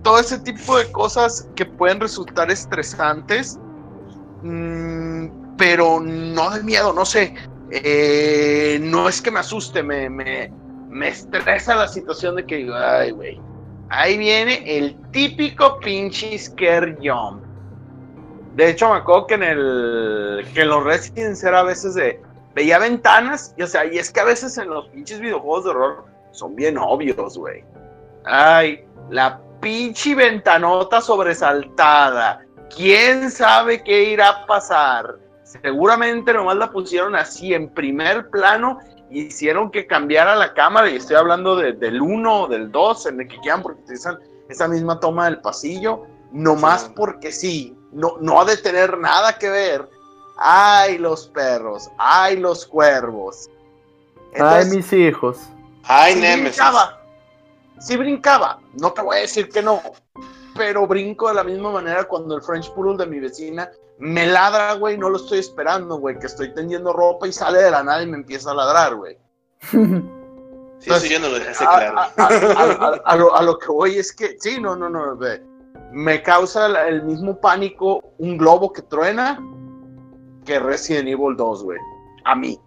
todo 0.04 0.20
ese 0.20 0.38
tipo 0.40 0.78
de 0.78 0.92
cosas 0.92 1.48
que 1.56 1.66
pueden 1.66 2.00
resultar 2.00 2.52
estresantes 2.52 3.58
mm, 4.44 5.28
pero 5.58 6.00
no 6.00 6.52
de 6.52 6.62
miedo 6.62 6.94
no 6.94 7.06
sé 7.06 7.34
Eh, 7.72 8.78
no 8.82 9.10
es 9.10 9.22
que 9.22 9.32
me 9.32 9.40
asuste 9.40 9.82
me, 9.82 10.10
me, 10.10 10.52
me 10.90 11.08
estresa 11.08 11.76
la 11.76 11.88
situación 11.88 12.36
de 12.36 12.46
que 12.46 12.58
digo 12.58 12.76
ay 12.76 13.12
güey 13.12 13.42
ahí 13.90 14.18
viene 14.18 14.64
el 14.66 14.96
típico 15.12 15.80
pinche 15.80 16.38
scare 16.38 16.96
jump 17.02 17.44
de 18.56 18.70
hecho 18.70 18.90
me 18.90 18.98
acuerdo 18.98 19.28
que 19.28 19.34
en 19.34 19.44
el 19.44 20.46
que 20.54 20.64
los 20.64 20.84
Resident 20.84 21.44
era 21.44 21.62
a 21.62 21.64
veces 21.64 21.96
de 21.96 22.22
veía 22.54 22.78
ventanas 22.78 23.56
y 23.58 23.64
o 23.64 23.68
sea 23.68 23.84
y 23.86 23.98
es 23.98 24.12
que 24.12 24.20
a 24.20 24.26
veces 24.26 24.58
en 24.60 24.70
los 24.70 24.88
pinches 24.90 25.20
videojuegos 25.20 25.64
de 25.64 25.70
horror 25.72 26.06
son 26.32 26.56
bien 26.56 26.78
obvios 26.78 27.38
güey 27.38 27.64
Ay, 28.26 28.84
la 29.10 29.40
pinche 29.62 30.16
ventanota 30.16 31.00
sobresaltada. 31.00 32.42
¿Quién 32.76 33.30
sabe 33.30 33.84
qué 33.84 34.12
irá 34.12 34.30
a 34.30 34.46
pasar? 34.48 35.16
Seguramente 35.62 36.34
nomás 36.34 36.58
la 36.58 36.72
pusieron 36.72 37.16
así 37.16 37.54
en 37.54 37.70
primer 37.74 38.30
plano 38.30 38.80
y 39.10 39.24
hicieron 39.28 39.72
que 39.72 39.88
cambiara 39.88 40.36
la 40.36 40.54
cámara. 40.54 40.90
Y 40.90 40.98
estoy 40.98 41.16
hablando 41.16 41.56
de- 41.56 41.74
del 41.74 42.02
1 42.02 42.44
o 42.44 42.48
del 42.48 42.72
2, 42.72 43.06
en 43.08 43.22
el 43.22 43.28
que 43.28 43.38
quieran, 43.40 43.62
porque 43.62 43.82
utilizan 43.82 44.18
esa 44.50 44.68
misma 44.68 45.00
toma 45.00 45.26
del 45.26 45.42
pasillo. 45.42 46.04
Nomás 46.32 46.84
Sí. 46.84 46.94
porque 46.96 47.32
sí. 47.32 47.78
No, 47.92 48.18
no 48.20 48.42
ha 48.42 48.46
de 48.46 48.58
tener 48.58 48.98
nada 48.98 49.38
que 49.38 49.50
ver. 49.50 49.88
Ay, 50.38 50.98
los 50.98 51.28
perros. 51.30 51.90
Ay, 51.98 52.36
los 52.38 52.66
cuervos. 52.66 53.50
Ay, 54.38 54.66
mis 54.66 54.92
hijos. 54.92 55.40
Ay, 55.84 56.16
sí 56.16 56.20
Nemesis. 56.22 56.58
brincaba. 56.58 57.02
Sí 57.80 57.96
brincaba. 57.96 58.60
No 58.74 58.92
te 58.92 59.02
voy 59.02 59.18
a 59.18 59.22
decir 59.22 59.48
que 59.50 59.62
no. 59.62 59.82
Pero 60.58 60.88
brinco 60.88 61.28
de 61.30 61.36
la 61.36 61.44
misma 61.44 61.72
manera 61.72 62.04
cuando 62.06 62.36
el 62.36 62.42
French 62.42 62.70
Poodle 62.74 62.98
de 62.98 63.10
mi 63.10 63.20
vecina 63.20 63.70
me 64.00 64.26
ladra, 64.28 64.74
güey. 64.74 64.98
No 64.98 65.10
lo 65.10 65.18
estoy 65.18 65.40
esperando, 65.40 65.98
güey. 65.98 66.18
Que 66.20 66.28
estoy 66.28 66.54
tendiendo 66.54 66.94
ropa 66.94 67.28
y 67.28 67.34
sale 67.34 67.62
de 67.62 67.72
la 67.72 67.84
nada 67.84 68.02
y 68.04 68.08
me 68.08 68.18
empieza 68.18 68.52
a 68.52 68.56
ladrar, 68.56 68.96
güey. 68.96 69.18
Sí, 70.78 70.92
sí, 71.00 71.10
yo 71.10 71.20
no 71.20 71.30
lo 71.30 71.36
dejé 71.40 71.52
A, 71.52 71.56
claro. 71.68 72.00
a- 72.00 72.12
a- 72.18 72.28
a- 72.28 73.02
a 73.06 73.16
lo, 73.16 73.36
a 73.36 73.42
lo 73.42 73.58
que 73.58 73.68
voy 73.72 73.98
es 73.98 74.14
que, 74.14 74.36
sí, 74.40 74.60
no, 74.60 74.76
no, 74.76 74.88
no. 74.90 75.16
ve. 75.16 75.42
Me 75.92 76.22
causa 76.22 76.66
el, 76.68 76.76
el 76.76 77.04
mismo 77.04 77.40
pánico 77.40 78.14
un 78.20 78.38
globo 78.38 78.72
que 78.72 78.82
truena 78.84 79.40
que 80.46 80.60
Resident 80.60 81.08
Evil 81.08 81.36
2, 81.38 81.64
güey. 81.64 81.80
A 82.26 82.36
mí. 82.36 82.60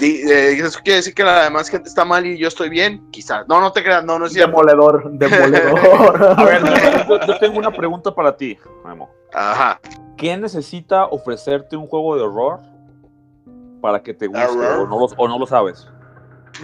Eh, 0.00 0.58
¿Eso 0.60 0.78
quiere 0.84 0.98
decir 0.98 1.14
que 1.14 1.24
la 1.24 1.44
demás 1.44 1.68
gente 1.68 1.88
está 1.88 2.04
mal 2.04 2.26
y 2.26 2.36
yo 2.36 2.48
estoy 2.48 2.68
bien? 2.68 3.08
Quizás. 3.10 3.46
No, 3.48 3.60
no 3.60 3.72
te 3.72 3.82
creas, 3.82 4.04
no, 4.04 4.18
no 4.18 4.26
es 4.26 4.32
cierto. 4.32 4.50
Demoledor, 4.50 5.10
demoledor. 5.12 6.34
A 6.38 6.44
ver, 6.44 6.62
yo, 7.08 7.20
yo 7.26 7.38
tengo 7.38 7.58
una 7.58 7.70
pregunta 7.70 8.14
para 8.14 8.36
ti, 8.36 8.58
Memo. 8.84 9.10
Ajá. 9.32 9.80
¿Qué 10.16 10.36
necesita 10.36 11.06
ofrecerte 11.06 11.76
un 11.76 11.86
juego 11.86 12.16
de 12.16 12.22
horror 12.22 12.60
para 13.80 14.02
que 14.02 14.14
te 14.14 14.26
guste 14.26 14.46
o 14.46 14.86
no, 14.86 14.98
lo, 14.98 15.04
o 15.04 15.28
no 15.28 15.38
lo 15.38 15.46
sabes? 15.46 15.88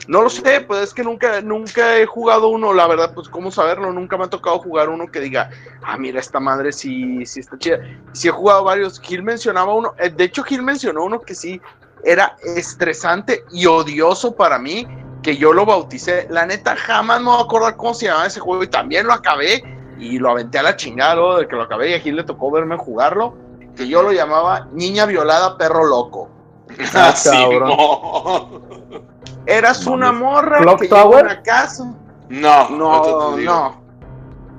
No 0.06 0.22
lo 0.22 0.30
sé, 0.30 0.60
pues 0.60 0.82
es 0.82 0.94
que 0.94 1.02
nunca, 1.02 1.40
nunca 1.40 1.98
he 1.98 2.06
jugado 2.06 2.48
uno, 2.48 2.72
la 2.72 2.86
verdad, 2.86 3.12
pues 3.12 3.28
cómo 3.28 3.50
saberlo, 3.50 3.92
nunca 3.92 4.16
me 4.16 4.24
ha 4.24 4.30
tocado 4.30 4.60
jugar 4.60 4.88
uno 4.88 5.10
que 5.10 5.18
diga, 5.18 5.50
ah, 5.82 5.98
mira, 5.98 6.20
esta 6.20 6.38
madre 6.38 6.72
sí, 6.72 7.26
sí 7.26 7.40
está 7.40 7.58
chida. 7.58 7.80
Sí 8.12 8.28
he 8.28 8.30
jugado 8.30 8.64
varios, 8.64 9.00
Gil 9.00 9.24
mencionaba 9.24 9.74
uno, 9.74 9.92
eh, 9.98 10.10
de 10.10 10.24
hecho 10.24 10.44
Gil 10.44 10.62
mencionó 10.62 11.04
uno 11.04 11.20
que 11.20 11.34
sí 11.34 11.60
era 12.04 12.36
estresante 12.56 13.44
y 13.50 13.66
odioso 13.66 14.34
para 14.36 14.58
mí, 14.58 14.86
que 15.22 15.36
yo 15.36 15.52
lo 15.52 15.66
bauticé. 15.66 16.28
La 16.30 16.46
neta, 16.46 16.76
jamás 16.76 17.20
me 17.20 17.26
voy 17.26 17.40
a 17.40 17.42
acordar 17.42 17.76
cómo 17.76 17.92
se 17.92 18.06
llamaba 18.06 18.26
ese 18.26 18.40
juego 18.40 18.62
y 18.62 18.68
también 18.68 19.06
lo 19.06 19.12
acabé 19.12 19.62
y 20.00 20.18
lo 20.18 20.30
aventé 20.30 20.58
a 20.58 20.62
la 20.62 20.76
chingada 20.76 21.14
luego 21.14 21.38
de 21.38 21.48
que 21.48 21.56
lo 21.56 21.62
acabé 21.62 21.90
y 21.90 21.94
a 21.94 22.00
Gil 22.00 22.16
le 22.16 22.24
tocó 22.24 22.50
verme 22.50 22.76
jugarlo, 22.76 23.34
que 23.76 23.86
yo 23.86 24.02
lo 24.02 24.12
llamaba 24.12 24.68
Niña 24.72 25.06
Violada 25.06 25.56
Perro 25.56 25.84
Loco. 25.86 26.28
Ah, 26.94 27.12
sí, 27.14 27.28
cabrón. 27.28 27.72
Eras 29.46 29.86
una 29.86 30.12
morra 30.12 30.58
Clock 30.58 30.80
que 30.80 30.84
llegó 30.86 30.96
a 30.96 31.02
Tower? 31.02 31.24
una 31.24 31.42
casa. 31.42 31.94
No, 32.28 32.70
No, 32.70 33.36
no. 33.36 33.80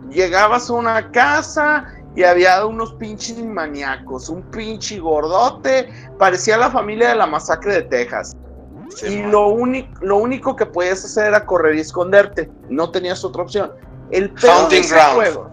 Llegabas 0.09 0.69
a 0.69 0.73
una 0.73 1.11
casa 1.11 1.85
y 2.15 2.23
había 2.23 2.65
unos 2.65 2.93
pinches 2.95 3.41
maníacos, 3.43 4.27
un 4.27 4.41
pinche 4.43 4.99
gordote, 4.99 5.89
parecía 6.19 6.57
la 6.57 6.69
familia 6.69 7.09
de 7.09 7.15
la 7.15 7.27
masacre 7.27 7.75
de 7.75 7.81
Texas. 7.83 8.35
Sí, 8.89 9.07
y 9.07 9.23
lo, 9.23 9.47
único 9.47 9.89
lo 10.01 10.17
único 10.17 10.53
que 10.55 10.65
podías 10.65 11.05
hacer 11.05 11.27
era 11.27 11.45
correr 11.45 11.75
y 11.75 11.79
esconderte. 11.79 12.51
No 12.67 12.91
tenías 12.91 13.23
otra 13.23 13.43
opción. 13.43 13.71
El 14.11 14.29
pedo 14.31 14.67
de 14.69 14.79
ese 14.79 14.93
Ground. 14.95 15.13
juego. 15.15 15.51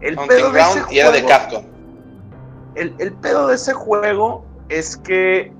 El 0.00 0.14
Hunting 0.18 0.28
pedo 0.28 0.52
de 0.52 0.60
ese 0.60 0.72
Ground 0.80 0.92
era 0.92 1.10
de 1.10 1.24
Capcom. 1.24 1.64
el, 2.74 2.94
el 2.98 3.12
pedo 3.14 3.46
de 3.48 3.54
ese 3.56 3.72
juego 3.74 4.44
es 4.68 4.96
que 4.96 5.52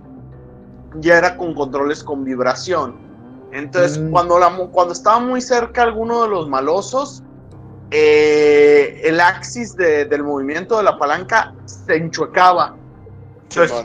ya 0.96 1.18
era 1.18 1.36
con 1.36 1.54
controles 1.54 2.02
con 2.04 2.24
vibración. 2.24 2.96
Entonces, 3.52 3.98
Mm. 3.98 4.10
cuando, 4.10 4.38
la, 4.38 4.50
cuando 4.72 4.92
estaba 4.92 5.18
muy 5.20 5.40
cerca 5.40 5.82
alguno 5.82 6.22
de 6.22 6.28
los 6.28 6.48
malosos, 6.48 7.22
eh, 7.90 9.00
el 9.04 9.20
axis 9.20 9.74
de- 9.76 10.04
del 10.04 10.22
movimiento 10.22 10.76
de 10.76 10.84
la 10.84 10.96
palanca 10.98 11.52
se 11.64 11.96
enchuecaba. 11.96 12.76
Entonces, 13.48 13.84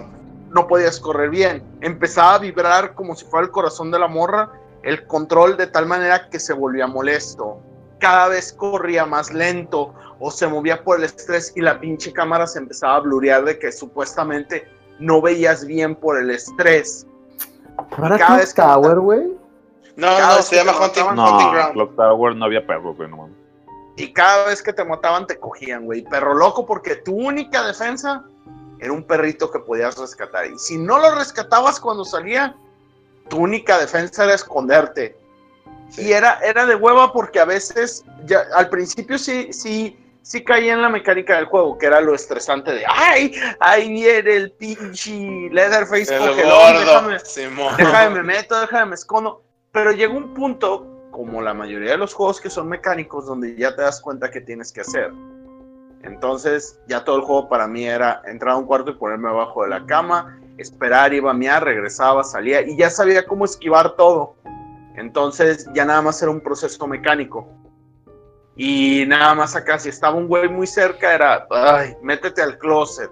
no 0.52 0.68
podías 0.68 1.00
correr 1.00 1.30
bien. 1.32 1.64
Empezaba 1.82 2.36
a 2.36 2.38
vibrar 2.40 2.94
como 2.94 3.16
si 3.16 3.26
fuera 3.26 3.46
el 3.46 3.52
corazón 3.52 3.90
de 3.92 3.98
la 4.00 4.08
morra, 4.08 4.52
el 4.84 5.08
control 5.08 5.58
de 5.58 5.68
tal 5.68 5.88
manera 5.88 6.30
que 6.30 6.40
se 6.40 6.54
volvía 6.54 6.86
molesto. 6.88 7.60
Cada 8.00 8.28
vez 8.30 8.54
corría 8.54 9.06
más 9.06 9.34
lento 9.34 9.94
o 10.20 10.32
se 10.32 10.48
movía 10.48 10.84
por 10.84 10.98
el 10.98 11.06
estrés 11.06 11.54
y 11.56 11.62
la 11.62 11.80
pinche 11.80 12.12
cámara 12.14 12.48
se 12.48 12.60
empezaba 12.60 12.96
a 12.96 13.00
blurear 13.00 13.44
de 13.46 13.58
que 13.58 13.72
supuestamente 13.72 14.68
no 15.00 15.22
veías 15.22 15.66
bien 15.66 15.96
por 15.96 16.18
el 16.18 16.30
estrés. 16.30 17.06
¿No 17.98 18.06
era 18.08 18.18
Cada 18.18 18.28
Clock 18.28 18.40
vez 18.40 18.54
Tower, 18.54 19.00
güey? 19.00 19.38
No, 19.96 20.08
Cada 20.08 20.38
no, 20.38 20.42
se 20.42 20.56
llama 20.56 20.74
Hunting, 20.78 21.16
No, 21.16 21.52
Ground. 21.52 21.74
Clock 21.74 21.96
Tower 21.96 22.36
no 22.36 22.46
había 22.46 22.66
perros, 22.66 22.96
güey, 22.98 23.10
no 23.10 23.18
mames. 23.18 23.36
Y 23.98 24.12
cada 24.12 24.48
vez 24.48 24.62
que 24.62 24.74
te 24.74 24.84
mataban 24.84 25.26
te 25.26 25.40
cogían, 25.40 25.86
güey. 25.86 26.04
Perro 26.04 26.34
loco 26.34 26.66
porque 26.66 26.96
tu 26.98 27.16
única 27.16 27.66
defensa 27.66 28.26
era 28.80 28.92
un 28.92 29.04
perrito 29.04 29.50
que 29.50 29.60
podías 29.60 29.98
rescatar. 29.98 30.48
Y 30.48 30.58
si 30.60 30.78
no 30.78 30.98
lo 31.00 31.16
rescatabas 31.16 31.80
cuando 31.80 32.04
salía, 32.04 32.56
tu 33.30 33.38
única 33.38 33.78
defensa 33.78 34.26
era 34.26 34.34
esconderte. 34.34 35.18
Sí. 35.90 36.04
Y 36.08 36.14
era, 36.14 36.40
era 36.44 36.66
de 36.66 36.76
hueva 36.76 37.14
porque 37.14 37.40
a 37.40 37.46
veces, 37.46 38.04
ya, 38.26 38.44
al 38.56 38.70
principio 38.70 39.18
sí, 39.18 39.52
sí, 39.54 39.98
sí 40.22 40.44
caía 40.44 40.74
en 40.74 40.82
la 40.82 40.90
mecánica 40.90 41.36
del 41.36 41.46
juego, 41.46 41.78
que 41.78 41.86
era 41.86 42.02
lo 42.02 42.16
estresante 42.16 42.74
de, 42.74 42.84
ay, 42.88 43.34
ahí 43.60 43.90
viene 43.90 44.36
el 44.36 44.52
pinche 44.54 45.50
Leatherface 45.52 46.16
El 46.16 46.30
cogelón, 46.30 46.74
gordo. 46.74 47.10
déjame, 47.10 47.18
déjame 47.78 48.10
me 48.16 48.24
meto, 48.24 48.60
déjame 48.60 48.86
me 48.88 48.96
escondo. 48.96 49.44
Pero 49.72 49.92
llegó 49.92 50.18
un 50.18 50.34
punto, 50.34 51.10
como 51.12 51.42
la 51.42 51.54
mayoría 51.54 51.92
de 51.92 51.98
los 51.98 52.14
juegos 52.14 52.42
que 52.42 52.50
son 52.50 52.68
mecánicos, 52.68 53.28
donde 53.28 53.56
ya 53.56 53.76
te 53.76 53.84
das 53.84 54.02
cuenta 54.02 54.32
que 54.32 54.42
tienes 54.42 54.72
que 54.72 54.82
hacer. 54.82 55.12
Entonces, 56.02 56.80
ya 56.88 57.04
todo 57.04 57.18
el 57.18 57.22
juego 57.24 57.50
para 57.50 57.68
mí 57.68 57.86
era 57.86 58.22
entrar 58.26 58.54
a 58.54 58.58
un 58.58 58.66
cuarto 58.66 58.92
y 58.92 58.94
ponerme 58.96 59.30
abajo 59.30 59.64
de 59.64 59.70
la 59.70 59.86
cama, 59.86 60.40
esperar, 60.58 61.14
iba 61.14 61.32
a 61.32 61.34
miar, 61.34 61.64
regresaba, 61.64 62.24
salía 62.24 62.62
y 62.62 62.78
ya 62.78 62.90
sabía 62.90 63.26
cómo 63.26 63.46
esquivar 63.46 63.96
todo. 63.96 64.36
Entonces, 64.98 65.68
ya 65.74 65.86
nada 65.86 66.02
más 66.02 66.22
era 66.22 66.32
un 66.32 66.42
proceso 66.42 66.86
mecánico. 66.88 67.48
Y 68.56 69.06
nada 69.08 69.36
más 69.36 69.56
acá, 69.56 69.78
si 69.80 69.90
estaba 69.90 70.16
un 70.16 70.28
güey 70.28 70.48
muy 70.48 70.66
cerca, 70.68 71.14
era, 71.14 71.46
ay, 71.52 71.96
métete 72.02 72.42
al 72.42 72.58
closet 72.58 73.12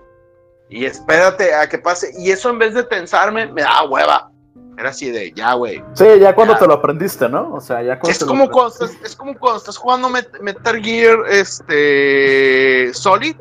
y 0.69 0.85
espérate 0.85 1.53
a 1.53 1.67
que 1.67 1.77
pase. 1.79 2.11
Y 2.17 2.31
eso 2.31 2.49
en 2.49 2.59
vez 2.59 2.73
de 2.73 2.83
tensarme, 2.83 3.47
me 3.51 3.61
daba 3.61 3.83
hueva. 3.89 4.29
Era 4.77 4.89
así 4.89 5.11
de, 5.11 5.31
ya, 5.33 5.53
güey. 5.53 5.83
Sí, 5.93 6.05
ya 6.19 6.33
cuando 6.33 6.53
Ya. 6.53 6.59
te 6.61 6.67
lo 6.67 6.73
aprendiste, 6.75 7.27
¿no? 7.29 7.53
O 7.53 7.61
sea, 7.61 7.83
ya 7.83 7.99
cuando 7.99 8.09
Es 8.09 8.19
te 8.19 8.25
lo 8.25 8.29
como, 8.31 8.43
aprendiste. 8.45 8.77
cuando 8.79 8.93
estás, 8.95 9.11
es 9.11 9.15
como 9.15 9.37
cuando 9.37 9.57
estás 9.59 9.77
jugando 9.77 10.09
Met- 10.09 10.39
Metal 10.39 10.81
Gear 10.81 11.17
este, 11.29 12.91
Solid 12.93 13.35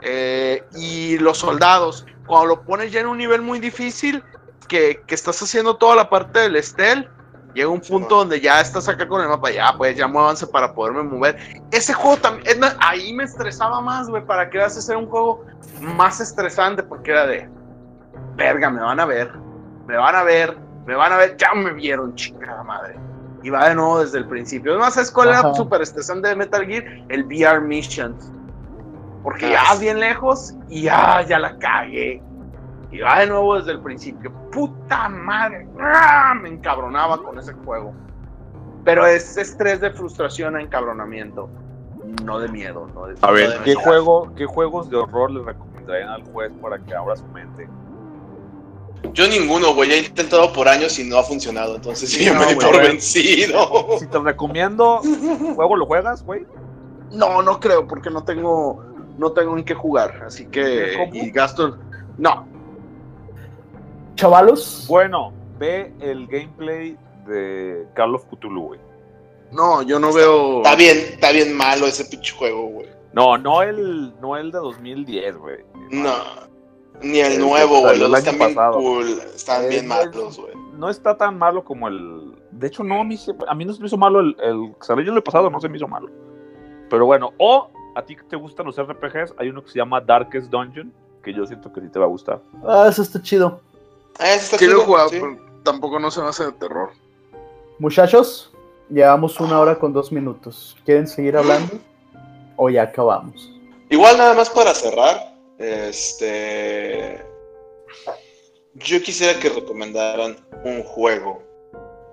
eh, 0.00 0.64
y 0.76 1.18
los 1.18 1.38
soldados. 1.38 2.06
Cuando 2.26 2.46
lo 2.46 2.62
pones 2.62 2.92
ya 2.92 3.00
en 3.00 3.06
un 3.08 3.18
nivel 3.18 3.42
muy 3.42 3.58
difícil, 3.58 4.22
que, 4.68 5.02
que 5.06 5.14
estás 5.14 5.42
haciendo 5.42 5.76
toda 5.76 5.96
la 5.96 6.08
parte 6.08 6.38
del 6.40 6.56
Estel, 6.56 7.10
llega 7.54 7.68
un 7.68 7.80
punto 7.80 8.16
donde 8.16 8.40
ya 8.40 8.60
estás 8.60 8.88
acá 8.88 9.06
con 9.06 9.20
el 9.20 9.28
mapa, 9.28 9.50
ya 9.50 9.74
pues 9.76 9.96
ya 9.96 10.06
muévanse 10.06 10.46
para 10.46 10.72
poderme 10.74 11.02
mover. 11.02 11.36
Ese 11.70 11.92
juego 11.92 12.16
también, 12.16 12.46
es 12.46 12.58
más, 12.58 12.76
ahí 12.80 13.12
me 13.12 13.24
estresaba 13.24 13.80
más, 13.80 14.08
güey, 14.08 14.24
para 14.24 14.48
que 14.50 14.58
vas 14.58 14.76
a 14.76 14.78
hacer 14.78 14.96
un 14.96 15.06
juego 15.06 15.44
más 15.80 16.20
estresante, 16.20 16.82
porque 16.82 17.10
era 17.10 17.26
de, 17.26 17.48
verga, 18.36 18.70
me 18.70 18.80
van 18.80 19.00
a 19.00 19.04
ver, 19.04 19.30
me 19.86 19.96
van 19.96 20.14
a 20.14 20.22
ver, 20.22 20.56
me 20.86 20.94
van 20.94 21.12
a 21.12 21.16
ver, 21.16 21.36
ya 21.36 21.54
me 21.54 21.72
vieron, 21.72 22.14
chingada 22.14 22.62
madre. 22.62 22.96
Y 23.44 23.50
va 23.50 23.68
de 23.68 23.74
nuevo 23.74 24.00
desde 24.00 24.18
el 24.18 24.26
principio. 24.26 24.74
Es 24.74 24.78
más, 24.78 24.94
¿sabes 24.94 25.10
cuál 25.10 25.30
era 25.30 25.52
súper 25.54 25.82
estresante 25.82 26.28
de 26.28 26.36
Metal 26.36 26.64
Gear? 26.64 26.84
El 27.08 27.24
VR 27.24 27.60
Missions. 27.60 28.30
Porque 29.24 29.46
Ah, 29.46 29.64
ya 29.70 29.74
sí. 29.74 29.80
bien 29.80 29.98
lejos 29.98 30.54
y 30.68 30.82
ya, 30.82 31.22
ya 31.22 31.40
la 31.40 31.58
cagué. 31.58 32.22
Y 32.92 33.00
va 33.00 33.20
de 33.20 33.26
nuevo 33.26 33.56
desde 33.56 33.72
el 33.72 33.80
principio. 33.80 34.30
Puta 34.52 35.08
madre. 35.08 35.66
¡Ah! 35.80 36.34
Me 36.40 36.50
encabronaba 36.50 37.22
con 37.22 37.38
ese 37.38 37.54
juego. 37.54 37.94
Pero 38.84 39.06
es 39.06 39.36
estrés 39.38 39.80
de 39.80 39.90
frustración 39.90 40.56
a 40.56 40.60
encabronamiento. 40.60 41.48
No 42.22 42.38
de 42.38 42.48
miedo. 42.48 42.86
No 42.94 43.06
de, 43.06 43.16
A 43.22 43.28
no 43.28 43.32
ver, 43.32 43.58
de 43.58 43.64
¿qué, 43.64 43.74
juego, 43.74 44.34
¿qué 44.36 44.44
juegos 44.44 44.90
de 44.90 44.98
horror 44.98 45.30
le 45.30 45.42
recomendarían 45.42 46.10
al 46.10 46.22
juez 46.24 46.52
para 46.60 46.78
que 46.78 46.94
abra 46.94 47.16
su 47.16 47.26
mente? 47.28 47.66
Yo 49.14 49.26
ninguno, 49.26 49.74
güey. 49.74 49.88
Ya 49.88 49.96
he 49.96 50.00
intentado 50.00 50.52
por 50.52 50.68
años 50.68 50.98
y 50.98 51.08
no 51.08 51.16
ha 51.16 51.22
funcionado. 51.22 51.76
Entonces 51.76 52.10
sí, 52.10 52.26
yo 52.26 52.34
No, 52.34 52.40
me 52.40 52.56
por 52.56 52.78
vencido. 52.78 53.88
Si 53.98 54.06
te 54.06 54.18
recomiendo, 54.18 55.00
¿juego 55.54 55.76
lo 55.76 55.86
juegas, 55.86 56.22
güey? 56.24 56.44
No, 57.10 57.40
no 57.40 57.58
creo, 57.58 57.86
porque 57.86 58.10
no 58.10 58.24
tengo, 58.24 58.84
no 59.16 59.32
tengo 59.32 59.56
en 59.56 59.64
qué 59.64 59.74
jugar. 59.74 60.24
Así 60.26 60.44
que. 60.46 60.94
¿Cómo? 60.98 61.14
Y 61.14 61.30
gasto. 61.30 61.78
No. 62.18 62.51
Chavalos, 64.14 64.86
Bueno, 64.88 65.32
ve 65.58 65.92
el 66.00 66.26
gameplay 66.26 66.96
de 67.26 67.86
Call 67.94 68.14
of 68.14 68.24
Cthulhu, 68.26 68.66
güey. 68.68 68.80
No, 69.50 69.82
yo 69.82 69.98
no 69.98 70.12
veo. 70.12 70.58
Está 70.58 70.76
bien, 70.76 70.96
está 70.98 71.30
bien 71.30 71.54
malo 71.56 71.86
ese 71.86 72.04
pinche 72.06 72.34
juego, 72.34 72.66
güey. 72.68 72.88
No, 73.12 73.36
no 73.36 73.62
el, 73.62 74.12
no 74.20 74.36
el 74.36 74.50
de 74.50 74.58
2010, 74.58 75.36
güey. 75.36 75.58
No. 75.90 76.14
Ni 77.02 77.18
el 77.20 77.32
El 77.32 77.40
nuevo, 77.40 77.80
güey. 77.80 77.98
Los 77.98 78.08
el 78.08 78.14
están 78.14 78.34
año 78.34 78.44
bien 78.44 78.54
pasado. 78.54 78.78
cool. 78.78 79.08
Están 79.34 79.64
Eh, 79.64 79.68
bien 79.68 79.88
malos, 79.88 80.38
güey. 80.40 80.52
No 80.78 80.88
está 80.88 81.16
tan 81.16 81.36
malo 81.38 81.64
como 81.64 81.88
el. 81.88 82.32
De 82.50 82.66
hecho, 82.68 82.82
no, 82.82 83.00
a 83.00 83.04
mí, 83.04 83.16
se- 83.16 83.34
a 83.46 83.54
mí 83.54 83.64
no 83.64 83.72
se 83.72 83.80
me 83.80 83.86
hizo 83.86 83.96
malo 83.98 84.20
el, 84.20 84.36
el 84.42 84.74
que 84.78 84.86
salió 84.86 85.02
el 85.04 85.10
año 85.10 85.22
pasado, 85.24 85.50
no 85.50 85.60
se 85.60 85.68
me 85.68 85.76
hizo 85.76 85.88
malo. 85.88 86.08
Pero 86.88 87.04
bueno, 87.06 87.32
o 87.38 87.70
a 87.94 88.02
ti 88.02 88.16
que 88.16 88.22
te 88.22 88.36
gustan 88.36 88.66
los 88.66 88.76
RPGs, 88.80 89.34
hay 89.38 89.48
uno 89.48 89.62
que 89.62 89.70
se 89.70 89.78
llama 89.78 90.00
Darkest 90.00 90.50
Dungeon, 90.50 90.92
que 91.22 91.34
yo 91.34 91.46
siento 91.46 91.70
que 91.72 91.80
sí 91.80 91.88
te 91.88 91.98
va 91.98 92.06
a 92.06 92.08
gustar. 92.08 92.40
ah, 92.66 92.86
eso 92.88 93.02
está 93.02 93.20
chido. 93.20 93.60
Ah, 94.18 94.34
está 94.34 94.56
Quiero 94.56 94.74
chido, 94.74 94.84
jugar, 94.86 95.08
sí. 95.08 95.18
pero 95.20 95.38
tampoco 95.62 95.98
no 95.98 96.10
se 96.10 96.20
me 96.20 96.28
hace 96.28 96.44
de 96.46 96.52
terror. 96.52 96.90
Muchachos, 97.78 98.52
llevamos 98.88 99.40
una 99.40 99.58
hora 99.58 99.78
con 99.78 99.92
dos 99.92 100.12
minutos. 100.12 100.76
¿Quieren 100.84 101.08
seguir 101.08 101.36
hablando? 101.36 101.78
¿O 102.56 102.70
ya 102.70 102.82
acabamos? 102.82 103.50
Igual 103.90 104.18
nada 104.18 104.34
más 104.34 104.48
para 104.50 104.74
cerrar, 104.74 105.34
este 105.58 107.24
yo 108.74 109.02
quisiera 109.02 109.38
que 109.38 109.50
recomendaran 109.50 110.36
un 110.64 110.82
juego 110.82 111.42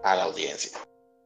a 0.04 0.16
la 0.16 0.24
audiencia. 0.24 0.78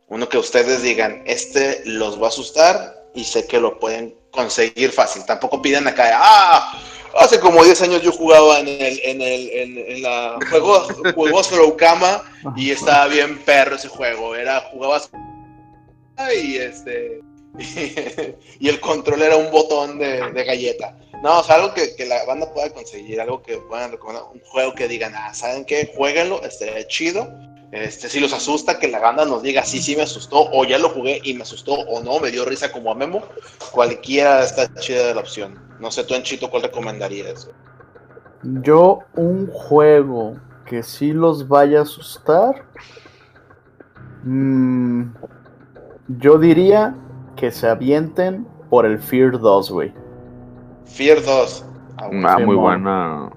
Uno 0.08 0.30
que 0.30 0.38
ustedes 0.38 0.84
digan, 0.84 1.24
este 1.26 1.82
los 1.86 2.22
va 2.22 2.26
a 2.26 2.30
asustar 2.30 3.08
y 3.16 3.24
sé 3.24 3.48
que 3.48 3.60
lo 3.60 3.80
pueden 3.80 4.16
conseguir 4.32 4.92
fácil. 4.92 5.26
Tampoco 5.26 5.62
pidan 5.62 5.88
acá, 5.88 6.12
ah, 6.14 6.80
hace 7.20 7.40
como 7.40 7.64
10 7.64 7.82
años 7.84 8.02
yo 8.02 8.12
jugaba 8.12 8.60
en 8.60 8.68
el 8.68 9.00
en 9.04 9.22
el 9.22 9.50
en, 9.52 9.78
en 9.78 10.02
la 10.02 10.38
juego 10.50 10.82
juegos 11.14 11.52
Kama 11.78 12.24
y 12.56 12.72
estaba 12.72 13.08
bien 13.08 13.40
perro 13.40 13.76
ese 13.76 13.88
juego. 13.88 14.36
Era 14.36 14.62
jugabas 14.72 15.10
y 16.36 16.58
este 16.58 17.22
y 18.60 18.68
el 18.68 18.80
control 18.80 19.22
era 19.22 19.36
un 19.36 19.52
botón 19.52 20.00
de, 20.00 20.32
de 20.32 20.44
galleta. 20.44 20.98
No, 21.22 21.40
o 21.40 21.44
sea, 21.44 21.56
algo 21.56 21.74
que, 21.74 21.96
que 21.96 22.06
la 22.06 22.26
banda 22.26 22.52
pueda 22.52 22.70
conseguir, 22.72 23.22
algo 23.22 23.42
que 23.42 23.58
puedan 23.58 23.92
recomendar, 23.92 24.26
un 24.34 24.42
juego 24.42 24.74
que 24.74 24.88
digan, 24.88 25.14
ah, 25.16 25.34
¿saben 25.34 25.64
qué? 25.64 25.94
Jueguenlo, 25.96 26.44
estaría 26.44 26.86
chido. 26.88 27.30
Este, 27.72 28.10
si 28.10 28.20
los 28.20 28.34
asusta, 28.34 28.78
que 28.78 28.88
la 28.88 29.00
banda 29.00 29.24
nos 29.26 29.42
diga, 29.42 29.64
sí, 29.64 29.82
sí 29.82 29.96
me 29.96 30.04
asustó, 30.04 30.50
o 30.52 30.66
ya 30.66 30.78
lo 30.78 30.90
jugué 30.90 31.22
y 31.24 31.34
me 31.34 31.44
asustó, 31.44 31.74
o 31.74 32.04
no, 32.04 32.20
me 32.20 32.30
dio 32.30 32.44
risa 32.46 32.72
como 32.72 32.92
a 32.92 32.96
Memo. 32.96 33.24
Cualquiera 33.72 34.44
está 34.44 34.72
chida 34.76 35.08
de 35.08 35.16
la 35.16 35.22
opción. 35.22 35.60
No 35.84 35.92
sé, 35.92 36.06
tú 36.06 36.14
en 36.16 36.24
Chito, 36.24 36.50
¿cuál 36.50 36.64
recomendarías? 36.64 37.50
Yo, 38.42 39.00
un 39.16 39.48
juego 39.48 40.38
que 40.66 40.82
sí 40.82 41.12
los 41.12 41.48
vaya 41.50 41.80
a 41.80 41.82
asustar. 41.82 42.64
mm, 44.24 45.04
yo 46.20 46.38
diría 46.38 46.96
que 47.36 47.52
se 47.52 47.68
avienten 47.68 48.48
por 48.70 48.86
el 48.86 48.98
Fear 49.00 49.38
2, 49.40 49.72
güey. 49.72 49.94
Fear 50.86 51.22
2. 51.22 51.66
Ah. 51.98 52.10
Ah, 52.26 52.40
muy 52.40 52.56
buena. 52.56 53.30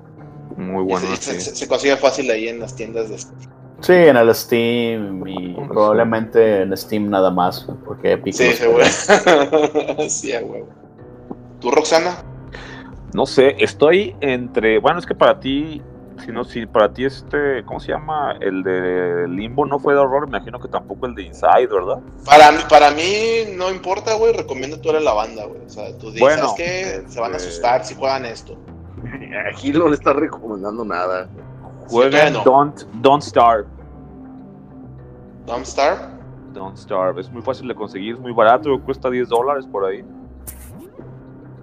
Muy 0.57 0.85
buena. 0.85 1.01
se, 1.17 1.17
se- 1.17 1.33
sí. 1.35 1.41
se- 1.51 1.57
se 1.57 1.69
consigue 1.69 1.97
fácil 1.97 2.31
ahí 2.31 2.47
en 2.49 2.61
las 2.61 2.77
tiendas 2.77 3.09
de 3.09 3.19
Sí, 3.19 3.93
en 3.93 4.17
el 4.17 4.33
Steam 4.35 5.27
y 5.27 5.55
probablemente 5.69 6.63
en 6.63 6.77
Steam 6.77 7.11
nada 7.11 7.31
más, 7.31 7.67
porque 7.85 8.13
Epic. 8.13 8.33
Sí, 8.35 8.51
pone. 8.65 10.09
sí, 10.09 10.33
huevo. 10.43 10.69
¿Tú, 11.61 11.71
Roxana? 11.73 12.17
No 13.17 13.25
sé, 13.27 13.57
estoy 13.59 14.15
entre. 14.21 14.79
Bueno, 14.79 14.99
es 14.99 15.07
que 15.07 15.15
para 15.15 15.41
ti 15.41 15.81
Si 16.19 16.33
no, 16.33 16.45
si 16.45 16.65
para 16.67 16.93
ti 16.93 17.05
este, 17.05 17.63
¿cómo 17.65 17.79
se 17.81 17.93
llama? 17.93 18.37
El 18.41 18.63
de 18.63 19.27
Limbo 19.29 19.67
no 19.67 19.79
fue 19.79 19.93
de 19.95 20.01
horror, 20.01 20.23
me 20.29 20.37
imagino 20.37 20.59
que 20.61 20.69
tampoco 20.69 21.07
el 21.07 21.15
de 21.15 21.23
Inside, 21.25 21.67
¿verdad? 21.67 21.99
Para, 22.25 22.53
mí- 22.53 22.63
para 22.71 22.91
mí 22.91 23.05
no 23.55 23.71
importa, 23.71 24.15
güey, 24.15 24.33
recomiendo 24.35 24.79
tú 24.81 24.89
eres 24.91 25.03
la 25.03 25.13
banda, 25.13 25.45
güey. 25.47 25.61
O 25.67 25.69
sea, 25.69 25.93
tú 25.99 26.07
dices 26.07 26.21
Bueno, 26.21 26.55
que 26.57 27.03
se 27.07 27.21
van 27.21 27.33
a 27.33 27.37
este- 27.37 27.49
asustar 27.49 27.85
si 27.85 27.95
juegan 27.95 28.25
esto. 28.25 28.57
Aquí 29.53 29.73
no 29.73 29.89
le 29.89 29.95
está 29.95 30.13
recomendando 30.15 30.85
nada. 30.85 31.29
Jueguen 31.89 32.33
bueno. 32.35 32.43
Don't, 32.45 32.81
Don't 33.03 33.23
Starve. 33.23 33.67
Dumpstar, 35.47 36.11
Don't 36.53 36.77
Starve. 36.77 37.21
Es 37.21 37.31
muy 37.31 37.43
fácil 37.43 37.69
de 37.69 37.75
conseguir, 37.75 38.15
es 38.15 38.21
muy 38.21 38.33
barato, 38.33 38.81
cuesta 38.83 39.09
10 39.11 39.29
dólares 39.29 39.67
por 39.71 39.85
ahí. 39.85 40.05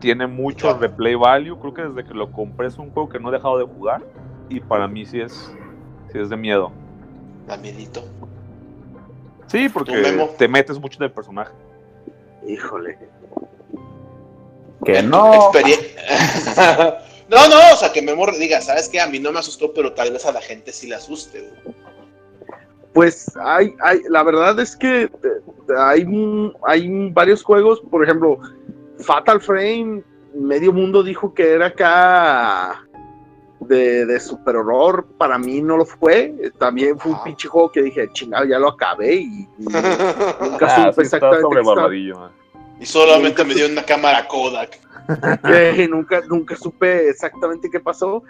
Tiene 0.04 0.28
mucho 0.28 0.78
replay 0.78 1.16
value. 1.16 1.58
Creo 1.58 1.74
que 1.74 1.82
desde 1.84 2.04
que 2.06 2.14
lo 2.14 2.30
compré 2.30 2.68
es 2.68 2.78
un 2.78 2.92
juego 2.92 3.08
que 3.08 3.20
no 3.22 3.30
he 3.30 3.32
dejado 3.32 3.58
de 3.58 3.64
jugar. 3.64 4.02
Y 4.50 4.60
para 4.60 4.86
mí 4.86 5.06
sí 5.06 5.22
es, 5.22 5.50
sí 6.12 6.20
es 6.20 6.30
de 6.30 6.36
miedo. 6.36 6.74
da 7.48 7.56
miedito. 7.56 8.04
Sí, 9.48 9.70
porque 9.70 10.28
te 10.38 10.48
metes 10.50 10.78
mucho 10.78 10.98
en 11.00 11.06
el 11.06 11.12
personaje. 11.14 11.54
Híjole. 12.46 12.98
Que 14.84 15.02
no. 15.04 15.52
No, 17.30 17.48
no, 17.48 17.56
o 17.74 17.78
sea, 17.78 17.92
que 17.94 18.02
Memo 18.02 18.28
diga, 18.38 18.60
¿sabes 18.62 18.90
qué? 18.90 19.00
A 19.00 19.08
mí 19.08 19.18
no 19.18 19.32
me 19.32 19.40
asustó, 19.40 19.74
pero 19.74 19.94
tal 19.94 20.12
vez 20.12 20.26
a 20.26 20.34
la 20.34 20.42
gente 20.42 20.74
sí 20.74 20.88
le 20.88 20.96
asuste, 20.96 21.40
güey. 21.40 21.76
Pues 22.94 23.32
hay, 23.42 23.74
hay, 23.82 24.02
la 24.10 24.22
verdad 24.24 24.60
es 24.60 24.76
que 24.76 25.04
eh, 25.04 25.10
hay, 25.80 26.04
un- 26.04 26.54
hay 26.68 27.10
varios 27.12 27.42
juegos, 27.42 27.82
por 27.90 28.04
ejemplo, 28.04 28.40
Fatal 29.04 29.40
Frame, 29.42 30.04
medio 30.34 30.74
mundo 30.74 31.04
dijo 31.04 31.34
que 31.34 31.52
era 31.54 31.68
acá 31.68 32.86
de, 33.60 34.06
de 34.06 34.20
super 34.20 34.56
horror, 34.58 35.06
para 35.18 35.38
mí 35.38 35.62
no 35.62 35.78
lo 35.78 35.86
fue, 35.86 36.52
también 36.58 36.98
fue 37.00 37.12
un 37.12 37.16
Ajá. 37.16 37.26
pinche 37.26 37.48
juego 37.48 37.72
que 37.72 37.84
dije, 37.84 38.10
chingado, 38.14 38.46
ya 38.46 38.60
lo 38.60 38.70
acabé 38.70 39.16
y, 39.16 39.48
y 39.58 39.64
nunca 40.40 40.68
Ah, 40.68 40.92
supe 40.92 41.06
sí, 41.06 41.16
exactamente 41.16 41.62
y 42.80 42.86
solamente 42.86 43.44
me 43.46 43.54
dio 43.54 43.68
una 43.68 43.84
cámara 43.84 44.28
Kodak. 44.28 44.80
que 45.44 45.88
nunca, 45.88 46.22
nunca 46.28 46.56
supe 46.56 47.10
exactamente 47.10 47.70
qué 47.70 47.80
pasó. 47.80 48.24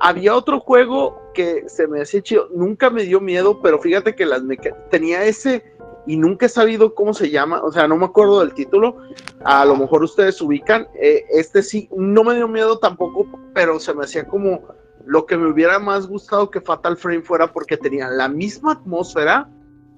Había 0.00 0.34
otro 0.34 0.60
juego 0.60 1.30
que 1.34 1.68
se 1.68 1.86
me 1.86 2.02
hacía 2.02 2.22
chido, 2.22 2.48
nunca 2.54 2.90
me 2.90 3.04
dio 3.04 3.20
miedo, 3.20 3.60
pero 3.62 3.78
fíjate 3.78 4.14
que 4.14 4.26
las 4.26 4.42
tenía 4.90 5.24
ese 5.24 5.64
y 6.08 6.16
nunca 6.16 6.46
he 6.46 6.48
sabido 6.48 6.94
cómo 6.94 7.12
se 7.12 7.28
llama, 7.28 7.60
o 7.62 7.70
sea, 7.70 7.86
no 7.86 7.98
me 7.98 8.06
acuerdo 8.06 8.40
del 8.40 8.54
título, 8.54 8.96
a 9.44 9.62
lo 9.66 9.76
mejor 9.76 10.02
ustedes 10.02 10.40
ubican, 10.40 10.88
eh, 10.94 11.26
este 11.30 11.62
sí, 11.62 11.86
no 11.94 12.24
me 12.24 12.34
dio 12.34 12.48
miedo 12.48 12.78
tampoco, 12.78 13.26
pero 13.52 13.78
se 13.78 13.92
me 13.92 14.04
hacía 14.04 14.26
como 14.26 14.62
lo 15.04 15.26
que 15.26 15.36
me 15.36 15.46
hubiera 15.50 15.78
más 15.78 16.06
gustado 16.06 16.50
que 16.50 16.62
Fatal 16.62 16.96
Frame 16.96 17.20
fuera 17.20 17.52
porque 17.52 17.76
tenía 17.76 18.08
la 18.08 18.26
misma 18.26 18.72
atmósfera 18.72 19.50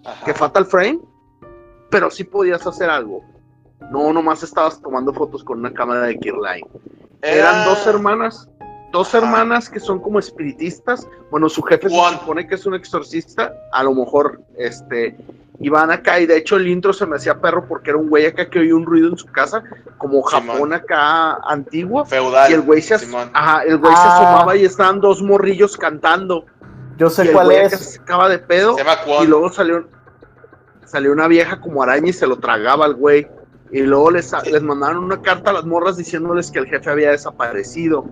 Ajá. 0.05 0.25
que 0.25 0.35
Fatal 0.35 0.67
Frame, 0.67 0.99
pero 1.91 2.11
sí 2.11 2.25
podías 2.25 2.67
hacer 2.67 2.91
algo. 2.91 3.23
No, 3.93 4.13
nomás 4.13 4.43
estabas 4.43 4.83
tomando 4.83 5.13
fotos 5.13 5.45
con 5.45 5.61
una 5.61 5.73
cámara 5.73 6.03
de 6.07 6.19
Kirline. 6.19 6.67
Eran 7.23 7.55
Era- 7.63 7.65
dos 7.67 7.87
hermanas, 7.87 8.49
dos 8.93 9.15
Ajá. 9.15 9.19
hermanas 9.25 9.71
que 9.71 9.79
son 9.79 10.01
como 10.01 10.19
espiritistas. 10.19 11.09
Bueno, 11.31 11.49
su 11.49 11.63
jefe 11.63 11.89
se 11.89 11.95
supone 12.19 12.49
que 12.49 12.57
es 12.57 12.67
un 12.67 12.75
exorcista. 12.75 13.55
A 13.73 13.85
lo 13.85 13.95
mejor, 13.95 14.43
este, 14.59 15.17
iban 15.61 15.91
acá 15.91 16.19
y 16.21 16.27
de 16.27 16.37
hecho 16.39 16.57
el 16.57 16.67
intro 16.69 16.93
se 16.93 17.07
me 17.07 17.17
hacía 17.17 17.39
perro 17.41 17.67
porque 17.69 17.91
era 17.91 17.99
un 17.99 18.09
güey 18.09 18.27
acá 18.27 18.49
que 18.49 18.59
oía 18.61 18.75
un 18.75 18.87
ruido 18.87 19.09
en 19.09 19.17
su 19.19 19.27
casa, 19.27 19.63
como 19.99 20.23
Japón 20.23 20.55
Simón. 20.57 20.73
acá 20.73 21.35
antiguo. 21.47 22.05
Feudal. 22.07 22.51
Y 22.51 22.55
el 22.55 22.63
güey 22.63 22.81
se, 22.81 22.95
as- 22.95 23.07
ajá, 23.35 23.63
el 23.65 23.77
güey 23.79 23.93
se 23.93 23.99
Ah. 24.03 24.13
asomaba 24.15 24.57
y 24.57 24.65
estaban 24.65 25.01
dos 25.01 25.23
morrillos 25.23 25.77
cantando. 25.77 26.47
Yo 26.97 27.09
Y 27.09 27.11
sé 27.11 27.23
el 27.23 27.33
cuál 27.33 27.47
güey 27.47 27.59
acá 27.59 27.77
es. 27.77 27.79
se 27.81 27.99
sacaba 27.99 28.29
de 28.29 28.39
pedo. 28.39 28.75
Se. 28.77 28.85
Y 29.23 29.27
luego 29.27 29.51
salió, 29.51 29.87
salió 30.85 31.13
una 31.13 31.29
vieja 31.29 31.61
como 31.61 31.83
araña 31.83 32.09
y 32.09 32.13
se 32.13 32.27
lo 32.27 32.39
tragaba 32.39 32.85
al 32.87 32.95
güey. 32.95 33.27
Y 33.73 33.83
luego 33.83 34.11
les, 34.11 34.33
les 34.51 34.63
mandaron 34.63 35.05
una 35.05 35.23
carta 35.23 35.51
a 35.51 35.53
las 35.53 35.65
morras 35.65 35.97
diciéndoles 35.97 36.51
que 36.51 36.59
el 36.59 36.67
jefe 36.67 36.91
había 36.91 37.11
desaparecido. 37.13 38.05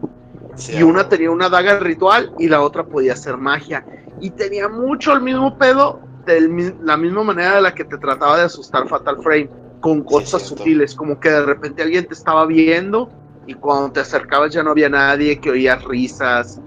Sí, 0.55 0.77
y 0.77 0.83
una 0.83 1.09
tenía 1.09 1.31
una 1.31 1.49
daga 1.49 1.79
ritual 1.79 2.33
y 2.39 2.49
la 2.49 2.61
otra 2.61 2.85
podía 2.85 3.15
hacer 3.15 3.37
magia. 3.37 3.85
Y 4.21 4.31
tenía 4.31 4.69
mucho 4.69 5.13
el 5.13 5.21
mismo 5.21 5.57
pedo, 5.59 6.01
de 6.35 6.75
la 6.83 6.97
misma 6.97 7.25
manera 7.25 7.57
de 7.57 7.63
la 7.63 7.75
que 7.75 7.85
te 7.85 7.99
trataba 7.99 8.39
de 8.39 8.45
asustar 8.45 8.89
Fatal 8.89 9.17
Frame, 9.23 9.51
con 9.81 10.03
cosas 10.03 10.43
sutiles, 10.43 10.95
como 10.95 11.19
que 11.21 11.31
de 11.31 11.43
repente 11.43 11.83
alguien 11.83 12.07
te 12.07 12.15
estaba 12.15 12.47
viendo 12.47 13.11
y 13.47 13.55
cuando 13.55 13.93
te 13.93 14.01
acercabas 14.01 14.53
ya 14.53 14.63
no 14.63 14.71
había 14.71 14.89
nadie, 14.89 15.39
que 15.39 15.51
oías 15.51 15.83
risas, 15.85 16.61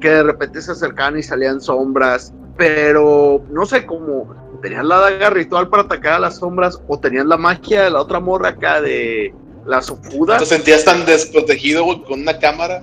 que 0.00 0.08
de 0.08 0.22
repente 0.22 0.60
se 0.60 0.72
acercaban 0.72 1.18
y 1.18 1.22
salían 1.22 1.60
sombras, 1.60 2.32
pero 2.56 3.44
no 3.50 3.66
sé, 3.66 3.86
como 3.86 4.34
tenían 4.62 4.88
la 4.88 4.98
daga 4.98 5.30
ritual 5.30 5.68
para 5.68 5.82
atacar 5.84 6.14
a 6.14 6.18
las 6.18 6.38
sombras 6.38 6.80
o 6.88 6.98
tenían 6.98 7.28
la 7.28 7.36
magia 7.36 7.82
de 7.82 7.90
la 7.90 8.00
otra 8.00 8.18
morra 8.18 8.50
acá 8.50 8.80
de 8.80 9.34
la 9.66 9.82
sofuda. 9.82 10.38
¿Te 10.38 10.46
sentías 10.46 10.84
tan 10.84 11.04
desprotegido, 11.04 11.84
güey, 11.84 12.02
con 12.02 12.20
una 12.22 12.38
cámara? 12.38 12.82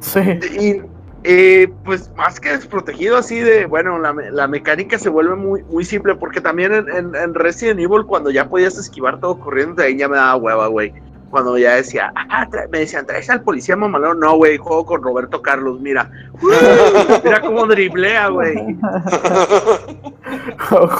Sí. 0.00 0.20
Y 0.60 0.82
eh, 1.26 1.68
pues 1.84 2.10
más 2.16 2.38
que 2.40 2.50
desprotegido 2.50 3.16
así 3.16 3.38
de, 3.40 3.66
bueno, 3.66 3.98
la, 3.98 4.12
la 4.12 4.46
mecánica 4.46 4.98
se 4.98 5.08
vuelve 5.08 5.34
muy, 5.34 5.62
muy 5.64 5.84
simple 5.84 6.14
porque 6.14 6.40
también 6.40 6.72
en, 6.72 6.88
en- 6.88 7.14
en 7.14 7.34
Resident 7.34 7.80
Evil 7.80 8.04
cuando 8.06 8.30
ya 8.30 8.48
podías 8.48 8.78
esquivar 8.78 9.18
todo 9.20 9.38
corriendo, 9.40 9.82
de 9.82 9.88
ahí 9.88 9.96
ya 9.98 10.08
me 10.08 10.16
daba 10.16 10.36
hueva, 10.36 10.66
güey. 10.68 10.92
Cuando 11.30 11.58
ya 11.58 11.74
decía, 11.74 12.12
ah, 12.14 12.46
me 12.70 12.78
decían, 12.78 13.04
traes 13.04 13.28
al 13.28 13.42
policía 13.42 13.74
mamalón, 13.76 14.20
no, 14.20 14.36
güey, 14.36 14.56
juego 14.58 14.86
con 14.86 15.02
Roberto 15.02 15.42
Carlos, 15.42 15.80
mira. 15.80 16.08
mira 17.24 17.40
cómo 17.40 17.66
driblea, 17.66 18.28
güey. 18.28 18.54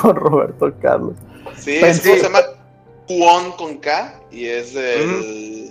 Con 0.00 0.16
Roberto 0.16 0.72
Carlos. 0.82 1.14
Sí, 1.56 1.78
Pensé- 1.80 1.90
este 1.90 2.08
juego 2.10 2.16
se 2.16 2.22
llama 2.24 2.40
Kwon 3.06 3.52
con 3.56 3.78
K 3.78 4.20
y 4.32 4.46
es 4.46 4.74
del 4.74 5.70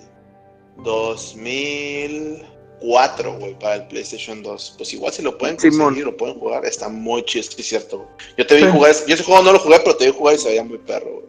2004, 2.81 3.37
güey, 3.39 3.57
para 3.59 3.75
el 3.75 3.87
PlayStation 3.87 4.41
2. 4.43 4.75
Pues 4.77 4.93
igual 4.93 5.11
si 5.13 5.21
lo 5.21 5.37
pueden 5.37 5.55
conseguir, 5.55 5.73
Simón. 5.73 6.01
lo 6.03 6.15
pueden 6.17 6.39
jugar, 6.39 6.65
está 6.65 6.89
muy 6.89 7.23
chido, 7.23 7.43
sí 7.43 7.55
es 7.61 7.67
cierto. 7.67 8.05
Yo 8.37 8.45
te 8.45 8.55
vi 8.55 8.63
Sí. 8.63 8.69
jugar, 8.71 8.93
yo 9.07 9.13
ese 9.15 9.23
juego 9.23 9.43
no 9.43 9.51
lo 9.53 9.59
jugué, 9.59 9.79
pero 9.79 9.95
te 9.97 10.05
vi 10.05 10.11
jugar 10.11 10.35
y 10.35 10.37
se 10.37 10.49
veía 10.49 10.63
muy 10.63 10.77
perro, 10.79 11.11
güey. 11.11 11.25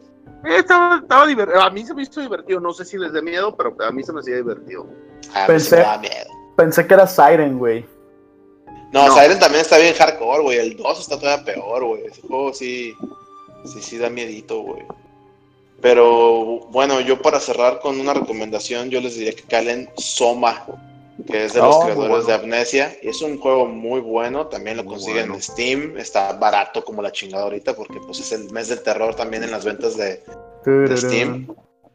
Eh, 0.55 0.59
estaba, 0.59 0.99
estaba 1.03 1.27
divertido, 1.27 1.61
a 1.61 1.71
mí 1.71 1.85
se 1.85 1.95
me 1.95 2.03
hizo 2.03 2.21
divertido, 2.21 2.61
no 2.61 2.73
sé 2.73 2.85
si 2.85 2.97
les 2.99 3.13
dé 3.13 3.21
miedo, 3.23 3.57
pero 3.57 3.75
a 3.85 3.91
mí 3.91 4.03
se 4.03 4.13
me 4.13 4.21
hacía 4.21 4.37
divertido. 4.37 4.87
Sí 5.21 5.31
Pensé- 5.47 5.85
me 5.85 6.09
miedo. 6.09 6.31
Pensé 6.57 6.87
que 6.87 6.95
era 6.95 7.07
Siren, 7.07 7.59
güey. 7.59 7.85
No, 8.93 9.09
No. 9.09 9.15
Siren 9.15 9.39
también 9.41 9.63
está 9.63 9.79
bien 9.79 9.95
hardcore, 9.95 10.43
güey. 10.43 10.59
El 10.59 10.77
2 10.77 11.01
está 11.01 11.19
todavía 11.19 11.45
peor, 11.45 11.85
güey. 11.85 12.07
Ese 12.07 12.23
juego 12.23 12.55
sí, 12.55 12.95
sí, 13.65 13.83
sí 13.83 13.99
da 13.99 14.09
miedito, 14.09 14.61
güey. 14.61 14.83
Pero 15.83 16.61
bueno, 16.71 17.01
yo 17.01 17.21
para 17.21 17.39
cerrar 17.41 17.81
con 17.81 18.01
una 18.01 18.15
recomendación, 18.15 18.89
yo 18.89 19.01
les 19.01 19.15
diría 19.17 19.33
que 19.35 19.43
calen 19.43 19.91
Soma, 19.97 20.65
que 21.25 21.45
es 21.47 21.55
de 21.55 21.61
los 21.61 21.75
Oh, 21.77 21.81
creadores 21.85 22.09
bueno. 22.11 22.25
de 22.27 22.35
Amnesia. 22.35 22.97
Y 23.03 23.09
es 23.09 23.23
un 23.23 23.39
juego 23.39 23.67
muy 23.67 24.01
bueno, 24.01 24.47
también 24.49 24.77
lo 24.77 24.85
Muy 24.85 24.95
consiguen 24.95 25.29
bueno. 25.29 25.35
en 25.37 25.43
Steam. 25.43 25.97
Está 25.97 26.33
barato 26.35 26.85
como 26.85 27.03
la 27.03 27.12
chingada 27.12 27.45
ahorita, 27.45 27.75
porque 27.75 27.99
pues 28.05 28.21
es 28.21 28.33
el 28.33 28.51
mes 28.51 28.69
del 28.69 28.83
terror 28.83 29.14
también 29.14 29.45
en 29.45 29.51
las 29.51 29.64
ventas 29.64 29.97
de, 29.97 30.23
de 30.64 30.97
Steam. 30.97 31.47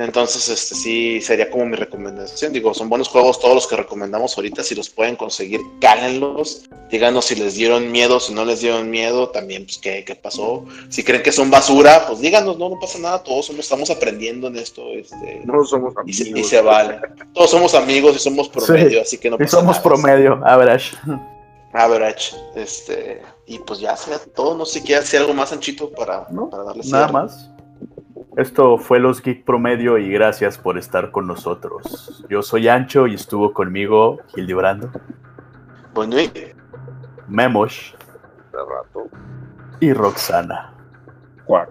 Entonces, 0.04 0.50
este 0.50 0.76
sí 0.76 1.22
sería 1.22 1.50
como 1.50 1.66
mi 1.66 1.76
recomendación. 1.76 2.52
Digo, 2.54 2.74
son 2.74 2.90
buenos 2.90 3.08
juegos 3.08 3.40
todos 3.40 3.56
los 3.56 3.68
que 3.68 3.76
recomendamos 3.76 4.36
ahorita. 4.38 4.64
Si 4.64 4.76
los 4.76 4.90
pueden 4.90 5.16
conseguir, 5.16 5.60
cálenlos. 5.80 6.64
Díganos 6.90 7.26
si 7.26 7.36
les 7.36 7.56
dieron 7.56 7.92
miedo, 7.92 8.20
si 8.20 8.34
no 8.34 8.44
les 8.44 8.60
dieron 8.62 8.90
miedo, 8.90 9.30
también, 9.30 9.66
pues, 9.66 9.78
qué, 9.78 10.04
qué 10.06 10.16
pasó. 10.16 10.66
Si 10.90 11.04
creen 11.04 11.24
que 11.24 11.32
son 11.32 11.50
basura, 11.50 12.06
pues 12.08 12.20
díganos, 12.20 12.58
no, 12.58 12.70
no 12.70 12.80
pasa 12.80 13.00
nada. 13.00 13.24
Todos 13.24 13.46
somos, 13.46 13.62
estamos 13.62 13.90
aprendiendo 13.90 14.48
en 14.48 14.58
esto. 14.58 14.82
Este, 14.94 15.42
No 15.46 15.64
somos 15.66 15.94
y, 16.06 16.14
se, 16.14 16.24
y 16.28 16.32
amigos. 16.32 16.50
se 16.50 16.62
vale. 16.62 17.00
Todos 17.34 17.50
somos 17.52 17.74
amigos 17.76 18.16
y 18.16 18.20
somos 18.20 18.50
promedio, 18.50 19.02
así 19.02 19.18
que 19.18 19.30
no 19.30 19.36
Y 19.38 19.40
pasa 19.40 19.58
somos 19.58 19.78
nada. 19.78 19.84
promedio, 19.84 20.42
average. 20.46 20.96
Average. 21.74 22.36
Este, 22.56 23.22
y 23.48 23.60
pues 23.60 23.80
ya 23.80 23.96
sea 23.96 24.20
todo. 24.36 24.56
No 24.58 24.66
sé 24.66 24.80
si 24.80 24.86
quieres 24.86 25.06
hacer 25.06 25.22
algo 25.22 25.34
más, 25.34 25.54
Anchito, 25.54 25.90
para, 25.92 26.28
No, 26.32 26.50
para 26.50 26.64
darle 26.64 26.84
Nada 26.86 27.08
cierre. 27.08 27.14
más. 27.14 27.50
Esto 28.38 28.78
fue 28.78 29.00
Los 29.00 29.22
Geek 29.22 29.44
Promedio 29.44 29.98
y 29.98 30.10
gracias 30.10 30.58
por 30.58 30.78
estar 30.78 31.12
con 31.12 31.28
nosotros. 31.28 32.24
Yo 32.30 32.42
soy 32.42 32.70
Ancho 32.70 33.08
y 33.08 33.16
estuvo 33.16 33.54
conmigo 33.54 34.20
Hildebrando, 34.36 34.90
Bueno, 35.94 36.16
Memosh 37.28 37.94
De 37.94 38.58
rato. 38.58 39.10
y 39.82 39.92
Roxana. 39.94 40.74
Cuac. 41.46 41.70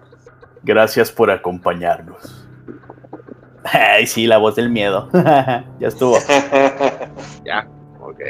Gracias 0.62 1.10
por 1.10 1.30
acompañarnos. 1.30 2.46
Ay, 3.64 4.06
sí, 4.06 4.26
la 4.26 4.36
voz 4.38 4.56
del 4.56 4.70
miedo. 4.70 5.08
ya 5.12 5.88
estuvo. 5.88 6.16
Ya, 7.44 7.66
ok. 8.00 8.20